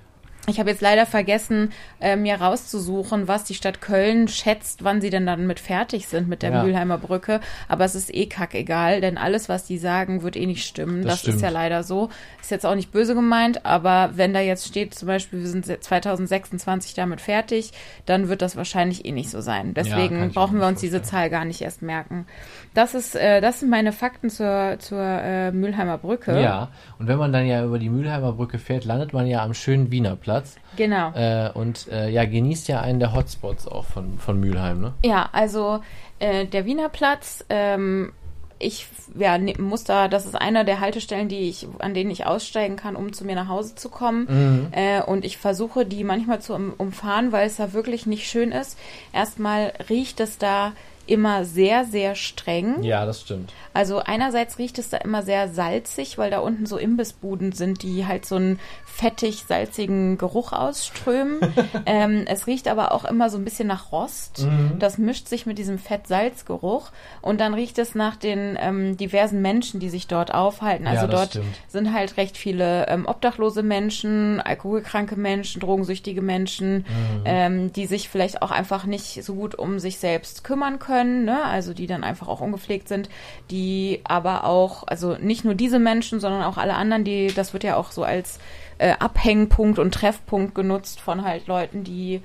Ich 0.47 0.59
habe 0.59 0.69
jetzt 0.69 0.81
leider 0.81 1.05
vergessen, 1.05 1.71
äh, 1.99 2.15
mir 2.15 2.35
rauszusuchen, 2.35 3.27
was 3.27 3.43
die 3.45 3.55
Stadt 3.55 3.81
Köln 3.81 4.27
schätzt, 4.27 4.83
wann 4.83 5.01
sie 5.01 5.09
denn 5.09 5.25
dann 5.25 5.47
mit 5.47 5.59
fertig 5.59 6.07
sind 6.07 6.27
mit 6.27 6.43
der 6.43 6.51
ja. 6.51 6.63
Mülheimer 6.63 6.97
Brücke. 6.97 7.39
Aber 7.67 7.85
es 7.85 7.95
ist 7.95 8.13
eh 8.13 8.27
kackegal, 8.27 9.01
denn 9.01 9.17
alles, 9.17 9.49
was 9.49 9.65
die 9.65 9.77
sagen, 9.77 10.21
wird 10.21 10.35
eh 10.35 10.45
nicht 10.45 10.65
stimmen. 10.65 11.01
Das, 11.01 11.13
das 11.13 11.19
stimmt. 11.21 11.35
ist 11.37 11.41
ja 11.41 11.49
leider 11.49 11.83
so. 11.83 12.09
Ist 12.41 12.51
jetzt 12.51 12.65
auch 12.65 12.75
nicht 12.75 12.91
böse 12.91 13.15
gemeint, 13.15 13.65
aber 13.65 14.11
wenn 14.15 14.33
da 14.33 14.39
jetzt 14.39 14.67
steht, 14.67 14.93
zum 14.93 15.07
Beispiel, 15.07 15.39
wir 15.39 15.47
sind 15.47 15.65
2026 15.65 16.93
damit 16.93 17.21
fertig, 17.21 17.71
dann 18.05 18.29
wird 18.29 18.41
das 18.41 18.55
wahrscheinlich 18.55 19.05
eh 19.05 19.11
nicht 19.11 19.31
so 19.31 19.41
sein. 19.41 19.73
Deswegen 19.73 20.19
ja, 20.19 20.27
brauchen 20.27 20.59
wir 20.59 20.67
uns 20.67 20.79
vorstellen. 20.79 21.01
diese 21.01 21.01
Zahl 21.01 21.29
gar 21.29 21.45
nicht 21.45 21.61
erst 21.61 21.81
merken. 21.81 22.27
Das 22.75 22.93
ist, 22.93 23.15
äh, 23.15 23.41
das 23.41 23.61
sind 23.61 23.69
meine 23.69 23.93
Fakten 23.93 24.29
zur, 24.29 24.75
zur 24.79 25.01
äh, 25.01 25.51
Mülheimer 25.51 25.97
Brücke. 25.97 26.39
Ja, 26.39 26.69
und 26.99 27.07
wenn 27.07 27.17
man 27.17 27.33
dann 27.33 27.47
ja 27.47 27.63
über 27.63 27.79
die 27.79 27.89
Mülheimer 27.89 28.33
Brücke 28.33 28.59
fährt, 28.59 28.85
landet 28.85 29.13
man 29.13 29.25
ja 29.27 29.43
am 29.43 29.53
schönen 29.53 29.91
Wiener 29.91 30.15
Platz. 30.15 30.34
Genau. 30.75 31.11
Äh, 31.13 31.51
und 31.53 31.87
äh, 31.87 32.09
ja, 32.09 32.25
genießt 32.25 32.67
ja 32.67 32.81
einen 32.81 32.99
der 32.99 33.13
Hotspots 33.13 33.67
auch 33.67 33.85
von, 33.85 34.19
von 34.19 34.39
Mülheim, 34.39 34.81
ne? 34.81 34.93
Ja, 35.03 35.29
also 35.31 35.81
äh, 36.19 36.45
der 36.45 36.65
Wiener 36.65 36.89
Platz, 36.89 37.45
ähm, 37.49 38.11
ich 38.57 38.87
ja, 39.17 39.37
ne, 39.37 39.53
muss 39.57 39.83
da, 39.83 40.07
das 40.07 40.25
ist 40.25 40.35
einer 40.35 40.63
der 40.63 40.79
Haltestellen, 40.79 41.27
die 41.27 41.49
ich, 41.49 41.67
an 41.79 41.93
denen 41.93 42.11
ich 42.11 42.25
aussteigen 42.25 42.75
kann, 42.75 42.95
um 42.95 43.13
zu 43.13 43.25
mir 43.25 43.35
nach 43.35 43.47
Hause 43.47 43.75
zu 43.75 43.89
kommen. 43.89 44.27
Mhm. 44.29 44.67
Äh, 44.71 45.01
und 45.01 45.25
ich 45.25 45.37
versuche 45.37 45.85
die 45.85 46.03
manchmal 46.03 46.41
zu 46.41 46.53
um, 46.53 46.73
umfahren, 46.77 47.31
weil 47.31 47.47
es 47.47 47.57
da 47.57 47.73
wirklich 47.73 48.05
nicht 48.05 48.27
schön 48.29 48.51
ist. 48.51 48.77
Erstmal 49.13 49.73
riecht 49.89 50.19
es 50.19 50.37
da 50.37 50.73
immer 51.07 51.45
sehr, 51.45 51.85
sehr 51.85 52.15
streng. 52.15 52.83
Ja, 52.83 53.05
das 53.05 53.21
stimmt. 53.21 53.53
Also 53.73 53.99
einerseits 53.99 54.57
riecht 54.57 54.79
es 54.79 54.89
da 54.89 54.97
immer 54.97 55.21
sehr 55.21 55.49
salzig, 55.49 56.17
weil 56.17 56.31
da 56.31 56.39
unten 56.39 56.65
so 56.65 56.77
Imbissbuden 56.77 57.51
sind, 57.51 57.83
die 57.83 58.05
halt 58.05 58.25
so 58.25 58.35
einen 58.35 58.59
fettig-salzigen 58.85 60.17
Geruch 60.17 60.53
ausströmen. 60.53 61.39
ähm, 61.85 62.23
es 62.27 62.47
riecht 62.47 62.69
aber 62.69 62.93
auch 62.93 63.03
immer 63.03 63.29
so 63.29 63.37
ein 63.37 63.43
bisschen 63.43 63.67
nach 63.67 63.91
Rost. 63.91 64.43
Mhm. 64.43 64.79
Das 64.79 64.97
mischt 64.97 65.27
sich 65.27 65.45
mit 65.45 65.57
diesem 65.57 65.77
Fett-Salz-Geruch. 65.77 66.91
Und 67.21 67.41
dann 67.41 67.53
riecht 67.53 67.77
es 67.77 67.93
nach 67.95 68.15
den 68.15 68.57
ähm, 68.59 68.95
diversen 68.95 69.41
Menschen, 69.41 69.81
die 69.81 69.89
sich 69.89 70.07
dort 70.07 70.33
aufhalten. 70.33 70.87
Also 70.87 71.07
ja, 71.07 71.11
dort 71.11 71.29
stimmt. 71.31 71.57
sind 71.67 71.93
halt 71.93 72.15
recht 72.15 72.37
viele 72.37 72.87
ähm, 72.87 73.05
obdachlose 73.05 73.63
Menschen, 73.63 74.39
alkoholkranke 74.39 75.17
Menschen, 75.17 75.59
drogensüchtige 75.59 76.21
Menschen, 76.21 76.77
mhm. 76.77 76.85
Ähm, 77.25 77.73
die 77.73 77.87
sich 77.87 78.07
vielleicht 78.07 78.41
auch 78.41 78.51
einfach 78.51 78.85
nicht 78.85 79.23
so 79.23 79.35
gut 79.35 79.55
um 79.55 79.79
sich 79.79 79.97
selbst 79.97 80.45
kümmern 80.45 80.79
können. 80.79 80.94
Ne? 81.03 81.43
Also 81.43 81.73
die 81.73 81.87
dann 81.87 82.03
einfach 82.03 82.27
auch 82.27 82.41
ungepflegt 82.41 82.87
sind, 82.87 83.09
die 83.51 83.65
die 83.65 84.01
aber 84.03 84.43
auch, 84.43 84.83
also 84.87 85.15
nicht 85.15 85.45
nur 85.45 85.55
diese 85.55 85.79
Menschen, 85.79 86.19
sondern 86.19 86.43
auch 86.43 86.57
alle 86.57 86.75
anderen, 86.75 87.03
die, 87.03 87.27
das 87.27 87.53
wird 87.53 87.63
ja 87.63 87.77
auch 87.77 87.91
so 87.91 88.03
als 88.03 88.39
äh, 88.77 88.93
Abhängpunkt 88.99 89.79
und 89.79 89.93
Treffpunkt 89.93 90.53
genutzt 90.55 90.99
von 90.99 91.23
halt 91.23 91.47
Leuten, 91.47 91.83
die 91.83 92.21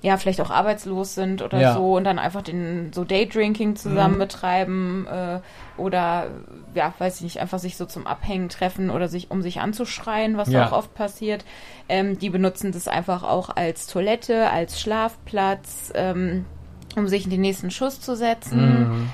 ja 0.00 0.16
vielleicht 0.16 0.40
auch 0.40 0.50
arbeitslos 0.50 1.14
sind 1.14 1.42
oder 1.42 1.60
ja. 1.60 1.74
so 1.74 1.96
und 1.96 2.04
dann 2.04 2.18
einfach 2.18 2.42
den 2.42 2.92
so 2.92 3.04
Daydrinking 3.04 3.76
zusammen 3.76 4.14
mhm. 4.14 4.18
betreiben 4.18 5.06
äh, 5.06 5.40
oder 5.76 6.26
ja, 6.74 6.92
weiß 6.98 7.16
ich 7.16 7.22
nicht, 7.22 7.40
einfach 7.40 7.60
sich 7.60 7.76
so 7.76 7.86
zum 7.86 8.06
Abhängen 8.06 8.48
treffen 8.48 8.90
oder 8.90 9.06
sich 9.06 9.30
um 9.30 9.42
sich 9.42 9.60
anzuschreien, 9.60 10.36
was 10.36 10.50
ja. 10.50 10.66
auch 10.66 10.72
oft 10.72 10.94
passiert. 10.94 11.44
Ähm, 11.88 12.18
die 12.18 12.30
benutzen 12.30 12.72
das 12.72 12.88
einfach 12.88 13.22
auch 13.22 13.54
als 13.54 13.86
Toilette, 13.86 14.50
als 14.50 14.80
Schlafplatz, 14.80 15.92
ähm, 15.94 16.46
um 16.96 17.08
sich 17.08 17.24
in 17.24 17.30
den 17.30 17.40
nächsten 17.40 17.70
Schuss 17.70 18.00
zu 18.00 18.16
setzen. 18.16 18.88
Mhm. 18.88 19.08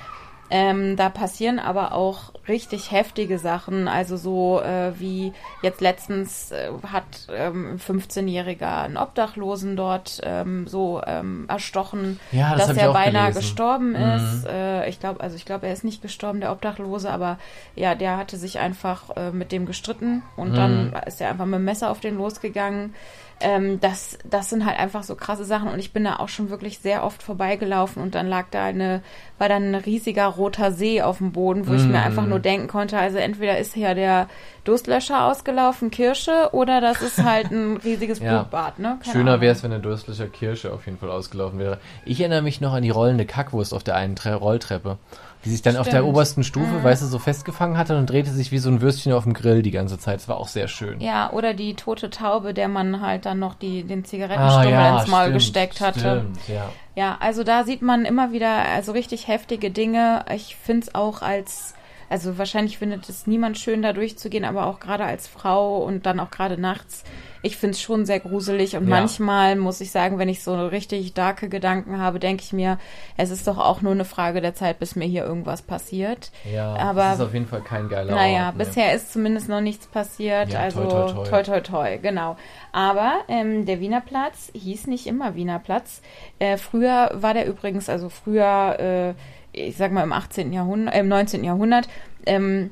Ähm, 0.50 0.96
da 0.96 1.10
passieren 1.10 1.58
aber 1.58 1.92
auch 1.92 2.32
richtig 2.48 2.90
heftige 2.90 3.38
Sachen. 3.38 3.86
Also 3.86 4.16
so 4.16 4.60
äh, 4.62 4.98
wie 4.98 5.32
jetzt 5.62 5.80
letztens 5.82 6.50
äh, 6.52 6.70
hat 6.90 7.04
ähm, 7.30 7.72
ein 7.72 7.78
15-Jähriger 7.78 8.84
einen 8.84 8.96
Obdachlosen 8.96 9.76
dort 9.76 10.20
ähm, 10.24 10.66
so 10.66 11.02
ähm, 11.06 11.44
erstochen, 11.48 12.18
ja, 12.32 12.56
das 12.56 12.68
dass 12.68 12.76
er 12.78 12.92
beinahe 12.92 13.32
gelesen. 13.32 13.40
gestorben 13.40 13.90
mhm. 13.90 14.16
ist. 14.16 14.46
Äh, 14.46 14.88
ich 14.88 15.00
glaube, 15.00 15.20
also 15.20 15.36
ich 15.36 15.44
glaube, 15.44 15.66
er 15.66 15.72
ist 15.74 15.84
nicht 15.84 16.00
gestorben, 16.00 16.40
der 16.40 16.52
Obdachlose, 16.52 17.10
aber 17.10 17.38
ja, 17.74 17.94
der 17.94 18.16
hatte 18.16 18.38
sich 18.38 18.58
einfach 18.58 19.16
äh, 19.16 19.30
mit 19.32 19.52
dem 19.52 19.66
gestritten 19.66 20.22
und 20.36 20.52
mhm. 20.52 20.56
dann 20.56 20.92
ist 21.06 21.20
er 21.20 21.28
einfach 21.28 21.44
mit 21.44 21.58
dem 21.58 21.64
Messer 21.64 21.90
auf 21.90 22.00
den 22.00 22.16
losgegangen. 22.16 22.94
Ähm, 23.40 23.80
das, 23.80 24.18
das 24.28 24.50
sind 24.50 24.66
halt 24.66 24.78
einfach 24.78 25.02
so 25.04 25.14
krasse 25.14 25.44
Sachen 25.44 25.68
und 25.68 25.78
ich 25.78 25.92
bin 25.92 26.04
da 26.04 26.16
auch 26.16 26.28
schon 26.28 26.50
wirklich 26.50 26.80
sehr 26.80 27.04
oft 27.04 27.22
vorbeigelaufen 27.22 28.02
und 28.02 28.14
dann 28.14 28.26
lag 28.26 28.46
da 28.50 28.64
eine, 28.64 29.02
war 29.38 29.48
dann 29.48 29.70
ein 29.70 29.74
riesiger 29.76 30.26
roter 30.26 30.72
See 30.72 31.02
auf 31.02 31.18
dem 31.18 31.32
Boden, 31.32 31.68
wo 31.68 31.72
mm. 31.72 31.76
ich 31.76 31.84
mir 31.84 32.00
einfach 32.00 32.26
nur 32.26 32.40
denken 32.40 32.66
konnte, 32.66 32.98
also 32.98 33.18
entweder 33.18 33.58
ist 33.58 33.76
ja 33.76 33.94
der 33.94 34.28
Durstlöscher 34.64 35.24
ausgelaufen, 35.24 35.90
Kirsche, 35.90 36.50
oder 36.52 36.80
das 36.80 37.00
ist 37.00 37.22
halt 37.22 37.50
ein 37.50 37.76
riesiges 37.84 38.18
ja. 38.18 38.38
Blutbad, 38.40 38.78
ne? 38.78 38.98
Keine 39.02 39.12
Schöner 39.12 39.40
wäre 39.40 39.52
es, 39.52 39.62
wenn 39.62 39.70
der 39.70 39.80
Durstlöscher 39.80 40.26
Kirsche 40.26 40.72
auf 40.72 40.86
jeden 40.86 40.98
Fall 40.98 41.10
ausgelaufen 41.10 41.58
wäre. 41.58 41.78
Ich 42.04 42.20
erinnere 42.20 42.42
mich 42.42 42.60
noch 42.60 42.72
an 42.72 42.82
die 42.82 42.90
rollende 42.90 43.24
Kackwurst 43.24 43.72
auf 43.72 43.84
der 43.84 43.96
einen 43.96 44.16
Tre 44.16 44.34
Rolltreppe 44.34 44.98
die 45.44 45.50
sich 45.50 45.62
dann 45.62 45.74
Stimmt. 45.74 45.86
auf 45.86 45.92
der 45.92 46.04
obersten 46.04 46.44
Stufe, 46.44 46.66
mhm. 46.66 46.84
weißt 46.84 47.02
du, 47.02 47.06
so 47.06 47.18
festgefangen 47.18 47.76
hatte 47.76 47.96
und 47.96 48.10
drehte 48.10 48.30
sich 48.30 48.50
wie 48.50 48.58
so 48.58 48.70
ein 48.70 48.80
Würstchen 48.80 49.12
auf 49.12 49.24
dem 49.24 49.34
Grill 49.34 49.62
die 49.62 49.70
ganze 49.70 49.98
Zeit. 49.98 50.16
Das 50.16 50.28
war 50.28 50.38
auch 50.38 50.48
sehr 50.48 50.68
schön. 50.68 51.00
Ja, 51.00 51.30
oder 51.32 51.54
die 51.54 51.74
tote 51.74 52.10
Taube, 52.10 52.54
der 52.54 52.68
man 52.68 53.00
halt 53.00 53.26
dann 53.26 53.38
noch 53.38 53.54
die, 53.54 53.84
den 53.84 54.04
Zigarettenstummel 54.04 54.68
ah, 54.68 54.70
ja, 54.70 55.00
ins 55.00 55.08
Maul 55.08 55.20
stimmt, 55.22 55.34
gesteckt 55.34 55.80
hatte. 55.80 55.98
Stimmt, 55.98 56.48
ja. 56.48 56.70
ja, 56.94 57.18
also 57.20 57.44
da 57.44 57.64
sieht 57.64 57.82
man 57.82 58.04
immer 58.04 58.32
wieder 58.32 58.64
also 58.74 58.92
richtig 58.92 59.28
heftige 59.28 59.70
Dinge. 59.70 60.24
Ich 60.34 60.56
finde 60.56 60.86
es 60.86 60.94
auch 60.94 61.22
als 61.22 61.74
also 62.08 62.38
wahrscheinlich 62.38 62.78
findet 62.78 63.08
es 63.08 63.26
niemand 63.26 63.58
schön, 63.58 63.82
da 63.82 63.92
durchzugehen, 63.92 64.44
aber 64.44 64.66
auch 64.66 64.80
gerade 64.80 65.04
als 65.04 65.26
Frau 65.26 65.78
und 65.78 66.06
dann 66.06 66.20
auch 66.20 66.30
gerade 66.30 66.60
nachts 66.60 67.04
ich 67.42 67.56
finde 67.56 67.72
es 67.72 67.80
schon 67.80 68.04
sehr 68.04 68.20
gruselig 68.20 68.76
und 68.76 68.88
ja. 68.88 68.90
manchmal 68.90 69.56
muss 69.56 69.80
ich 69.80 69.90
sagen, 69.90 70.18
wenn 70.18 70.28
ich 70.28 70.42
so 70.42 70.66
richtig 70.66 71.14
darke 71.14 71.48
Gedanken 71.48 71.98
habe, 71.98 72.18
denke 72.18 72.42
ich 72.42 72.52
mir, 72.52 72.78
es 73.16 73.30
ist 73.30 73.46
doch 73.46 73.58
auch 73.58 73.80
nur 73.80 73.92
eine 73.92 74.04
Frage 74.04 74.40
der 74.40 74.54
Zeit, 74.54 74.78
bis 74.78 74.96
mir 74.96 75.06
hier 75.06 75.24
irgendwas 75.24 75.62
passiert. 75.62 76.30
Ja, 76.52 76.74
aber 76.76 77.02
das 77.02 77.18
ist 77.18 77.24
auf 77.26 77.34
jeden 77.34 77.46
Fall 77.46 77.62
kein 77.62 77.88
geiler 77.88 78.14
Naja, 78.14 78.46
Ort, 78.46 78.56
ne. 78.56 78.64
bisher 78.64 78.94
ist 78.94 79.12
zumindest 79.12 79.48
noch 79.48 79.60
nichts 79.60 79.86
passiert, 79.86 80.50
ja, 80.50 80.60
also 80.60 80.82
toi 80.82 80.90
toi 80.90 81.12
toi. 81.12 81.24
toi 81.24 81.42
toi 81.42 81.60
toi, 81.60 81.98
genau. 81.98 82.36
Aber 82.72 83.20
ähm, 83.28 83.66
der 83.66 83.80
Wiener 83.80 84.00
Platz 84.00 84.50
hieß 84.54 84.86
nicht 84.86 85.06
immer 85.06 85.34
Wiener 85.34 85.58
Platz. 85.58 86.02
Äh, 86.38 86.56
früher 86.56 87.10
war 87.14 87.34
der 87.34 87.46
übrigens, 87.46 87.88
also 87.88 88.08
früher, 88.08 88.78
äh, 88.78 89.14
ich 89.58 89.76
sag 89.76 89.92
mal 89.92 90.02
im 90.02 90.12
18. 90.12 90.52
Jahrhundert, 90.52 90.94
äh, 90.94 91.00
im 91.00 91.08
19. 91.08 91.44
Jahrhundert, 91.44 91.88
ähm, 92.26 92.70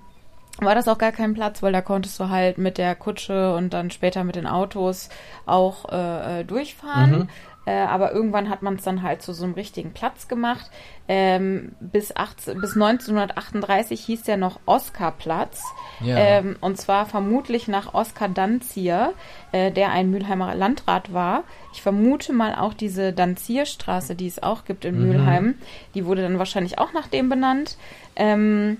war 0.59 0.75
das 0.75 0.89
auch 0.89 0.99
gar 0.99 1.13
kein 1.13 1.35
Platz, 1.35 1.63
weil 1.63 1.73
da 1.73 1.83
konntest 1.83 2.19
du 2.19 2.31
halt 2.31 2.57
mit 2.57 2.79
der 2.79 2.95
Kutsche 2.95 3.55
und 3.55 3.75
dann 3.75 3.91
später 3.91 4.25
mit 4.25 4.37
den 4.37 4.47
Autos 4.47 5.11
auch 5.45 5.93
äh, 5.93 6.41
äh 6.41 6.45
durchfahren. 6.45 7.11
Mhm. 7.11 7.29
Äh, 7.67 7.73
aber 7.73 8.13
irgendwann 8.13 8.49
hat 8.49 8.63
man 8.63 8.77
es 8.77 8.85
dann 8.85 9.03
halt 9.03 9.23
zu 9.23 9.33
so 9.33 9.45
einem 9.45 9.55
richtigen 9.55 9.93
Platz 9.93 10.29
gemacht. 10.29 10.71
Ähm, 11.09 11.73
bis, 11.81 12.15
18, 12.15 12.61
bis 12.61 12.75
1938 12.75 14.05
hieß 14.05 14.23
der 14.23 14.37
noch 14.37 14.61
Oskarplatz. 14.67 15.63
Ja. 16.01 16.17
Ähm, 16.17 16.57
und 16.61 16.79
zwar 16.79 17.07
vermutlich 17.07 17.67
nach 17.67 17.93
Oskar 17.93 18.29
Danzier, 18.29 19.13
äh, 19.51 19.73
der 19.73 19.91
ein 19.91 20.11
Mülheimer 20.11 20.55
Landrat 20.55 21.13
war. 21.13 21.43
Ich 21.73 21.83
vermute 21.83 22.33
mal 22.33 22.55
auch 22.55 22.73
diese 22.73 23.13
Danzierstraße, 23.13 24.15
die 24.15 24.29
es 24.29 24.43
auch 24.43 24.65
gibt 24.65 24.85
in 24.85 25.01
mhm. 25.01 25.09
Mülheim, 25.09 25.55
die 25.95 26.07
wurde 26.07 26.23
dann 26.23 26.39
wahrscheinlich 26.39 26.79
auch 26.79 26.93
nach 26.93 27.09
dem 27.09 27.29
benannt. 27.29 27.77
Ähm, 28.15 28.79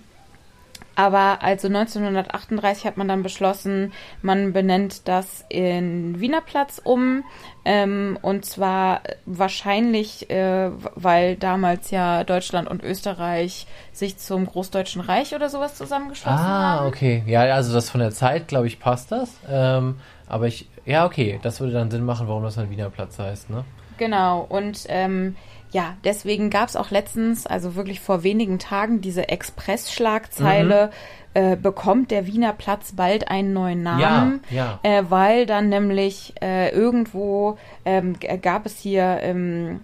aber 0.97 1.43
also 1.43 1.69
1938 1.69 2.87
hat 2.87 2.97
man 2.97 3.07
dann 3.07 3.23
beschlossen, 3.23 3.93
man 4.23 4.55
benennt 4.55 5.07
das 5.07 5.45
in 5.51 6.19
Wiener 6.19 6.41
Platz 6.41 6.81
um. 6.83 7.23
Ähm, 7.69 8.17
und 8.23 8.45
zwar 8.45 9.01
wahrscheinlich, 9.25 10.31
äh, 10.31 10.71
weil 10.95 11.35
damals 11.35 11.91
ja 11.91 12.23
Deutschland 12.23 12.69
und 12.69 12.81
Österreich 12.85 13.67
sich 13.93 14.19
zum 14.19 14.47
Großdeutschen 14.47 15.03
Reich 15.03 15.35
oder 15.35 15.49
sowas 15.49 15.75
zusammengeschlossen 15.75 16.39
ah, 16.39 16.77
haben. 16.77 16.85
Ah, 16.85 16.87
okay. 16.87 17.25
Ja, 17.27 17.41
also 17.41 17.75
das 17.75 17.91
von 17.91 17.99
der 17.99 18.13
Zeit, 18.13 18.47
glaube 18.47 18.69
ich, 18.69 18.79
passt 18.79 19.11
das. 19.11 19.33
Ähm, 19.51 19.97
aber 20.29 20.47
ich, 20.47 20.69
ja, 20.85 21.07
okay, 21.07 21.41
das 21.43 21.59
würde 21.59 21.73
dann 21.73 21.91
Sinn 21.91 22.05
machen, 22.05 22.29
warum 22.29 22.45
das 22.45 22.55
dann 22.55 22.71
Wiener 22.71 22.89
Platz 22.89 23.19
heißt, 23.19 23.51
ne? 23.51 23.65
Genau. 23.99 24.47
Und 24.49 24.85
ähm, 24.89 25.35
ja, 25.73 25.97
deswegen 26.05 26.51
gab 26.51 26.69
es 26.69 26.77
auch 26.77 26.91
letztens, 26.91 27.47
also 27.47 27.75
wirklich 27.75 28.01
vor 28.01 28.23
wenigen 28.23 28.59
Tagen, 28.59 29.01
diese 29.01 29.29
Express-Schlagzeile, 29.29 30.91
äh, 31.35 31.57
bekommt 31.57 32.11
der 32.11 32.27
Wiener 32.27 32.53
Platz 32.55 32.93
bald 32.93 33.29
einen 33.29 33.53
neuen 33.53 33.83
Namen, 33.83 34.41
Ja, 34.51 34.81
Äh, 34.83 35.05
weil 35.11 35.45
dann 35.45 35.69
nämlich 35.69 36.33
äh, 36.41 36.71
irgendwo 36.71 37.59
ähm, 37.85 38.17
gab 38.41 38.65
es 38.65 38.79
hier 38.79 39.19
ähm, 39.21 39.81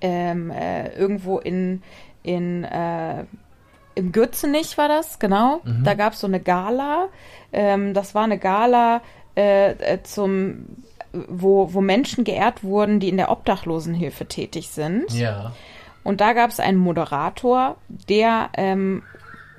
ähm, 0.00 0.50
äh, 0.50 0.90
irgendwo 0.96 1.38
in, 1.38 1.82
in 2.22 2.62
äh, 2.64 3.24
im 3.96 4.12
Gürzenich 4.12 4.76
war 4.76 4.88
das, 4.88 5.18
genau. 5.18 5.60
Da 5.84 5.94
gab 5.94 6.14
es 6.14 6.20
so 6.20 6.26
eine 6.26 6.40
Gala. 6.40 7.08
Ähm, 7.52 7.94
das 7.94 8.14
war 8.14 8.24
eine 8.24 8.38
Gala 8.38 9.02
äh, 9.36 9.98
zum 10.02 10.66
wo, 11.28 11.72
wo 11.72 11.80
Menschen 11.80 12.24
geehrt 12.24 12.64
wurden, 12.64 13.00
die 13.00 13.08
in 13.08 13.16
der 13.16 13.30
Obdachlosenhilfe 13.30 14.26
tätig 14.26 14.68
sind. 14.68 15.12
Ja. 15.12 15.52
Und 16.02 16.20
da 16.20 16.32
gab 16.32 16.50
es 16.50 16.60
einen 16.60 16.78
Moderator, 16.78 17.76
der 17.88 18.50
ähm, 18.54 19.02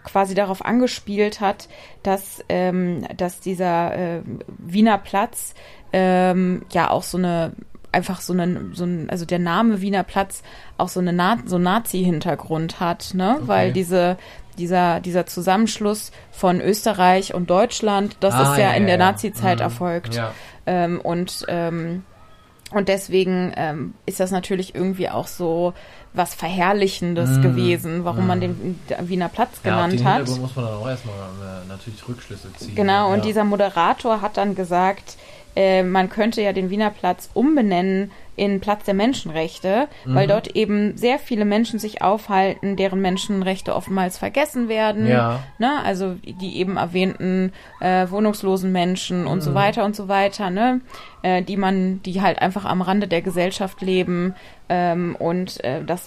quasi 0.03 0.35
darauf 0.35 0.63
angespielt 0.63 1.41
hat, 1.41 1.67
dass, 2.03 2.43
ähm, 2.49 3.05
dass 3.17 3.39
dieser 3.39 3.95
äh, 3.95 4.21
Wiener 4.59 4.99
Platz 4.99 5.55
ähm, 5.91 6.63
ja 6.71 6.91
auch 6.91 7.03
so 7.03 7.17
eine 7.17 7.53
einfach 7.91 8.19
so 8.19 8.33
einen, 8.33 8.75
so 8.75 8.83
ein, 8.83 9.09
also 9.09 9.25
der 9.25 9.39
Name 9.39 9.79
Wiener 9.79 10.03
Platz 10.03 10.43
auch 10.77 10.89
so 10.89 10.99
eine 10.99 11.13
Na 11.13 11.37
so 11.45 11.57
Nazi-Hintergrund 11.57 12.81
hat, 12.81 13.13
ne? 13.13 13.39
Weil 13.41 13.71
diese 13.71 14.17
dieser 14.57 14.99
dieser 14.99 15.25
Zusammenschluss 15.25 16.11
von 16.31 16.61
Österreich 16.61 17.33
und 17.33 17.49
Deutschland, 17.49 18.17
das 18.19 18.33
Ah, 18.33 18.51
ist 18.53 18.57
ja, 18.59 18.69
ja, 18.69 18.73
in 18.73 18.83
ja, 18.83 18.95
der 18.95 18.99
ja. 18.99 19.11
Nazi-Zeit 19.11 19.57
Mhm. 19.59 19.63
erfolgt. 19.63 20.21
Ähm, 20.65 20.99
und 21.01 21.45
ähm, 21.47 22.03
und 22.71 22.89
deswegen 22.89 23.53
ähm, 23.55 23.93
ist 24.05 24.19
das 24.19 24.31
natürlich 24.31 24.73
irgendwie 24.73 25.09
auch 25.09 25.27
so 25.27 25.73
was 26.13 26.33
Verherrlichendes 26.33 27.29
Mm, 27.37 27.41
gewesen, 27.41 28.05
warum 28.05 28.25
man 28.25 28.39
mm. 28.39 28.41
den 28.41 28.79
Wiener 29.01 29.29
Platz 29.29 29.59
Ja, 29.63 29.71
auf 29.71 29.83
genannt 29.85 29.99
den 29.99 30.05
hat. 30.05 30.27
Muss 30.27 30.55
man 30.55 30.65
dann 30.65 30.73
auch 30.75 30.87
erstmal 30.87 31.15
äh, 31.15 31.67
natürlich 31.67 32.07
Rückschlüsse 32.07 32.51
ziehen. 32.57 32.73
Genau, 32.75 33.13
und 33.13 33.23
dieser 33.25 33.43
Moderator 33.43 34.21
hat 34.21 34.37
dann 34.37 34.55
gesagt, 34.55 35.17
äh, 35.55 35.83
man 35.83 36.09
könnte 36.09 36.41
ja 36.41 36.53
den 36.53 36.69
Wiener 36.69 36.89
Platz 36.89 37.29
umbenennen 37.33 38.11
in 38.37 38.59
Platz 38.59 38.83
der 38.83 38.93
Menschenrechte, 38.93 39.87
weil 40.03 40.25
Mhm. 40.25 40.29
dort 40.29 40.47
eben 40.57 40.97
sehr 40.97 41.19
viele 41.19 41.45
Menschen 41.45 41.79
sich 41.79 42.01
aufhalten, 42.01 42.75
deren 42.75 42.99
Menschenrechte 42.99 43.73
oftmals 43.73 44.17
vergessen 44.17 44.67
werden. 44.67 45.07
Ja. 45.07 45.39
Ne? 45.57 45.71
Also 45.85 46.15
die 46.25 46.57
eben 46.57 46.75
erwähnten 46.75 47.53
äh, 47.79 48.09
wohnungslosen 48.09 48.73
Menschen 48.73 49.25
und 49.25 49.39
so 49.39 49.51
Mhm. 49.51 49.55
weiter 49.55 49.85
und 49.85 49.95
so 49.95 50.09
weiter, 50.09 50.49
ne? 50.49 50.81
Äh, 51.21 51.43
die 51.43 51.55
man, 51.55 52.01
die 52.03 52.21
halt 52.21 52.39
einfach 52.41 52.65
am 52.65 52.81
Rande 52.81 53.07
der 53.07 53.21
Gesellschaft 53.21 53.81
leben. 53.81 54.35
Ähm, 54.67 55.15
und 55.17 55.63
äh, 55.63 55.81
das 55.85 56.05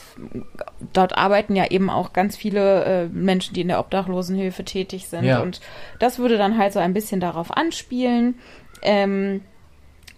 dort 0.93 1.17
arbeiten 1.17 1.57
ja 1.57 1.71
eben 1.71 1.89
auch 1.89 2.13
ganz 2.13 2.37
viele 2.37 2.85
äh, 2.85 3.07
Menschen, 3.07 3.55
die 3.55 3.63
in 3.63 3.69
der 3.69 3.81
Obdachlosenhilfe 3.81 4.65
tätig 4.65 5.09
sind. 5.09 5.25
Ja. 5.25 5.41
Und 5.41 5.61
das 5.99 6.19
würde 6.19 6.37
dann 6.37 6.59
halt 6.59 6.75
so 6.75 6.79
ein 6.79 6.93
bisschen 6.93 7.21
darauf 7.21 7.57
anspielen. 7.57 8.35
Ähm, 8.83 9.41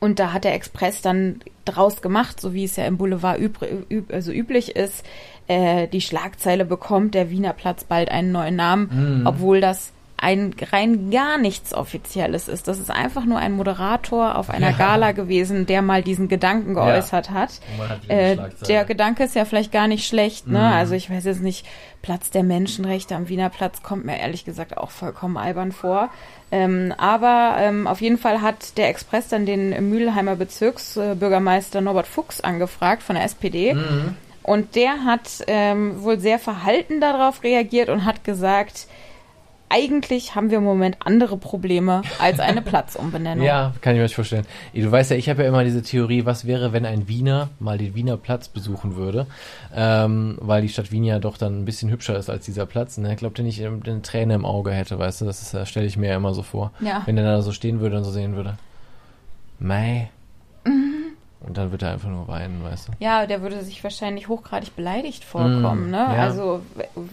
und 0.01 0.19
da 0.19 0.33
hat 0.33 0.45
der 0.45 0.55
Express 0.55 1.03
dann 1.03 1.41
draus 1.67 2.01
gemacht, 2.01 2.41
so 2.41 2.55
wie 2.55 2.65
es 2.65 2.77
ja 2.77 2.85
im 2.87 2.97
Boulevard 2.97 3.39
üb 3.39 3.59
üb 3.91 4.13
also 4.13 4.33
üblich 4.33 4.75
ist, 4.77 5.05
äh, 5.47 5.89
die 5.89 6.01
Schlagzeile 6.01 6.65
bekommt 6.65 7.15
der 7.15 7.31
Wiener 7.31 7.53
Platz 7.53 7.85
bald 7.85 8.11
einen 8.11 8.33
neuen 8.33 8.57
Namen, 8.57 9.21
Mhm. 9.21 9.27
obwohl 9.27 9.61
das 9.61 9.93
ein 10.23 10.55
rein 10.71 11.11
gar 11.11 11.39
nichts 11.39 11.73
Offizielles 11.73 12.47
ist. 12.49 12.69
Das 12.69 12.79
ist 12.79 12.91
einfach 12.91 13.25
nur 13.25 13.39
ein 13.39 13.53
Moderator 13.53 14.37
auf 14.37 14.51
einer 14.51 14.71
Ja. 14.71 14.77
Gala 14.77 15.13
gewesen, 15.13 15.67
der 15.67 15.81
mal 15.83 16.03
diesen 16.03 16.29
Gedanken 16.29 16.77
Ja. 16.77 16.85
geäußert 16.85 17.31
man 17.31 17.89
hat 17.89 18.05
die 18.05 18.11
Äh, 18.11 18.37
der 18.69 18.85
Gedanke 18.85 19.25
ist 19.25 19.35
ja 19.35 19.45
vielleicht 19.45 19.73
gar 19.73 19.89
nicht 19.89 20.07
schlecht, 20.07 20.47
ne? 20.47 20.59
Mhm. 20.59 20.65
Also 20.65 20.95
ich 20.95 21.11
weiß 21.11 21.25
jetzt 21.25 21.41
nicht, 21.43 21.67
Platz 22.03 22.31
der 22.31 22.43
Menschenrechte 22.43 23.15
am 23.17 23.29
Wiener 23.29 23.49
Platz 23.51 23.83
kommt 23.83 24.05
mir 24.05 24.19
ehrlich 24.19 24.45
gesagt 24.45 24.77
auch 24.77 24.91
vollkommen 24.91 25.37
albern 25.37 25.73
vor. 25.73 26.11
Ähm, 26.53 26.93
aber 26.99 27.57
ähm, 27.59 27.87
auf 27.87 28.01
jeden 28.01 28.19
Fall 28.19 28.43
hat 28.43 28.77
der 28.77 28.89
Express 28.89 29.29
dann 29.29 29.47
den 29.47 29.89
Mülheimer 29.89 30.37
Bezirksbürgermeister 30.37 31.81
Norbert 31.81 32.07
Fuchs 32.07 32.41
angefragt 32.41 33.03
von 33.03 33.17
der 33.17 33.25
SPD. 33.25 33.75
Mhm. 33.75 34.17
Und 34.43 34.75
der 34.75 35.05
hat 35.05 35.45
ähm, 35.47 36.03
wohl 36.03 36.19
sehr 36.19 36.39
verhalten 36.39 37.01
darauf 37.01 37.43
reagiert 37.45 37.89
und 37.89 38.05
hat 38.05 38.25
gesagt, 38.25 38.87
eigentlich 39.71 40.35
haben 40.35 40.51
wir 40.51 40.59
im 40.59 40.65
Moment 40.65 40.99
andere 41.01 41.37
Probleme 41.37 42.03
als 42.19 42.41
eine 42.41 42.61
Platzumbenennung. 42.71 43.45
Ja, 43.45 43.73
kann 43.81 43.95
ich 43.95 44.03
mir 44.03 44.09
vorstellen. 44.09 44.45
Du 44.75 44.91
weißt 44.91 45.13
ja, 45.13 45.17
ich 45.17 45.29
habe 45.29 45.43
ja 45.43 45.49
immer 45.49 45.65
diese 45.65 45.83
Theorie, 45.83 46.27
was 46.27 46.47
wäre, 46.47 46.73
wenn 46.73 46.85
ein 46.85 47.09
Wiener 47.09 47.49
mal 47.59 47.79
den 47.79 47.95
Wiener 47.95 48.17
Platz 48.17 48.49
besuchen 48.49 48.97
würde, 48.97 49.27
ähm, 49.75 50.37
weil 50.41 50.63
die 50.63 50.69
Stadt 50.69 50.93
Wien 50.93 51.05
ja 51.05 51.19
doch 51.19 51.39
dann 51.39 51.61
ein 51.61 51.65
bisschen 51.65 51.91
hübscher 51.91 52.19
ist 52.19 52.29
als 52.29 52.45
dieser 52.45 52.67
Platz. 52.67 52.99
Ne? 52.99 53.13
Ich 53.13 53.19
glaube, 53.19 53.35
der 53.37 53.45
nicht 53.45 53.61
ähm, 53.61 53.81
eine 53.87 54.03
Träne 54.03 54.35
im 54.35 54.45
Auge 54.45 54.73
hätte, 54.73 54.99
weißt 54.99 55.21
du, 55.21 55.25
das 55.25 55.41
ist, 55.41 55.55
äh, 55.55 55.65
stelle 55.65 55.87
ich 55.87 55.97
mir 55.97 56.11
ja 56.11 56.17
immer 56.17 56.35
so 56.35 56.43
vor. 56.43 56.73
Ja. 56.81 57.03
Wenn 57.07 57.17
der 57.17 57.25
da 57.25 57.41
so 57.41 57.53
stehen 57.53 57.81
würde 57.81 57.97
und 57.97 58.05
so 58.05 58.11
sehen 58.11 58.37
würde. 58.37 58.59
Mei. 59.59 60.11
Und 61.41 61.57
dann 61.57 61.73
wird 61.73 61.83
er 61.83 61.93
einfach 61.93 62.11
nur 62.11 62.29
weinen, 62.29 62.63
weißt 62.63 62.89
du. 62.89 62.93
Ja, 62.99 63.27
der 63.27 63.41
würde 63.41 63.65
sich 63.65 63.83
wahrscheinlich 63.83 64.29
hochgradig 64.29 64.77
beleidigt 64.77 65.25
vorkommen. 65.25 65.89
Mm, 65.89 65.91
ne? 65.91 65.97
ja. 65.97 66.23
Also 66.23 66.61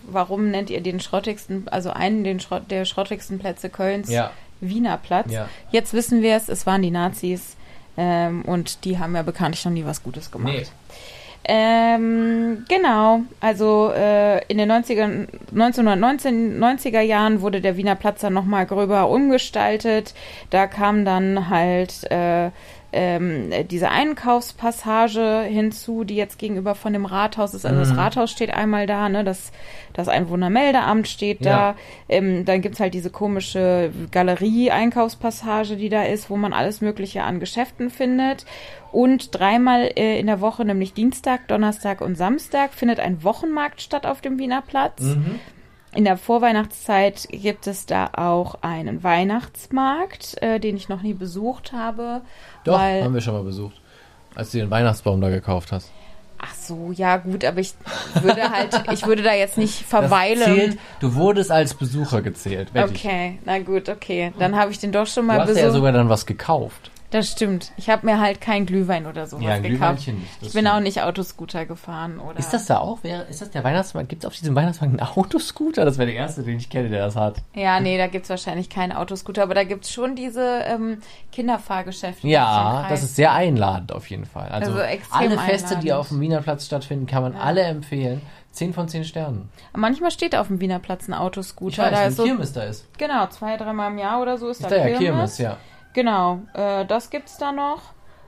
warum 0.10 0.52
nennt 0.52 0.70
ihr 0.70 0.82
den 0.82 1.00
schrottigsten, 1.00 1.68
also 1.70 1.92
einen 1.92 2.24
den 2.24 2.40
Schrott, 2.42 2.64
der 2.70 2.84
schrottigsten 2.84 3.40
Plätze 3.40 3.70
Kölns 3.70 4.12
Ja. 4.12 4.32
Wiener 4.60 4.98
Platz? 4.98 5.32
Ja. 5.32 5.48
Jetzt 5.72 5.94
wissen 5.94 6.22
wir 6.22 6.36
es, 6.36 6.50
es 6.50 6.66
waren 6.66 6.82
die 6.82 6.92
Nazis 6.92 7.56
ähm, 7.96 8.42
und 8.42 8.84
die 8.84 9.00
haben 9.00 9.16
ja 9.16 9.24
bekanntlich 9.24 9.64
noch 9.64 9.72
nie 9.72 9.86
was 9.86 10.04
Gutes 10.04 10.30
gemacht. 10.30 10.54
Nee. 10.54 10.66
Ähm, 11.50 12.66
genau, 12.68 13.22
also 13.40 13.90
äh, 13.96 14.44
in 14.48 14.58
den 14.58 14.70
90er, 14.70 15.28
1919, 15.52 16.60
90er 16.60 17.00
Jahren 17.00 17.40
wurde 17.40 17.62
der 17.62 17.78
Wiener 17.78 17.96
Platz 17.96 18.20
dann 18.20 18.34
nochmal 18.34 18.66
gröber 18.66 19.10
umgestaltet. 19.10 20.14
Da 20.50 20.68
kam 20.68 21.06
dann 21.06 21.50
halt 21.50 22.12
äh, 22.12 22.50
ähm, 22.94 23.52
diese 23.70 23.90
Einkaufspassage 23.90 25.42
hinzu, 25.44 26.04
die 26.04 26.16
jetzt 26.16 26.40
gegenüber 26.40 26.74
von 26.74 26.94
dem 26.94 27.06
Rathaus 27.06 27.54
ist. 27.54 27.66
Also 27.66 27.80
das 27.80 27.92
Mhm. 27.92 28.00
Rathaus 28.00 28.32
steht 28.32 28.54
einmal 28.54 28.88
da, 28.88 29.10
ne? 29.10 29.24
das, 29.24 29.52
das 29.94 30.08
Einwohnermeldeamt 30.08 31.08
steht 31.08 31.46
da. 31.46 31.50
Ja. 31.50 31.76
Ähm, 32.10 32.46
dann 32.46 32.62
gibt's 32.62 32.80
halt 32.80 32.94
diese 32.94 33.10
komische 33.10 33.92
Galerie-Einkaufspassage, 34.12 35.76
die 35.76 35.90
da 35.90 36.04
ist, 36.04 36.30
wo 36.30 36.38
man 36.38 36.54
alles 36.54 36.82
Mögliche 36.82 37.24
an 37.24 37.40
Geschäften 37.40 37.90
findet. 37.90 38.46
Und 38.92 39.38
dreimal 39.38 39.92
äh, 39.96 40.20
in 40.20 40.28
der 40.28 40.40
Woche, 40.40 40.64
nämlich 40.64 40.94
Dienstag, 40.94 41.48
Donnerstag 41.48 42.02
und 42.02 42.16
Samstag, 42.16 42.74
findet 42.74 43.00
ein 43.00 43.24
Wochenmarkt 43.24 43.82
statt 43.82 44.06
auf 44.06 44.22
dem 44.22 44.40
Wiener 44.40 44.62
Platz. 44.62 45.02
Mhm. 45.02 45.40
In 45.96 46.04
der 46.04 46.18
Vorweihnachtszeit 46.18 47.28
gibt 47.32 47.66
es 47.66 47.86
da 47.86 48.10
auch 48.16 48.56
einen 48.62 49.04
Weihnachtsmarkt, 49.04 50.42
äh, 50.42 50.60
den 50.60 50.76
ich 50.78 50.90
noch 50.90 51.02
nie 51.02 51.14
besucht 51.14 51.74
habe. 51.74 52.22
Doch, 52.64 52.78
weil, 52.80 53.04
haben 53.04 53.14
wir 53.14 53.22
schon 53.22 53.34
mal 53.34 53.44
besucht. 53.44 53.76
Als 54.36 54.52
du 54.52 54.60
den 54.60 54.70
Weihnachtsbaum 54.70 55.20
da 55.22 55.30
gekauft 55.30 55.72
hast. 55.72 55.92
ach 56.40 56.54
so, 56.54 56.92
ja 56.92 57.18
gut, 57.18 57.44
aber 57.44 57.60
ich 57.60 57.74
würde 58.22 58.52
halt, 58.52 58.70
ich 58.92 59.08
würde 59.08 59.24
da 59.24 59.34
jetzt 59.34 59.58
nicht 59.58 59.82
verweilen. 59.86 60.44
zählt, 60.44 60.80
du 61.00 61.16
wurdest 61.16 61.50
als 61.52 61.74
Besucher 61.74 62.22
gezählt. 62.22 62.74
wette 62.76 62.94
ich. 62.94 63.04
Okay, 63.06 63.40
na 63.46 63.58
gut, 63.60 63.90
okay. 63.90 64.34
Dann 64.38 64.56
habe 64.56 64.72
ich 64.72 64.78
den 64.80 64.92
doch 64.92 65.08
schon 65.08 65.24
Du 65.24 65.28
mal 65.34 65.40
hast 65.40 65.48
ja 65.50 65.54
besucht. 65.56 65.74
sogar 65.74 65.92
dann 65.94 66.10
was 66.10 66.26
gekauft. 66.28 66.92
Das 67.10 67.32
stimmt. 67.32 67.72
Ich 67.78 67.90
habe 67.90 68.06
mir 68.06 68.20
halt 68.20 68.42
kein 68.42 68.66
Glühwein 68.66 69.06
oder 69.06 69.28
sowas 69.28 69.46
Ja, 69.46 69.52
ein 69.54 69.64
gekauft. 69.64 70.08
Nicht, 70.08 70.10
Ich 70.10 70.40
bin 70.42 70.50
stimmt. 70.50 70.68
auch 70.68 70.80
nicht 70.82 71.02
Autoscooter 71.04 71.66
gefahren 71.66 72.20
oder. 72.20 72.38
Ist 72.38 72.52
das 72.54 72.66
da 72.66 72.80
auch? 72.80 73.02
Wäre, 73.04 73.24
ist 73.30 73.42
das 73.42 73.50
der 73.50 73.64
Weihnachtsmarkt? 73.64 74.10
Gibt 74.10 74.24
es 74.24 74.28
auf 74.28 74.36
diesem 74.36 74.56
Weihnachtsmarkt 74.56 75.00
einen 75.00 75.10
Autoscooter? 75.18 75.86
Das 75.86 75.98
wäre 75.98 76.08
der 76.08 76.16
erste, 76.18 76.44
den 76.44 76.58
ich 76.58 76.70
kenne, 76.70 76.90
der 76.90 77.06
das 77.06 77.16
hat. 77.16 77.38
Ja, 77.54 77.80
nee, 77.80 77.98
da 77.98 78.08
gibt's 78.08 78.30
wahrscheinlich 78.30 78.70
keinen 78.70 78.92
Autoscooter, 78.92 79.44
aber 79.44 79.54
da 79.54 79.64
gibt's 79.64 79.90
schon 79.92 80.16
diese 80.18 80.42
ähm, 80.66 80.98
Kinderfahrgeschäfte. 81.32 82.22
die 82.24 82.30
Ja, 82.34 82.88
das 82.90 83.04
ist 83.04 83.16
sehr 83.16 83.32
einladend 83.32 83.94
auf 83.94 84.10
jeden 84.10 84.26
Fall. 84.26 84.50
Also, 84.50 84.72
Also 84.72 84.84
extrem 84.84 85.32
alle 85.32 85.40
Feste, 85.40 85.68
die 85.70 85.76
einladend. 85.76 85.94
auf 86.00 86.08
dem 86.10 86.20
Wiener 86.20 86.42
Platz 86.42 86.66
stattfinden, 86.66 87.06
kann 87.06 87.24
man 87.24 87.36
alle 87.36 87.62
empfehlen. 87.62 88.22
10 88.52 88.74
von 88.74 88.90
10 88.90 89.04
Sternen. 89.06 89.50
Manchmal 89.76 90.10
steht 90.12 90.36
auf 90.36 90.48
dem 90.48 90.60
Wiener 90.60 90.80
Platz 90.80 91.08
ein 91.08 91.14
Autoscooter. 91.14 91.88
Ich 91.88 91.92
weiß, 91.92 92.00
da 92.00 92.06
ist 92.08 92.18
so, 92.18 92.24
Kirmes 92.24 92.54
da 92.54 92.64
ist. 92.64 92.86
genau, 92.98 93.28
zwei, 93.28 93.56
dreimal 93.56 93.92
im 93.92 94.00
Jahr 94.00 94.20
oder 94.22 94.38
so 94.40 94.50
ist, 94.50 94.60
Ist 94.62 94.66
da 94.66 94.70
da 94.70 94.78
ja 94.78 94.98
Kirmes. 94.98 95.00
Kirmes, 95.00 95.38
ja. 95.38 95.58
Genau, 95.98 96.42
äh, 96.54 96.86
das 96.86 97.10
gibt's 97.10 97.40
da 97.40 97.52
noch. 97.52 97.82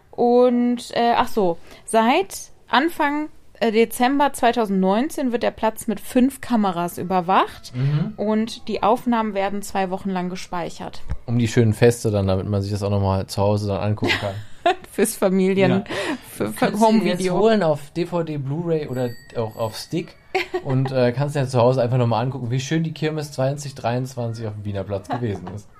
Und, 0.10 0.90
äh, 0.96 1.14
ach 1.16 1.28
so, 1.28 1.60
seit 1.86 2.50
Anfang 2.68 3.30
äh, 3.60 3.72
Dezember 3.72 4.34
2019 4.34 5.32
wird 5.32 5.44
der 5.44 5.52
Platz 5.52 5.86
mit 5.86 6.00
fünf 6.00 6.42
Kameras 6.42 6.98
überwacht 6.98 7.72
Mhm. 7.76 8.14
und 8.18 8.68
die 8.68 8.82
Aufnahmen 8.82 9.36
werden 9.36 9.62
zwei 9.62 9.92
Wochen 9.92 10.10
lang 10.10 10.30
gespeichert. 10.30 11.02
Um 11.28 11.38
die 11.38 11.48
schönen 11.48 11.74
Feste 11.74 12.10
dann, 12.10 12.26
damit 12.26 12.48
man 12.48 12.64
sich 12.64 12.72
das 12.72 12.82
auch 12.82 12.90
nochmal 12.90 13.28
zu 13.28 13.40
Hause 13.40 13.68
dann 13.68 13.82
angucken 13.82 14.14
kann. 14.20 14.76
Fürs 14.92 15.16
Familien, 15.16 15.72
Ja. 15.72 15.84
für, 16.28 16.50
für 16.52 16.80
Home-Video. 16.80 17.38
holen 17.38 17.62
auf 17.62 17.92
DVD, 17.92 18.38
Blu-ray 18.40 18.88
oder 18.88 19.10
auch 19.38 19.56
auf 19.58 19.78
Stick 19.78 20.16
und 20.64 20.92
äh, 20.92 21.12
kannst 21.12 21.36
dir 21.36 21.48
zu 21.48 21.60
Hause 21.60 21.84
einfach 21.84 21.98
nochmal 22.00 22.24
angucken, 22.26 22.50
wie 22.50 22.60
schön 22.60 22.82
die 22.84 22.94
Kirmes 22.94 23.32
2023 23.34 24.48
auf 24.48 24.54
dem 24.54 24.66
Wiener 24.66 24.84
Platz 24.84 25.08
gewesen 25.08 25.46
ist. 25.54 25.70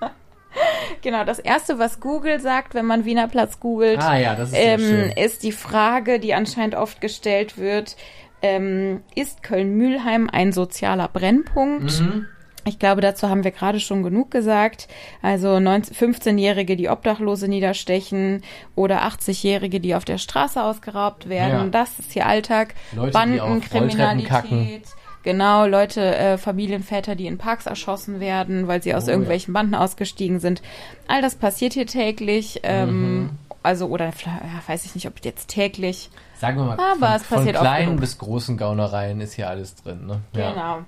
Genau, 1.02 1.24
das 1.24 1.38
erste, 1.38 1.78
was 1.78 2.00
Google 2.00 2.40
sagt, 2.40 2.74
wenn 2.74 2.86
man 2.86 3.04
Wiener 3.04 3.28
Platz 3.28 3.60
googelt, 3.60 4.00
Ah 4.00 4.18
ja, 4.18 4.34
ist 4.34 4.52
ähm, 4.54 5.10
ist 5.16 5.42
die 5.42 5.52
Frage, 5.52 6.20
die 6.20 6.34
anscheinend 6.34 6.74
oft 6.74 7.00
gestellt 7.00 7.58
wird, 7.58 7.96
ähm, 8.42 9.02
ist 9.14 9.42
Köln-Mühlheim 9.42 10.28
ein 10.30 10.52
sozialer 10.52 11.08
Brennpunkt? 11.08 12.00
Mhm. 12.00 12.26
Ich 12.66 12.78
glaube, 12.78 13.00
dazu 13.00 13.28
haben 13.28 13.42
wir 13.42 13.52
gerade 13.52 13.80
schon 13.80 14.02
genug 14.02 14.30
gesagt. 14.30 14.88
Also 15.22 15.58
19 15.58 16.12
15-Jährige, 16.12 16.76
die 16.76 16.90
Obdachlose 16.90 17.48
niederstechen 17.48 18.42
oder 18.74 19.02
80-Jährige, 19.02 19.80
die 19.80 19.94
auf 19.94 20.04
der 20.04 20.18
Straße 20.18 20.62
ausgeraubt 20.62 21.28
werden. 21.28 21.64
Ja. 21.64 21.70
Das 21.70 21.98
ist 21.98 22.12
hier 22.12 22.26
Alltag. 22.26 22.74
Leute. 22.92 23.12
Bandenkriminalität. 23.12 24.82
Genau, 25.22 25.66
Leute, 25.66 26.16
äh, 26.16 26.38
Familienväter, 26.38 27.14
die 27.14 27.26
in 27.26 27.36
Parks 27.38 27.66
erschossen 27.66 28.20
werden, 28.20 28.68
weil 28.68 28.82
sie 28.82 28.94
aus 28.94 29.06
Oh, 29.06 29.10
irgendwelchen 29.10 29.52
Banden 29.52 29.74
ausgestiegen 29.74 30.40
sind. 30.40 30.62
All 31.08 31.20
das 31.20 31.34
passiert 31.34 31.74
hier 31.74 31.86
täglich. 31.86 32.60
Ähm, 32.62 33.18
Mhm. 33.22 33.30
Also, 33.62 33.88
oder 33.88 34.06
ja, 34.06 34.40
weiß 34.66 34.86
ich 34.86 34.94
nicht, 34.94 35.06
ob 35.06 35.22
jetzt 35.22 35.48
täglich. 35.48 36.08
Sagen 36.38 36.56
wir 36.56 36.64
mal, 36.64 36.78
Aber 36.78 37.06
von, 37.08 37.16
es 37.16 37.22
passiert 37.24 37.56
von 37.56 37.66
kleinen 37.66 37.96
bis 38.00 38.16
großen 38.16 38.56
Gaunereien 38.56 39.20
ist 39.20 39.34
hier 39.34 39.50
alles 39.50 39.74
drin. 39.74 40.06
Ne? 40.06 40.20
Ja. 40.34 40.52
Genau, 40.52 40.78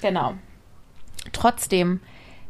genau. 0.00 0.34
Trotzdem 1.32 2.00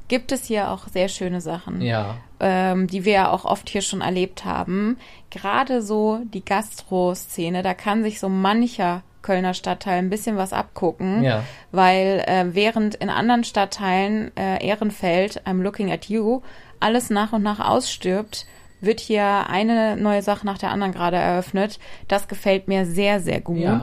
gibt 0.08 0.32
es 0.32 0.44
hier 0.44 0.70
auch 0.70 0.88
sehr 0.88 1.08
schöne 1.08 1.40
Sachen. 1.40 1.80
Ja. 1.80 2.16
ähm, 2.40 2.88
die 2.88 3.04
wir 3.06 3.12
ja 3.12 3.30
auch 3.30 3.44
oft 3.46 3.70
hier 3.70 3.80
schon 3.82 4.00
erlebt 4.02 4.44
haben. 4.44 4.98
Gerade 5.30 5.80
so 5.82 6.20
die 6.34 6.44
Gastro-Szene, 6.44 7.62
da 7.62 7.72
kann 7.74 8.02
sich 8.02 8.20
so 8.20 8.28
mancher 8.28 9.02
Kölner 9.22 9.54
Stadtteil 9.54 9.98
ein 9.98 10.10
bisschen 10.10 10.36
was 10.36 10.52
abgucken, 10.52 11.22
Ja. 11.22 11.42
weil 11.72 12.22
äh, 12.26 12.46
während 12.54 12.94
in 12.96 13.10
anderen 13.10 13.44
Stadtteilen 13.44 14.30
äh, 14.36 14.64
Ehrenfeld, 14.66 15.42
I'm 15.46 15.62
looking 15.62 15.92
at 15.92 16.06
you, 16.06 16.40
alles 16.80 17.10
nach 17.10 17.32
und 17.32 17.42
nach 17.42 17.60
ausstirbt, 17.60 18.46
wird 18.80 19.00
hier 19.00 19.46
eine 19.50 19.96
neue 19.96 20.22
Sache 20.22 20.46
nach 20.46 20.56
der 20.56 20.70
anderen 20.70 20.92
gerade 20.92 21.18
eröffnet. 21.18 21.78
Das 22.08 22.28
gefällt 22.28 22.66
mir 22.66 22.86
sehr, 22.86 23.20
sehr 23.20 23.40
gut. 23.42 23.58
Ja. 23.58 23.82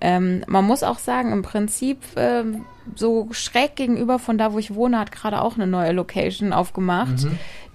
Ähm, 0.00 0.42
man 0.46 0.64
muss 0.64 0.82
auch 0.84 0.98
sagen, 0.98 1.32
im 1.32 1.42
Prinzip 1.42 1.98
ähm, 2.16 2.64
so 2.94 3.28
schräg 3.32 3.76
gegenüber 3.76 4.18
von 4.18 4.38
da, 4.38 4.52
wo 4.54 4.58
ich 4.58 4.74
wohne, 4.74 4.98
hat 4.98 5.12
gerade 5.12 5.42
auch 5.42 5.56
eine 5.56 5.66
neue 5.66 5.92
Location 5.92 6.52
aufgemacht, 6.54 7.26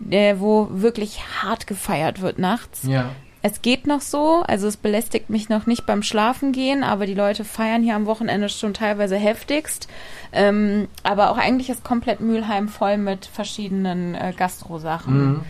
äh, 0.10 0.36
wo 0.40 0.68
wirklich 0.72 1.20
hart 1.44 1.68
gefeiert 1.68 2.22
wird 2.22 2.40
nachts. 2.40 2.84
Ja. 2.88 3.12
Es 3.46 3.62
geht 3.62 3.88
noch 3.88 4.00
so, 4.00 4.42
also 4.48 4.68
es 4.68 4.78
belästigt 4.78 5.30
mich 5.30 5.50
noch 5.50 5.66
nicht 5.66 5.86
beim 5.86 6.02
Schlafengehen, 6.02 6.82
aber 6.82 7.06
die 7.06 7.14
Leute 7.14 7.44
feiern 7.44 7.84
hier 7.84 7.96
am 7.96 8.06
Wochenende 8.06 8.48
schon 8.48 8.74
teilweise 8.74 9.18
heftigst. 9.18 9.90
Ähm, 10.32 10.88
aber 11.04 11.30
auch 11.30 11.38
eigentlich 11.38 11.70
ist 11.70 11.84
komplett 11.84 12.22
Mülheim 12.22 12.70
voll 12.70 12.98
mit 12.98 13.26
verschiedenen 13.26 14.16
äh, 14.16 14.34
Gastro-Sachen. 14.36 15.26
Mhm. 15.26 15.42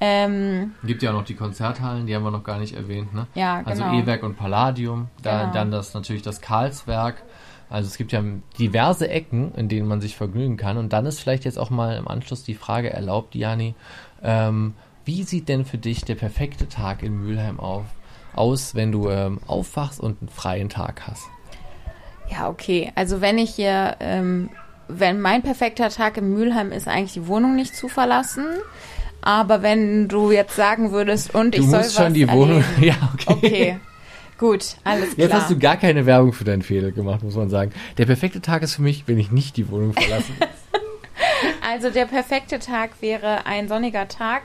Ähm, 0.00 0.74
Gibt 0.82 1.02
ja 1.02 1.10
auch 1.10 1.14
noch 1.14 1.24
die 1.24 1.34
Konzerthallen, 1.36 2.06
die 2.06 2.16
haben 2.16 2.24
wir 2.24 2.30
noch 2.30 2.42
gar 2.42 2.58
nicht 2.58 2.74
erwähnt. 2.74 3.12
Ne? 3.14 3.26
Ja, 3.34 3.62
Also 3.66 3.84
genau. 3.84 4.00
E-Werk 4.00 4.22
und 4.22 4.36
Palladium. 4.36 5.08
Da, 5.22 5.42
Genau. 5.42 5.52
Dann 5.52 5.70
das 5.70 5.92
natürlich 5.92 6.22
das 6.22 6.40
Karlswerk. 6.40 7.22
Also 7.68 7.86
es 7.86 7.96
gibt 7.98 8.12
ja 8.12 8.22
diverse 8.58 9.08
Ecken, 9.08 9.54
in 9.54 9.68
denen 9.68 9.86
man 9.86 10.00
sich 10.00 10.16
vergnügen 10.16 10.56
kann. 10.56 10.78
Und 10.78 10.92
dann 10.92 11.04
ist 11.06 11.20
vielleicht 11.20 11.44
jetzt 11.44 11.58
auch 11.58 11.70
mal 11.70 11.96
im 11.96 12.08
Anschluss 12.08 12.44
die 12.44 12.54
Frage 12.54 12.90
erlaubt, 12.90 13.34
Jani, 13.34 13.74
ähm, 14.22 14.74
wie 15.04 15.22
sieht 15.22 15.48
denn 15.48 15.64
für 15.64 15.78
dich 15.78 16.04
der 16.04 16.14
perfekte 16.14 16.68
Tag 16.68 17.02
in 17.02 17.14
Mülheim 17.24 17.58
auf, 17.60 17.84
aus, 18.34 18.74
wenn 18.74 18.92
du 18.92 19.08
ähm, 19.10 19.40
aufwachst 19.46 20.00
und 20.00 20.20
einen 20.20 20.28
freien 20.28 20.68
Tag 20.68 21.02
hast? 21.06 21.24
Ja, 22.30 22.48
okay. 22.48 22.92
Also 22.94 23.20
wenn 23.20 23.38
ich 23.38 23.50
hier, 23.54 23.96
ähm, 24.00 24.48
wenn 24.88 25.20
mein 25.20 25.42
perfekter 25.42 25.90
Tag 25.90 26.16
in 26.16 26.32
Mülheim 26.32 26.72
ist, 26.72 26.88
eigentlich 26.88 27.12
die 27.12 27.26
Wohnung 27.26 27.56
nicht 27.56 27.74
zu 27.76 27.88
verlassen. 27.88 28.46
Aber 29.20 29.62
wenn 29.62 30.08
du 30.08 30.32
jetzt 30.32 30.56
sagen 30.56 30.90
würdest, 30.92 31.34
und 31.34 31.54
Du 31.54 31.60
ich 31.62 31.68
soll 31.68 31.78
musst 31.80 31.94
schon 31.94 32.06
was 32.06 32.12
die 32.14 32.28
Wohnung. 32.28 32.62
erleben. 32.76 32.82
Ja, 32.82 32.94
okay. 33.14 33.32
Okay, 33.36 33.78
gut, 34.38 34.76
alles 34.82 35.14
klar. 35.14 35.18
Jetzt 35.28 35.34
hast 35.34 35.50
du 35.50 35.58
gar 35.58 35.76
keine 35.76 36.06
Werbung 36.06 36.32
für 36.32 36.42
deinen 36.44 36.62
Fehler 36.62 36.90
gemacht, 36.90 37.22
muss 37.22 37.36
man 37.36 37.48
sagen. 37.48 37.70
Der 37.98 38.06
perfekte 38.06 38.40
Tag 38.40 38.62
ist 38.62 38.74
für 38.74 38.82
mich, 38.82 39.04
wenn 39.06 39.18
ich 39.18 39.30
nicht 39.30 39.56
die 39.56 39.68
Wohnung 39.70 39.92
verlasse. 39.92 40.32
Also 41.66 41.90
der 41.90 42.04
perfekte 42.06 42.58
Tag 42.58 42.90
wäre 43.00 43.46
ein 43.46 43.68
sonniger 43.68 44.06
Tag, 44.08 44.42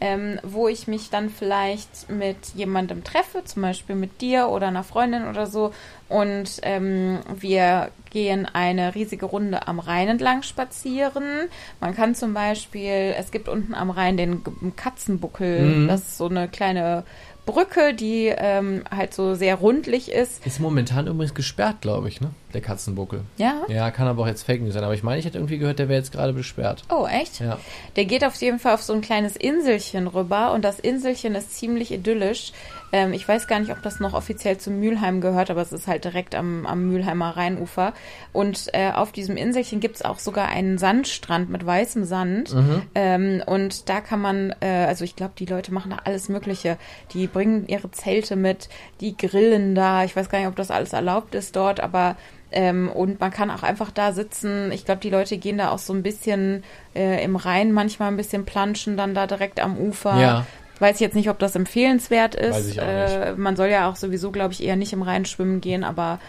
ähm, 0.00 0.38
wo 0.42 0.68
ich 0.68 0.86
mich 0.86 1.10
dann 1.10 1.30
vielleicht 1.30 2.08
mit 2.08 2.36
jemandem 2.54 3.04
treffe, 3.04 3.44
zum 3.44 3.62
Beispiel 3.62 3.96
mit 3.96 4.20
dir 4.20 4.48
oder 4.48 4.68
einer 4.68 4.84
Freundin 4.84 5.28
oder 5.28 5.46
so. 5.46 5.72
Und 6.08 6.60
ähm, 6.62 7.18
wir 7.34 7.90
gehen 8.10 8.46
eine 8.46 8.94
riesige 8.94 9.26
Runde 9.26 9.66
am 9.68 9.78
Rhein 9.78 10.08
entlang 10.08 10.42
spazieren. 10.42 11.48
Man 11.80 11.94
kann 11.94 12.14
zum 12.14 12.32
Beispiel, 12.32 13.14
es 13.18 13.30
gibt 13.30 13.48
unten 13.48 13.74
am 13.74 13.90
Rhein 13.90 14.16
den 14.16 14.42
Katzenbuckel. 14.76 15.62
Mhm. 15.62 15.88
Das 15.88 16.00
ist 16.00 16.18
so 16.18 16.28
eine 16.28 16.48
kleine 16.48 17.04
Brücke, 17.48 17.94
die 17.94 18.26
ähm, 18.26 18.84
halt 18.94 19.14
so 19.14 19.34
sehr 19.34 19.54
rundlich 19.54 20.12
ist. 20.12 20.46
Ist 20.46 20.60
momentan 20.60 21.06
übrigens 21.06 21.32
gesperrt, 21.32 21.80
glaube 21.80 22.08
ich, 22.08 22.20
ne? 22.20 22.30
Der 22.52 22.60
Katzenbuckel. 22.60 23.22
Ja? 23.38 23.62
Ja, 23.68 23.90
kann 23.90 24.06
aber 24.06 24.22
auch 24.22 24.26
jetzt 24.26 24.42
Fake 24.42 24.60
News 24.60 24.74
sein. 24.74 24.84
Aber 24.84 24.92
ich 24.92 25.02
meine, 25.02 25.18
ich 25.18 25.24
hätte 25.24 25.38
irgendwie 25.38 25.56
gehört, 25.56 25.78
der 25.78 25.88
wäre 25.88 25.98
jetzt 25.98 26.12
gerade 26.12 26.34
besperrt. 26.34 26.84
Oh, 26.90 27.06
echt? 27.06 27.40
Ja. 27.40 27.58
Der 27.96 28.04
geht 28.04 28.22
auf 28.22 28.34
jeden 28.34 28.58
Fall 28.58 28.74
auf 28.74 28.82
so 28.82 28.92
ein 28.92 29.00
kleines 29.00 29.34
Inselchen 29.34 30.08
rüber 30.08 30.52
und 30.52 30.62
das 30.62 30.78
Inselchen 30.78 31.34
ist 31.34 31.54
ziemlich 31.54 31.90
idyllisch. 31.90 32.52
Ähm, 32.92 33.12
ich 33.12 33.26
weiß 33.26 33.46
gar 33.46 33.60
nicht, 33.60 33.70
ob 33.70 33.82
das 33.82 34.00
noch 34.00 34.14
offiziell 34.14 34.58
zu 34.58 34.70
Mülheim 34.70 35.20
gehört, 35.20 35.50
aber 35.50 35.60
es 35.60 35.72
ist 35.72 35.86
halt 35.86 36.04
direkt 36.04 36.34
am, 36.34 36.66
am 36.66 36.88
Mülheimer 36.88 37.36
Rheinufer. 37.36 37.92
Und 38.32 38.68
äh, 38.72 38.92
auf 38.92 39.12
diesem 39.12 39.36
Inselchen 39.36 39.80
gibt's 39.80 40.02
auch 40.02 40.18
sogar 40.18 40.48
einen 40.48 40.78
Sandstrand 40.78 41.50
mit 41.50 41.64
weißem 41.64 42.04
Sand. 42.04 42.54
Ähm, 42.94 43.42
und 43.44 43.88
da 43.88 44.00
kann 44.00 44.20
man, 44.20 44.54
äh, 44.60 44.86
also 44.86 45.04
ich 45.04 45.16
glaube, 45.16 45.34
die 45.38 45.46
Leute 45.46 45.72
machen 45.72 45.90
da 45.90 45.98
alles 46.04 46.28
Mögliche. 46.28 46.78
Die 47.12 47.26
bringen 47.26 47.66
ihre 47.66 47.90
Zelte 47.90 48.36
mit, 48.36 48.68
die 49.00 49.16
grillen 49.16 49.74
da. 49.74 50.04
Ich 50.04 50.16
weiß 50.16 50.28
gar 50.28 50.38
nicht, 50.38 50.48
ob 50.48 50.56
das 50.56 50.70
alles 50.70 50.92
erlaubt 50.92 51.34
ist 51.34 51.56
dort, 51.56 51.80
aber 51.80 52.16
ähm, 52.50 52.88
und 52.88 53.20
man 53.20 53.30
kann 53.30 53.50
auch 53.50 53.62
einfach 53.62 53.90
da 53.90 54.12
sitzen. 54.12 54.72
Ich 54.72 54.84
glaube, 54.84 55.00
die 55.00 55.10
Leute 55.10 55.36
gehen 55.36 55.58
da 55.58 55.70
auch 55.70 55.78
so 55.78 55.92
ein 55.92 56.02
bisschen 56.02 56.64
äh, 56.94 57.22
im 57.22 57.36
Rhein 57.36 57.72
manchmal 57.72 58.08
ein 58.08 58.16
bisschen 58.16 58.46
planschen, 58.46 58.96
dann 58.96 59.14
da 59.14 59.26
direkt 59.26 59.60
am 59.60 59.76
Ufer. 59.76 60.18
Ja. 60.18 60.46
Weiß 60.80 61.00
jetzt 61.00 61.14
nicht, 61.16 61.28
ob 61.30 61.38
das 61.38 61.56
empfehlenswert 61.56 62.34
ist. 62.34 62.76
Äh, 62.78 63.34
man 63.36 63.56
soll 63.56 63.68
ja 63.68 63.90
auch 63.90 63.96
sowieso, 63.96 64.30
glaube 64.30 64.52
ich, 64.52 64.62
eher 64.62 64.76
nicht 64.76 64.92
im 64.92 65.02
Rhein 65.02 65.24
schwimmen 65.24 65.60
gehen, 65.60 65.82
aber 65.84 66.20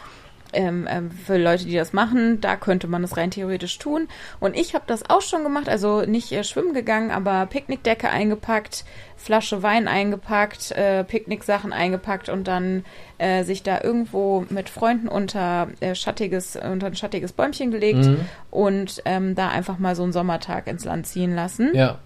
ähm, 0.52 0.88
ähm, 0.90 1.12
für 1.12 1.38
Leute, 1.38 1.66
die 1.66 1.76
das 1.76 1.94
machen, 1.94 2.42
da 2.42 2.56
könnte 2.56 2.88
man 2.88 3.04
das 3.04 3.18
rein 3.18 3.30
theoretisch 3.30 3.78
tun. 3.78 4.08
Und 4.40 4.56
ich 4.58 4.74
habe 4.74 4.84
das 4.88 5.08
auch 5.08 5.22
schon 5.22 5.44
gemacht, 5.44 5.70
also 5.70 6.02
nicht 6.02 6.32
äh, 6.32 6.44
schwimmen 6.44 6.74
gegangen, 6.74 7.12
aber 7.12 7.46
Picknickdecke 7.46 8.10
eingepackt, 8.10 8.84
Flasche 9.16 9.62
Wein 9.62 9.88
eingepackt, 9.88 10.72
äh, 10.72 11.04
Picknicksachen 11.04 11.72
eingepackt 11.72 12.30
und 12.30 12.48
dann 12.48 12.84
äh, 13.20 13.44
sich 13.44 13.62
da 13.62 13.82
irgendwo 13.84 14.44
mit 14.50 14.70
Freunden 14.70 15.08
unter 15.08 15.68
äh, 15.82 15.94
schattiges 15.94 16.56
unter 16.56 16.88
ein 16.88 16.96
schattiges 16.96 17.32
Bäumchen 17.34 17.70
gelegt 17.70 18.06
Mhm. 18.06 18.22
und 18.50 19.04
ähm, 19.06 19.36
da 19.36 19.50
einfach 19.50 19.78
mal 19.78 19.96
so 19.96 20.02
einen 20.02 20.14
Sommertag 20.14 20.66
ins 20.66 20.84
Land 20.84 21.06
ziehen 21.06 21.36
lassen. 21.36 21.70
Ja. 21.76 22.00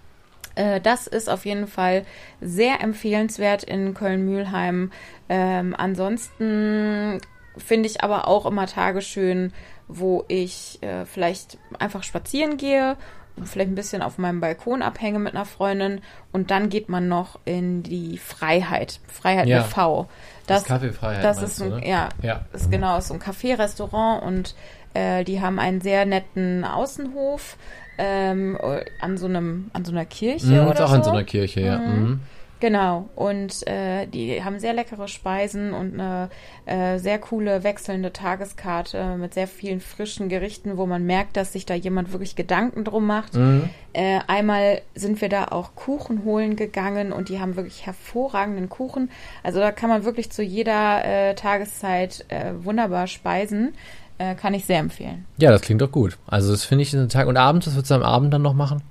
Äh, 0.54 0.80
das 0.80 1.06
ist 1.06 1.28
auf 1.28 1.44
jeden 1.44 1.66
Fall 1.66 2.04
sehr 2.40 2.80
empfehlenswert 2.82 3.64
in 3.64 3.94
Köln-Mühlheim. 3.94 4.90
Ähm, 5.28 5.74
ansonsten 5.76 7.20
finde 7.56 7.88
ich 7.88 8.02
aber 8.02 8.28
auch 8.28 8.46
immer 8.46 8.66
Tage 8.66 9.00
schön, 9.00 9.52
wo 9.88 10.24
ich 10.28 10.78
äh, 10.82 11.04
vielleicht 11.04 11.58
einfach 11.78 12.02
spazieren 12.02 12.56
gehe, 12.56 12.96
vielleicht 13.44 13.70
ein 13.70 13.74
bisschen 13.74 14.02
auf 14.02 14.16
meinem 14.18 14.40
Balkon 14.40 14.80
abhänge 14.82 15.18
mit 15.18 15.34
einer 15.34 15.44
Freundin 15.44 16.00
und 16.32 16.50
dann 16.50 16.68
geht 16.68 16.88
man 16.88 17.08
noch 17.08 17.40
in 17.44 17.82
die 17.82 18.16
Freiheit. 18.18 19.00
Freiheit 19.08 19.46
Ja. 19.48 19.58
mit 19.58 19.66
V. 19.66 20.08
Das 20.46 20.64
Kaffeefreiheit 20.64 21.24
Das 21.24 21.42
ist 21.42 21.60
ein, 21.60 21.70
du, 21.70 21.76
ne? 21.76 21.88
ja, 21.88 22.08
Ja. 22.22 22.44
ist 22.52 22.70
genau, 22.70 22.96
ist 22.98 23.08
so 23.08 23.14
ein 23.14 23.20
Café-Restaurant 23.20 24.22
und 24.22 24.54
äh, 24.94 25.24
die 25.24 25.40
haben 25.40 25.58
einen 25.58 25.80
sehr 25.80 26.06
netten 26.06 26.64
Außenhof 26.64 27.56
ähm, 27.98 28.58
an 29.00 29.16
so 29.16 29.26
einem, 29.26 29.70
an 29.72 29.84
so 29.84 29.92
einer 29.92 30.04
Kirche 30.04 30.46
Mhm, 30.62 30.68
oder 30.68 30.84
auch 30.84 30.90
so. 30.90 30.96
in 30.96 31.02
so 31.04 31.10
einer 31.10 31.24
Kirche, 31.24 31.60
ja. 31.60 31.78
Mhm. 31.78 32.02
Mhm. 32.04 32.20
Genau, 32.60 33.10
und 33.14 33.66
äh, 33.66 34.06
die 34.06 34.42
haben 34.42 34.58
sehr 34.58 34.72
leckere 34.72 35.06
Speisen 35.06 35.74
und 35.74 36.00
eine 36.00 36.30
äh, 36.64 36.98
sehr 36.98 37.18
coole 37.18 37.62
wechselnde 37.62 38.10
Tageskarte 38.10 39.16
mit 39.18 39.34
sehr 39.34 39.48
vielen 39.48 39.80
frischen 39.80 40.30
Gerichten, 40.30 40.78
wo 40.78 40.86
man 40.86 41.04
merkt, 41.04 41.36
dass 41.36 41.52
sich 41.52 41.66
da 41.66 41.74
jemand 41.74 42.12
wirklich 42.12 42.36
Gedanken 42.36 42.84
drum 42.84 43.06
macht. 43.06 43.34
Mhm. 43.34 43.68
Äh, 43.92 44.20
einmal 44.28 44.80
sind 44.94 45.20
wir 45.20 45.28
da 45.28 45.46
auch 45.48 45.74
Kuchen 45.74 46.24
holen 46.24 46.56
gegangen 46.56 47.12
und 47.12 47.28
die 47.28 47.38
haben 47.38 47.56
wirklich 47.56 47.84
hervorragenden 47.84 48.70
Kuchen. 48.70 49.10
Also 49.42 49.60
da 49.60 49.70
kann 49.70 49.90
man 49.90 50.04
wirklich 50.04 50.30
zu 50.30 50.42
jeder 50.42 51.04
äh, 51.04 51.34
Tageszeit 51.34 52.24
äh, 52.28 52.52
wunderbar 52.64 53.08
speisen. 53.08 53.74
Äh, 54.18 54.34
kann 54.36 54.54
ich 54.54 54.64
sehr 54.64 54.78
empfehlen. 54.78 55.24
Ja, 55.38 55.50
das 55.50 55.62
klingt 55.62 55.80
doch 55.80 55.90
gut. 55.90 56.18
Also 56.26 56.52
das 56.52 56.64
finde 56.64 56.82
ich 56.82 56.94
einen 56.96 57.08
Tag. 57.08 57.26
Und 57.26 57.36
abends, 57.36 57.66
was 57.66 57.74
würdest 57.74 57.90
du 57.90 57.96
am 57.96 58.02
Abend 58.04 58.32
dann 58.32 58.42
noch 58.42 58.54
machen? 58.54 58.82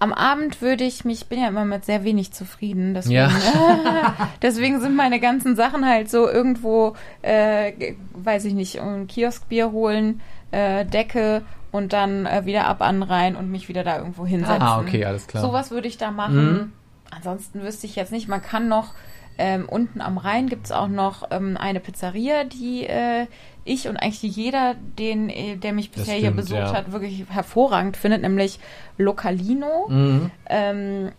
Am 0.00 0.12
Abend 0.12 0.62
würde 0.62 0.84
ich 0.84 1.04
mich, 1.04 1.22
ich 1.22 1.26
bin 1.26 1.40
ja 1.40 1.48
immer 1.48 1.66
mit 1.66 1.84
sehr 1.84 2.04
wenig 2.04 2.32
zufrieden, 2.32 2.94
deswegen, 2.94 3.16
Ja. 3.16 3.30
deswegen 4.42 4.80
sind 4.80 4.96
meine 4.96 5.20
ganzen 5.20 5.56
Sachen 5.56 5.86
halt 5.86 6.10
so 6.10 6.26
irgendwo, 6.26 6.94
äh, 7.20 7.94
weiß 8.14 8.46
ich 8.46 8.54
nicht, 8.54 8.80
ein 8.80 9.06
Kioskbier 9.06 9.72
holen, 9.72 10.22
äh, 10.52 10.86
Decke 10.86 11.42
und 11.70 11.92
dann 11.92 12.24
äh, 12.24 12.46
wieder 12.46 12.66
ab 12.66 12.80
an 12.80 12.96
den 12.96 13.02
Rhein 13.02 13.36
und 13.36 13.50
mich 13.50 13.68
wieder 13.68 13.84
da 13.84 13.98
irgendwo 13.98 14.24
hinsetzen. 14.26 14.62
Ah, 14.62 14.80
okay, 14.80 15.04
alles 15.04 15.26
klar. 15.26 15.42
Sowas 15.42 15.70
würde 15.70 15.88
ich 15.88 15.98
da 15.98 16.10
machen. 16.10 16.52
Mhm. 16.52 16.72
Ansonsten 17.10 17.62
wüsste 17.62 17.86
ich 17.86 17.94
jetzt 17.96 18.10
nicht. 18.12 18.26
Man 18.26 18.40
kann 18.40 18.68
noch, 18.68 18.94
ähm, 19.36 19.68
unten 19.68 20.00
am 20.00 20.16
Rhein 20.16 20.48
gibt 20.48 20.66
es 20.66 20.72
auch 20.72 20.88
noch 20.88 21.24
ähm, 21.30 21.56
eine 21.58 21.80
Pizzeria, 21.80 22.44
die 22.44 22.86
äh, 22.86 23.26
ich 23.64 23.88
und 23.88 23.96
eigentlich 23.96 24.36
jeder, 24.36 24.74
den, 24.98 25.28
äh, 25.28 25.56
der 25.56 25.72
mich 25.72 25.90
bisher 25.90 26.14
hier 26.14 26.24
stimmt, 26.24 26.36
besucht 26.36 26.58
ja. 26.58 26.72
hat, 26.72 26.92
wirklich 26.92 27.24
hervorragend 27.28 27.96
findet, 27.96 28.22
nämlich 28.22 28.58
Localino. 28.96 29.88
Mhm. 29.88 30.30
Ähm, 30.48 31.12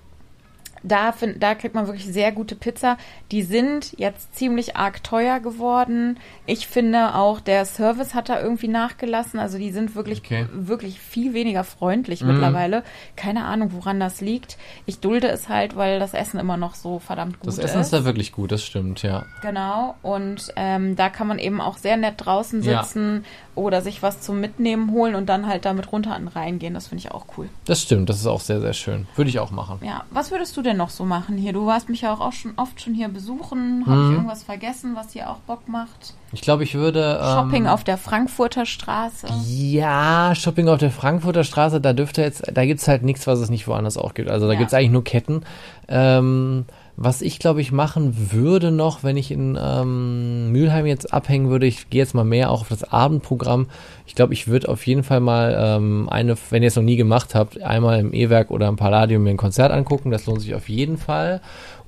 da, 0.84 1.11
find, 1.11 1.41
da 1.41 1.55
kriegt 1.55 1.75
man 1.75 1.88
wirklich 1.88 2.05
sehr 2.05 2.32
gute 2.32 2.55
Pizza. 2.55 2.97
Die 3.32 3.43
sind 3.43 3.93
jetzt 3.97 4.36
ziemlich 4.36 4.75
arg 4.75 5.03
teuer 5.03 5.39
geworden. 5.39 6.17
Ich 6.45 6.67
finde 6.67 7.15
auch, 7.15 7.39
der 7.39 7.65
Service 7.65 8.13
hat 8.13 8.29
da 8.29 8.41
irgendwie 8.41 8.67
nachgelassen. 8.67 9.39
Also 9.39 9.57
die 9.57 9.71
sind 9.71 9.95
wirklich, 9.95 10.19
Okay. 10.19 10.47
wirklich 10.53 10.99
viel 10.99 11.34
weniger 11.34 11.63
freundlich 11.63 12.21
Mhm. 12.21 12.27
mittlerweile. 12.34 12.84
Keine 13.15 13.45
Ahnung, 13.45 13.69
woran 13.73 13.99
das 13.99 14.21
liegt. 14.21 14.57
Ich 14.86 14.99
dulde 14.99 15.27
es 15.29 15.49
halt, 15.49 15.75
weil 15.75 15.99
das 15.99 16.13
Essen 16.13 16.39
immer 16.39 16.57
noch 16.57 16.75
so 16.75 16.99
verdammt 16.99 17.39
gut 17.39 17.47
Das 17.47 17.57
ist. 17.57 17.63
Essen 17.65 17.82
ist 17.82 17.93
da 17.93 18.05
wirklich 18.05 18.32
gut, 18.32 18.51
das 18.51 18.63
stimmt, 18.63 19.03
ja. 19.03 19.25
Genau, 19.41 19.95
und 20.01 20.51
ähm, 20.55 20.95
da 20.95 21.09
kann 21.09 21.27
man 21.27 21.39
eben 21.39 21.61
auch 21.61 21.77
sehr 21.77 21.97
nett 21.97 22.15
draußen 22.17 22.63
Ja. 22.63 22.84
sitzen 22.84 23.23
oder 23.55 23.82
sich 23.82 24.01
was 24.01 24.21
zum 24.21 24.39
Mitnehmen 24.39 24.91
holen 24.91 25.15
und 25.15 25.27
dann 25.27 25.45
halt 25.47 25.65
damit 25.65 25.91
runter 25.91 26.13
an 26.15 26.23
den 26.23 26.27
Rhein 26.29 26.57
gehen. 26.59 26.73
Das 26.73 26.88
finde 26.88 26.99
ich 27.05 27.11
auch 27.11 27.25
cool. 27.38 27.49
Das 27.65 27.82
stimmt, 27.82 28.09
das 28.09 28.17
ist 28.17 28.25
auch 28.27 28.41
sehr, 28.41 28.61
sehr 28.61 28.73
schön. 28.73 29.07
Würde 29.15 29.29
ich 29.29 29.39
auch 29.39 29.51
machen. 29.51 29.79
Ja, 29.84 30.05
was 30.11 30.32
würdest 30.32 30.55
du 30.57 30.61
denn 30.61 30.70
noch 30.74 30.89
so 30.89 31.05
machen 31.05 31.38
hier? 31.38 31.53
Du 31.53 31.65
warst 31.65 31.89
mich 31.89 32.01
ja 32.01 32.13
auch, 32.13 32.19
auch 32.22 32.34
schon 32.34 32.53
oft 32.57 32.82
schon 32.82 32.93
hier 32.93 33.07
besuchen. 33.09 33.84
Habe 33.88 33.97
Mhm. 33.97 34.05
ich 34.07 34.11
irgendwas 34.13 34.43
vergessen, 34.43 34.95
was 34.95 35.13
hier 35.13 35.30
auch 35.30 35.38
Bock 35.39 35.67
macht? 35.67 36.13
Ich 36.34 36.41
glaube, 36.41 36.63
ich 36.63 36.76
würde. 36.76 37.19
Ähm, 37.22 37.28
Shopping 37.34 37.67
auf 37.67 37.84
der 37.84 37.97
Frankfurter 37.97 38.65
Straße. 38.65 39.28
Ja, 39.47 40.34
Shopping 40.36 40.67
auf 40.69 40.78
der 40.80 40.91
Frankfurter 40.91 41.43
Straße, 41.43 41.82
da 41.82 41.93
dürfte 41.93 42.22
jetzt, 42.22 42.43
da 42.53 42.65
gibt's 42.65 42.88
halt 42.88 43.03
nichts, 43.03 43.28
was 43.28 43.39
es 43.39 43.49
nicht 43.49 43.67
woanders 43.67 43.97
auch 43.97 44.13
gibt. 44.13 44.30
Also 44.30 44.47
da 44.47 44.53
Ja. 44.53 44.59
gibt's 44.59 44.74
eigentlich 44.74 44.91
nur 44.91 45.03
Ketten. 45.03 45.43
Ähm, 45.88 46.65
was 46.97 47.21
ich, 47.21 47.39
glaube 47.39 47.61
ich, 47.61 47.71
machen 47.71 48.31
würde 48.31 48.71
noch, 48.71 49.03
wenn 49.03 49.17
ich 49.17 49.31
in 49.31 49.57
ähm, 49.61 50.51
Mülheim 50.51 50.85
jetzt 50.85 51.13
abhängen 51.13 51.49
würde, 51.49 51.65
ich 51.65 51.89
gehe 51.89 51.99
jetzt 51.99 52.13
mal 52.13 52.23
mehr 52.23 52.51
auch 52.51 52.61
auf 52.61 52.69
das 52.69 52.83
Abendprogramm. 52.83 53.67
Ich 54.05 54.15
glaube, 54.15 54.33
ich 54.33 54.47
würde 54.47 54.69
auf 54.69 54.85
jeden 54.85 55.03
Fall 55.03 55.19
mal 55.19 55.55
ähm, 55.57 56.09
eine, 56.09 56.35
wenn 56.49 56.63
ihr 56.63 56.67
es 56.67 56.75
noch 56.75 56.83
nie 56.83 56.97
gemacht 56.97 57.33
habt, 57.33 57.61
einmal 57.61 57.99
im 57.99 58.13
E-Werk 58.13 58.51
oder 58.51 58.67
im 58.67 58.75
Palladium 58.75 59.23
mir 59.23 59.31
ein 59.31 59.37
Konzert 59.37 59.71
angucken. 59.71 60.11
Das 60.11 60.25
lohnt 60.25 60.41
sich 60.41 60.53
auf 60.53 60.69
jeden 60.69 60.97
Fall. 60.97 61.41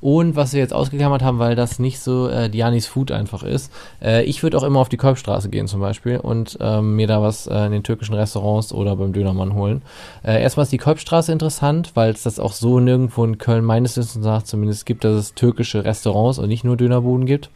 Und 0.04 0.36
was 0.36 0.52
wir 0.52 0.60
jetzt 0.60 0.74
ausgeklammert 0.74 1.22
haben, 1.22 1.40
weil 1.40 1.56
das 1.56 1.80
nicht 1.80 2.02
so 2.02 2.28
äh, 2.28 2.50
Dianis 2.50 2.88
Food 2.88 3.10
einfach 3.10 3.42
ist, 3.42 3.72
äh, 4.02 4.24
ich 4.26 4.44
würde 4.44 4.58
auch 4.58 4.64
immer 4.64 4.82
auf 4.82 4.90
die 4.90 4.98
Kolbstraße 4.98 5.48
gehen 5.48 5.70
zum 5.70 5.80
Beispiel 5.80 6.18
und 6.18 6.58
ähm, 6.60 6.98
mir 6.98 7.08
da 7.08 7.22
was 7.22 7.48
äh, 7.48 7.68
in 7.68 7.72
den 7.72 7.84
türkischen 7.84 8.14
Restaurants 8.14 8.74
oder 8.74 8.98
beim 8.98 9.14
Dönermann 9.14 9.54
holen. 9.54 9.82
Äh, 10.22 10.42
erstmal 10.42 10.66
ist 10.66 10.74
die 10.74 10.78
Kolbstraße 10.78 11.32
interessant, 11.32 11.92
weil 11.94 12.12
es 12.12 12.24
das 12.24 12.38
auch 12.38 12.52
so 12.52 12.82
nirgendwo 12.82 13.24
in 13.24 13.38
Köln 13.38 13.64
meines 13.64 13.96
Wissens 13.96 14.26
nach 14.26 14.44
zumindest 14.44 14.86
gibt, 14.86 15.06
dass 15.06 15.14
es 15.14 15.36
türkische 15.36 15.86
Restaurants 15.86 16.38
und 16.38 16.50
nicht 16.50 16.66
nur 16.66 16.76
Dönerbuden 16.76 17.26
gibt. 17.26 17.50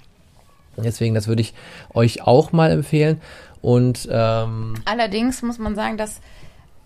Deswegen, 0.77 1.15
das 1.15 1.27
würde 1.27 1.41
ich 1.41 1.53
euch 1.93 2.21
auch 2.21 2.53
mal 2.53 2.71
empfehlen. 2.71 3.19
Und 3.61 4.07
ähm, 4.09 4.75
Allerdings 4.85 5.41
muss 5.41 5.59
man 5.59 5.75
sagen, 5.75 5.97
dass 5.97 6.21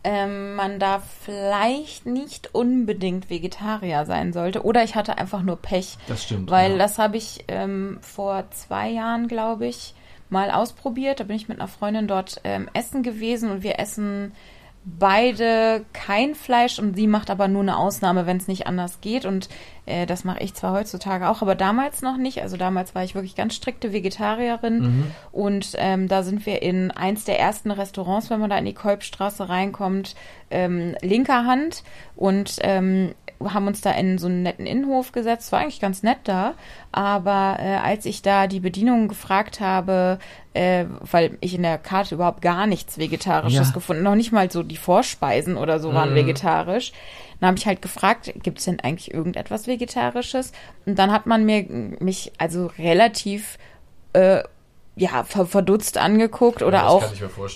ähm, 0.03 0.55
man 0.55 0.79
da 0.79 1.01
vielleicht 1.23 2.05
nicht 2.05 2.53
unbedingt 2.53 3.29
Vegetarier 3.29 4.05
sein 4.05 4.33
sollte. 4.33 4.63
Oder 4.63 4.83
ich 4.83 4.95
hatte 4.95 5.17
einfach 5.17 5.43
nur 5.43 5.57
Pech. 5.57 5.97
das 6.07 6.23
stimmt. 6.23 6.49
Weil 6.49 6.77
das 6.77 6.97
habe 6.97 7.17
ich 7.17 7.45
ähm, 7.47 7.99
vor 8.01 8.49
zwei 8.51 8.89
Jahren, 8.89 9.27
glaube 9.27 9.67
ich, 9.67 9.93
mal 10.29 10.49
ausprobiert. 10.49 11.19
Da 11.19 11.25
bin 11.25 11.35
ich 11.35 11.49
mit 11.49 11.59
einer 11.59 11.67
Freundin 11.67 12.07
dort 12.07 12.41
ähm, 12.43 12.69
essen 12.73 13.03
gewesen 13.03 13.51
und 13.51 13.63
wir 13.63 13.79
essen 13.79 14.31
beide 14.83 15.85
kein 15.93 16.33
Fleisch 16.33 16.79
und 16.79 16.95
sie 16.95 17.05
macht 17.05 17.29
aber 17.29 17.47
nur 17.47 17.61
eine 17.61 17.77
Ausnahme, 17.77 18.25
wenn 18.25 18.37
es 18.37 18.47
nicht 18.47 18.65
anders 18.65 19.01
geht. 19.01 19.25
Und 19.25 19.49
äh, 19.85 20.05
das 20.05 20.23
mache 20.23 20.39
ich 20.41 20.53
zwar 20.53 20.73
heutzutage 20.73 21.27
auch, 21.29 21.41
aber 21.41 21.55
damals 21.55 22.01
noch 22.01 22.17
nicht. 22.17 22.41
Also 22.41 22.57
damals 22.57 22.93
war 22.95 23.03
ich 23.03 23.15
wirklich 23.15 23.35
ganz 23.35 23.55
strikte 23.55 23.91
Vegetarierin. 23.93 25.11
Und 25.31 25.73
ähm, 25.77 26.07
da 26.07 26.23
sind 26.23 26.45
wir 26.45 26.61
in 26.61 26.91
eins 26.91 27.25
der 27.25 27.39
ersten 27.39 27.71
Restaurants, 27.71 28.29
wenn 28.29 28.39
man 28.39 28.49
da 28.49 28.57
in 28.57 28.65
die 28.65 28.73
Kolbstraße 28.73 29.49
reinkommt, 29.49 30.15
ähm, 30.49 30.95
linker 31.01 31.45
Hand 31.45 31.83
und 32.15 32.57
ähm, 32.61 33.13
haben 33.43 33.65
uns 33.65 33.81
da 33.81 33.89
in 33.93 34.19
so 34.19 34.27
einen 34.27 34.43
netten 34.43 34.67
Innenhof 34.67 35.13
gesetzt. 35.13 35.51
War 35.51 35.61
eigentlich 35.61 35.79
ganz 35.79 36.03
nett 36.03 36.19
da. 36.25 36.53
Aber 36.91 37.57
äh, 37.59 37.77
als 37.77 38.05
ich 38.05 38.21
da 38.21 38.45
die 38.45 38.59
Bedienung 38.59 39.07
gefragt 39.07 39.59
habe, 39.61 40.19
äh, 40.53 40.85
weil 40.99 41.37
ich 41.41 41.55
in 41.55 41.63
der 41.63 41.79
Karte 41.79 42.13
überhaupt 42.15 42.43
gar 42.43 42.67
nichts 42.67 42.99
Vegetarisches 42.99 43.69
Ja. 43.69 43.73
gefunden, 43.73 44.03
noch 44.03 44.13
nicht 44.15 44.31
mal 44.31 44.51
so 44.51 44.61
die 44.61 44.77
Vorspeisen 44.77 45.57
oder 45.57 45.79
so 45.79 45.91
waren 45.93 46.11
Mhm. 46.11 46.15
vegetarisch. 46.17 46.91
Dann 47.41 47.49
habe 47.49 47.57
ich 47.57 47.65
halt 47.65 47.81
gefragt, 47.81 48.31
gibt 48.41 48.59
es 48.59 48.65
denn 48.65 48.79
eigentlich 48.79 49.13
irgendetwas 49.13 49.67
Vegetarisches? 49.67 50.53
Und 50.85 50.97
dann 50.97 51.11
hat 51.11 51.25
man 51.25 51.43
mir 51.45 51.65
mich 51.99 52.31
also 52.37 52.67
relativ 52.77 53.57
äh, 54.13 54.43
ja, 54.95 55.23
ver 55.23 55.45
verdutzt 55.45 55.97
angeguckt 55.97 56.61
oder 56.61 56.81
das 56.81 56.83
auch, 56.83 57.03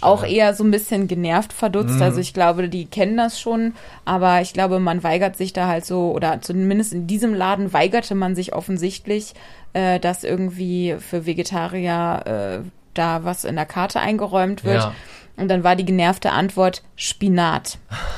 auch 0.02 0.24
ja. 0.24 0.30
eher 0.30 0.54
so 0.54 0.64
ein 0.64 0.72
bisschen 0.72 1.08
genervt 1.08 1.54
verdutzt. 1.54 1.96
Mhm. 1.96 2.02
Also 2.02 2.20
ich 2.20 2.34
glaube, 2.34 2.70
die 2.70 2.86
kennen 2.86 3.18
das 3.18 3.40
schon, 3.40 3.74
aber 4.06 4.42
ich 4.42 4.54
glaube, 4.54 4.80
man 4.80 5.04
weigert 5.04 5.38
sich 5.38 5.54
da 5.54 5.68
halt 5.68 5.86
so, 5.86 6.12
oder 6.12 6.42
zumindest 6.42 6.94
in 6.94 7.08
diesem 7.08 7.34
Laden 7.34 7.72
weigerte 7.74 8.16
man 8.16 8.36
sich 8.36 8.54
offensichtlich, 8.54 9.34
äh, 9.74 10.00
dass 10.00 10.24
irgendwie 10.24 10.96
für 10.98 11.26
Vegetarier 11.26 12.64
äh, 12.64 12.70
da 12.94 13.24
was 13.24 13.44
in 13.44 13.56
der 13.56 13.66
Karte 13.66 14.00
eingeräumt 14.00 14.64
wird. 14.64 14.84
Ja. 14.84 14.96
Und 15.38 15.50
dann 15.50 15.64
war 15.66 15.76
die 15.76 15.86
genervte 15.86 16.32
Antwort 16.32 16.82
Spinat. 16.96 17.78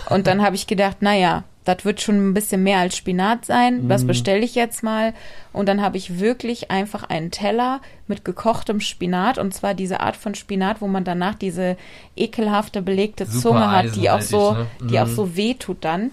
Und 0.09 0.27
dann 0.27 0.43
habe 0.43 0.55
ich 0.55 0.67
gedacht, 0.67 1.01
naja, 1.01 1.43
das 1.67 1.83
wird 1.83 2.01
schon 2.01 2.29
ein 2.29 2.33
bisschen 2.33 2.63
mehr 2.63 2.79
als 2.79 2.95
Spinat 2.95 3.45
sein. 3.45 3.89
Das 3.89 4.07
bestelle 4.07 4.39
ich 4.45 4.55
jetzt 4.55 4.83
mal. 4.83 5.13
Und 5.51 5.67
dann 5.67 5.81
habe 5.81 5.97
ich 5.97 6.19
wirklich 6.19 6.71
einfach 6.71 7.03
einen 7.03 7.31
Teller 7.31 7.81
mit 8.07 8.23
gekochtem 8.23 8.79
Spinat. 8.79 9.37
Und 9.37 9.53
zwar 9.53 9.73
diese 9.73 9.99
Art 9.99 10.15
von 10.15 10.33
Spinat, 10.35 10.79
wo 10.81 10.87
man 10.87 11.03
danach 11.03 11.35
diese 11.35 11.75
ekelhafte 12.15 12.81
belegte 12.81 13.25
Super 13.25 13.41
Zunge 13.41 13.71
hat, 13.71 13.95
die 13.95 14.09
auch 14.09 14.21
so, 14.21 14.53
ne? 14.53 14.67
die 14.89 14.99
auch 14.99 15.07
Mhm. 15.07 15.15
so 15.15 15.35
weh 15.35 15.53
tut 15.55 15.83
dann. 15.83 16.11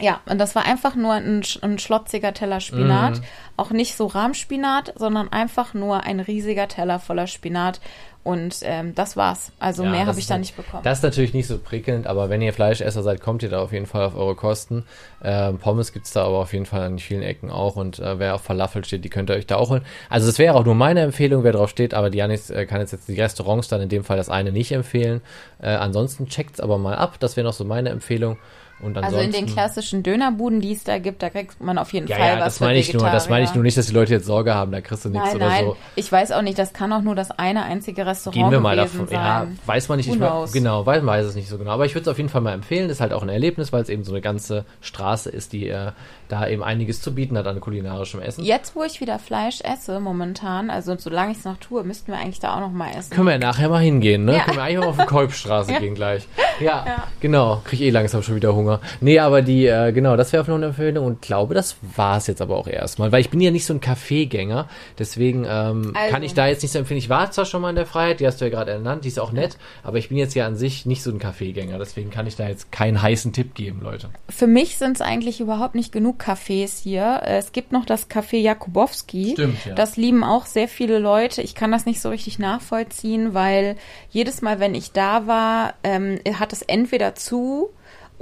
Ja, 0.00 0.20
und 0.24 0.38
das 0.38 0.54
war 0.54 0.64
einfach 0.64 0.94
nur 0.94 1.12
ein, 1.12 1.42
ein 1.60 1.78
schlotziger 1.78 2.32
Teller 2.32 2.60
Spinat. 2.60 3.18
Mhm. 3.18 3.24
Auch 3.58 3.70
nicht 3.70 3.94
so 3.94 4.06
Rahmspinat, 4.06 4.94
sondern 4.96 5.30
einfach 5.30 5.74
nur 5.74 6.04
ein 6.04 6.18
riesiger 6.18 6.66
Teller 6.66 6.98
voller 6.98 7.26
Spinat. 7.26 7.80
Und 8.24 8.58
ähm, 8.62 8.94
das 8.94 9.16
war's. 9.16 9.50
Also 9.58 9.82
Ja, 9.82 9.90
mehr 9.90 10.06
habe 10.06 10.18
ich 10.20 10.28
da 10.28 10.38
nicht 10.38 10.56
bekommen. 10.56 10.84
Das 10.84 10.98
ist 10.98 11.02
natürlich 11.02 11.34
nicht 11.34 11.48
so 11.48 11.58
prickelnd, 11.58 12.06
aber 12.06 12.30
wenn 12.30 12.40
ihr 12.40 12.52
Fleischesser 12.52 13.02
seid, 13.02 13.20
kommt 13.20 13.42
ihr 13.42 13.48
da 13.48 13.60
auf 13.60 13.72
jeden 13.72 13.86
Fall 13.86 14.04
auf 14.04 14.14
eure 14.14 14.36
Kosten. 14.36 14.84
Ähm, 15.24 15.58
Pommes 15.58 15.92
gibt's 15.92 16.12
da 16.12 16.24
aber 16.24 16.38
auf 16.38 16.52
jeden 16.52 16.66
Fall 16.66 16.82
an 16.82 17.00
vielen 17.00 17.22
Ecken 17.22 17.50
auch 17.50 17.74
und 17.74 17.98
äh, 17.98 18.20
wer 18.20 18.36
auf 18.36 18.42
Falafel 18.42 18.84
steht, 18.84 19.04
die 19.04 19.08
könnt 19.08 19.28
ihr 19.28 19.34
euch 19.34 19.46
da 19.46 19.56
auch 19.56 19.70
holen. 19.70 19.84
Also 20.08 20.28
das 20.28 20.38
wäre 20.38 20.54
auch 20.54 20.64
nur 20.64 20.76
meine 20.76 21.00
Empfehlung, 21.00 21.42
wer 21.42 21.52
drauf 21.52 21.70
steht, 21.70 21.94
aber 21.94 22.10
Dianis 22.10 22.48
äh, 22.50 22.64
kann 22.64 22.80
jetzt, 22.80 22.92
jetzt 22.92 23.08
die 23.08 23.20
Restaurants 23.20 23.66
dann 23.66 23.80
in 23.80 23.88
dem 23.88 24.04
Fall 24.04 24.16
das 24.16 24.28
eine 24.28 24.52
nicht 24.52 24.70
empfehlen. 24.70 25.20
Äh, 25.60 25.70
ansonsten 25.70 26.28
checkt's 26.28 26.60
aber 26.60 26.78
mal 26.78 26.94
ab, 26.94 27.16
das 27.18 27.36
wäre 27.36 27.46
noch 27.46 27.54
so 27.54 27.64
meine 27.64 27.90
Empfehlung. 27.90 28.38
Also 28.82 29.18
in 29.18 29.30
den 29.32 29.46
klassischen 29.46 30.02
Dönerbuden, 30.02 30.60
die 30.60 30.72
es 30.72 30.82
da 30.84 30.98
gibt, 30.98 31.22
da 31.22 31.30
kriegt 31.30 31.60
man 31.60 31.78
auf 31.78 31.92
jeden 31.92 32.08
ja, 32.08 32.16
Fall 32.16 32.26
ja, 32.26 32.34
was 32.38 32.44
das 32.54 32.60
meine 32.60 32.78
ich 32.78 32.92
nur, 32.92 33.02
das 33.08 33.28
meine 33.28 33.44
ich 33.44 33.54
nur 33.54 33.62
nicht, 33.62 33.76
dass 33.76 33.86
die 33.86 33.92
Leute 33.94 34.12
jetzt 34.12 34.26
Sorge 34.26 34.54
haben, 34.54 34.72
da 34.72 34.80
kriegst 34.80 35.04
du 35.04 35.08
nichts 35.08 35.28
Nein, 35.28 35.36
oder 35.36 35.46
nein, 35.48 35.64
so. 35.66 35.76
ich 35.94 36.10
weiß 36.10 36.32
auch 36.32 36.42
nicht, 36.42 36.58
das 36.58 36.72
kann 36.72 36.92
auch 36.92 37.02
nur 37.02 37.14
das 37.14 37.30
eine 37.30 37.62
einzige 37.62 38.04
Restaurant 38.06 38.34
Gehen 38.42 38.50
wir 38.50 38.60
mal 38.60 38.76
davon. 38.76 39.06
Ja, 39.10 39.40
sein. 39.40 39.58
weiß 39.66 39.88
man 39.88 39.98
nicht. 39.98 40.08
Ich, 40.08 40.16
weiß- 40.16 40.52
genau, 40.52 40.84
weiß, 40.84 41.06
weiß 41.06 41.26
es 41.26 41.34
nicht 41.36 41.48
so 41.48 41.58
genau. 41.58 41.70
Aber 41.70 41.86
ich 41.86 41.94
würde 41.94 42.02
es 42.02 42.08
auf 42.08 42.16
jeden 42.18 42.28
Fall 42.28 42.40
mal 42.40 42.52
empfehlen. 42.52 42.88
Das 42.88 42.96
ist 42.96 43.00
halt 43.00 43.12
auch 43.12 43.22
ein 43.22 43.28
Erlebnis, 43.28 43.72
weil 43.72 43.82
es 43.82 43.88
eben 43.88 44.04
so 44.04 44.12
eine 44.12 44.20
ganze 44.20 44.64
Straße 44.80 45.30
ist, 45.30 45.52
die 45.52 45.68
äh, 45.68 45.92
da 46.28 46.46
eben 46.48 46.64
einiges 46.64 47.00
zu 47.02 47.14
bieten 47.14 47.36
hat 47.38 47.46
an 47.46 47.60
kulinarischem 47.60 48.20
Essen. 48.20 48.44
Jetzt, 48.44 48.74
wo 48.74 48.82
ich 48.82 49.00
wieder 49.00 49.18
Fleisch 49.18 49.60
esse 49.62 50.00
momentan, 50.00 50.70
also 50.70 50.96
solange 50.98 51.32
ich 51.32 51.38
es 51.38 51.44
noch 51.44 51.58
tue, 51.58 51.84
müssten 51.84 52.10
wir 52.10 52.18
eigentlich 52.18 52.40
da 52.40 52.56
auch 52.56 52.60
noch 52.60 52.72
mal 52.72 52.90
essen. 52.96 53.10
Können 53.14 53.26
wir 53.26 53.32
ja 53.34 53.38
nachher 53.38 53.68
mal 53.68 53.80
hingehen, 53.82 54.24
ne? 54.24 54.36
Ja. 54.38 54.44
Können 54.44 54.56
wir 54.56 54.62
eigentlich 54.64 54.78
mal 54.78 54.86
auf 54.88 54.96
die 54.98 55.06
Kolbstraße 55.06 55.72
Ja. 55.72 55.78
gehen 55.78 55.94
gleich. 55.94 56.26
Ja, 56.60 57.04
genau. 57.20 57.60
Krieg 57.64 57.80
eh 57.80 57.90
langsam 57.90 58.22
schon 58.22 58.34
wieder 58.36 58.54
Hunger. 58.54 58.71
Nee, 59.00 59.18
aber 59.18 59.42
die, 59.42 59.66
äh, 59.66 59.92
genau, 59.92 60.16
das 60.16 60.32
wäre 60.32 60.42
auf 60.42 60.48
noch 60.48 60.56
eine 60.56 60.66
Empfehlung 60.66 61.06
und 61.06 61.22
glaube, 61.22 61.54
das 61.54 61.76
war 61.96 62.16
es 62.16 62.26
jetzt 62.26 62.40
aber 62.40 62.56
auch 62.56 62.66
erstmal. 62.66 63.12
Weil 63.12 63.20
ich 63.20 63.30
bin 63.30 63.40
ja 63.40 63.50
nicht 63.50 63.66
so 63.66 63.74
ein 63.74 63.80
Kaffeegänger, 63.80 64.68
deswegen 64.98 65.44
ähm, 65.48 65.92
Also. 65.94 66.12
kann 66.12 66.22
ich 66.22 66.34
da 66.34 66.46
jetzt 66.46 66.62
nicht 66.62 66.72
so 66.72 66.78
empfehlen. 66.78 66.98
Ich 66.98 67.08
war 67.08 67.30
zwar 67.30 67.44
schon 67.44 67.62
mal 67.62 67.70
in 67.70 67.76
der 67.76 67.86
Freiheit, 67.86 68.20
die 68.20 68.26
hast 68.26 68.40
du 68.40 68.44
ja 68.44 68.50
gerade 68.50 68.72
ernannt, 68.72 69.04
die 69.04 69.08
ist 69.08 69.18
auch 69.18 69.32
nett, 69.32 69.56
aber 69.82 69.98
ich 69.98 70.08
bin 70.08 70.18
jetzt 70.18 70.34
ja 70.34 70.46
an 70.46 70.56
sich 70.56 70.86
nicht 70.86 71.02
so 71.02 71.10
ein 71.10 71.18
Kaffeegänger, 71.18 71.78
deswegen 71.78 72.10
kann 72.10 72.26
ich 72.26 72.36
da 72.36 72.48
jetzt 72.48 72.72
keinen 72.72 73.00
heißen 73.00 73.32
Tipp 73.32 73.54
geben, 73.54 73.80
Leute. 73.82 74.08
Für 74.28 74.46
mich 74.46 74.78
sind 74.78 74.96
es 74.96 75.00
eigentlich 75.00 75.40
überhaupt 75.40 75.74
nicht 75.74 75.92
genug 75.92 76.22
Cafés 76.22 76.82
hier. 76.82 77.22
Es 77.24 77.52
gibt 77.52 77.72
noch 77.72 77.84
das 77.84 78.10
Café 78.10 78.36
Jakubowski. 78.36 79.32
Stimmt, 79.32 79.64
ja. 79.64 79.74
Das 79.74 79.96
lieben 79.96 80.24
auch 80.24 80.46
sehr 80.46 80.68
viele 80.68 80.98
Leute. 80.98 81.42
Ich 81.42 81.54
kann 81.54 81.72
das 81.72 81.86
nicht 81.86 82.00
so 82.00 82.08
richtig 82.08 82.38
nachvollziehen, 82.38 83.34
weil 83.34 83.76
jedes 84.10 84.42
Mal, 84.42 84.60
wenn 84.60 84.74
ich 84.74 84.92
da 84.92 85.26
war, 85.26 85.74
ähm, 85.82 86.18
hat 86.38 86.52
es 86.52 86.62
entweder 86.62 87.14
zu 87.14 87.70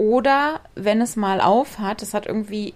oder 0.01 0.61
wenn 0.77 1.03
es 1.03 1.15
mal 1.15 1.43
auf 1.43 1.79
hat, 1.79 2.01
es 2.01 2.15
hat 2.15 2.25
irgendwie 2.25 2.73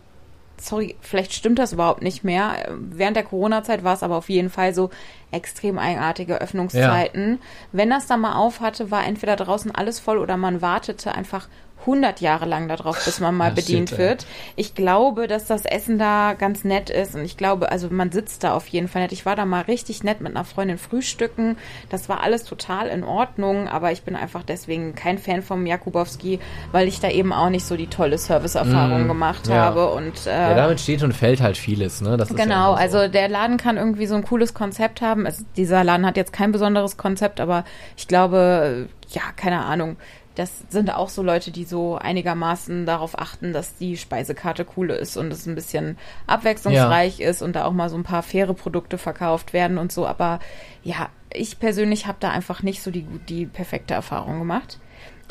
sorry, 0.60 0.94
vielleicht 1.01 1.32
stimmt 1.32 1.59
das 1.59 1.72
überhaupt 1.72 2.02
nicht 2.02 2.22
mehr. 2.22 2.68
Während 2.78 3.16
der 3.16 3.24
Corona-Zeit 3.24 3.82
war 3.82 3.94
es 3.94 4.02
aber 4.02 4.16
auf 4.16 4.28
jeden 4.28 4.51
Fall 4.51 4.74
so 4.74 4.90
extrem 5.30 5.78
eigenartige 5.78 6.40
Öffnungszeiten. 6.40 7.40
Wenn 7.72 7.88
das 7.88 8.06
dann 8.06 8.20
mal 8.20 8.36
auf 8.36 8.60
hatte, 8.60 8.90
war 8.90 9.06
entweder 9.06 9.36
draußen 9.36 9.74
alles 9.74 10.01
voll 10.01 10.18
oder 10.18 10.36
man 10.36 10.60
wartete 10.60 11.14
einfach 11.14 11.48
100 11.86 12.20
Jahre 12.20 12.47
lang 12.47 12.69
darauf, 12.69 13.05
bis 13.05 13.20
man 13.20 13.35
mal 13.36 13.48
Ja, 13.48 13.55
bedient 13.55 13.90
shit, 13.90 13.98
ey. 13.98 14.05
wird. 14.09 14.27
Ich 14.56 14.74
glaube, 14.74 15.27
dass 15.28 15.47
das 15.47 15.65
Essen 15.65 15.98
da 15.98 16.32
ganz 16.35 16.65
nett 16.65 16.90
ist 16.90 17.15
und 17.15 17.24
ich 17.24 17.36
glaube, 17.36 17.70
also 17.70 17.89
man 17.90 18.11
sitzt 18.12 18.43
da 18.44 18.55
auf 18.55 18.66
jeden 18.69 18.89
Fall 18.89 19.02
nett. 19.02 19.12
Ich 19.12 19.27
war 19.27 19.36
da 19.36 19.44
mal 19.44 19.62
richtig 19.62 20.02
nett 20.05 20.20
mit 20.20 20.35
einer 20.35 20.44
Freundin 20.44 20.78
frühstücken. 20.78 21.56
Das 21.90 22.09
war 22.09 22.23
alles 22.23 22.44
total 22.44 22.89
in 22.89 23.05
Ordnung, 23.05 23.69
aber 23.69 23.93
ich 23.93 24.02
bin 24.02 24.16
einfach 24.16 24.43
deswegen 24.43 24.94
kein 24.94 25.19
Fan 25.19 25.43
vom 25.43 25.66
Jakubowski, 25.66 26.40
weil 26.73 26.89
ich 26.89 27.01
da 27.01 27.11
eben 27.11 27.32
auch 27.32 27.51
nicht 27.51 27.66
so 27.66 27.77
die 27.77 27.86
tolle 27.89 28.19
Serviceerfahrung 28.19 29.05
Mm, 29.05 29.09
gemacht 29.09 29.47
ja. 29.48 29.55
habe 29.56 29.90
und 29.93 30.27
äh, 30.27 30.31
Ja, 30.31 30.55
damit 30.55 30.81
steht 30.81 31.02
und 31.02 31.12
fällt 31.12 31.40
halt 31.40 31.56
vieles, 31.56 32.01
ne? 32.01 32.16
Das 32.16 32.31
ist 32.31 32.39
ja 32.39 32.44
Genau, 32.44 32.69
immer 32.77 32.89
so. 32.89 32.98
also 32.98 33.12
der 33.12 33.28
Laden 33.28 33.56
kann 33.56 33.77
irgendwie 33.77 34.06
so 34.06 34.15
ein 34.15 34.24
cooles 34.24 34.55
Konzept 34.55 35.01
haben. 35.02 35.27
Also 35.27 35.44
dieser 35.56 35.85
Laden 35.85 36.06
hat 36.06 36.16
jetzt 36.16 36.32
kein 36.32 36.52
besonderes 36.52 36.97
Konzept, 36.97 37.40
aber 37.40 37.65
ich 37.97 38.09
glaube, 38.09 38.89
äh, 38.89 39.15
ja, 39.15 39.23
keine 39.36 39.65
Ahnung. 39.65 39.97
Das 40.35 40.65
sind 40.69 40.90
auch 40.90 41.09
so 41.09 41.23
Leute, 41.23 41.52
die 41.52 41.65
so 41.65 41.97
einigermaßen 41.97 42.86
darauf 42.86 43.19
achten, 43.19 43.52
dass 43.52 43.77
die 43.77 43.97
Speisekarte 43.97 44.66
cool 44.77 44.90
ist 44.90 45.16
und 45.16 45.32
es 45.32 45.47
ein 45.47 45.55
bisschen 45.55 45.97
abwechslungsreich 46.27 47.20
ist 47.20 47.40
und 47.43 47.55
da 47.55 47.65
auch 47.65 47.73
mal 47.73 47.89
so 47.89 47.97
ein 47.97 48.02
paar 48.02 48.23
faire 48.23 48.55
Produkte 48.55 48.98
verkauft 48.98 49.52
werden 49.52 49.78
und 49.78 49.93
so. 49.93 50.06
Aber 50.06 50.40
ja, 50.82 51.09
ich 51.32 51.59
persönlich 51.61 52.06
habe 52.06 52.19
da 52.20 52.31
einfach 52.31 52.62
nicht 52.62 52.82
so 52.82 52.90
die, 52.90 53.06
die 53.28 53.47
perfekte 53.47 53.94
Erfahrung 53.94 54.40
gemacht. 54.40 54.78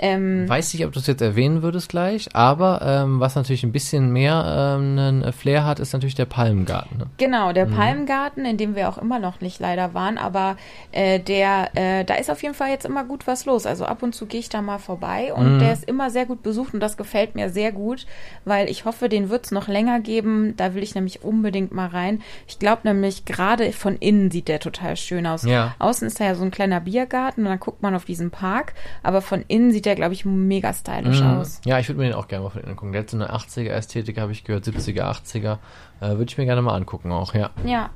Ähm, 0.05 0.49
Weiß 0.49 0.73
nicht, 0.73 0.85
ob 0.85 0.91
du 0.91 0.99
es 0.99 1.07
jetzt 1.07 1.21
erwähnen 1.21 1.61
würdest 1.61 1.87
gleich, 1.87 2.27
aber 2.35 2.81
ähm, 2.83 3.21
was 3.21 3.35
natürlich 3.35 3.63
ein 3.63 3.71
bisschen 3.71 4.11
mehr 4.11 4.75
ähm, 4.77 4.97
einen 4.99 5.31
Flair 5.33 5.65
hat, 5.65 5.79
ist 5.79 5.93
natürlich 5.93 6.15
der 6.15 6.25
Palmgarten. 6.25 6.97
Ne? 6.97 7.05
Genau, 7.17 7.53
der 7.53 7.67
Mhm. 7.67 7.71
Palmgarten, 7.71 8.43
in 8.45 8.57
dem 8.57 8.75
wir 8.75 8.89
auch 8.89 8.97
immer 8.97 9.19
noch 9.19 9.39
nicht 9.39 9.61
leider 9.61 9.93
waren, 9.93 10.17
aber 10.17 10.57
äh, 10.91 11.19
der, 11.21 11.69
äh, 11.75 12.03
da 12.03 12.15
ist 12.15 12.29
auf 12.29 12.43
jeden 12.43 12.53
Fall 12.53 12.69
jetzt 12.69 12.85
immer 12.85 13.05
gut 13.05 13.27
was 13.27 13.45
los. 13.45 13.65
Also 13.65 13.85
ab 13.85 14.03
und 14.03 14.13
zu 14.13 14.25
gehe 14.25 14.41
ich 14.41 14.49
da 14.49 14.61
mal 14.61 14.77
vorbei 14.77 15.33
und 15.33 15.55
Mhm. 15.55 15.59
der 15.59 15.71
ist 15.71 15.85
immer 15.85 16.09
sehr 16.09 16.25
gut 16.25 16.43
besucht 16.43 16.73
und 16.73 16.81
das 16.81 16.97
gefällt 16.97 17.35
mir 17.35 17.49
sehr 17.49 17.71
gut, 17.71 18.05
weil 18.43 18.69
ich 18.69 18.83
hoffe, 18.83 19.07
den 19.07 19.29
wird 19.29 19.45
es 19.45 19.51
noch 19.51 19.69
länger 19.69 20.01
geben. 20.01 20.55
Da 20.57 20.75
will 20.75 20.83
ich 20.83 20.95
nämlich 20.95 21.23
unbedingt 21.23 21.71
mal 21.71 21.87
rein. 21.87 22.21
Ich 22.47 22.59
glaube 22.59 22.81
nämlich, 22.83 23.23
gerade 23.23 23.71
von 23.71 23.95
innen 23.95 24.31
sieht 24.31 24.49
der 24.49 24.59
total 24.59 24.97
schön 24.97 25.25
aus. 25.25 25.43
Ja. 25.43 25.75
Außen 25.79 26.05
ist 26.07 26.19
da 26.19 26.25
ja 26.25 26.35
so 26.35 26.43
ein 26.43 26.51
kleiner 26.51 26.81
Biergarten 26.81 27.43
und 27.43 27.49
dann 27.49 27.59
guckt 27.61 27.81
man 27.81 27.95
auf 27.95 28.03
diesen 28.03 28.31
Park, 28.31 28.73
aber 29.01 29.21
von 29.21 29.45
innen 29.47 29.71
sieht 29.71 29.85
der, 29.85 29.92
glaube 29.95 30.13
ich, 30.13 30.25
mega 30.25 30.73
stylisch 30.73 31.21
Mhm. 31.21 31.27
aus. 31.39 31.61
Ja, 31.65 31.79
ich 31.79 31.87
würde 31.89 31.99
mir 32.01 32.05
den 32.07 32.13
auch 32.15 32.27
gerne 32.27 32.43
mal 32.43 32.49
von 32.49 32.61
innen 32.61 32.75
gucken. 32.75 32.91
Der 32.93 33.01
hat 33.01 33.09
so 33.09 33.17
eine 33.17 33.31
80er-Ästhetik, 33.33 34.19
habe 34.19 34.31
ich 34.31 34.43
gehört, 34.43 34.65
70er, 34.65 35.03
80er. 35.03 35.59
Äh, 36.01 36.09
würde 36.09 36.25
ich 36.29 36.37
mir 36.37 36.45
gerne 36.45 36.61
mal 36.61 36.75
angucken 36.75 37.11
auch, 37.11 37.33
ja. 37.33 37.51
Ja. 37.65 37.89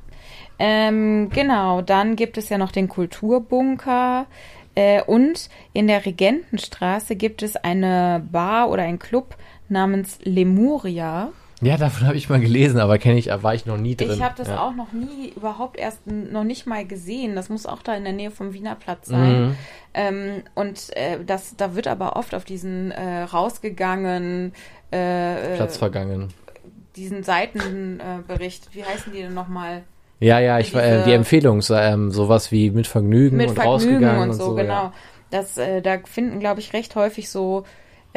Ähm, 0.59 1.29
genau, 1.29 1.81
dann 1.81 2.15
gibt 2.15 2.37
es 2.37 2.49
ja 2.49 2.57
noch 2.57 2.71
den 2.71 2.87
Kulturbunker. 2.87 4.25
Äh, 4.75 5.01
und 5.03 5.49
in 5.73 5.87
der 5.87 6.05
Regentenstraße 6.05 7.15
gibt 7.15 7.41
es 7.43 7.55
eine 7.55 8.23
Bar 8.31 8.69
oder 8.69 8.83
ein 8.83 8.99
Club 8.99 9.35
namens 9.69 10.19
Lemuria. 10.23 11.29
Ja, 11.61 11.75
davon 11.77 12.05
habe 12.05 12.17
ich 12.17 12.29
mal 12.29 12.39
gelesen, 12.39 12.79
aber 12.79 12.99
kenne 12.99 13.17
ich, 13.17 13.27
war 13.41 13.55
ich 13.55 13.65
noch 13.65 13.77
nie 13.77 13.95
drin. 13.95 14.11
Ich 14.11 14.21
habe 14.21 14.35
das 14.37 14.47
ja. 14.47 14.61
auch 14.61 14.75
noch 14.75 14.91
nie, 14.91 15.29
überhaupt 15.35 15.77
erst 15.77 16.05
noch 16.05 16.43
nicht 16.43 16.67
mal 16.67 16.85
gesehen. 16.85 17.35
Das 17.35 17.49
muss 17.49 17.65
auch 17.65 17.81
da 17.81 17.95
in 17.95 18.03
der 18.03 18.13
Nähe 18.13 18.29
vom 18.29 18.53
Wiener 18.53 18.75
Platz 18.75 19.07
sein. 19.07 19.47
Mhm. 19.47 19.55
Ähm, 19.95 20.43
und 20.53 20.95
äh, 20.95 21.17
das, 21.25 21.55
da 21.57 21.73
wird 21.73 21.87
aber 21.87 22.15
oft 22.15 22.35
auf 22.35 22.45
diesen 22.45 22.91
äh, 22.91 23.23
rausgegangen, 23.23 24.53
äh, 24.91 25.55
Platz 25.55 25.75
äh, 25.75 25.79
vergangen. 25.79 26.27
diesen 26.95 27.23
Seitenbericht, 27.23 28.27
Bericht. 28.27 28.69
wie 28.75 28.83
heißen 28.83 29.11
die 29.11 29.23
denn 29.23 29.33
nochmal? 29.33 29.81
Ja, 30.19 30.39
ja, 30.39 30.59
ich 30.59 30.73
war 30.75 30.83
äh, 30.83 30.91
diese- 30.97 31.03
die 31.05 31.13
Empfehlung, 31.13 31.61
so, 31.63 31.73
ähm, 31.75 32.11
sowas 32.11 32.51
wie 32.51 32.69
mit 32.69 32.85
Vergnügen 32.85 33.37
mit 33.37 33.49
und 33.49 33.55
Vergnügen 33.55 34.03
rausgegangen 34.05 34.29
und 34.29 34.35
so, 34.35 34.55
ja. 34.55 34.63
genau. 34.63 34.91
Das, 35.31 35.57
äh, 35.57 35.81
da 35.81 35.97
finden, 36.05 36.39
glaube 36.39 36.59
ich, 36.59 36.73
recht 36.73 36.95
häufig 36.95 37.29
so 37.29 37.65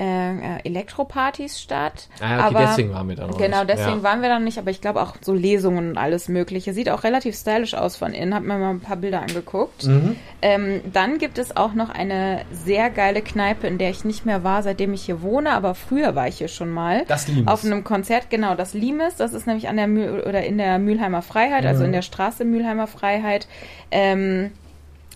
äh, 0.01 0.57
äh, 0.57 0.61
Elektropartys 0.65 1.61
statt. 1.61 2.09
Ah, 2.21 2.47
okay, 2.47 2.57
aber, 2.57 2.61
deswegen 2.61 2.95
waren 2.95 3.09
wir 3.09 3.17
da 3.17 3.27
noch 3.27 3.37
Genau, 3.37 3.59
nicht. 3.65 3.71
deswegen 3.71 3.99
ja. 3.99 4.03
waren 4.03 4.23
wir 4.23 4.29
da 4.31 4.39
nicht, 4.39 4.59
aber 4.59 4.71
ich 4.71 4.81
glaube 4.81 5.03
auch 5.03 5.17
so 5.21 5.35
Lesungen 5.35 5.91
und 5.91 5.99
alles 5.99 6.29
Mögliche. 6.29 6.73
Sieht 6.73 6.89
auch 6.89 7.05
relativ 7.05 7.37
stylisch 7.37 7.75
aus 7.75 7.97
von 7.97 8.13
innen, 8.13 8.35
hab 8.35 8.43
mir 8.43 8.57
mal 8.59 8.71
ein 8.71 8.81
paar 8.81 8.97
Bilder 8.97 9.21
angeguckt. 9.21 9.85
Mhm. 9.87 10.17
Ähm, 10.43 10.81
dann 10.93 11.19
gibt 11.19 11.37
es 11.39 11.57
auch 11.57 11.75
noch 11.75 11.91
eine 11.91 12.41
sehr 12.53 12.89
geile 12.91 13.21
Kneipe, 13.21 13.67
in 13.67 13.77
der 13.79 13.91
ich 13.91 14.05
nicht 14.05 14.25
mehr 14.25 14.43
war, 14.43 14.63
seitdem 14.63 14.95
ich 14.95 15.03
hier 15.03 15.21
wohne, 15.23 15.51
aber 15.53 15.75
früher 15.75 16.15
war 16.15 16.29
ich 16.29 16.39
hier 16.39 16.49
schon 16.49 16.71
mal. 16.71 17.05
Das 17.07 17.29
Limes. 17.29 17.47
Auf 17.47 17.65
einem 17.65 17.85
Konzert, 17.85 18.31
genau, 18.31 18.55
das 18.55 18.73
Limes, 18.75 19.17
das 19.17 19.35
ist 19.35 19.47
nämlich 19.47 19.69
an 19.69 19.77
der 19.77 19.87
Mühl 19.87 20.21
oder 20.21 20.43
in 20.45 20.57
der 20.59 20.79
Mülheimer 20.79 21.21
Freiheit, 21.23 21.67
also 21.67 21.81
Mhm. 21.81 21.87
in 21.87 21.93
der 21.93 22.03
Straße 22.03 22.45
Mülheimer 22.45 22.87
Freiheit. 22.87 23.47
Ähm, 23.91 24.53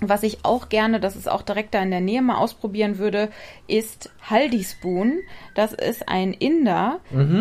was 0.00 0.24
ich 0.24 0.44
auch 0.44 0.68
gerne, 0.68 0.98
das 0.98 1.14
ist 1.14 1.30
auch 1.30 1.42
direkt 1.42 1.72
da 1.72 1.80
in 1.80 1.90
der 1.90 2.00
Nähe 2.00 2.20
mal 2.20 2.36
ausprobieren 2.36 2.98
würde, 2.98 3.28
ist 3.68 4.10
Haldi 4.28 4.64
Spoon. 4.64 5.20
Das 5.54 5.72
ist 5.72 6.08
ein 6.08 6.32
Inder 6.32 6.98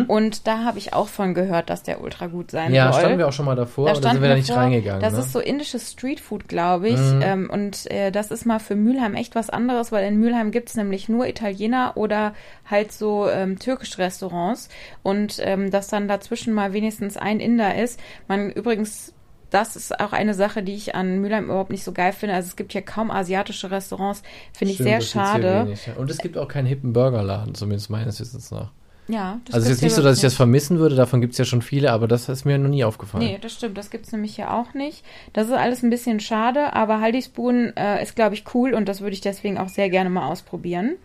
und 0.08 0.46
da 0.46 0.64
habe 0.64 0.78
ich 0.78 0.92
auch 0.92 1.08
von 1.08 1.34
gehört, 1.34 1.68
dass 1.68 1.82
der 1.82 2.00
ultra 2.00 2.28
gut 2.28 2.52
sein 2.52 2.68
Mhm. 2.68 2.74
Ja, 2.76 2.92
soll. 2.92 3.00
standen 3.00 3.18
wir 3.18 3.28
auch 3.28 3.32
schon 3.32 3.46
mal 3.46 3.56
davor, 3.56 3.86
da 3.86 3.94
sind 3.94 4.22
wir 4.22 4.28
da 4.28 4.34
nicht 4.36 4.48
vor. 4.48 4.56
reingegangen. 4.58 5.00
Das 5.00 5.14
ne? 5.14 5.18
ist 5.18 5.32
so 5.32 5.40
indisches 5.40 5.90
Streetfood, 5.90 6.48
glaube 6.48 6.88
ich. 6.88 6.98
Mhm. 6.98 7.20
Ähm, 7.22 7.50
und 7.50 7.90
äh, 7.90 8.12
das 8.12 8.30
ist 8.30 8.46
mal 8.46 8.60
für 8.60 8.76
Mülheim 8.76 9.14
echt 9.14 9.34
was 9.34 9.50
anderes, 9.50 9.90
weil 9.90 10.06
in 10.06 10.18
Mülheim 10.18 10.50
gibt 10.52 10.68
es 10.68 10.76
nämlich 10.76 11.08
nur 11.08 11.26
Italiener 11.26 11.92
oder 11.96 12.34
halt 12.70 12.92
so 12.92 13.28
ähm, 13.28 13.58
türkische 13.58 13.98
Restaurants. 13.98 14.68
Und 15.02 15.40
ähm, 15.42 15.70
dass 15.70 15.88
dann 15.88 16.06
dazwischen 16.08 16.54
mal 16.54 16.72
wenigstens 16.72 17.16
ein 17.16 17.40
Inder 17.40 17.74
ist. 17.74 17.98
Man 18.28 18.50
übrigens. 18.50 19.12
Das 19.54 19.76
ist 19.76 20.00
auch 20.00 20.12
eine 20.12 20.34
Sache, 20.34 20.62
die 20.64 20.74
ich 20.74 20.94
an 20.96 21.20
Mülheim 21.20 21.44
überhaupt 21.44 21.70
nicht 21.70 21.84
so 21.84 21.92
geil 21.92 22.12
finde. 22.12 22.34
Also 22.34 22.48
es 22.48 22.56
gibt 22.56 22.72
hier 22.72 22.82
kaum 22.82 23.10
asiatische 23.12 23.70
Restaurants. 23.70 24.22
Finde 24.52 24.72
ich 24.72 24.78
sehr 24.78 25.00
schade. 25.00 25.66
wenig, 25.66 25.86
ja. 25.86 25.92
Und 25.94 26.10
es 26.10 26.18
gibt 26.18 26.36
auch 26.36 26.48
keinen 26.48 26.66
hippen 26.66 26.92
Burgerladen, 26.92 27.54
zumindest 27.54 27.88
meines 27.88 28.18
Wissens 28.18 28.50
nach. 28.50 28.70
Ja, 29.06 29.38
das 29.44 29.54
Also 29.54 29.66
es 29.66 29.70
ist 29.70 29.76
jetzt 29.76 29.82
nicht 29.84 29.94
so, 29.94 30.02
dass 30.02 30.16
ich 30.16 30.22
das 30.22 30.34
vermissen 30.34 30.78
würde, 30.78 30.96
davon 30.96 31.20
gibt 31.20 31.32
es 31.34 31.38
ja 31.38 31.44
schon 31.44 31.60
viele, 31.62 31.92
aber 31.92 32.08
das 32.08 32.28
ist 32.28 32.44
mir 32.46 32.56
noch 32.58 32.70
nie 32.70 32.84
aufgefallen. 32.84 33.22
Nee, 33.24 33.38
das 33.40 33.52
stimmt. 33.52 33.76
Das 33.78 33.90
gibt's 33.90 34.10
nämlich 34.12 34.34
hier 34.34 34.52
auch 34.52 34.72
nicht. 34.74 35.04
Das 35.34 35.46
ist 35.46 35.52
alles 35.52 35.82
ein 35.82 35.90
bisschen 35.90 36.20
schade, 36.20 36.72
aber 36.72 37.00
Haldispoon 37.00 37.74
äh, 37.76 38.02
ist, 38.02 38.16
glaube 38.16 38.34
ich, 38.34 38.44
cool 38.54 38.72
und 38.74 38.88
das 38.88 39.02
würde 39.02 39.12
ich 39.12 39.20
deswegen 39.20 39.58
auch 39.58 39.68
sehr 39.68 39.90
gerne 39.90 40.10
mal 40.10 40.26
ausprobieren. 40.26 40.96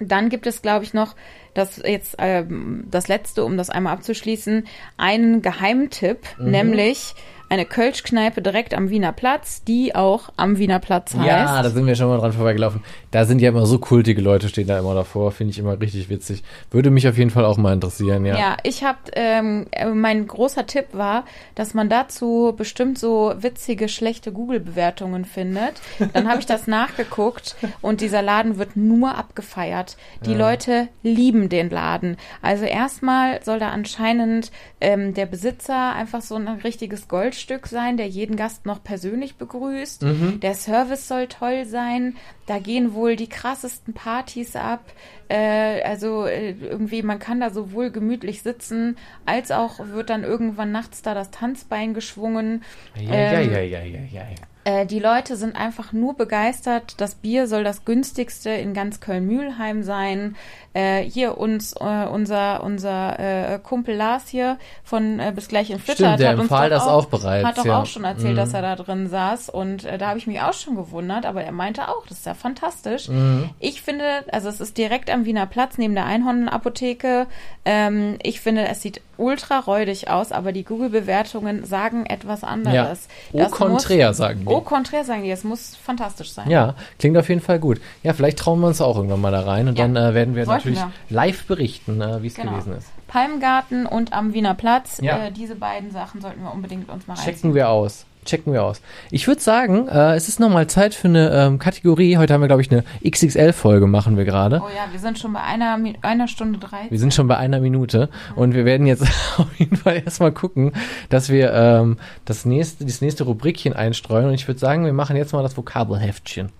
Dann 0.00 0.30
gibt 0.30 0.46
es, 0.46 0.62
glaube 0.62 0.84
ich, 0.84 0.94
noch 0.94 1.14
das 1.52 1.76
jetzt 1.84 2.16
ähm, 2.18 2.84
das 2.90 3.06
letzte, 3.08 3.44
um 3.44 3.58
das 3.58 3.68
einmal 3.68 3.92
abzuschließen, 3.92 4.66
einen 4.96 5.42
Geheimtipp, 5.42 6.20
Mhm. 6.38 6.50
nämlich 6.50 7.14
eine 7.50 7.66
Kölschkneipe 7.66 8.42
direkt 8.42 8.74
am 8.74 8.90
Wiener 8.90 9.12
Platz, 9.12 9.64
die 9.64 9.94
auch 9.96 10.30
am 10.36 10.58
Wiener 10.58 10.78
Platz 10.78 11.14
heißt. 11.14 11.26
Ja, 11.26 11.62
da 11.62 11.70
sind 11.70 11.84
wir 11.84 11.96
schon 11.96 12.06
mal 12.06 12.18
dran 12.18 12.32
vorbeigelaufen. 12.32 12.80
Da 13.10 13.24
sind 13.24 13.40
ja 13.40 13.48
immer 13.48 13.66
so 13.66 13.80
kultige 13.80 14.22
Leute, 14.22 14.48
stehen 14.48 14.68
da 14.68 14.78
immer 14.78 14.94
davor. 14.94 15.32
Finde 15.32 15.50
ich 15.50 15.58
immer 15.58 15.78
richtig 15.80 16.08
witzig. 16.08 16.44
Würde 16.70 16.90
mich 16.90 17.08
auf 17.08 17.18
jeden 17.18 17.30
Fall 17.30 17.44
auch 17.44 17.56
mal 17.56 17.72
interessieren, 17.72 18.24
ja. 18.24 18.38
Ja, 18.38 18.56
ich 18.62 18.84
habe, 18.84 18.98
ähm, 19.14 19.66
äh, 19.72 19.86
mein 19.86 20.28
großer 20.28 20.66
Tipp 20.66 20.86
war, 20.92 21.24
dass 21.56 21.74
man 21.74 21.88
dazu 21.88 22.54
bestimmt 22.56 23.00
so 23.00 23.34
witzige, 23.36 23.88
schlechte 23.88 24.30
Google-Bewertungen 24.30 25.24
findet. 25.24 25.80
Dann 26.12 26.28
habe 26.28 26.38
ich 26.38 26.46
das 26.46 26.66
nachgeguckt 26.68 27.56
und 27.82 28.00
dieser 28.00 28.22
Laden 28.22 28.58
wird 28.58 28.76
nur 28.76 29.16
abgefeiert. 29.16 29.96
Die 30.24 30.34
Leute 30.34 30.86
lieben 31.02 31.48
den 31.48 31.68
Laden. 31.68 32.16
Also 32.42 32.64
erstmal 32.64 33.42
soll 33.42 33.58
da 33.58 33.70
anscheinend 33.70 34.52
ähm, 34.80 35.14
der 35.14 35.26
Besitzer 35.26 35.94
einfach 35.94 36.22
so 36.22 36.36
ein 36.36 36.46
richtiges 36.46 37.08
Goldstück 37.40 37.68
sein, 37.68 37.96
der 37.96 38.06
jeden 38.06 38.36
Gast 38.36 38.66
noch 38.66 38.84
persönlich 38.84 39.36
begrüßt. 39.36 40.02
Der 40.42 40.54
Service 40.54 41.08
soll 41.08 41.26
toll 41.26 41.64
sein. 41.64 42.16
Da 42.46 42.58
gehen 42.58 42.92
wohl 42.92 43.16
die 43.16 43.28
krassesten 43.28 43.94
Partys 43.94 44.56
ab. 44.56 44.84
Äh, 45.28 45.82
also 45.82 46.26
äh, 46.26 46.50
irgendwie, 46.50 47.02
man 47.02 47.18
kann 47.18 47.40
da 47.40 47.48
sowohl 47.48 47.90
gemütlich 47.90 48.42
sitzen, 48.42 48.98
als 49.24 49.50
auch 49.52 49.78
wird 49.78 50.10
dann 50.10 50.22
irgendwann 50.22 50.70
nachts 50.70 51.00
da 51.00 51.14
das 51.14 51.30
Tanzbein 51.30 51.94
geschwungen. 51.94 52.62
Ja, 52.94 53.14
Ähm, 53.14 53.50
ja, 53.52 53.60
ja, 53.60 53.80
ja, 53.80 53.84
ja, 53.84 54.22
ja. 54.22 54.49
Äh, 54.64 54.84
die 54.86 54.98
Leute 54.98 55.36
sind 55.36 55.56
einfach 55.56 55.92
nur 55.92 56.14
begeistert. 56.16 56.94
Das 56.98 57.14
Bier 57.14 57.46
soll 57.46 57.64
das 57.64 57.84
günstigste 57.84 58.50
in 58.50 58.74
ganz 58.74 59.00
Köln-Mühlheim 59.00 59.82
sein. 59.82 60.36
Äh, 60.72 61.02
hier 61.02 61.38
uns, 61.38 61.72
äh, 61.72 62.06
unser, 62.06 62.62
unser 62.62 63.18
äh, 63.18 63.58
Kumpel 63.58 63.96
Lars 63.96 64.28
hier 64.28 64.58
von 64.84 65.18
äh, 65.18 65.32
Bis 65.34 65.48
gleich 65.48 65.70
in 65.70 65.78
Flitter 65.80 66.04
Stimmt, 66.04 66.20
der 66.20 66.28
hat 66.28 66.34
uns 66.36 66.42
empfahl 66.44 66.70
doch 66.70 66.76
das 66.76 66.86
auch 66.86 67.06
bereits, 67.06 67.46
Hat 67.46 67.58
doch 67.58 67.64
ja. 67.64 67.80
auch 67.82 67.86
schon 67.86 68.04
erzählt, 68.04 68.34
Mhm. 68.34 68.36
dass 68.36 68.54
er 68.54 68.62
da 68.62 68.76
drin 68.76 69.08
saß. 69.08 69.48
Und 69.48 69.84
äh, 69.84 69.98
da 69.98 70.08
habe 70.08 70.18
ich 70.18 70.26
mich 70.26 70.40
auch 70.40 70.52
schon 70.52 70.76
gewundert, 70.76 71.26
aber 71.26 71.42
er 71.42 71.52
meinte 71.52 71.88
auch, 71.88 72.06
das 72.06 72.18
ist 72.18 72.26
ja 72.26 72.34
fantastisch. 72.34 73.08
Mhm. 73.08 73.50
Ich 73.58 73.82
finde, 73.82 74.04
also 74.30 74.48
es 74.48 74.60
ist 74.60 74.78
direkt 74.78 75.10
am 75.10 75.24
Wiener 75.24 75.46
Platz 75.46 75.78
neben 75.78 75.94
der 75.94 76.04
Einhornapotheke. 76.04 77.26
Ähm, 77.64 78.18
ich 78.22 78.40
finde, 78.40 78.68
es 78.68 78.82
sieht 78.82 79.00
ultra 79.20 79.58
räudig 79.60 80.08
aus, 80.08 80.32
aber 80.32 80.52
die 80.52 80.64
Google-Bewertungen 80.64 81.64
sagen 81.64 82.06
etwas 82.06 82.42
anderes. 82.44 83.08
Au 83.32 83.38
Das 83.38 83.52
contraire, 83.52 84.08
muss- 84.08 84.16
sagen 84.16 84.40
die. 84.40 84.46
Au 84.46 84.60
contraire 84.60 85.04
sagen 85.04 85.22
die, 85.22 85.30
es 85.30 85.44
muss 85.44 85.76
fantastisch 85.76 86.32
sein. 86.32 86.50
Ja, 86.50 86.74
klingt 86.98 87.16
auf 87.16 87.28
jeden 87.28 87.40
Fall 87.40 87.58
gut. 87.58 87.80
Ja, 88.02 88.12
vielleicht 88.12 88.38
trauen 88.38 88.60
wir 88.60 88.66
uns 88.68 88.80
auch 88.80 88.96
irgendwann 88.96 89.20
mal 89.20 89.30
da 89.32 89.42
rein 89.42 89.68
und 89.68 89.78
Ja. 89.78 89.86
dann 89.86 89.96
äh, 89.96 90.14
werden 90.14 90.34
wir 90.34 90.44
Sollten 90.46 90.70
natürlich 90.72 90.78
wir. 91.08 91.14
live 91.16 91.44
berichten, 91.46 92.00
äh, 92.00 92.22
wie 92.22 92.26
es 92.28 92.34
Genau. 92.34 92.52
gewesen 92.52 92.76
ist. 92.76 92.88
Palmgarten 93.08 93.86
und 93.86 94.12
am 94.12 94.32
Wiener 94.34 94.54
Platz. 94.54 94.98
Ja. 95.02 95.26
Äh, 95.26 95.32
diese 95.32 95.56
beiden 95.56 95.90
Sachen 95.90 96.20
sollten 96.20 96.42
wir 96.42 96.52
unbedingt 96.52 96.88
uns 96.88 97.06
mal 97.06 97.14
Checken 97.14 97.28
reinziehen. 97.30 97.54
wir 97.54 97.68
aus. 97.68 98.06
Checken 98.30 98.52
wir 98.52 98.62
aus. 98.62 98.80
Ich 99.10 99.26
würde 99.26 99.40
sagen, 99.40 99.88
äh, 99.88 100.14
es 100.14 100.28
ist 100.28 100.38
nochmal 100.38 100.68
Zeit 100.68 100.94
für 100.94 101.08
eine 101.08 101.30
ähm, 101.30 101.58
Kategorie. 101.58 102.16
Heute 102.16 102.32
haben 102.32 102.40
wir, 102.40 102.46
glaube 102.46 102.62
ich, 102.62 102.70
eine 102.70 102.84
XXL-Folge 103.04 103.88
machen 103.88 104.16
wir 104.16 104.24
gerade. 104.24 104.62
Oh 104.64 104.68
ja, 104.68 104.92
wir 104.92 105.00
sind 105.00 105.18
schon 105.18 105.32
bei 105.32 105.40
einer, 105.40 105.76
einer 106.02 106.28
Stunde 106.28 106.60
drei. 106.60 106.86
Wir 106.90 106.98
sind 107.00 107.12
schon 107.12 107.26
bei 107.26 107.36
einer 107.36 107.58
Minute 107.58 108.08
und 108.36 108.54
wir 108.54 108.64
werden 108.64 108.86
jetzt 108.86 109.02
auf 109.36 109.52
jeden 109.58 109.74
Fall 109.74 110.02
erstmal 110.04 110.30
gucken, 110.30 110.70
dass 111.08 111.28
wir 111.28 111.52
ähm, 111.52 111.96
das, 112.24 112.44
nächste, 112.44 112.84
das 112.84 113.00
nächste 113.00 113.24
Rubrikchen 113.24 113.72
einstreuen. 113.72 114.26
Und 114.26 114.34
ich 114.34 114.46
würde 114.46 114.60
sagen, 114.60 114.84
wir 114.84 114.92
machen 114.92 115.16
jetzt 115.16 115.32
mal 115.32 115.42
das 115.42 115.56
Vokabelheftchen. 115.56 116.52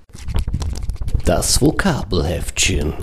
Das 1.25 1.63
Vokabelheftchen. 1.63 2.95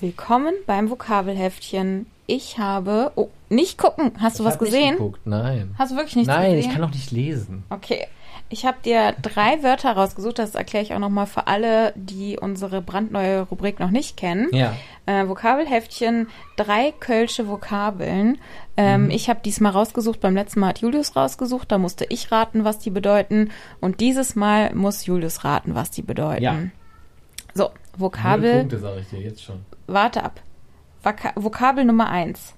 Willkommen 0.00 0.54
beim 0.66 0.88
Vokabelheftchen. 0.88 2.06
Ich 2.26 2.58
habe. 2.58 3.12
Oh, 3.16 3.28
nicht 3.50 3.76
gucken. 3.78 4.12
Hast 4.20 4.38
du 4.40 4.44
was 4.44 4.54
Ich 4.54 4.60
hab 4.60 4.62
nicht 4.62 4.72
gesehen? 4.72 4.92
geguckt, 4.96 5.20
Nein. 5.26 5.74
Hast 5.78 5.92
du 5.92 5.96
wirklich 5.96 6.16
nichts 6.16 6.28
Nein, 6.28 6.54
gesehen? 6.54 6.58
ich 6.60 6.70
kann 6.72 6.80
doch 6.82 6.90
nicht 6.94 7.10
lesen. 7.10 7.64
Okay. 7.70 8.06
Ich 8.50 8.66
habe 8.66 8.76
dir 8.84 9.14
drei 9.22 9.62
Wörter 9.62 9.92
rausgesucht, 9.92 10.38
das 10.38 10.54
erkläre 10.54 10.84
ich 10.84 10.92
auch 10.94 10.98
nochmal 10.98 11.26
für 11.26 11.46
alle, 11.46 11.92
die 11.96 12.38
unsere 12.38 12.82
brandneue 12.82 13.40
Rubrik 13.42 13.80
noch 13.80 13.90
nicht 13.90 14.16
kennen. 14.18 14.48
Ja. 14.52 14.74
Äh, 15.06 15.26
Vokabelheftchen, 15.28 16.28
drei 16.56 16.92
kölsche 16.92 17.48
Vokabeln. 17.48 18.38
Ähm, 18.76 19.10
Ich 19.10 19.28
habe 19.30 19.40
diesmal 19.44 19.72
rausgesucht, 19.72 20.20
beim 20.20 20.34
letzten 20.34 20.60
Mal 20.60 20.68
hat 20.68 20.78
Julius 20.80 21.16
rausgesucht, 21.16 21.72
da 21.72 21.78
musste 21.78 22.04
ich 22.10 22.30
raten, 22.32 22.64
was 22.64 22.78
die 22.78 22.90
bedeuten. 22.90 23.50
Und 23.80 24.00
dieses 24.00 24.36
Mal 24.36 24.74
muss 24.74 25.06
Julius 25.06 25.42
raten, 25.44 25.74
was 25.74 25.90
die 25.90 26.02
bedeuten. 26.02 26.42
Ja. 26.42 26.56
So, 27.54 27.70
Vokabel, 27.96 28.58
Punkte 28.60 28.78
sage 28.78 29.00
ich 29.00 29.08
dir 29.08 29.20
jetzt 29.20 29.42
schon. 29.42 29.60
warte 29.86 30.22
ab. 30.22 30.40
Vaka 31.04 31.32
Vokabel 31.36 31.84
Nummer 31.84 32.08
eins. 32.08 32.54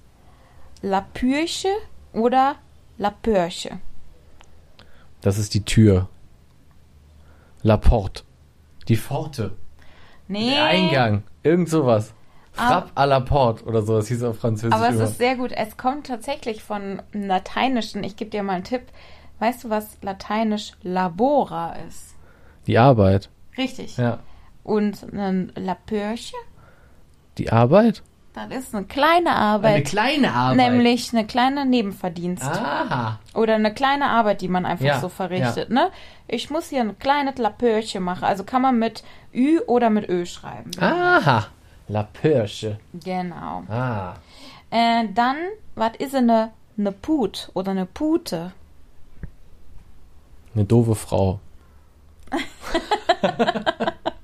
La 0.81 1.01
Pürche 1.01 1.69
oder 2.13 2.55
La 2.97 3.11
Pörche? 3.11 3.79
Das 5.21 5.37
ist 5.37 5.53
die 5.53 5.65
Tür. 5.65 6.07
La 7.61 7.77
Porte. 7.77 8.23
Die 8.87 8.95
Pforte. 8.95 9.55
Nee. 10.27 10.51
Der 10.51 10.65
Eingang. 10.65 11.23
Irgend 11.43 11.69
sowas. 11.69 12.13
Ah. 12.55 12.67
Frappe 12.81 12.91
à 12.95 13.05
la 13.05 13.19
Porte 13.19 13.65
oder 13.65 13.81
so. 13.81 13.97
Das 13.97 14.07
hieß 14.07 14.23
auf 14.23 14.39
Französisch 14.39 14.73
Aber 14.73 14.89
es 14.89 14.95
immer. 14.95 15.03
ist 15.03 15.17
sehr 15.17 15.35
gut. 15.35 15.51
Es 15.51 15.77
kommt 15.77 16.07
tatsächlich 16.07 16.63
von 16.63 17.01
Lateinischen. 17.11 18.03
Ich 18.03 18.15
gebe 18.15 18.31
dir 18.31 18.43
mal 18.43 18.53
einen 18.53 18.63
Tipp. 18.63 18.83
Weißt 19.39 19.63
du, 19.65 19.69
was 19.69 19.97
Lateinisch 20.01 20.71
Labora 20.81 21.73
ist? 21.87 22.15
Die 22.65 22.77
Arbeit. 22.77 23.29
Richtig. 23.57 23.97
Ja. 23.97 24.19
Und 24.63 25.03
ein 25.13 25.51
La 25.55 25.75
Pörche, 25.75 26.35
Die 27.37 27.51
Arbeit? 27.51 28.01
Das 28.45 28.65
ist 28.65 28.75
eine 28.75 28.85
kleine 28.85 29.35
Arbeit. 29.35 29.85
kleine 29.85 30.31
Arbeit. 30.33 30.57
Nämlich 30.57 31.11
eine 31.13 31.25
kleine 31.25 31.65
Nebenverdienst. 31.65 32.43
Aha. 32.43 33.19
Oder 33.33 33.55
eine 33.55 33.73
kleine 33.73 34.05
Arbeit, 34.09 34.41
die 34.41 34.47
man 34.47 34.65
einfach 34.65 34.85
Ja, 34.85 34.99
so 34.99 35.09
verrichtet. 35.09 35.69
Ne? 35.69 35.89
Ich 36.27 36.49
muss 36.49 36.69
hier 36.69 36.81
ein 36.81 36.99
kleines 36.99 37.37
La 37.37 37.49
Pörche 37.49 37.99
machen. 37.99 38.23
Also 38.25 38.43
kann 38.43 38.61
man 38.61 38.77
mit 38.77 39.03
Ü 39.33 39.59
oder 39.65 39.89
mit 39.89 40.07
Ö 40.09 40.25
schreiben. 40.25 40.71
Aha. 40.79 41.47
La 41.87 42.03
Pirche. 42.03 42.79
Genau. 42.93 43.63
Ah. 43.69 44.13
Äh, 44.69 45.05
dann, 45.13 45.37
was 45.75 45.91
ist 45.99 46.13
eine, 46.13 46.51
eine 46.77 46.91
Put 46.91 47.49
oder 47.53 47.71
eine 47.71 47.85
Pute? 47.85 48.51
Eine 50.53 50.65
doofe 50.65 50.95
Frau. 50.95 51.39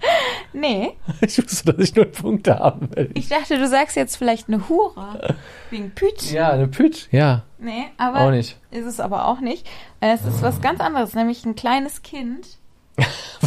Nee, 0.54 0.92
Ich 1.22 1.38
wusste, 1.44 1.74
dass 1.74 1.84
ich 1.90 1.96
nur 1.96 2.06
Punkte 2.06 2.60
haben 2.60 2.90
will. 2.96 3.10
ich 3.16 3.28
dachte, 3.30 3.58
du 3.58 3.68
sagst 3.68 3.96
jetzt 3.96 4.16
vielleicht 4.18 4.48
eine 4.48 4.70
Hure. 4.70 5.36
Wegen 5.70 5.92
Püt. 5.92 6.32
Ja, 6.32 6.52
eine 6.52 6.68
Püt. 6.68 7.08
Ja, 7.12 7.44
Nee, 7.58 7.86
aber 7.98 8.22
auch 8.22 8.32
nicht. 8.32 8.60
ist 8.72 8.86
es 8.86 9.00
aber 9.00 9.28
auch 9.28 9.40
nicht. 9.40 9.68
Es 10.00 10.24
ist 10.26 10.42
was 10.42 10.62
ganz 10.62 10.80
anderes, 10.80 11.14
nämlich 11.16 11.46
ein 11.46 11.56
kleines 11.56 12.02
Kind. 12.04 12.58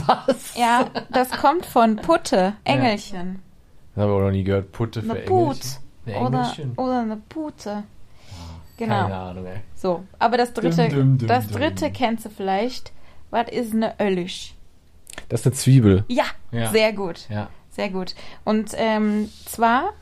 Was? 0.07 0.57
Ja, 0.57 0.87
das 1.11 1.31
kommt 1.31 1.65
von 1.67 1.97
Putte, 1.97 2.55
Engelchen. 2.65 3.41
Das 3.95 4.03
habe 4.03 4.13
ich 4.13 4.17
auch 4.19 4.23
noch 4.25 4.31
nie 4.33 4.43
gehört. 4.45 4.73
Putte 4.73 5.03
für 5.03 5.13
Eine 5.13 5.21
Put. 5.21 5.59
Engelchen. 6.05 6.05
Eine 6.07 6.27
Oder, 6.27 6.53
oder 6.83 7.01
eine 7.01 7.17
Pute. 7.29 7.83
Keine 8.79 8.93
Genau. 8.93 9.07
Ahnung, 9.31 9.47
ey. 9.47 9.61
So, 9.75 10.05
aber 10.19 10.37
das 10.37 10.53
dritte, 10.53 10.89
Dum, 10.89 10.99
dum, 10.99 11.19
dum, 11.19 11.29
das 11.29 11.49
dritte 11.49 11.91
kennst 11.93 12.25
du 12.27 12.31
vielleicht. 12.31 12.93
Was 13.31 13.49
ist 13.51 13.73
eine 13.73 13.95
Öllisch? 14.01 14.55
Das 15.29 15.41
ist 15.41 15.47
eine 15.47 15.55
Zwiebel. 15.55 16.05
Ja, 16.09 16.25
Ja. 16.53 16.71
sehr 16.71 16.93
gut. 16.93 17.27
Ja. 17.29 17.49
Sehr 17.71 17.91
gut. 17.91 18.15
Und 18.45 18.71
ähm, 18.77 19.29
zwar, 19.45 19.93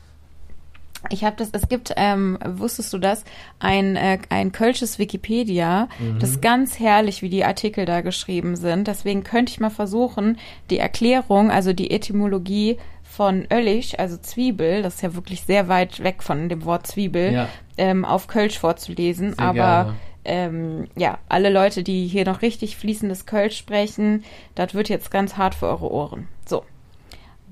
ich 1.09 1.23
habe 1.23 1.35
das, 1.37 1.49
es 1.51 1.67
gibt, 1.67 1.93
ähm, 1.97 2.37
wusstest 2.45 2.91
du 2.93 2.97
das, 2.97 3.23
ein, 3.59 3.95
äh, 3.95 4.17
ein 4.29 4.51
kölsches 4.51 4.97
Wikipedia. 4.97 5.87
Das 6.19 6.29
ist 6.31 6.41
ganz 6.41 6.79
herrlich, 6.79 7.21
wie 7.21 7.29
die 7.29 7.43
Artikel 7.45 7.85
da 7.85 8.01
geschrieben 8.01 8.55
sind. 8.55 8.87
Deswegen 8.87 9.23
könnte 9.23 9.51
ich 9.51 9.59
mal 9.59 9.69
versuchen, 9.69 10.37
die 10.69 10.79
Erklärung, 10.79 11.51
also 11.51 11.73
die 11.73 11.91
Etymologie 11.91 12.77
von 13.03 13.45
Öllisch, 13.53 13.97
also 13.99 14.17
Zwiebel, 14.17 14.81
das 14.81 14.95
ist 14.95 15.01
ja 15.01 15.13
wirklich 15.15 15.41
sehr 15.43 15.67
weit 15.67 16.03
weg 16.03 16.23
von 16.23 16.49
dem 16.49 16.65
Wort 16.65 16.87
Zwiebel, 16.87 17.33
Ja. 17.33 17.49
ähm, 17.77 18.03
auf 18.03 18.27
Kölsch 18.27 18.57
vorzulesen. 18.57 19.33
Sehr 19.33 19.39
Aber 19.45 19.53
gerne. 19.53 19.95
Ähm, 20.25 20.87
ja, 20.95 21.19
alle 21.29 21.49
Leute, 21.49 21.83
die 21.83 22.07
hier 22.07 22.25
noch 22.25 22.41
richtig 22.41 22.77
fließendes 22.77 23.25
Kölsch 23.25 23.57
sprechen, 23.57 24.23
das 24.55 24.73
wird 24.73 24.89
jetzt 24.89 25.11
ganz 25.11 25.37
hart 25.37 25.55
für 25.55 25.67
eure 25.67 25.91
Ohren. 25.91 26.27
So. 26.47 26.63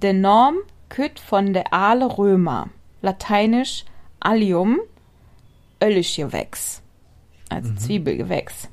De 0.02 0.14
Norm 0.14 0.58
kütt 0.90 1.20
von 1.20 1.54
der 1.54 1.74
Ale 1.74 2.18
Römer, 2.18 2.70
lateinisch 3.02 3.86
Allium, 4.20 4.80
Öllischgewächs, 5.82 6.82
also 7.50 7.74
Zwiebelgewächs. 7.76 8.70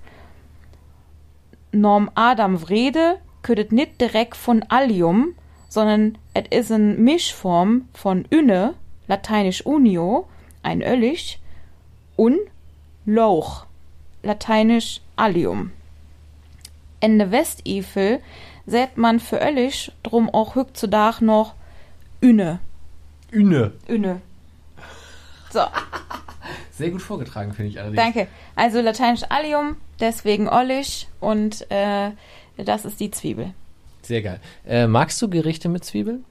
Norm 1.72 2.10
Adam 2.14 2.68
Wrede 2.68 3.18
küttet 3.42 3.72
nicht 3.72 4.00
direkt 4.00 4.36
von 4.36 4.64
Allium, 4.68 5.34
sondern 5.68 6.18
es 6.34 6.44
ist 6.50 6.72
eine 6.72 6.94
Mischform 6.94 7.88
von 7.94 8.26
Üne, 8.30 8.74
lateinisch 9.06 9.64
Unio, 9.64 10.28
ein 10.62 10.82
Öllisch, 10.82 11.38
und 12.16 12.38
Lauch, 13.06 13.64
lateinisch 14.22 15.00
Allium. 15.16 15.72
In 17.00 17.18
der 17.18 17.30
Westifel 17.30 18.20
sät 18.66 18.96
man 18.96 19.20
für 19.20 19.38
Öllisch 19.38 19.90
drum 20.02 20.28
auch 20.28 20.54
heutzutage 20.54 21.24
noch 21.24 21.54
Üne. 22.20 22.60
Üne. 23.30 23.72
Üne. 23.88 24.20
So, 25.50 25.60
Sehr 26.70 26.90
gut 26.90 27.02
vorgetragen, 27.02 27.52
finde 27.52 27.70
ich 27.70 27.78
allerdings. 27.80 28.02
danke. 28.02 28.28
Also 28.56 28.80
lateinisch 28.80 29.22
Allium, 29.28 29.76
deswegen 30.00 30.48
Ollisch 30.48 31.06
und 31.20 31.70
äh, 31.70 32.10
das 32.56 32.84
ist 32.84 33.00
die 33.00 33.10
Zwiebel. 33.10 33.52
Sehr 34.02 34.22
geil. 34.22 34.40
Äh, 34.66 34.86
magst 34.86 35.20
du 35.20 35.28
Gerichte 35.28 35.68
mit 35.68 35.84
Zwiebeln? 35.84 36.24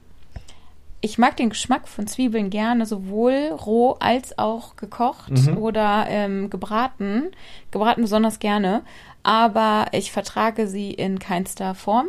Ich 1.02 1.16
mag 1.16 1.36
den 1.36 1.48
Geschmack 1.48 1.88
von 1.88 2.06
Zwiebeln 2.06 2.50
gerne, 2.50 2.84
sowohl 2.84 3.48
roh 3.66 3.96
als 4.00 4.38
auch 4.38 4.76
gekocht 4.76 5.30
Mhm. 5.30 5.56
oder 5.58 6.06
ähm, 6.08 6.50
gebraten. 6.50 7.30
Gebraten 7.70 8.02
besonders 8.02 8.38
gerne, 8.38 8.82
aber 9.22 9.86
ich 9.92 10.12
vertrage 10.12 10.66
sie 10.66 10.90
in 10.92 11.18
keinster 11.18 11.74
Form. 11.74 12.06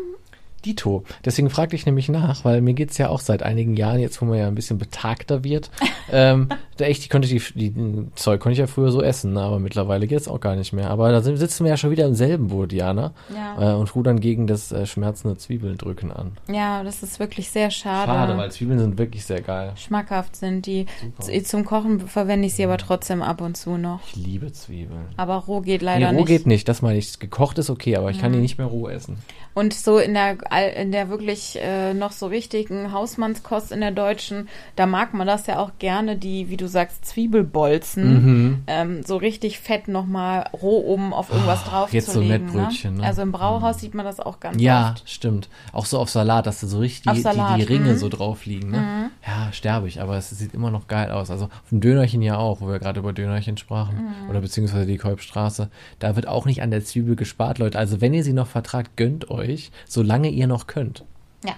Dito. 0.65 1.03
Deswegen 1.25 1.49
fragte 1.49 1.75
ich 1.75 1.85
nämlich 1.85 2.09
nach, 2.09 2.45
weil 2.45 2.61
mir 2.61 2.73
geht's 2.73 2.97
ja 2.97 3.09
auch 3.09 3.19
seit 3.19 3.43
einigen 3.43 3.75
Jahren, 3.75 3.99
jetzt 3.99 4.21
wo 4.21 4.25
man 4.25 4.37
ja 4.37 4.47
ein 4.47 4.55
bisschen 4.55 4.77
betagter 4.77 5.43
wird, 5.43 5.69
ähm, 6.11 6.49
da 6.77 6.85
echt, 6.85 7.01
ich 7.03 7.09
konnte 7.09 7.27
die, 7.27 7.41
die 7.55 7.73
Zeug 8.15 8.39
konnte 8.41 8.53
ich 8.53 8.59
ja 8.59 8.67
früher 8.67 8.91
so 8.91 9.01
essen, 9.01 9.37
aber 9.37 9.59
mittlerweile 9.59 10.07
geht's 10.07 10.27
auch 10.27 10.39
gar 10.39 10.55
nicht 10.55 10.73
mehr. 10.73 10.89
Aber 10.89 11.11
da 11.11 11.21
sind, 11.21 11.37
sitzen 11.37 11.63
wir 11.63 11.69
ja 11.71 11.77
schon 11.77 11.91
wieder 11.91 12.05
im 12.05 12.15
selben 12.15 12.47
Boot, 12.47 12.71
Diana, 12.71 13.13
Ja. 13.33 13.73
äh, 13.73 13.75
und 13.75 13.93
rudern 13.95 14.19
gegen 14.19 14.47
das 14.47 14.71
äh, 14.71 14.85
schmerzende 14.85 15.37
Zwiebeldrücken 15.37 16.11
an. 16.11 16.31
Ja, 16.51 16.83
das 16.83 17.03
ist 17.03 17.19
wirklich 17.19 17.49
sehr 17.49 17.71
schade. 17.71 18.11
Schade, 18.11 18.37
weil 18.37 18.51
Zwiebeln 18.51 18.79
sind 18.79 18.97
wirklich 18.97 19.25
sehr 19.25 19.41
geil. 19.41 19.73
Schmackhaft 19.75 20.35
sind 20.35 20.65
die. 20.65 20.85
Super. 21.19 21.43
Zum 21.43 21.65
Kochen 21.65 21.99
verwende 22.07 22.47
ich 22.47 22.53
sie 22.55 22.63
aber 22.63 22.77
trotzdem 22.77 23.21
ab 23.21 23.41
und 23.41 23.57
zu 23.57 23.77
noch. 23.77 23.99
Ich 24.07 24.15
liebe 24.15 24.51
Zwiebeln. 24.51 25.05
Aber 25.17 25.35
roh 25.35 25.61
geht 25.61 25.81
Nee, 25.81 25.85
leider 25.85 26.07
roh 26.07 26.11
nicht. 26.13 26.21
Mhm. 26.21 26.25
geht 26.27 26.47
nicht, 26.47 26.67
das 26.67 26.81
meine 26.81 26.97
ich. 26.97 27.19
Gekocht 27.19 27.57
ist 27.57 27.69
okay, 27.69 27.95
aber 27.97 28.09
ich 28.11 28.19
kann 28.21 28.31
die 28.31 28.39
nicht 28.39 28.57
mehr 28.57 28.67
roh 28.67 28.87
essen. 28.87 29.17
Und 29.53 29.73
so 29.73 29.97
in 29.97 30.13
der 30.13 30.37
in 30.59 30.91
der 30.91 31.09
wirklich 31.09 31.57
äh, 31.61 31.93
noch 31.93 32.11
so 32.11 32.27
richtigen 32.27 32.91
Hausmannskost 32.91 33.71
in 33.71 33.79
der 33.81 33.91
deutschen, 33.91 34.49
da 34.75 34.85
mag 34.85 35.13
man 35.13 35.25
das 35.27 35.47
ja 35.47 35.59
auch 35.59 35.71
gerne, 35.79 36.17
die, 36.17 36.49
wie 36.49 36.57
du 36.57 36.67
sagst, 36.67 37.05
Zwiebelbolzen, 37.05 38.01
Mhm. 38.25 38.63
ähm, 38.67 39.03
so 39.03 39.17
richtig 39.17 39.59
fett 39.59 39.87
nochmal 39.87 40.49
roh 40.61 40.83
oben 40.85 41.13
auf 41.13 41.29
irgendwas 41.31 41.63
drauf 41.63 41.89
Ah, 41.91 41.93
jetzt 41.95 42.07
zu 42.07 42.13
so 42.13 42.19
legen. 42.21 42.45
Mettbrötchen, 42.45 42.97
ne? 42.97 43.03
Also 43.03 43.21
im 43.21 43.31
Brauhaus 43.31 43.79
sieht 43.79 43.93
man 43.93 44.05
das 44.05 44.19
auch 44.19 44.39
ganz 44.39 44.61
Ja, 44.61 44.91
oft. 44.91 45.09
stimmt. 45.09 45.49
Auch 45.73 45.85
so 45.85 45.99
auf 45.99 46.09
Salat, 46.09 46.45
dass 46.47 46.59
da 46.61 46.67
so 46.67 46.79
richtig 46.79 47.11
die, 47.11 47.23
die, 47.23 47.55
die 47.57 47.63
Ringe 47.63 47.93
mhm. 47.93 47.97
so 47.97 48.09
drauf 48.09 48.45
liegen. 48.45 48.71
Ne? 48.71 49.09
Ja, 49.25 49.51
sterbe 49.53 49.87
ich, 49.87 50.01
aber 50.01 50.17
es 50.17 50.29
sieht 50.29 50.53
immer 50.53 50.71
noch 50.71 50.87
geil 50.87 51.11
aus. 51.11 51.31
Also 51.31 51.45
auf 51.45 51.69
dem 51.69 51.79
Dönerchen 51.81 52.21
ja 52.21 52.37
auch, 52.37 52.61
wo 52.61 52.67
wir 52.67 52.79
gerade 52.79 52.99
über 52.99 53.13
Dönerchen 53.13 53.57
sprachen. 53.57 53.95
Mhm. 54.23 54.29
Oder 54.29 54.41
beziehungsweise 54.41 54.85
die 54.85 54.97
Kolbstraße. 54.97 55.69
Da 55.99 56.15
wird 56.15 56.27
auch 56.27 56.45
nicht 56.45 56.61
an 56.61 56.71
der 56.71 56.83
Zwiebel 56.83 57.15
gespart, 57.15 57.57
Leute. 57.59 57.77
Also 57.79 58.01
wenn 58.01 58.13
ihr 58.13 58.23
sie 58.23 58.33
noch 58.33 58.47
vertragt, 58.47 58.91
gönnt 58.97 59.29
euch, 59.31 59.71
solange 59.87 60.29
ihr 60.29 60.40
noch 60.47 60.67
könnt. 60.67 61.03
Ja. 61.45 61.53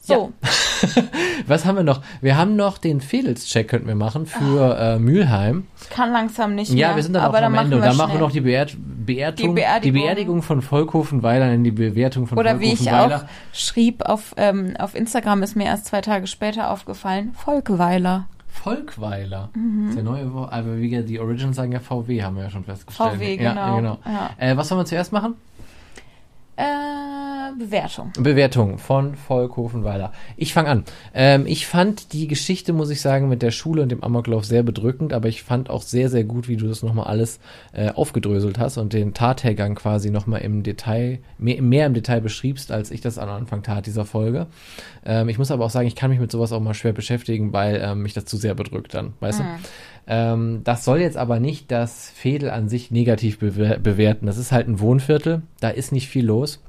So, 0.00 0.32
Was 1.46 1.66
haben 1.66 1.76
wir 1.76 1.82
noch? 1.82 2.00
Wir 2.22 2.36
haben 2.38 2.56
noch 2.56 2.78
den 2.78 3.00
Fedels-Check, 3.00 3.68
könnten 3.68 3.88
wir 3.88 3.94
machen, 3.94 4.24
für 4.26 4.76
äh, 4.78 4.98
Mülheim. 4.98 5.66
ich 5.82 5.90
kann 5.90 6.12
langsam 6.12 6.54
nicht 6.54 6.72
Ja, 6.72 6.88
mehr. 6.88 6.96
wir 6.96 7.02
sind 7.02 7.12
dann 7.14 7.24
aber 7.24 7.38
auch 7.38 7.42
am 7.42 7.54
Ende. 7.54 7.78
Dann 7.78 7.90
wir 7.90 7.94
machen 7.94 8.12
wir 8.14 8.20
noch 8.20 8.30
die 8.30 8.40
Beert 8.40 8.74
Beerdigung, 8.78 9.54
Die 9.54 9.60
Beerdigung. 9.60 9.94
die 9.94 10.00
Beerdigung 10.06 10.42
von 10.42 10.62
Volkhofenweiler 10.62 11.52
in 11.52 11.64
die 11.64 11.70
Bewertung 11.72 12.26
von 12.26 12.38
Oder 12.38 12.58
wie 12.60 12.72
ich 12.72 12.90
auch 12.90 13.24
schrieb 13.52 14.02
auf, 14.02 14.34
ähm, 14.38 14.74
auf 14.78 14.94
Instagram, 14.94 15.42
ist 15.42 15.56
mir 15.56 15.64
erst 15.66 15.86
zwei 15.86 16.00
Tage 16.00 16.26
später 16.26 16.70
aufgefallen, 16.70 17.32
Volkweiler. 17.34 18.26
Volkweiler. 18.48 19.50
Mhm. 19.54 19.80
Das 19.82 19.90
ist 19.90 19.96
der 19.96 20.04
neue 20.04 20.32
Wort. 20.32 20.52
Aber 20.52 20.78
wie 20.78 20.88
gesagt, 20.88 21.08
die 21.08 21.20
Originals 21.20 21.56
sagen 21.56 21.72
ja 21.72 21.80
VW, 21.80 22.22
haben 22.22 22.36
wir 22.36 22.44
ja 22.44 22.50
schon 22.50 22.64
festgestellt. 22.64 23.14
VW, 23.14 23.36
ja, 23.36 23.50
genau. 23.50 23.76
genau. 23.76 23.98
Ja. 24.06 24.30
Äh, 24.38 24.56
was 24.56 24.68
sollen 24.68 24.80
wir 24.80 24.84
zuerst 24.86 25.12
machen? 25.12 25.34
Äh, 26.56 26.64
Bewertung. 27.56 28.12
Bewertung 28.18 28.78
von 28.78 29.16
Volkhofenweiler. 29.16 30.12
Ich 30.36 30.52
fange 30.52 30.68
an. 30.68 30.84
Ähm, 31.14 31.46
ich 31.46 31.66
fand 31.66 32.12
die 32.12 32.26
Geschichte, 32.26 32.72
muss 32.72 32.90
ich 32.90 33.00
sagen, 33.00 33.28
mit 33.28 33.42
der 33.42 33.50
Schule 33.50 33.82
und 33.82 33.90
dem 33.90 34.02
Amoklauf 34.02 34.44
sehr 34.44 34.62
bedrückend, 34.62 35.12
aber 35.12 35.28
ich 35.28 35.42
fand 35.42 35.70
auch 35.70 35.82
sehr, 35.82 36.08
sehr 36.08 36.24
gut, 36.24 36.48
wie 36.48 36.56
du 36.56 36.66
das 36.66 36.82
nochmal 36.82 37.06
alles 37.06 37.40
äh, 37.72 37.90
aufgedröselt 37.90 38.58
hast 38.58 38.78
und 38.78 38.92
den 38.92 39.14
Tathergang 39.14 39.74
quasi 39.74 40.10
nochmal 40.10 40.40
im 40.42 40.62
Detail, 40.62 41.20
mehr, 41.38 41.62
mehr 41.62 41.86
im 41.86 41.94
Detail 41.94 42.20
beschriebst, 42.20 42.72
als 42.72 42.90
ich 42.90 43.00
das 43.00 43.18
am 43.18 43.28
Anfang 43.28 43.62
tat 43.62 43.86
dieser 43.86 44.04
Folge. 44.04 44.46
Ähm, 45.04 45.28
ich 45.28 45.38
muss 45.38 45.50
aber 45.50 45.64
auch 45.64 45.70
sagen, 45.70 45.86
ich 45.86 45.96
kann 45.96 46.10
mich 46.10 46.20
mit 46.20 46.32
sowas 46.32 46.52
auch 46.52 46.60
mal 46.60 46.74
schwer 46.74 46.92
beschäftigen, 46.92 47.52
weil 47.52 47.80
ähm, 47.82 48.02
mich 48.02 48.14
das 48.14 48.24
zu 48.24 48.36
sehr 48.36 48.54
bedrückt 48.54 48.94
dann, 48.94 49.14
weißt 49.20 49.40
du? 49.40 49.44
Ähm, 50.08 50.62
das 50.64 50.84
soll 50.84 51.00
jetzt 51.00 51.18
aber 51.18 51.38
nicht 51.38 51.70
das 51.70 52.10
Fädel 52.10 52.50
an 52.50 52.68
sich 52.68 52.90
negativ 52.90 53.38
bewer 53.38 53.78
bewerten. 53.78 54.26
Das 54.26 54.38
ist 54.38 54.52
halt 54.52 54.66
ein 54.66 54.80
Wohnviertel, 54.80 55.42
da 55.60 55.68
ist 55.68 55.92
nicht 55.92 56.08
viel 56.08 56.24
los. 56.24 56.60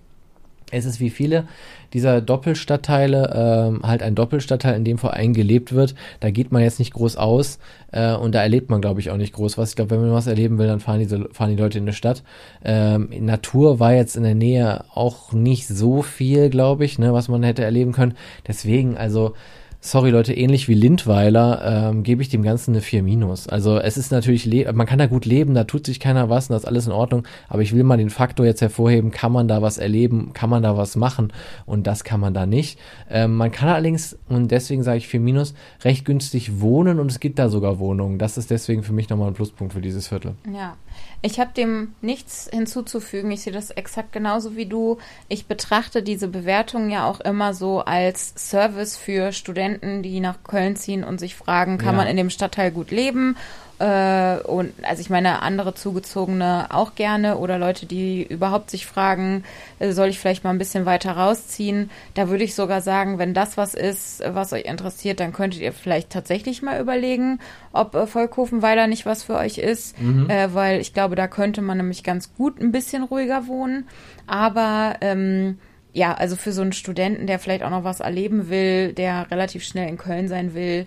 Es 0.72 0.86
ist 0.86 1.00
wie 1.00 1.10
viele 1.10 1.46
dieser 1.94 2.22
Doppelstadtteile 2.22 3.34
ähm, 3.36 3.82
halt 3.84 4.04
ein 4.04 4.16
Doppelstadtteil, 4.16 4.76
in 4.76 4.84
dem 4.84 4.98
vor 4.98 5.14
allem 5.14 5.34
gelebt 5.34 5.74
wird. 5.74 5.96
Da 6.20 6.30
geht 6.30 6.52
man 6.52 6.62
jetzt 6.62 6.80
nicht 6.80 6.94
groß 6.94 7.18
aus 7.18 7.60
äh, 7.92 8.14
und 8.14 8.36
da 8.36 8.42
erlebt 8.42 8.70
man, 8.70 8.82
glaube 8.82 9.00
ich, 9.00 9.10
auch 9.10 9.18
nicht 9.18 9.34
groß 9.34 9.58
was. 9.58 9.72
Ich 9.72 9.76
glaube, 9.76 9.92
wenn 9.92 10.02
man 10.02 10.14
was 10.14 10.28
erleben 10.28 10.58
will, 10.58 10.68
dann 10.68 10.80
fahren, 10.80 11.00
diese, 11.00 11.28
fahren 11.32 11.50
die 11.50 11.62
Leute 11.62 11.80
in 11.80 11.86
eine 11.86 11.94
Stadt. 11.94 12.24
Ähm, 12.64 13.10
Natur 13.20 13.80
war 13.80 13.94
jetzt 13.94 14.16
in 14.16 14.24
der 14.24 14.36
Nähe 14.36 14.86
auch 14.94 15.34
nicht 15.34 15.68
so 15.68 16.02
viel, 16.02 16.50
glaube 16.50 16.86
ich, 16.86 17.00
ne, 17.00 17.14
was 17.14 17.28
man 17.28 17.44
hätte 17.44 17.64
erleben 17.64 17.92
können. 17.92 18.16
Deswegen, 18.48 18.98
also 18.98 19.34
sorry 19.82 20.10
Leute, 20.10 20.34
ähnlich 20.34 20.68
wie 20.68 20.74
Lindweiler 20.74 21.90
ähm, 21.90 22.04
gebe 22.04 22.22
ich 22.22 22.30
dem 22.30 22.44
Ganzen 22.44 22.72
eine 22.72 22.82
4 22.82 23.02
minus. 23.02 23.48
Also 23.48 23.80
es 23.80 23.98
ist 23.98 24.12
natürlich, 24.12 24.46
man 24.74 24.86
kann 24.86 25.00
da 25.00 25.08
gut 25.08 25.26
leben, 25.26 25.54
da 25.54 25.64
tut 25.64 25.86
sich 25.86 26.00
keiner 26.00 26.30
was 26.30 26.50
und 26.50 26.54
das 26.54 26.64
ist 26.64 26.68
alles 26.68 26.88
in 26.88 26.92
Ordnung, 26.92 27.24
aber 27.48 27.62
ich 27.62 27.74
will 27.74 27.84
mal 27.84 27.98
den 27.98 28.10
Faktor 28.10 28.46
jetzt 28.46 28.62
hervorheben, 28.62 29.12
kann 29.12 29.32
man 29.32 29.48
da 29.48 29.62
was 29.62 29.78
erleben, 29.78 30.32
kann 30.34 30.50
man 30.50 30.64
da 30.64 30.76
was 30.76 30.96
machen 30.96 31.32
und 31.66 31.88
das 31.88 32.04
kann 32.04 32.20
man 32.20 32.34
da 32.34 32.46
nicht. 32.46 32.80
Ähm, 33.10 33.38
man 33.38 33.52
kann 33.52 33.70
allerdings, 33.70 34.18
und 34.28 34.52
deswegen 34.52 34.84
sage 34.84 34.98
ich 34.98 35.08
4 35.08 35.20
minus, 35.20 35.54
recht 35.84 36.06
günstig 36.06 36.60
wohnen 36.60 37.00
und 37.00 37.10
es 37.10 37.20
gibt 37.20 37.40
da 37.40 37.50
sogar 37.50 37.80
Wohnungen. 37.80 38.20
Das 38.20 38.38
ist 38.38 38.52
deswegen 38.52 38.84
für 38.84 38.94
mich 38.94 39.10
nochmal 39.10 39.30
ein 39.30 39.34
Pluspunkt 39.34 39.74
für 39.74 39.82
dieses 39.82 40.08
Viertel. 40.08 40.34
Ja, 40.54 40.76
ich 41.22 41.40
habe 41.40 41.52
dem 41.56 41.94
nichts 42.02 42.50
hinzuzufügen. 42.52 43.32
Ich 43.32 43.42
sehe 43.42 43.54
das 43.54 43.72
exakt 43.72 44.12
genauso 44.14 44.56
wie 44.56 44.66
du. 44.66 44.98
Ich 45.28 45.48
betrachte 45.48 46.02
diese 46.02 46.28
Bewertung 46.28 46.90
ja 46.90 47.06
auch 47.10 47.20
immer 47.20 47.54
so 47.54 47.80
als 47.82 48.34
Service 48.38 48.96
für 48.96 49.32
Studenten, 49.34 50.02
die 50.02 50.20
nach 50.22 50.44
Köln 50.44 50.76
ziehen 50.76 51.04
und 51.04 51.20
sich 51.20 51.36
fragen, 51.36 51.78
kann 51.78 51.96
Ja. 51.96 51.98
man 51.98 52.08
in 52.08 52.18
dem 52.18 52.30
Stadtteil 52.30 52.72
gut 52.72 52.92
leben? 52.92 53.36
Äh, 53.80 54.40
und 54.42 54.74
also 54.84 55.02
ich 55.02 55.10
meine, 55.10 55.42
andere 55.42 55.74
Zugezogene 55.74 56.68
auch 56.70 56.96
gerne 56.96 57.38
oder 57.38 57.58
Leute, 57.58 57.86
die 57.86 58.24
überhaupt 58.24 58.70
sich 58.70 58.86
fragen, 58.86 59.44
äh, 59.80 59.92
soll 59.92 60.10
ich 60.10 60.20
vielleicht 60.20 60.44
mal 60.44 60.50
ein 60.50 60.58
bisschen 60.58 60.86
weiter 60.86 61.14
rausziehen? 61.14 61.90
Da 62.14 62.30
würde 62.30 62.44
ich 62.44 62.56
sogar 62.56 62.82
sagen, 62.82 63.18
wenn 63.20 63.34
das 63.34 63.56
was 63.56 63.74
ist, 63.74 64.22
was 64.28 64.52
euch 64.52 64.66
interessiert, 64.66 65.22
dann 65.22 65.32
könntet 65.32 65.62
ihr 65.62 65.72
vielleicht 65.72 66.10
tatsächlich 66.10 66.62
mal 66.62 66.82
überlegen, 66.82 67.40
ob 67.72 67.96
äh, 67.96 68.06
Volkhofenweiler 68.06 68.88
nicht 68.88 69.06
was 69.06 69.24
für 69.24 69.36
euch 69.36 69.58
ist, 69.58 69.96
äh, 70.28 70.50
weil 70.54 70.82
ich 70.82 70.94
glaube, 70.94 71.16
da 71.16 71.28
könnte 71.28 71.62
man 71.62 71.78
nämlich 71.78 72.04
ganz 72.04 72.34
gut 72.36 72.60
ein 72.60 72.74
bisschen 72.74 73.04
ruhiger 73.04 73.48
wohnen. 73.48 73.88
Aber 74.28 74.96
ähm, 75.00 75.58
ja, 75.94 76.14
also 76.14 76.36
für 76.36 76.52
so 76.52 76.62
einen 76.62 76.74
Studenten, 76.74 77.28
der 77.28 77.40
vielleicht 77.40 77.64
auch 77.64 77.70
noch 77.70 77.84
was 77.84 78.00
erleben 78.00 78.50
will, 78.50 78.94
der 78.94 79.32
relativ 79.32 79.64
schnell 79.64 79.88
in 79.88 79.98
Köln 79.98 80.28
sein 80.28 80.54
will, 80.54 80.86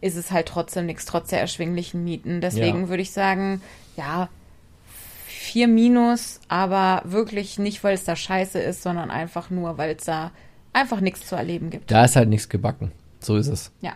ist 0.00 0.16
es 0.16 0.30
halt 0.30 0.46
trotzdem 0.46 0.86
nichts, 0.86 1.04
trotz 1.04 1.28
der 1.28 1.40
erschwinglichen 1.40 2.04
Mieten. 2.04 2.40
Deswegen 2.40 2.82
Ja. 2.82 2.88
würde 2.88 3.02
ich 3.02 3.10
sagen, 3.12 3.60
ja, 3.96 4.28
vier 5.26 5.68
Minus, 5.68 6.40
aber 6.48 7.02
wirklich 7.04 7.58
nicht, 7.58 7.82
weil 7.84 7.94
es 7.94 8.04
da 8.04 8.16
scheiße 8.16 8.58
ist, 8.58 8.82
sondern 8.82 9.10
einfach 9.10 9.50
nur, 9.50 9.78
weil 9.78 9.96
es 9.96 10.04
da 10.04 10.30
einfach 10.72 11.00
nichts 11.00 11.26
zu 11.26 11.34
erleben 11.34 11.70
gibt. 11.70 11.90
Da 11.90 12.04
ist 12.04 12.16
halt 12.16 12.28
nichts 12.28 12.48
gebacken. 12.48 12.92
So 13.20 13.36
ist 13.36 13.48
es. 13.48 13.72
Ja. 13.80 13.92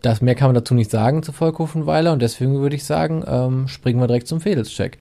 Das 0.00 0.20
mehr 0.20 0.34
kann 0.34 0.48
man 0.48 0.54
dazu 0.54 0.74
nicht 0.74 0.90
sagen 0.90 1.22
zu 1.22 1.32
Volkhofenweiler 1.32 2.12
und 2.12 2.20
deswegen 2.22 2.60
würde 2.60 2.76
ich 2.76 2.84
sagen, 2.84 3.24
ähm, 3.26 3.68
springen 3.68 4.00
wir 4.00 4.06
direkt 4.06 4.26
zum 4.28 4.40
Fädelscheck. 4.40 4.98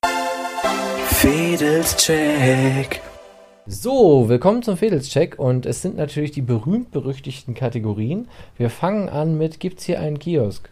Fedels 1.07 1.95
Check. 1.97 3.01
So, 3.67 4.27
willkommen 4.27 4.63
zum 4.63 4.75
Fädelscheck 4.75 5.38
und 5.38 5.67
es 5.67 5.83
sind 5.83 5.95
natürlich 5.95 6.31
die 6.31 6.41
berühmt-berüchtigten 6.41 7.53
Kategorien. 7.53 8.27
Wir 8.57 8.71
fangen 8.71 9.07
an 9.07 9.38
mit, 9.38 9.59
gibt's 9.59 9.83
hier 9.83 9.99
einen 9.99 10.17
Kiosk? 10.17 10.69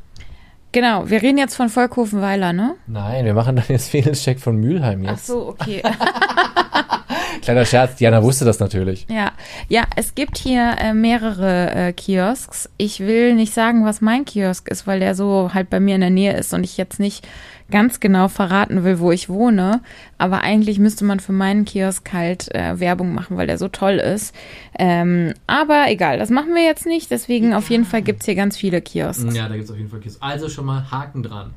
Genau, 0.71 1.07
wir 1.09 1.21
reden 1.21 1.37
jetzt 1.37 1.55
von 1.55 1.69
Volkhofenweiler, 1.69 2.51
ne? 2.51 2.75
Nein, 2.87 3.25
wir 3.25 3.35
machen 3.35 3.55
dann 3.57 3.65
jetzt 3.67 3.89
Fädelscheck 3.89 4.39
von 4.39 4.57
Mülheim 4.57 5.03
Ach 5.05 5.11
jetzt. 5.11 5.27
so, 5.27 5.47
okay. 5.47 5.83
Kleiner 7.41 7.65
Scherz, 7.65 7.95
Diana 7.95 8.23
wusste 8.23 8.45
das 8.45 8.59
natürlich. 8.59 9.05
Ja, 9.09 9.31
ja, 9.67 9.83
es 9.95 10.15
gibt 10.15 10.37
hier 10.37 10.75
äh, 10.79 10.93
mehrere 10.93 11.71
äh, 11.71 11.93
Kiosks. 11.93 12.69
Ich 12.77 12.99
will 12.99 13.35
nicht 13.35 13.53
sagen, 13.53 13.85
was 13.85 14.01
mein 14.01 14.25
Kiosk 14.25 14.69
ist, 14.69 14.87
weil 14.87 14.99
der 14.99 15.15
so 15.15 15.51
halt 15.53 15.69
bei 15.69 15.79
mir 15.79 15.95
in 15.95 16.01
der 16.01 16.09
Nähe 16.09 16.37
ist 16.37 16.53
und 16.53 16.63
ich 16.63 16.77
jetzt 16.77 16.99
nicht 16.99 17.27
ganz 17.71 17.99
genau 17.99 18.27
verraten 18.27 18.83
will, 18.83 18.99
wo 18.99 19.11
ich 19.11 19.29
wohne. 19.29 19.81
Aber 20.17 20.41
eigentlich 20.41 20.79
müsste 20.79 21.05
man 21.05 21.19
für 21.19 21.33
meinen 21.33 21.65
Kiosk 21.65 22.11
halt 22.13 22.53
äh, 22.53 22.79
Werbung 22.79 23.13
machen, 23.13 23.37
weil 23.37 23.47
der 23.47 23.57
so 23.57 23.67
toll 23.67 23.95
ist. 23.95 24.33
Ähm, 24.77 25.33
aber 25.47 25.85
egal, 25.87 26.17
das 26.17 26.29
machen 26.29 26.53
wir 26.55 26.63
jetzt 26.63 26.85
nicht. 26.85 27.11
Deswegen 27.11 27.53
auf 27.53 27.69
jeden 27.69 27.85
Fall 27.85 28.01
gibt's 28.01 28.25
hier 28.25 28.35
ganz 28.35 28.57
viele 28.57 28.81
Kiosks. 28.81 29.35
Ja, 29.35 29.47
da 29.47 29.55
gibt's 29.55 29.71
auf 29.71 29.77
jeden 29.77 29.89
Fall 29.89 29.99
Kiosks. 29.99 30.21
Also 30.21 30.49
schon 30.49 30.65
mal 30.65 30.89
Haken 30.89 31.23
dran. 31.23 31.53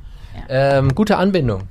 Ähm, 0.49 0.95
gute 0.95 1.17
Anbindung. 1.17 1.63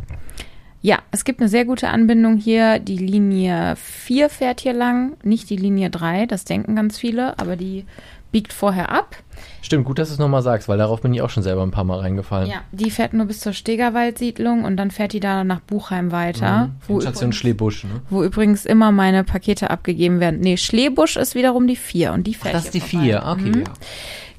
Ja, 0.84 0.98
es 1.12 1.24
gibt 1.26 1.40
eine 1.40 1.50
sehr 1.50 1.66
gute 1.66 1.90
Anbindung 1.90 2.38
hier. 2.38 2.80
Die 2.80 2.98
Linie 2.98 3.76
4 3.76 4.30
fährt 4.30 4.62
hier 4.62 4.74
lang, 4.74 5.14
nicht 5.24 5.50
die 5.50 5.56
Linie 5.58 5.90
3, 5.92 6.26
das 6.26 6.44
denken 6.46 6.76
ganz 6.76 6.98
viele, 6.98 7.38
aber 7.38 7.56
die 7.56 7.86
biegt 8.32 8.52
vorher 8.54 8.90
ab. 8.92 9.18
Stimmt, 9.62 9.86
gut, 9.86 10.00
dass 10.00 10.08
du 10.08 10.14
es 10.14 10.20
nochmal 10.20 10.42
sagst, 10.42 10.70
weil 10.70 10.78
darauf 10.78 11.02
bin 11.02 11.14
ich 11.14 11.22
auch 11.22 11.30
schon 11.30 11.44
selber 11.44 11.64
ein 11.64 11.72
paar 11.72 11.84
Mal 11.84 12.00
reingefallen. 12.00 12.50
Ja, 12.50 12.62
die 12.72 12.90
fährt 12.90 13.14
nur 13.14 13.26
bis 13.26 13.42
zur 13.42 13.52
Stegerwald-Siedlung 13.54 14.64
und 14.64 14.78
dann 14.78 14.90
fährt 14.90 15.12
die 15.14 15.20
da 15.20 15.44
nach 15.44 15.60
Buchheim 15.60 16.12
weiter, 16.12 16.68
Mhm. 16.68 16.72
wo, 16.88 17.02
Station 17.02 17.24
übrigens, 17.26 17.36
Schlebusch, 17.36 17.84
ne? 17.84 18.02
wo 18.10 18.24
übrigens 18.24 18.66
immer 18.66 18.92
meine 18.92 19.24
Pakete 19.26 19.70
abgegeben 19.70 20.20
werden. 20.22 20.40
Nee, 20.40 20.58
Schlebusch 20.58 21.18
ist 21.18 21.36
wiederum 21.36 21.68
die 21.68 21.76
4 21.76 22.14
und 22.14 22.26
die 22.26 22.34
fährt 22.34 22.56
Das 22.56 22.66
ist 22.66 22.74
die 22.74 22.80
vorbei. 22.80 23.06
vier, 23.06 23.24
okay, 23.28 23.50
Mhm. 23.50 23.60
ja. 23.60 23.74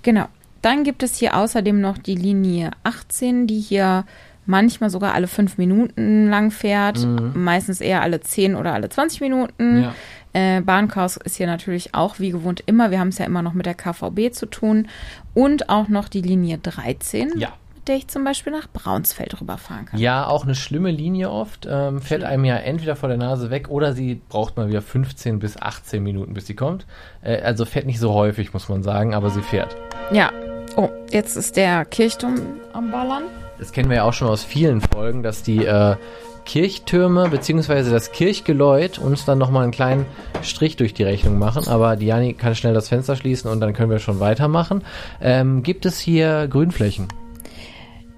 Genau. 0.02 0.24
Dann 0.62 0.84
gibt 0.84 1.02
es 1.02 1.16
hier 1.16 1.36
außerdem 1.36 1.80
noch 1.80 1.98
die 1.98 2.14
Linie 2.14 2.70
18, 2.84 3.46
die 3.46 3.60
hier 3.60 4.04
manchmal 4.46 4.90
sogar 4.90 5.14
alle 5.14 5.26
fünf 5.28 5.58
Minuten 5.58 6.28
lang 6.28 6.50
fährt, 6.50 7.06
meistens 7.34 7.80
eher 7.80 8.02
alle 8.02 8.20
10 8.20 8.54
oder 8.56 8.72
alle 8.74 8.88
20 8.88 9.20
Minuten. 9.20 9.76
Mhm. 9.78 9.82
Ja. 9.82 9.94
Äh, 10.34 10.60
Bahnchaos 10.62 11.18
ist 11.18 11.36
hier 11.36 11.46
natürlich 11.46 11.94
auch 11.94 12.18
wie 12.18 12.30
gewohnt 12.30 12.62
immer. 12.66 12.90
Wir 12.90 12.98
haben 12.98 13.08
es 13.08 13.18
ja 13.18 13.26
immer 13.26 13.42
noch 13.42 13.52
mit 13.52 13.66
der 13.66 13.74
KVB 13.74 14.32
zu 14.32 14.46
tun. 14.46 14.88
Und 15.34 15.68
auch 15.68 15.88
noch 15.88 16.08
die 16.08 16.22
Linie 16.22 16.56
13, 16.58 17.32
Ja. 17.36 17.50
mit 17.74 17.86
der 17.88 17.96
ich 17.96 18.08
zum 18.08 18.24
Beispiel 18.24 18.52
nach 18.52 18.66
Braunsfeld 18.72 19.38
rüberfahren 19.40 19.86
kann. 19.86 20.00
Ja, 20.00 20.26
auch 20.26 20.44
eine 20.44 20.54
schlimme 20.54 20.90
Linie 20.90 21.30
oft. 21.30 21.68
Ähm, 21.70 22.00
fährt 22.00 22.24
einem 22.24 22.44
ja 22.46 22.56
entweder 22.56 22.96
vor 22.96 23.10
der 23.10 23.18
Nase 23.18 23.50
weg 23.50 23.68
oder 23.68 23.92
sie 23.92 24.20
braucht 24.30 24.56
mal 24.56 24.68
wieder 24.68 24.80
15 24.82 25.38
bis 25.38 25.60
18 25.60 26.02
Minuten, 26.02 26.32
bis 26.32 26.46
sie 26.46 26.54
kommt. 26.54 26.86
Äh, 27.22 27.42
also 27.42 27.64
fährt 27.66 27.84
nicht 27.86 28.00
so 28.00 28.12
häufig, 28.14 28.54
muss 28.54 28.68
man 28.70 28.82
sagen, 28.82 29.14
aber 29.14 29.28
sie 29.30 29.42
fährt. 29.42 29.76
Ja. 30.12 30.32
Oh, 30.76 30.88
jetzt 31.10 31.36
ist 31.36 31.56
der 31.56 31.84
Kirchturm 31.84 32.36
am 32.72 32.90
Ballern. 32.90 33.24
Das 33.58 33.72
kennen 33.72 33.88
wir 33.88 33.98
ja 33.98 34.04
auch 34.04 34.12
schon 34.12 34.28
aus 34.28 34.42
vielen 34.44 34.80
Folgen, 34.80 35.22
dass 35.22 35.42
die 35.42 35.64
äh, 35.64 35.96
Kirchtürme 36.44 37.28
bzw. 37.28 37.90
das 37.90 38.12
Kirchgeläut 38.12 38.98
uns 38.98 39.24
dann 39.24 39.38
nochmal 39.38 39.62
einen 39.62 39.72
kleinen 39.72 40.06
Strich 40.42 40.76
durch 40.76 40.94
die 40.94 41.04
Rechnung 41.04 41.38
machen. 41.38 41.68
Aber 41.68 41.96
Diani 41.96 42.34
kann 42.34 42.54
schnell 42.54 42.74
das 42.74 42.88
Fenster 42.88 43.16
schließen 43.16 43.50
und 43.50 43.60
dann 43.60 43.72
können 43.72 43.90
wir 43.90 43.98
schon 43.98 44.20
weitermachen. 44.20 44.82
Ähm, 45.20 45.62
gibt 45.62 45.86
es 45.86 45.98
hier 45.98 46.48
Grünflächen? 46.48 47.08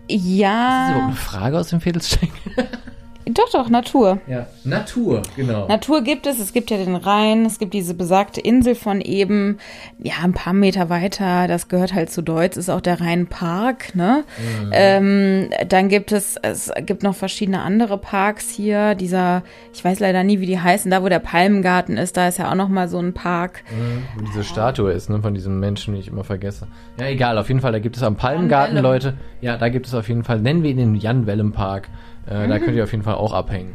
Ist 0.07 0.17
das 0.17 0.25
überhaupt 0.25 0.35
Ja, 0.41 1.05
eine 1.07 1.17
Frage 1.17 1.59
aus 1.59 1.69
dem 1.69 1.81
Viertelsteck? 1.81 2.31
Doch, 3.27 3.51
doch, 3.51 3.71
Natur. 3.71 4.19
Ja, 4.27 4.47
Natur, 4.65 5.23
genau. 5.35 5.67
Natur 5.67 6.03
gibt 6.03 6.27
es. 6.27 6.39
Es 6.39 6.53
gibt 6.53 6.71
ja 6.71 6.77
den 6.77 6.95
Rhein. 6.95 7.47
Es 7.47 7.59
gibt 7.59 7.73
diese 7.73 7.95
besagte 7.95 8.41
Insel 8.41 8.75
von 8.75 9.01
eben, 9.01 9.59
ja, 9.99 10.15
ein 10.23 10.35
paar 10.35 10.53
Meter 10.53 10.91
weiter. 10.91 11.49
Das 11.49 11.69
gehört 11.69 11.95
halt 11.95 12.11
zu 12.11 12.23
Deutsch. 12.23 12.57
Ist 12.57 12.69
auch 12.69 12.83
der 12.83 13.01
Rheinpark, 13.01 13.95
ne? 13.95 14.25
Ähm, 14.73 15.51
dann 15.69 15.89
gibt 15.89 16.13
es, 16.13 16.37
es 16.43 16.71
gibt 16.85 17.03
noch 17.03 17.15
verschiedene 17.15 17.63
andere 17.63 17.99
Parks 17.99 18.51
hier. 18.51 18.95
Dieser, 18.95 19.43
ich 19.73 19.85
weiß 19.85 20.01
leider 20.01 20.23
nie, 20.23 20.41
wie 20.41 20.47
die 20.47 20.61
heißen. 20.61 20.91
Da, 20.91 21.03
wo 21.03 21.09
der 21.09 21.19
Palmengarten 21.19 21.97
ist, 21.97 22.17
da 22.17 22.29
ist 22.29 22.39
ja 22.39 22.51
auch 22.51 22.57
noch 22.57 22.69
mal 22.69 22.89
so 22.89 22.99
ein 22.99 23.15
Park. 23.15 23.65
Wo 24.17 24.25
diese 24.27 24.45
Statue 24.45 24.93
ist, 24.93 25.09
ne, 25.09 25.23
von 25.23 25.35
diesem 25.35 25.59
Menschen, 25.61 25.95
die 25.95 26.01
ich 26.01 26.09
immer 26.09 26.25
vergesse. 26.25 26.69
Ja, 26.99 27.07
egal, 27.07 27.39
auf 27.39 27.49
jeden 27.49 27.61
Fall, 27.61 27.73
da 27.73 27.79
gibt 27.79 27.97
es 27.97 28.03
am 28.03 28.17
Palmgarten. 28.17 28.77
Leute. 28.79 29.15
Ja, 29.41 29.57
da 29.57 29.69
gibt 29.69 29.87
es 29.87 29.95
auf 29.95 30.09
jeden 30.09 30.25
Fall, 30.25 30.41
nennen 30.41 30.63
wir 30.63 30.71
ihn 30.71 30.77
den 30.77 30.95
Jan 30.95 31.27
Wellem 31.27 31.53
Park. 31.53 31.89
Äh, 32.29 32.47
Mhm. 32.47 32.51
Da 32.51 32.59
könnt 32.59 32.77
ihr 32.77 32.85
auf 32.85 32.93
jeden 32.93 33.05
Fall 33.05 33.15
auch 33.15 33.33
abhängen. 33.33 33.75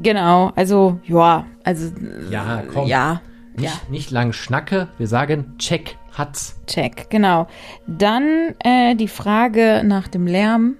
Genau. 0.00 0.52
Also, 0.56 1.00
ja, 1.04 1.46
also, 1.64 1.92
Ja, 2.30 2.62
komm. 2.72 2.86
ja. 2.86 3.20
Nicht, 3.56 3.64
Ja. 3.64 3.80
nicht 3.90 4.10
lang 4.12 4.32
Schnacke, 4.32 4.86
wir 4.98 5.08
sagen, 5.08 5.54
check, 5.58 5.96
hat's. 6.12 6.60
Check, 6.68 7.10
genau. 7.10 7.48
Dann 7.88 8.54
äh, 8.62 8.94
die 8.94 9.08
Frage 9.08 9.82
nach 9.84 10.06
dem 10.06 10.26
Lärm. 10.28 10.76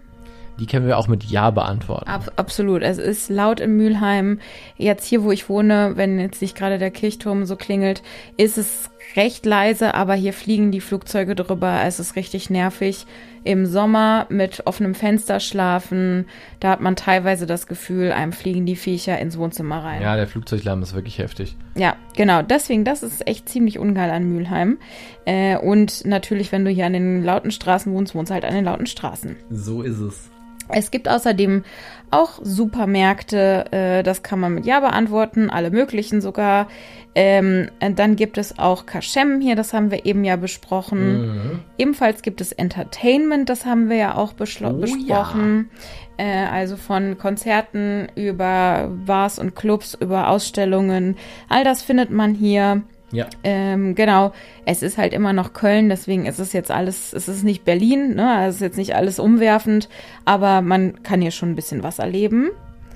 Die 0.61 0.67
können 0.67 0.87
wir 0.89 0.99
auch 0.99 1.07
mit 1.07 1.23
Ja 1.25 1.51
beantworten. 1.51 2.09
Ab, 2.09 2.33
absolut. 2.37 2.83
Es 2.83 2.99
ist 2.99 3.31
laut 3.31 3.61
in 3.61 3.77
Mülheim. 3.77 4.41
Jetzt 4.77 5.07
hier, 5.07 5.23
wo 5.23 5.31
ich 5.31 5.49
wohne, 5.49 5.93
wenn 5.95 6.19
jetzt 6.19 6.43
nicht 6.43 6.57
gerade 6.57 6.79
der 6.79 6.91
Kirchturm 6.91 7.47
so 7.47 7.55
klingelt, 7.55 8.03
ist 8.37 8.59
es 8.59 8.91
recht 9.15 9.47
leise, 9.47 9.95
aber 9.95 10.15
hier 10.15 10.33
fliegen 10.33 10.73
die 10.73 10.81
Flugzeuge 10.81 11.37
drüber. 11.37 11.83
Es 11.85 12.01
ist 12.01 12.17
richtig 12.17 12.51
nervig. 12.51 13.07
Im 13.49 13.65
Sommer 13.65 14.27
mit 14.29 14.67
offenem 14.67 14.95
Fenster 14.95 15.41
schlafen, 15.41 16.27
da 16.61 16.69
hat 16.69 16.83
man 16.83 16.97
teilweise 16.97 17.47
das 17.47 17.67
Gefühl, 17.67 18.13
einem 18.13 18.35
fliegen 18.35 18.67
die 18.67 18.77
Viecher 18.77 19.19
ins 19.19 19.39
Wohnzimmer 19.39 19.83
rein. 19.83 20.03
Ja, 20.03 20.17
der 20.17 20.27
Flugzeuglärm 20.27 20.83
ist 20.83 20.95
wirklich 20.95 21.19
heftig. 21.19 21.57
Ja, 21.75 21.97
genau. 22.15 22.43
Deswegen, 22.43 22.85
das 22.85 23.03
ist 23.03 23.27
echt 23.27 23.49
ziemlich 23.49 23.79
ungeil 23.79 24.11
an 24.11 24.25
Mülheim. 24.25 24.77
Äh, 25.25 25.57
und 25.57 26.05
natürlich, 26.05 26.53
wenn 26.53 26.67
du 26.67 26.71
hier 26.71 26.85
an 26.85 26.93
den 26.93 27.25
lauten 27.25 27.51
Straßen 27.51 27.91
wohnst, 27.91 28.15
wohnst 28.15 28.29
du 28.29 28.35
halt 28.35 28.45
an 28.45 28.53
den 28.53 28.67
lauten 28.67 28.85
Straßen. 28.85 29.37
So 29.49 29.81
ist 29.81 29.99
es. 29.99 30.29
Es 30.69 30.91
gibt 30.91 31.09
außerdem 31.09 31.65
auch 32.11 32.41
Supermärkte, 32.43 33.73
äh, 33.73 34.03
das 34.03 34.23
kann 34.23 34.41
man 34.41 34.53
mit 34.53 34.67
Ja 34.67 34.81
beantworten, 34.81 35.49
alle 35.49 35.71
möglichen 35.71 36.21
sogar. 36.21 36.69
Ähm, 37.15 37.69
äh, 37.81 37.93
dann 37.93 38.17
gibt 38.17 38.39
es 38.39 38.59
auch 38.59 38.87
Kaschem 38.87 39.41
hier, 39.41 39.57
das 39.57 39.73
haben 39.73 39.91
wir 39.91 40.07
eben 40.07 40.25
ja 40.25 40.37
besprochen. 40.37 41.63
Ebenfalls 41.79 42.23
gibt 42.23 42.41
es 42.41 42.53
Entertainment, 42.53 43.49
das 43.49 43.67
haben 43.67 43.89
wir 43.89 43.97
ja 43.97 44.15
auch 44.15 44.35
Oh 44.39 44.73
besprochen. 44.73 45.71
Äh, 46.17 46.47
also 46.47 46.77
von 46.77 47.17
Konzerten 47.19 48.09
über 48.15 48.91
Bars 49.07 49.39
und 49.39 49.57
Clubs, 49.57 49.97
über 50.01 50.29
Ausstellungen. 50.29 51.17
All 51.49 51.65
das 51.65 51.83
findet 51.83 52.11
man 52.11 52.35
hier. 52.35 52.83
Ja. 53.11 53.27
Ähm, 53.43 53.95
genau, 53.95 54.33
es 54.67 54.83
ist 54.83 54.99
halt 54.99 55.15
immer 55.15 55.33
noch 55.33 55.55
Köln, 55.55 55.89
deswegen 55.89 56.27
ist 56.27 56.39
es 56.39 56.53
jetzt 56.53 56.71
alles, 56.71 57.15
es 57.15 57.27
ist 57.27 57.43
nicht 57.43 57.65
Berlin, 57.65 58.15
ne? 58.15 58.47
Es 58.47 58.57
ist 58.57 58.61
jetzt 58.61 58.77
nicht 58.77 58.95
alles 58.95 59.19
umwerfend, 59.19 59.89
aber 60.27 60.61
man 60.61 61.03
kann 61.03 61.23
hier 61.23 61.31
schon 61.31 61.51
ein 61.51 61.57
bisschen 61.57 61.83
was 61.83 62.01
erleben. 62.01 62.51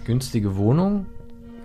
Günstige 0.04 0.56
Wohnung? 0.56 1.06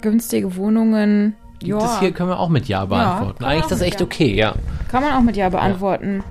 Günstige 0.01 0.55
Wohnungen, 0.55 1.35
ja, 1.63 1.77
es 1.77 1.99
hier, 1.99 2.11
können 2.11 2.29
wir 2.29 2.39
auch 2.39 2.49
mit 2.49 2.67
Ja 2.67 2.85
beantworten. 2.85 3.37
man 3.43 3.51
Eigentlich 3.51 3.63
auch 3.65 3.69
das 3.69 3.81
echt 3.81 3.99
Ja. 3.99 4.05
okay, 4.05 4.33
ja. 4.35 4.55
kann 4.89 5.03
man 5.03 5.13
auch 5.13 5.21
mit 5.21 5.35
Ja 5.37 5.49
beantworten. 5.49 6.23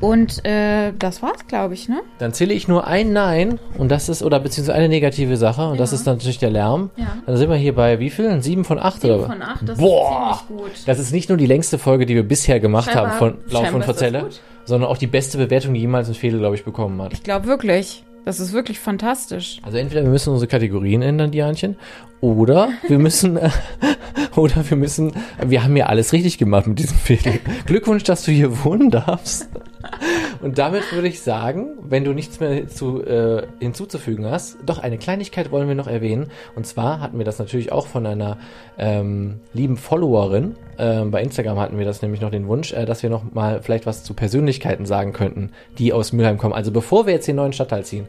Und 0.00 0.44
äh, 0.44 0.92
das 0.98 1.22
war's, 1.22 1.46
glaube 1.46 1.72
ich, 1.74 1.88
ne? 1.88 2.00
Dann 2.18 2.34
zähle 2.34 2.52
ich 2.52 2.68
nur 2.68 2.86
ein 2.86 3.12
Nein 3.14 3.58
und 3.78 3.90
das 3.90 4.08
ist, 4.10 4.22
oder 4.22 4.38
beziehungsweise 4.38 4.76
eine 4.76 4.88
negative 4.88 5.36
Sache 5.38 5.66
und 5.68 5.80
das 5.80 5.92
Ja. 5.92 5.96
ist 5.96 6.04
natürlich 6.06 6.38
der 6.38 6.50
Lärm. 6.50 6.90
Ja. 6.96 7.06
Dann 7.24 7.36
sind 7.38 7.48
wir 7.48 7.56
hier 7.56 7.74
bei 7.74 7.98
wie 8.00 8.10
viel? 8.10 8.42
Sieben 8.42 8.64
von 8.64 8.78
acht 8.78 9.00
Sieben 9.00 9.14
oder? 9.14 9.26
von 9.26 9.40
acht, 9.40 9.66
das 9.66 9.78
Boah, 9.78 10.32
ist 10.32 10.46
ziemlich 10.48 10.62
gut. 10.64 10.72
Das 10.88 10.98
ist 10.98 11.12
nicht 11.12 11.28
nur 11.30 11.38
die 11.38 11.46
längste 11.46 11.78
Folge, 11.78 12.04
die 12.04 12.14
wir 12.16 12.26
bisher 12.26 12.60
gemacht 12.60 12.90
Scheinbar- 12.90 13.12
haben 13.12 13.18
von 13.18 13.34
Lauf 13.48 13.72
und 13.72 13.80
ist 13.80 13.88
das 13.88 13.96
Verzelle, 13.98 14.28
sondern 14.66 14.90
auch 14.90 14.98
die 14.98 15.06
beste 15.06 15.38
Bewertung, 15.38 15.72
die 15.72 15.80
jemals 15.80 16.08
ein 16.08 16.14
Fedel, 16.14 16.38
glaube 16.40 16.56
ich, 16.56 16.64
bekommen 16.64 17.00
hat. 17.00 17.12
Ich 17.14 17.22
glaube 17.22 17.46
wirklich. 17.46 18.04
Das 18.24 18.40
ist 18.40 18.52
wirklich 18.52 18.80
fantastisch. 18.80 19.58
Also 19.62 19.76
entweder 19.76 20.02
wir 20.02 20.10
müssen 20.10 20.32
unsere 20.32 20.48
Kategorien 20.48 21.02
ändern, 21.02 21.30
Dianchen, 21.30 21.76
oder 22.20 22.70
wir 22.88 22.98
müssen, 22.98 23.38
oder 24.36 24.68
wir 24.68 24.76
müssen, 24.78 25.12
wir 25.44 25.62
haben 25.62 25.76
ja 25.76 25.86
alles 25.86 26.12
richtig 26.14 26.38
gemacht 26.38 26.66
mit 26.66 26.78
diesem 26.78 26.96
Fedel. 26.96 27.40
Glückwunsch, 27.66 28.04
dass 28.04 28.22
du 28.22 28.32
hier 28.32 28.64
wohnen 28.64 28.90
darfst. 28.90 29.48
Und 30.42 30.58
damit 30.58 30.92
würde 30.92 31.08
ich 31.08 31.20
sagen, 31.22 31.78
wenn 31.82 32.04
du 32.04 32.12
nichts 32.12 32.40
mehr 32.40 32.68
zu, 32.68 33.02
äh, 33.04 33.46
hinzuzufügen 33.60 34.26
hast, 34.26 34.58
doch 34.64 34.78
eine 34.78 34.98
Kleinigkeit 34.98 35.50
wollen 35.50 35.68
wir 35.68 35.74
noch 35.74 35.86
erwähnen. 35.86 36.30
Und 36.54 36.66
zwar 36.66 37.00
hatten 37.00 37.18
wir 37.18 37.24
das 37.24 37.38
natürlich 37.38 37.72
auch 37.72 37.86
von 37.86 38.06
einer 38.06 38.38
ähm, 38.78 39.40
lieben 39.52 39.76
Followerin. 39.76 40.56
Ähm, 40.78 41.10
bei 41.10 41.22
Instagram 41.22 41.58
hatten 41.58 41.78
wir 41.78 41.84
das 41.84 42.02
nämlich 42.02 42.20
noch 42.20 42.30
den 42.30 42.46
Wunsch, 42.48 42.72
äh, 42.72 42.84
dass 42.84 43.02
wir 43.02 43.10
noch 43.10 43.32
mal 43.32 43.62
vielleicht 43.62 43.86
was 43.86 44.04
zu 44.04 44.14
Persönlichkeiten 44.14 44.86
sagen 44.86 45.12
könnten, 45.12 45.50
die 45.78 45.92
aus 45.92 46.12
Mülheim 46.12 46.38
kommen. 46.38 46.54
Also 46.54 46.70
bevor 46.72 47.06
wir 47.06 47.14
jetzt 47.14 47.28
den 47.28 47.36
neuen 47.36 47.52
Stadtteil 47.52 47.84
ziehen, 47.84 48.08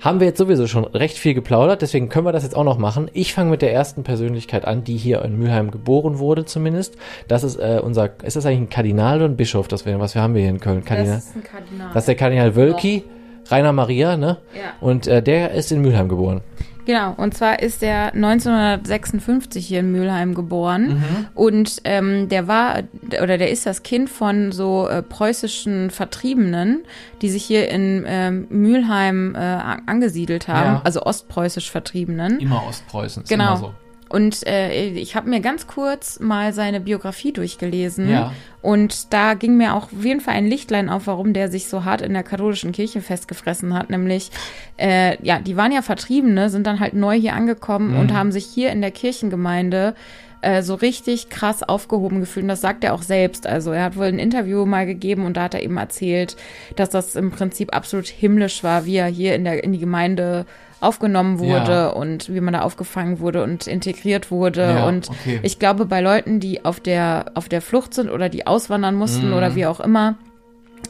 haben 0.00 0.20
wir 0.20 0.26
jetzt 0.26 0.38
sowieso 0.38 0.66
schon 0.66 0.84
recht 0.84 1.16
viel 1.18 1.34
geplaudert, 1.34 1.82
deswegen 1.82 2.08
können 2.08 2.26
wir 2.26 2.32
das 2.32 2.42
jetzt 2.42 2.56
auch 2.56 2.64
noch 2.64 2.78
machen. 2.78 3.10
Ich 3.14 3.32
fange 3.32 3.50
mit 3.50 3.62
der 3.62 3.72
ersten 3.72 4.02
Persönlichkeit 4.02 4.64
an, 4.64 4.84
die 4.84 4.96
hier 4.96 5.22
in 5.22 5.38
Mülheim 5.38 5.70
geboren 5.70 6.18
wurde 6.18 6.44
zumindest. 6.44 6.96
Das 7.28 7.44
ist 7.44 7.56
äh, 7.56 7.80
unser, 7.82 8.10
ist 8.22 8.36
das 8.36 8.46
eigentlich 8.46 8.60
ein 8.60 8.70
Kardinal 8.70 9.16
oder 9.16 9.26
ein 9.26 9.36
Bischof? 9.36 9.68
Das 9.68 9.86
wir, 9.86 9.98
was 9.98 10.14
wir 10.14 10.22
haben 10.22 10.34
wir 10.34 10.42
hier 10.42 10.50
in 10.50 10.60
Köln? 10.60 10.84
Kardinal. 10.84 11.22
ein 11.34 11.42
Kardinal. 11.42 11.90
Das 11.94 12.02
ist 12.02 12.08
der 12.08 12.14
Kardinal 12.14 12.56
Wölki, 12.56 13.04
Rainer 13.48 13.72
Maria, 13.72 14.16
ne? 14.16 14.38
Ja. 14.54 14.74
Und 14.80 15.06
äh, 15.06 15.22
der 15.22 15.52
ist 15.52 15.72
in 15.72 15.80
Mülheim 15.80 16.08
geboren. 16.08 16.42
Genau, 16.86 17.14
und 17.16 17.34
zwar 17.34 17.60
ist 17.60 17.82
er 17.82 18.14
1956 18.14 19.66
hier 19.66 19.80
in 19.80 19.92
Mülheim 19.92 20.34
geboren 20.34 20.88
Mhm. 20.94 21.26
und 21.34 21.80
ähm, 21.84 22.28
der 22.28 22.48
war 22.48 22.82
oder 23.22 23.38
der 23.38 23.50
ist 23.50 23.66
das 23.66 23.82
Kind 23.82 24.08
von 24.08 24.52
so 24.52 24.88
äh, 24.88 25.02
preußischen 25.02 25.90
Vertriebenen, 25.90 26.84
die 27.22 27.28
sich 27.30 27.44
hier 27.44 27.68
in 27.68 28.04
ähm, 28.06 28.46
Mülheim 28.50 29.34
äh, 29.34 29.38
angesiedelt 29.38 30.48
haben, 30.48 30.74
Ja. 30.76 30.82
also 30.84 31.02
ostpreußisch 31.02 31.70
Vertriebenen. 31.70 32.38
Immer 32.40 32.64
Ostpreußen, 32.68 33.24
ist 33.24 33.28
Genau. 33.28 33.48
immer 33.48 33.56
so. 33.56 33.74
Und 34.16 34.46
äh, 34.46 34.88
ich 34.92 35.14
habe 35.14 35.28
mir 35.28 35.40
ganz 35.40 35.66
kurz 35.66 36.20
mal 36.20 36.54
seine 36.54 36.80
Biografie 36.80 37.32
durchgelesen. 37.32 38.08
Ja. 38.08 38.32
Und 38.62 39.12
da 39.12 39.34
ging 39.34 39.58
mir 39.58 39.74
auch 39.74 39.92
auf 39.92 40.04
jeden 40.04 40.22
Fall 40.22 40.32
ein 40.32 40.46
Lichtlein 40.46 40.88
auf, 40.88 41.06
warum 41.06 41.34
der 41.34 41.50
sich 41.50 41.68
so 41.68 41.84
hart 41.84 42.00
in 42.00 42.14
der 42.14 42.22
katholischen 42.22 42.72
Kirche 42.72 43.02
festgefressen 43.02 43.74
hat. 43.74 43.90
Nämlich, 43.90 44.30
äh, 44.78 45.22
ja, 45.22 45.38
die 45.38 45.58
waren 45.58 45.70
ja 45.70 45.82
Vertriebene, 45.82 46.48
sind 46.48 46.66
dann 46.66 46.80
halt 46.80 46.94
neu 46.94 47.14
hier 47.14 47.34
angekommen 47.34 47.94
und 47.94 48.14
haben 48.14 48.32
sich 48.32 48.46
hier 48.46 48.70
in 48.70 48.80
der 48.80 48.90
Kirchengemeinde 48.90 49.94
äh, 50.40 50.62
so 50.62 50.76
richtig 50.76 51.28
krass 51.28 51.62
aufgehoben 51.62 52.20
gefühlt. 52.20 52.44
Und 52.44 52.48
das 52.48 52.62
sagt 52.62 52.84
er 52.84 52.94
auch 52.94 53.02
selbst. 53.02 53.46
Also 53.46 53.72
er 53.72 53.84
hat 53.84 53.96
wohl 53.96 54.06
ein 54.06 54.18
Interview 54.18 54.64
mal 54.64 54.86
gegeben 54.86 55.26
und 55.26 55.36
da 55.36 55.42
hat 55.42 55.52
er 55.52 55.62
eben 55.62 55.76
erzählt, 55.76 56.38
dass 56.74 56.88
das 56.88 57.16
im 57.16 57.32
Prinzip 57.32 57.76
absolut 57.76 58.06
himmlisch 58.06 58.64
war, 58.64 58.86
wie 58.86 58.96
er 58.96 59.08
hier 59.08 59.34
in 59.34 59.44
der 59.44 59.62
in 59.62 59.72
die 59.72 59.78
Gemeinde 59.78 60.46
aufgenommen 60.80 61.38
wurde 61.38 61.72
Ja. 61.72 61.88
und 61.88 62.32
wie 62.32 62.40
man 62.40 62.52
da 62.54 62.62
aufgefangen 62.62 63.18
wurde 63.20 63.42
und 63.42 63.66
integriert 63.66 64.30
wurde. 64.30 64.62
Ja, 64.62 64.86
und 64.88 65.08
okay. 65.10 65.40
ich 65.42 65.58
glaube, 65.58 65.86
bei 65.86 66.00
Leuten, 66.00 66.38
die 66.40 66.64
auf 66.64 66.80
der, 66.80 67.26
auf 67.34 67.48
der 67.48 67.62
Flucht 67.62 67.94
sind 67.94 68.10
oder 68.10 68.28
die 68.28 68.46
auswandern 68.46 68.94
mussten 68.94 69.28
Mhm. 69.28 69.36
oder 69.36 69.54
wie 69.54 69.66
auch 69.66 69.80
immer, 69.80 70.16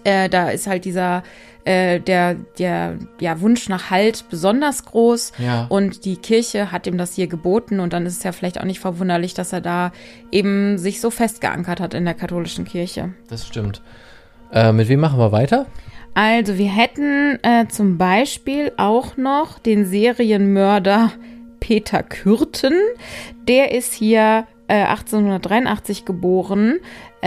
äh, 0.04 0.28
da 0.28 0.50
ist 0.50 0.66
halt 0.66 0.84
dieser, 0.84 1.22
äh, 1.64 2.00
der, 2.00 2.34
der 2.58 2.94
ja, 3.20 3.40
Wunsch 3.40 3.68
nach 3.68 3.90
Halt 3.90 4.24
besonders 4.30 4.84
groß. 4.84 5.32
Ja. 5.38 5.66
Und 5.68 6.04
die 6.04 6.16
Kirche 6.16 6.70
hat 6.72 6.86
ihm 6.86 6.98
das 6.98 7.14
hier 7.14 7.26
geboten 7.28 7.80
und 7.80 7.92
dann 7.92 8.06
ist 8.06 8.18
es 8.18 8.22
ja 8.22 8.32
vielleicht 8.32 8.60
auch 8.60 8.64
nicht 8.64 8.80
verwunderlich, 8.80 9.34
dass 9.34 9.52
er 9.52 9.60
da 9.60 9.92
eben 10.30 10.78
sich 10.78 11.00
so 11.00 11.10
festgeankert 11.10 11.80
hat 11.80 11.94
in 11.94 12.04
der 12.04 12.14
katholischen 12.14 12.64
Kirche. 12.64 13.14
Das 13.28 13.46
stimmt. 13.46 13.82
Äh, 14.52 14.72
mit 14.72 14.88
wem 14.88 15.00
machen 15.00 15.18
wir 15.18 15.32
weiter? 15.32 15.66
Also 16.16 16.56
wir 16.56 16.70
hätten 16.70 17.38
äh, 17.42 17.68
zum 17.68 17.98
Beispiel 17.98 18.72
auch 18.78 19.18
noch 19.18 19.58
den 19.58 19.84
Serienmörder 19.84 21.12
Peter 21.60 22.02
Kürten. 22.02 22.72
Der 23.46 23.72
ist 23.72 23.92
hier 23.92 24.46
äh, 24.66 24.84
1883 24.84 26.06
geboren 26.06 26.78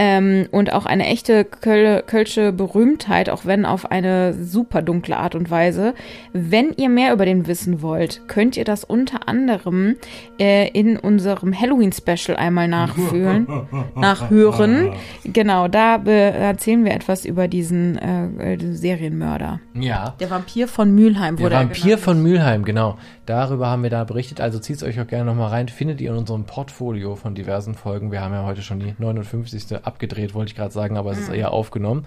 ähm, 0.02 0.48
und 0.50 0.72
auch 0.72 0.86
eine 0.86 1.06
echte 1.06 1.44
Köl 1.44 2.02
Kölsche 2.06 2.52
Berühmtheit, 2.52 3.28
auch 3.28 3.44
wenn 3.44 3.66
auf 3.66 3.90
eine 3.90 4.32
super 4.32 4.80
dunkle 4.80 5.18
Art 5.18 5.34
und 5.34 5.50
Weise. 5.50 5.92
Wenn 6.32 6.72
ihr 6.72 6.88
mehr 6.88 7.12
über 7.12 7.26
den 7.26 7.46
wissen 7.46 7.82
wollt, 7.82 8.22
könnt 8.26 8.56
ihr 8.56 8.64
das 8.64 8.82
unter 8.82 9.28
anderem 9.28 9.96
äh, 10.40 10.70
in 10.70 10.96
unserem 10.96 11.52
Halloween-Special 11.52 12.34
einmal 12.34 12.66
nachfühlen, 12.66 13.46
nachhören. 13.94 14.92
Genau, 15.22 15.68
da 15.68 15.96
erzählen 15.96 16.82
wir 16.82 16.92
etwas 16.92 17.26
über 17.26 17.46
diesen 17.46 17.98
äh, 17.98 18.54
äh, 18.54 18.74
Serienmörder. 18.74 19.60
Ja. 19.74 20.14
Der 20.18 20.30
Vampir 20.30 20.66
von 20.66 20.94
Mülheim 20.94 21.36
Der 21.36 21.44
wurde 21.44 21.56
er 21.56 21.60
Vampir 21.60 21.98
von 21.98 22.22
Mülheim, 22.22 22.64
genau. 22.64 22.96
Darüber 23.26 23.68
haben 23.68 23.84
wir 23.84 23.90
da 23.90 24.02
berichtet. 24.04 24.40
Also 24.40 24.58
zieht 24.58 24.82
euch 24.82 25.00
auch 25.00 25.06
gerne 25.06 25.26
nochmal 25.26 25.50
rein. 25.50 25.68
Findet 25.68 26.00
ihr 26.00 26.10
in 26.10 26.16
unserem 26.16 26.46
Portfolio 26.46 27.14
von 27.14 27.36
diversen 27.36 27.74
Folgen. 27.74 28.10
Wir 28.10 28.22
haben 28.22 28.32
ja 28.32 28.44
heute 28.44 28.62
schon 28.62 28.80
die 28.80 28.94
59. 28.98 29.78
abgedreht, 29.90 30.34
wollte 30.34 30.50
ich 30.50 30.56
gerade 30.56 30.72
sagen, 30.72 30.96
aber 30.96 31.10
es 31.10 31.18
ist 31.18 31.28
eher 31.28 31.52
aufgenommen. 31.52 32.06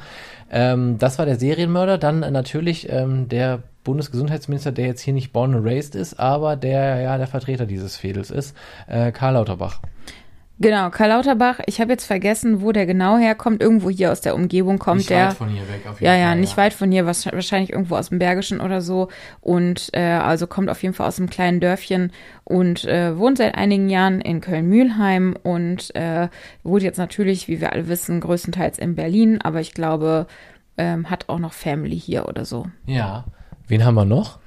Ähm, 0.50 0.98
das 0.98 1.20
war 1.20 1.26
der 1.26 1.38
Serienmörder. 1.38 1.98
Dann 1.98 2.20
natürlich 2.20 2.90
ähm, 2.90 3.28
der 3.30 3.64
Bundesgesundheitsminister, 3.84 4.72
der 4.72 4.88
jetzt 4.88 5.02
hier 5.02 5.14
nicht 5.14 5.34
born 5.34 5.54
and 5.54 5.66
raised 5.66 5.96
ist, 5.96 6.20
aber 6.20 6.56
der 6.56 7.02
ja 7.02 7.18
der 7.18 7.28
Vertreter 7.28 7.66
dieses 7.66 7.98
Fädels 7.98 8.32
ist, 8.32 8.56
äh, 8.88 9.12
Karl 9.12 9.34
Lauterbach. 9.34 9.82
Genau, 10.60 10.92
Karl 10.92 11.10
Lauterbach, 11.10 11.60
ich 11.66 11.82
habe 11.82 11.92
jetzt 11.92 12.06
vergessen, 12.06 12.62
wo 12.62 12.72
der 12.72 12.86
genau 12.86 13.18
herkommt. 13.18 13.62
Irgendwo 13.62 13.90
hier 13.90 14.12
aus 14.12 14.22
der 14.22 14.36
Umgebung 14.36 14.78
kommt 14.78 15.00
Nicht 15.00 15.10
der. 15.10 15.30
weit 15.30 15.34
von 15.34 15.50
hier 15.50 15.64
weg, 15.64 15.82
auf 15.90 16.00
jeden 16.00 16.06
ja, 16.06 16.16
ja, 16.18 16.28
Fall, 16.30 16.40
nicht 16.40 16.58
weit 16.58 16.74
von 16.74 16.92
hier, 16.92 17.06
was- 17.06 17.26
wahrscheinlich 17.26 17.74
irgendwo 17.74 17.96
aus 17.96 18.10
dem 18.10 18.20
Bergischen 18.20 18.62
oder 18.62 18.80
so. 18.80 19.10
Und 19.42 19.90
äh, 19.94 20.02
also 20.04 20.46
kommt 20.48 20.70
auf 20.70 20.82
jeden 20.84 20.94
Fall 20.94 21.08
aus 21.08 21.18
einem 21.20 21.30
kleinen 21.30 21.60
Dörfchen 21.60 22.12
und 22.44 22.86
äh, 22.86 23.18
wohnt 23.18 23.40
seit 23.40 23.56
einigen 23.56 23.90
Jahren 23.90 24.22
in 24.22 24.42
Köln-Mühlheim 24.42 25.36
und 25.42 25.94
äh, 25.96 26.30
wohnt 26.64 26.84
jetzt 26.84 26.98
natürlich, 26.98 27.48
wie 27.48 27.60
wir 27.60 27.74
alle 27.74 27.88
wissen, 27.88 28.20
größtenteils 28.22 28.78
in 28.78 28.96
Berlin, 28.96 29.42
aber 29.42 29.60
ich 29.60 29.74
glaube, 29.74 30.28
ähm, 30.78 31.10
hat 31.10 31.30
auch 31.30 31.40
noch 31.40 31.54
Family 31.54 32.00
hier 32.00 32.28
oder 32.28 32.46
so. 32.46 32.68
Ja. 32.86 33.26
Wen 33.68 33.84
haben 33.84 33.96
wir 33.96 34.06
noch? 34.06 34.40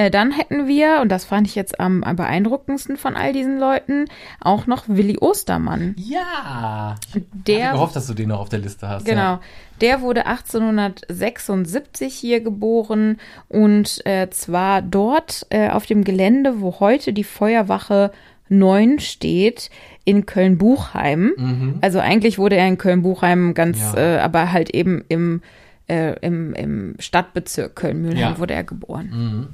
Äh, 0.00 0.10
dann 0.10 0.30
hätten 0.30 0.66
wir, 0.66 1.00
und 1.02 1.08
das 1.10 1.24
fand 1.24 1.46
ich 1.46 1.54
jetzt 1.54 1.78
am, 1.80 2.02
am 2.04 2.16
beeindruckendsten 2.16 2.96
von 2.96 3.16
all 3.16 3.32
diesen 3.32 3.58
Leuten, 3.58 4.06
auch 4.40 4.66
noch 4.66 4.84
Willi 4.88 5.18
Ostermann. 5.18 5.94
Ja. 5.98 6.94
Ich 7.14 7.22
Der 7.32 7.64
hatte 7.66 7.74
gehofft, 7.74 7.96
dass 7.96 8.06
du 8.06 8.14
den 8.14 8.28
noch 8.30 8.40
auf 8.40 8.48
der 8.48 8.60
Liste 8.60 8.88
hast. 8.88 9.04
Genau. 9.04 9.20
Ja. 9.20 9.40
Der 9.80 10.00
wurde 10.02 10.26
1876 10.26 12.14
hier 12.14 12.40
geboren 12.40 13.18
und 13.48 14.04
äh, 14.06 14.28
zwar 14.30 14.82
dort 14.82 15.46
äh, 15.50 15.68
auf 15.70 15.86
dem 15.86 16.04
Gelände, 16.04 16.60
wo 16.60 16.80
heute 16.80 17.12
die 17.12 17.24
Feuerwache 17.24 18.12
9 18.48 18.98
steht, 18.98 19.70
in 20.04 20.26
Köln-Buchheim. 20.26 21.78
Also 21.82 22.00
eigentlich 22.00 22.36
wurde 22.38 22.56
er 22.56 22.66
in 22.66 22.78
Köln-Buchheim 22.78 23.54
ganz, 23.54 23.78
Mhm. 23.78 23.96
Ja. 23.98 24.16
äh, 24.16 24.18
aber 24.20 24.50
halt 24.52 24.70
eben 24.70 25.04
im, 25.08 25.40
äh, 25.88 26.14
im, 26.20 26.52
im 26.54 26.94
Stadtbezirk 26.98 27.76
Köln-Mühlheim 27.76 28.18
Ja. 28.18 28.30
Mhm. 28.30 28.38
wurde 28.38 28.54
er 28.54 28.64
geboren. 28.64 29.48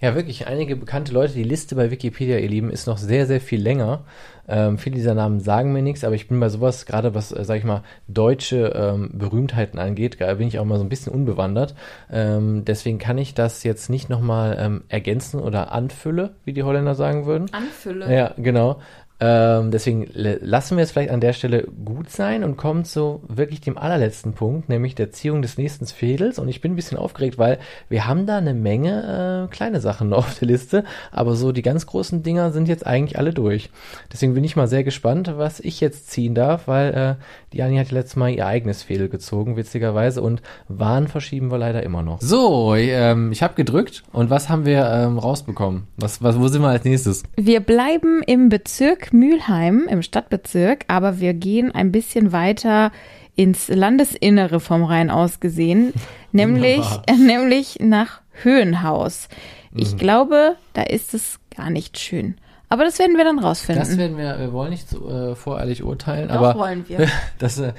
Ja, 0.00 0.14
wirklich, 0.14 0.46
einige 0.46 0.76
bekannte 0.76 1.12
Leute. 1.12 1.34
Die 1.34 1.42
Liste 1.42 1.74
bei 1.74 1.90
Wikipedia, 1.90 2.38
ihr 2.38 2.48
Lieben, 2.48 2.70
ist 2.70 2.86
noch 2.86 2.96
sehr, 2.96 3.26
sehr 3.26 3.40
viel 3.40 3.60
länger. 3.60 4.04
Ähm, 4.48 4.78
viele 4.78 4.96
dieser 4.96 5.14
Namen 5.14 5.40
sagen 5.40 5.72
mir 5.72 5.82
nichts, 5.82 6.04
aber 6.04 6.14
ich 6.14 6.26
bin 6.26 6.40
bei 6.40 6.48
sowas, 6.48 6.86
gerade 6.86 7.14
was, 7.14 7.32
äh, 7.32 7.44
sag 7.44 7.58
ich 7.58 7.64
mal, 7.64 7.82
deutsche 8.08 8.72
ähm, 8.74 9.10
Berühmtheiten 9.12 9.78
angeht, 9.78 10.16
da 10.18 10.34
bin 10.34 10.48
ich 10.48 10.58
auch 10.58 10.64
mal 10.64 10.78
so 10.78 10.84
ein 10.84 10.88
bisschen 10.88 11.12
unbewandert. 11.12 11.74
Ähm, 12.10 12.64
deswegen 12.64 12.98
kann 12.98 13.18
ich 13.18 13.34
das 13.34 13.62
jetzt 13.62 13.90
nicht 13.90 14.08
nochmal 14.08 14.56
ähm, 14.58 14.84
ergänzen 14.88 15.38
oder 15.38 15.70
anfülle, 15.70 16.30
wie 16.44 16.54
die 16.54 16.62
Holländer 16.62 16.94
sagen 16.94 17.26
würden. 17.26 17.46
Anfülle. 17.52 18.12
Ja, 18.12 18.34
genau. 18.38 18.80
Ähm, 19.20 19.70
deswegen 19.70 20.08
lassen 20.12 20.76
wir 20.76 20.84
es 20.84 20.92
vielleicht 20.92 21.10
an 21.10 21.20
der 21.20 21.34
Stelle 21.34 21.68
gut 21.84 22.10
sein 22.10 22.42
und 22.42 22.56
kommen 22.56 22.84
zu 22.84 23.22
wirklich 23.28 23.60
dem 23.60 23.76
allerletzten 23.76 24.32
Punkt, 24.32 24.68
nämlich 24.68 24.94
der 24.94 25.12
Ziehung 25.12 25.42
des 25.42 25.58
nächsten 25.58 25.86
Fädels. 25.86 26.38
Und 26.38 26.48
ich 26.48 26.60
bin 26.60 26.72
ein 26.72 26.76
bisschen 26.76 26.96
aufgeregt, 26.96 27.36
weil 27.36 27.58
wir 27.90 28.06
haben 28.06 28.26
da 28.26 28.38
eine 28.38 28.54
Menge 28.54 29.48
äh, 29.48 29.54
kleine 29.54 29.80
Sachen 29.80 30.08
noch 30.08 30.18
auf 30.18 30.38
der 30.38 30.48
Liste, 30.48 30.84
aber 31.12 31.34
so 31.36 31.52
die 31.52 31.62
ganz 31.62 31.86
großen 31.86 32.22
Dinger 32.22 32.50
sind 32.50 32.66
jetzt 32.68 32.86
eigentlich 32.86 33.18
alle 33.18 33.34
durch. 33.34 33.70
Deswegen 34.12 34.34
bin 34.34 34.44
ich 34.44 34.56
mal 34.56 34.68
sehr 34.68 34.84
gespannt, 34.84 35.32
was 35.36 35.60
ich 35.60 35.80
jetzt 35.80 36.10
ziehen 36.10 36.34
darf, 36.34 36.66
weil 36.66 36.94
äh, 36.94 37.14
die 37.52 37.62
Anni 37.62 37.76
hat 37.76 37.90
letztes 37.90 38.16
Mal 38.16 38.30
ihr 38.30 38.46
eigenes 38.46 38.82
Fädel 38.82 39.08
gezogen, 39.08 39.56
witzigerweise, 39.56 40.22
und 40.22 40.40
Wahn 40.68 41.08
verschieben 41.08 41.50
wir 41.50 41.58
leider 41.58 41.82
immer 41.82 42.02
noch. 42.02 42.20
So, 42.22 42.74
ähm, 42.74 43.32
ich 43.32 43.42
habe 43.42 43.54
gedrückt 43.54 44.02
und 44.12 44.30
was 44.30 44.48
haben 44.48 44.64
wir 44.64 44.86
ähm, 44.86 45.18
rausbekommen? 45.18 45.88
Was, 45.96 46.22
was, 46.22 46.38
wo 46.38 46.48
sind 46.48 46.62
wir 46.62 46.68
als 46.68 46.84
nächstes? 46.84 47.22
Wir 47.36 47.60
bleiben 47.60 48.22
im 48.26 48.48
Bezirk 48.48 49.09
Mülheim, 49.12 49.86
im 49.88 50.02
Stadtbezirk, 50.02 50.84
aber 50.88 51.20
wir 51.20 51.34
gehen 51.34 51.74
ein 51.74 51.92
bisschen 51.92 52.32
weiter 52.32 52.92
ins 53.36 53.68
Landesinnere 53.68 54.60
vom 54.60 54.84
Rhein 54.84 55.10
aus 55.10 55.40
gesehen, 55.40 55.92
nämlich, 56.32 56.84
äh, 57.06 57.12
nämlich 57.18 57.78
nach 57.80 58.20
Höhenhaus. 58.42 59.28
Mhm. 59.72 59.80
Ich 59.80 59.96
glaube, 59.96 60.56
da 60.72 60.82
ist 60.82 61.14
es 61.14 61.38
gar 61.56 61.70
nicht 61.70 61.98
schön. 61.98 62.36
Aber 62.68 62.84
das 62.84 62.98
werden 63.00 63.16
wir 63.16 63.24
dann 63.24 63.40
rausfinden. 63.40 63.84
Das 63.84 63.98
werden 63.98 64.16
wir, 64.16 64.38
wir 64.38 64.52
wollen 64.52 64.70
nicht 64.70 64.88
so, 64.88 65.10
äh, 65.10 65.34
voreilig 65.34 65.82
urteilen, 65.82 66.28
Doch, 66.28 66.36
aber 66.36 66.54
wollen 66.54 66.88
wir. 66.88 67.08
das, 67.38 67.58
äh, 67.58 67.72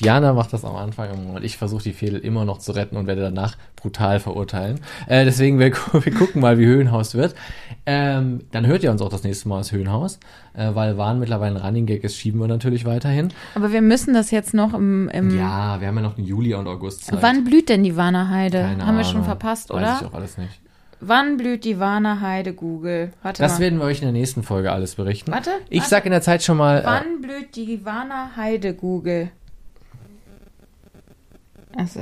Diana 0.00 0.32
macht 0.32 0.52
das 0.52 0.64
am 0.64 0.76
Anfang 0.76 1.34
und 1.34 1.44
ich 1.44 1.58
versuche 1.58 1.82
die 1.82 1.92
Fehler 1.92 2.22
immer 2.22 2.44
noch 2.44 2.58
zu 2.58 2.72
retten 2.72 2.96
und 2.96 3.06
werde 3.06 3.20
danach 3.20 3.56
brutal 3.76 4.20
verurteilen. 4.20 4.80
Äh, 5.06 5.24
deswegen, 5.24 5.58
wir, 5.58 5.72
wir 5.92 6.14
gucken 6.14 6.40
mal, 6.40 6.58
wie 6.58 6.66
Höhenhaus 6.66 7.14
wird. 7.14 7.34
Ähm, 7.86 8.42
dann 8.52 8.66
hört 8.66 8.82
ihr 8.84 8.90
uns 8.90 9.00
auch 9.02 9.08
das 9.08 9.24
nächste 9.24 9.48
Mal 9.48 9.58
als 9.58 9.72
Höhenhaus, 9.72 10.20
äh, 10.54 10.74
weil 10.74 10.98
Wahn 10.98 11.18
mittlerweile 11.18 11.56
ein 11.56 11.62
Running 11.64 11.86
Gag 11.86 12.04
ist, 12.04 12.16
schieben 12.16 12.38
wir 12.40 12.46
natürlich 12.46 12.84
weiterhin. 12.84 13.28
Aber 13.54 13.72
wir 13.72 13.82
müssen 13.82 14.12
das 14.14 14.30
jetzt 14.30 14.52
noch 14.54 14.74
im, 14.74 15.08
im 15.08 15.36
Ja, 15.36 15.80
wir 15.80 15.88
haben 15.88 15.96
ja 15.96 16.02
noch 16.02 16.14
den 16.14 16.24
Juli 16.24 16.54
und 16.54 16.66
August 16.68 17.06
Zeit. 17.06 17.22
Wann 17.22 17.44
blüht 17.44 17.68
denn 17.68 17.82
die 17.82 17.96
Warnerheide? 17.96 18.60
Keine 18.62 18.86
Haben 18.86 18.96
wir 18.98 19.04
schon 19.04 19.14
Ahnung. 19.16 19.24
verpasst, 19.26 19.70
Weiß 19.70 19.76
oder? 19.78 19.98
ich 20.00 20.06
auch 20.06 20.14
alles 20.14 20.36
nicht. 20.38 20.60
Wann 21.00 21.38
blüht 21.38 21.64
die 21.64 21.80
Warnerheide, 21.80 22.52
Google? 22.52 23.12
Warte 23.22 23.42
Das 23.42 23.54
mal. 23.54 23.60
werden 23.60 23.78
wir 23.78 23.86
euch 23.86 23.98
in 24.00 24.04
der 24.04 24.12
nächsten 24.12 24.42
Folge 24.42 24.70
alles 24.70 24.96
berichten. 24.96 25.32
Warte, 25.32 25.50
Ich 25.70 25.78
warte. 25.78 25.90
sag 25.90 26.04
in 26.04 26.10
der 26.12 26.20
Zeit 26.20 26.42
schon 26.42 26.58
mal. 26.58 26.80
Äh, 26.80 26.84
Wann 26.84 27.22
blüht 27.22 27.56
die 27.56 27.84
Warnerheide, 27.86 28.74
Google? 28.74 29.30
Also. 31.74 32.00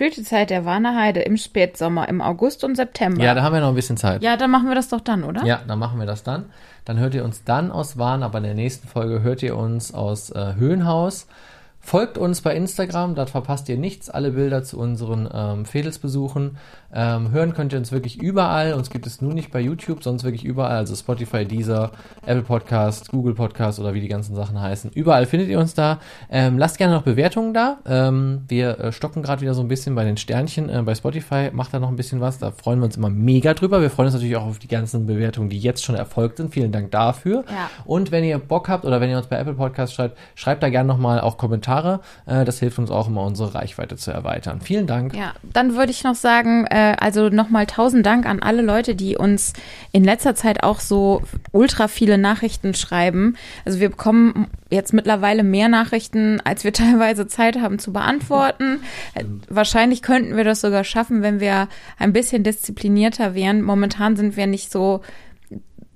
Blütezeit 0.00 0.48
der 0.48 0.64
Warnerheide 0.64 1.20
im 1.20 1.36
Spätsommer, 1.36 2.08
im 2.08 2.22
August 2.22 2.64
und 2.64 2.74
September. 2.74 3.22
ja, 3.22 3.34
da 3.34 3.42
haben 3.42 3.52
wir 3.52 3.60
noch 3.60 3.68
ein 3.68 3.74
bisschen 3.74 3.98
Zeit. 3.98 4.22
Ja, 4.22 4.38
dann 4.38 4.50
machen 4.50 4.66
wir 4.66 4.74
das 4.74 4.88
doch 4.88 5.02
dann, 5.02 5.24
oder? 5.24 5.44
Ja, 5.44 5.60
dann 5.68 5.78
machen 5.78 5.98
wir 5.98 6.06
das 6.06 6.22
dann. 6.22 6.46
Dann 6.86 6.98
hört 6.98 7.14
ihr 7.14 7.22
uns 7.22 7.44
dann 7.44 7.70
aus 7.70 7.98
Wahn, 7.98 8.22
aber 8.22 8.38
in 8.38 8.44
der 8.44 8.54
nächsten 8.54 8.88
Folge 8.88 9.20
hört 9.20 9.42
ihr 9.42 9.58
uns 9.58 9.92
aus 9.92 10.30
äh, 10.30 10.54
Höhenhaus. 10.54 11.26
Folgt 11.82 12.18
uns 12.18 12.42
bei 12.42 12.54
Instagram, 12.54 13.14
dort 13.14 13.30
verpasst 13.30 13.68
ihr 13.70 13.78
nichts, 13.78 14.10
alle 14.10 14.32
Bilder 14.32 14.62
zu 14.62 14.78
unseren 14.78 15.28
ähm, 15.32 15.64
Fädelsbesuchen. 15.64 16.58
Ähm, 16.92 17.30
hören 17.30 17.54
könnt 17.54 17.72
ihr 17.72 17.78
uns 17.78 17.90
wirklich 17.90 18.20
überall. 18.20 18.74
Uns 18.74 18.90
gibt 18.90 19.06
es 19.06 19.22
nur 19.22 19.32
nicht 19.32 19.50
bei 19.50 19.60
YouTube, 19.60 20.02
sonst 20.02 20.22
wirklich 20.22 20.44
überall. 20.44 20.76
Also 20.76 20.94
Spotify, 20.94 21.46
Deezer, 21.46 21.92
Apple 22.26 22.42
Podcast, 22.42 23.10
Google 23.10 23.34
Podcast 23.34 23.80
oder 23.80 23.94
wie 23.94 24.00
die 24.00 24.08
ganzen 24.08 24.34
Sachen 24.34 24.60
heißen. 24.60 24.90
Überall 24.92 25.24
findet 25.24 25.48
ihr 25.48 25.58
uns 25.58 25.74
da. 25.74 26.00
Ähm, 26.30 26.58
lasst 26.58 26.78
gerne 26.78 26.94
noch 26.94 27.02
Bewertungen 27.02 27.54
da. 27.54 27.78
Ähm, 27.86 28.42
wir 28.46 28.78
äh, 28.78 28.92
stocken 28.92 29.22
gerade 29.22 29.40
wieder 29.40 29.54
so 29.54 29.62
ein 29.62 29.68
bisschen 29.68 29.94
bei 29.94 30.04
den 30.04 30.18
Sternchen 30.18 30.68
äh, 30.68 30.82
bei 30.82 30.94
Spotify. 30.94 31.50
Macht 31.52 31.72
da 31.72 31.80
noch 31.80 31.88
ein 31.88 31.96
bisschen 31.96 32.20
was. 32.20 32.38
Da 32.38 32.50
freuen 32.50 32.80
wir 32.80 32.84
uns 32.86 32.98
immer 32.98 33.10
mega 33.10 33.54
drüber. 33.54 33.80
Wir 33.80 33.90
freuen 33.90 34.06
uns 34.06 34.14
natürlich 34.14 34.36
auch 34.36 34.46
auf 34.46 34.58
die 34.58 34.68
ganzen 34.68 35.06
Bewertungen, 35.06 35.48
die 35.48 35.58
jetzt 35.58 35.82
schon 35.82 35.94
erfolgt 35.94 36.36
sind. 36.36 36.52
Vielen 36.52 36.72
Dank 36.72 36.90
dafür. 36.90 37.44
Ja. 37.48 37.70
Und 37.86 38.12
wenn 38.12 38.22
ihr 38.22 38.38
Bock 38.38 38.68
habt 38.68 38.84
oder 38.84 39.00
wenn 39.00 39.10
ihr 39.10 39.16
uns 39.16 39.28
bei 39.28 39.38
Apple 39.38 39.54
Podcast 39.54 39.94
schreibt, 39.94 40.18
schreibt 40.34 40.62
da 40.62 40.68
gerne 40.68 40.86
nochmal 40.86 41.20
auch 41.20 41.38
Kommentare. 41.38 41.69
Äh, 42.26 42.44
das 42.44 42.58
hilft 42.58 42.78
uns 42.78 42.90
auch 42.90 43.08
immer, 43.08 43.22
unsere 43.22 43.54
Reichweite 43.54 43.96
zu 43.96 44.10
erweitern. 44.10 44.60
Vielen 44.60 44.86
Dank. 44.86 45.14
Ja, 45.14 45.34
dann 45.42 45.74
würde 45.74 45.92
ich 45.92 46.04
noch 46.04 46.14
sagen, 46.14 46.66
äh, 46.66 46.96
also 46.98 47.28
nochmal 47.28 47.66
tausend 47.66 48.04
Dank 48.04 48.26
an 48.26 48.40
alle 48.40 48.62
Leute, 48.62 48.94
die 48.94 49.16
uns 49.16 49.52
in 49.92 50.04
letzter 50.04 50.34
Zeit 50.34 50.62
auch 50.62 50.80
so 50.80 51.22
ultra 51.52 51.88
viele 51.88 52.18
Nachrichten 52.18 52.74
schreiben. 52.74 53.36
Also 53.64 53.80
wir 53.80 53.90
bekommen 53.90 54.48
jetzt 54.70 54.92
mittlerweile 54.92 55.42
mehr 55.42 55.68
Nachrichten, 55.68 56.40
als 56.44 56.64
wir 56.64 56.72
teilweise 56.80 57.26
Zeit 57.26 57.60
haben 57.60 57.78
zu 57.78 57.92
beantworten. 57.92 58.80
Äh, 59.14 59.24
Wahrscheinlich 59.48 60.02
könnten 60.02 60.36
wir 60.36 60.44
das 60.44 60.60
sogar 60.60 60.84
schaffen, 60.84 61.22
wenn 61.22 61.40
wir 61.40 61.68
ein 61.98 62.12
bisschen 62.12 62.42
disziplinierter 62.42 63.34
wären. 63.34 63.62
Momentan 63.62 64.16
sind 64.16 64.36
wir 64.36 64.46
nicht 64.46 64.70
so 64.72 65.00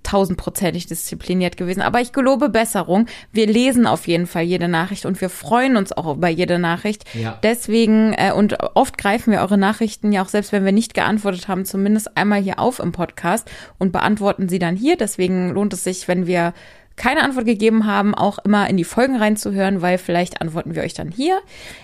tausendprozentig 0.05 0.87
diszipliniert 0.87 1.57
gewesen. 1.57 1.83
Aber 1.83 2.01
ich 2.01 2.13
gelobe 2.13 2.49
Besserung. 2.49 3.07
Wir 3.33 3.47
lesen 3.47 3.87
auf 3.87 4.07
jeden 4.07 4.27
Fall 4.27 4.45
jede 4.45 4.69
Nachricht 4.69 5.07
und 5.07 5.21
wir 5.21 5.29
freuen 5.29 5.77
uns 5.77 5.93
auch 5.93 6.15
über 6.17 6.29
jede 6.29 6.59
Nachricht. 6.59 7.05
Ja. 7.15 7.39
Deswegen, 7.43 8.13
äh, 8.13 8.33
und 8.33 8.57
oft 8.75 8.97
greifen 8.97 9.33
wir 9.33 9.41
eure 9.41 9.59
Nachrichten 9.59 10.13
ja 10.13 10.23
auch, 10.23 10.29
selbst 10.29 10.53
wenn 10.53 10.65
wir 10.65 10.73
nicht 10.73 10.95
geantwortet 10.95 11.49
haben, 11.49 11.65
zumindest 11.65 12.17
einmal 12.17 12.41
hier 12.41 12.61
auf 12.61 12.79
im 12.79 12.93
Podcast 12.93 13.51
und 13.79 13.91
beantworten 13.91 14.49
sie 14.49 14.59
dann 14.59 14.77
hier. 14.77 14.97
Deswegen 14.97 15.51
lohnt 15.51 15.73
es 15.73 15.83
sich, 15.85 16.07
wenn 16.07 16.27
wir 16.27 16.55
keine 16.97 17.23
Antwort 17.23 17.47
gegeben 17.47 17.87
haben, 17.87 18.15
auch 18.15 18.39
immer 18.39 18.69
in 18.71 18.77
die 18.77 18.85
Folgen 18.85 19.17
reinzuhören, 19.17 19.83
weil 19.83 19.99
vielleicht 19.99 20.41
antworten 20.41 20.75
wir 20.75 20.83
euch 20.83 20.95
dann 20.95 21.11
hier. 21.11 21.41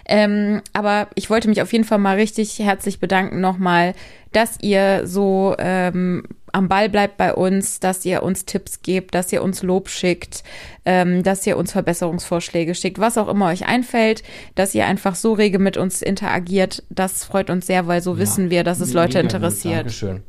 Ähm, 0.07 0.63
aber 0.73 1.09
ich 1.15 1.31
wollte 1.31 1.49
mich 1.49 1.63
auf 1.63 1.73
jeden 1.73 1.85
Fall 1.85 1.99
mal 1.99 2.17
richtig 2.17 2.59
herzlich 2.61 3.01
bedanken 3.01 3.41
nochmal, 3.41 3.95
dass 4.33 4.59
ihr 4.61 5.07
so 5.07 5.57
ähm, 5.59 6.23
am 6.53 6.69
Ball 6.69 6.89
bleibt 6.89 7.17
bei 7.17 7.35
uns, 7.35 7.81
dass 7.81 8.05
ihr 8.05 8.23
uns 8.23 8.45
Tipps 8.45 8.83
gebt, 8.83 9.15
dass 9.15 9.33
ihr 9.33 9.43
uns 9.43 9.63
Lob 9.63 9.89
schickt, 9.89 10.43
ähm, 10.85 11.23
dass 11.23 11.47
ihr 11.47 11.57
uns 11.57 11.73
Verbesserungsvorschläge 11.73 12.75
schickt, 12.75 12.99
was 12.99 13.19
auch 13.19 13.29
immer 13.29 13.47
euch 13.47 13.67
einfällt, 13.67 14.23
dass 14.55 14.75
ihr 14.75 14.87
einfach 14.87 15.15
so 15.15 15.33
rege 15.33 15.59
mit 15.59 15.77
uns 15.77 16.03
interagiert. 16.03 16.83
Das 16.91 17.25
freut 17.25 17.51
uns 17.51 17.67
sehr, 17.67 17.87
weil 17.87 18.03
so 18.03 18.19
wissen 18.19 18.51
wir, 18.51 18.65
dass 18.65 18.81
es 18.81 18.93
Leute 18.93 19.23
gut. 19.23 19.33
interessiert. 19.33 19.81
Dankeschön. 19.81 20.23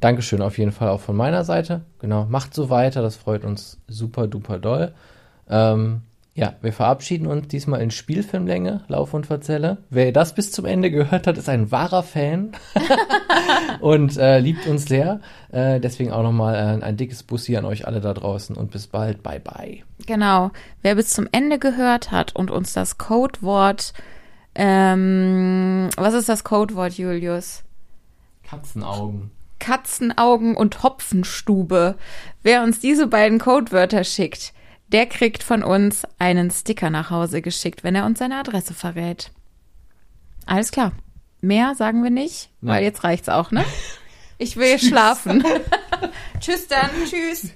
Dankeschön 0.00 0.42
auf 0.42 0.58
jeden 0.58 0.72
Fall 0.72 0.88
auch 0.90 1.00
von 1.00 1.16
meiner 1.16 1.44
Seite. 1.44 1.82
Genau, 1.98 2.24
macht 2.26 2.54
so 2.54 2.70
weiter, 2.70 3.02
das 3.02 3.16
freut 3.16 3.44
uns 3.44 3.80
super 3.88 4.28
duper 4.28 4.58
doll. 4.58 4.94
Ähm, 5.48 6.02
Ja, 6.38 6.54
wir 6.62 6.72
verabschieden 6.72 7.26
uns 7.26 7.48
diesmal 7.48 7.80
in 7.80 7.90
Spielfilmlänge, 7.90 8.84
Lauf 8.86 9.12
und 9.12 9.26
Verzelle. 9.26 9.78
Wer 9.90 10.12
das 10.12 10.36
bis 10.36 10.52
zum 10.52 10.66
Ende 10.66 10.88
gehört 10.88 11.26
hat, 11.26 11.36
ist 11.36 11.48
ein 11.48 11.72
wahrer 11.72 12.04
Fan 12.04 12.52
und 13.80 14.16
äh, 14.16 14.38
liebt 14.38 14.68
uns 14.68 14.84
sehr. 14.84 15.20
Äh, 15.50 15.80
deswegen 15.80 16.12
auch 16.12 16.22
nochmal 16.22 16.54
ein, 16.54 16.84
ein 16.84 16.96
dickes 16.96 17.24
Bussi 17.24 17.56
an 17.56 17.64
euch 17.64 17.88
alle 17.88 18.00
da 18.00 18.14
draußen 18.14 18.54
und 18.54 18.70
bis 18.70 18.86
bald. 18.86 19.24
Bye 19.24 19.40
bye. 19.40 19.82
Genau. 20.06 20.52
Wer 20.80 20.94
bis 20.94 21.10
zum 21.10 21.26
Ende 21.32 21.58
gehört 21.58 22.12
hat 22.12 22.36
und 22.36 22.52
uns 22.52 22.72
das 22.72 22.98
Codewort, 22.98 23.92
ähm, 24.54 25.88
was 25.96 26.14
ist 26.14 26.28
das 26.28 26.44
Codewort, 26.44 26.92
Julius? 26.92 27.64
Katzenaugen. 28.44 29.32
Katzenaugen 29.58 30.56
und 30.56 30.84
Hopfenstube. 30.84 31.96
Wer 32.44 32.62
uns 32.62 32.78
diese 32.78 33.08
beiden 33.08 33.40
Codewörter 33.40 34.04
schickt, 34.04 34.52
der 34.88 35.06
kriegt 35.06 35.42
von 35.42 35.62
uns 35.62 36.02
einen 36.18 36.50
Sticker 36.50 36.90
nach 36.90 37.10
Hause 37.10 37.42
geschickt, 37.42 37.84
wenn 37.84 37.94
er 37.94 38.06
uns 38.06 38.18
seine 38.18 38.36
Adresse 38.36 38.74
verrät. 38.74 39.30
Alles 40.46 40.70
klar. 40.70 40.92
Mehr 41.40 41.74
sagen 41.74 42.02
wir 42.02 42.10
nicht, 42.10 42.50
weil 42.60 42.76
Nein. 42.76 42.84
jetzt 42.84 43.04
reicht's 43.04 43.28
auch, 43.28 43.50
ne? 43.50 43.64
Ich 44.40 44.56
will 44.56 44.78
schlafen. 44.78 45.42
Tschüss 46.40 46.68
dann. 46.68 46.90
Tschüss. 47.10 47.50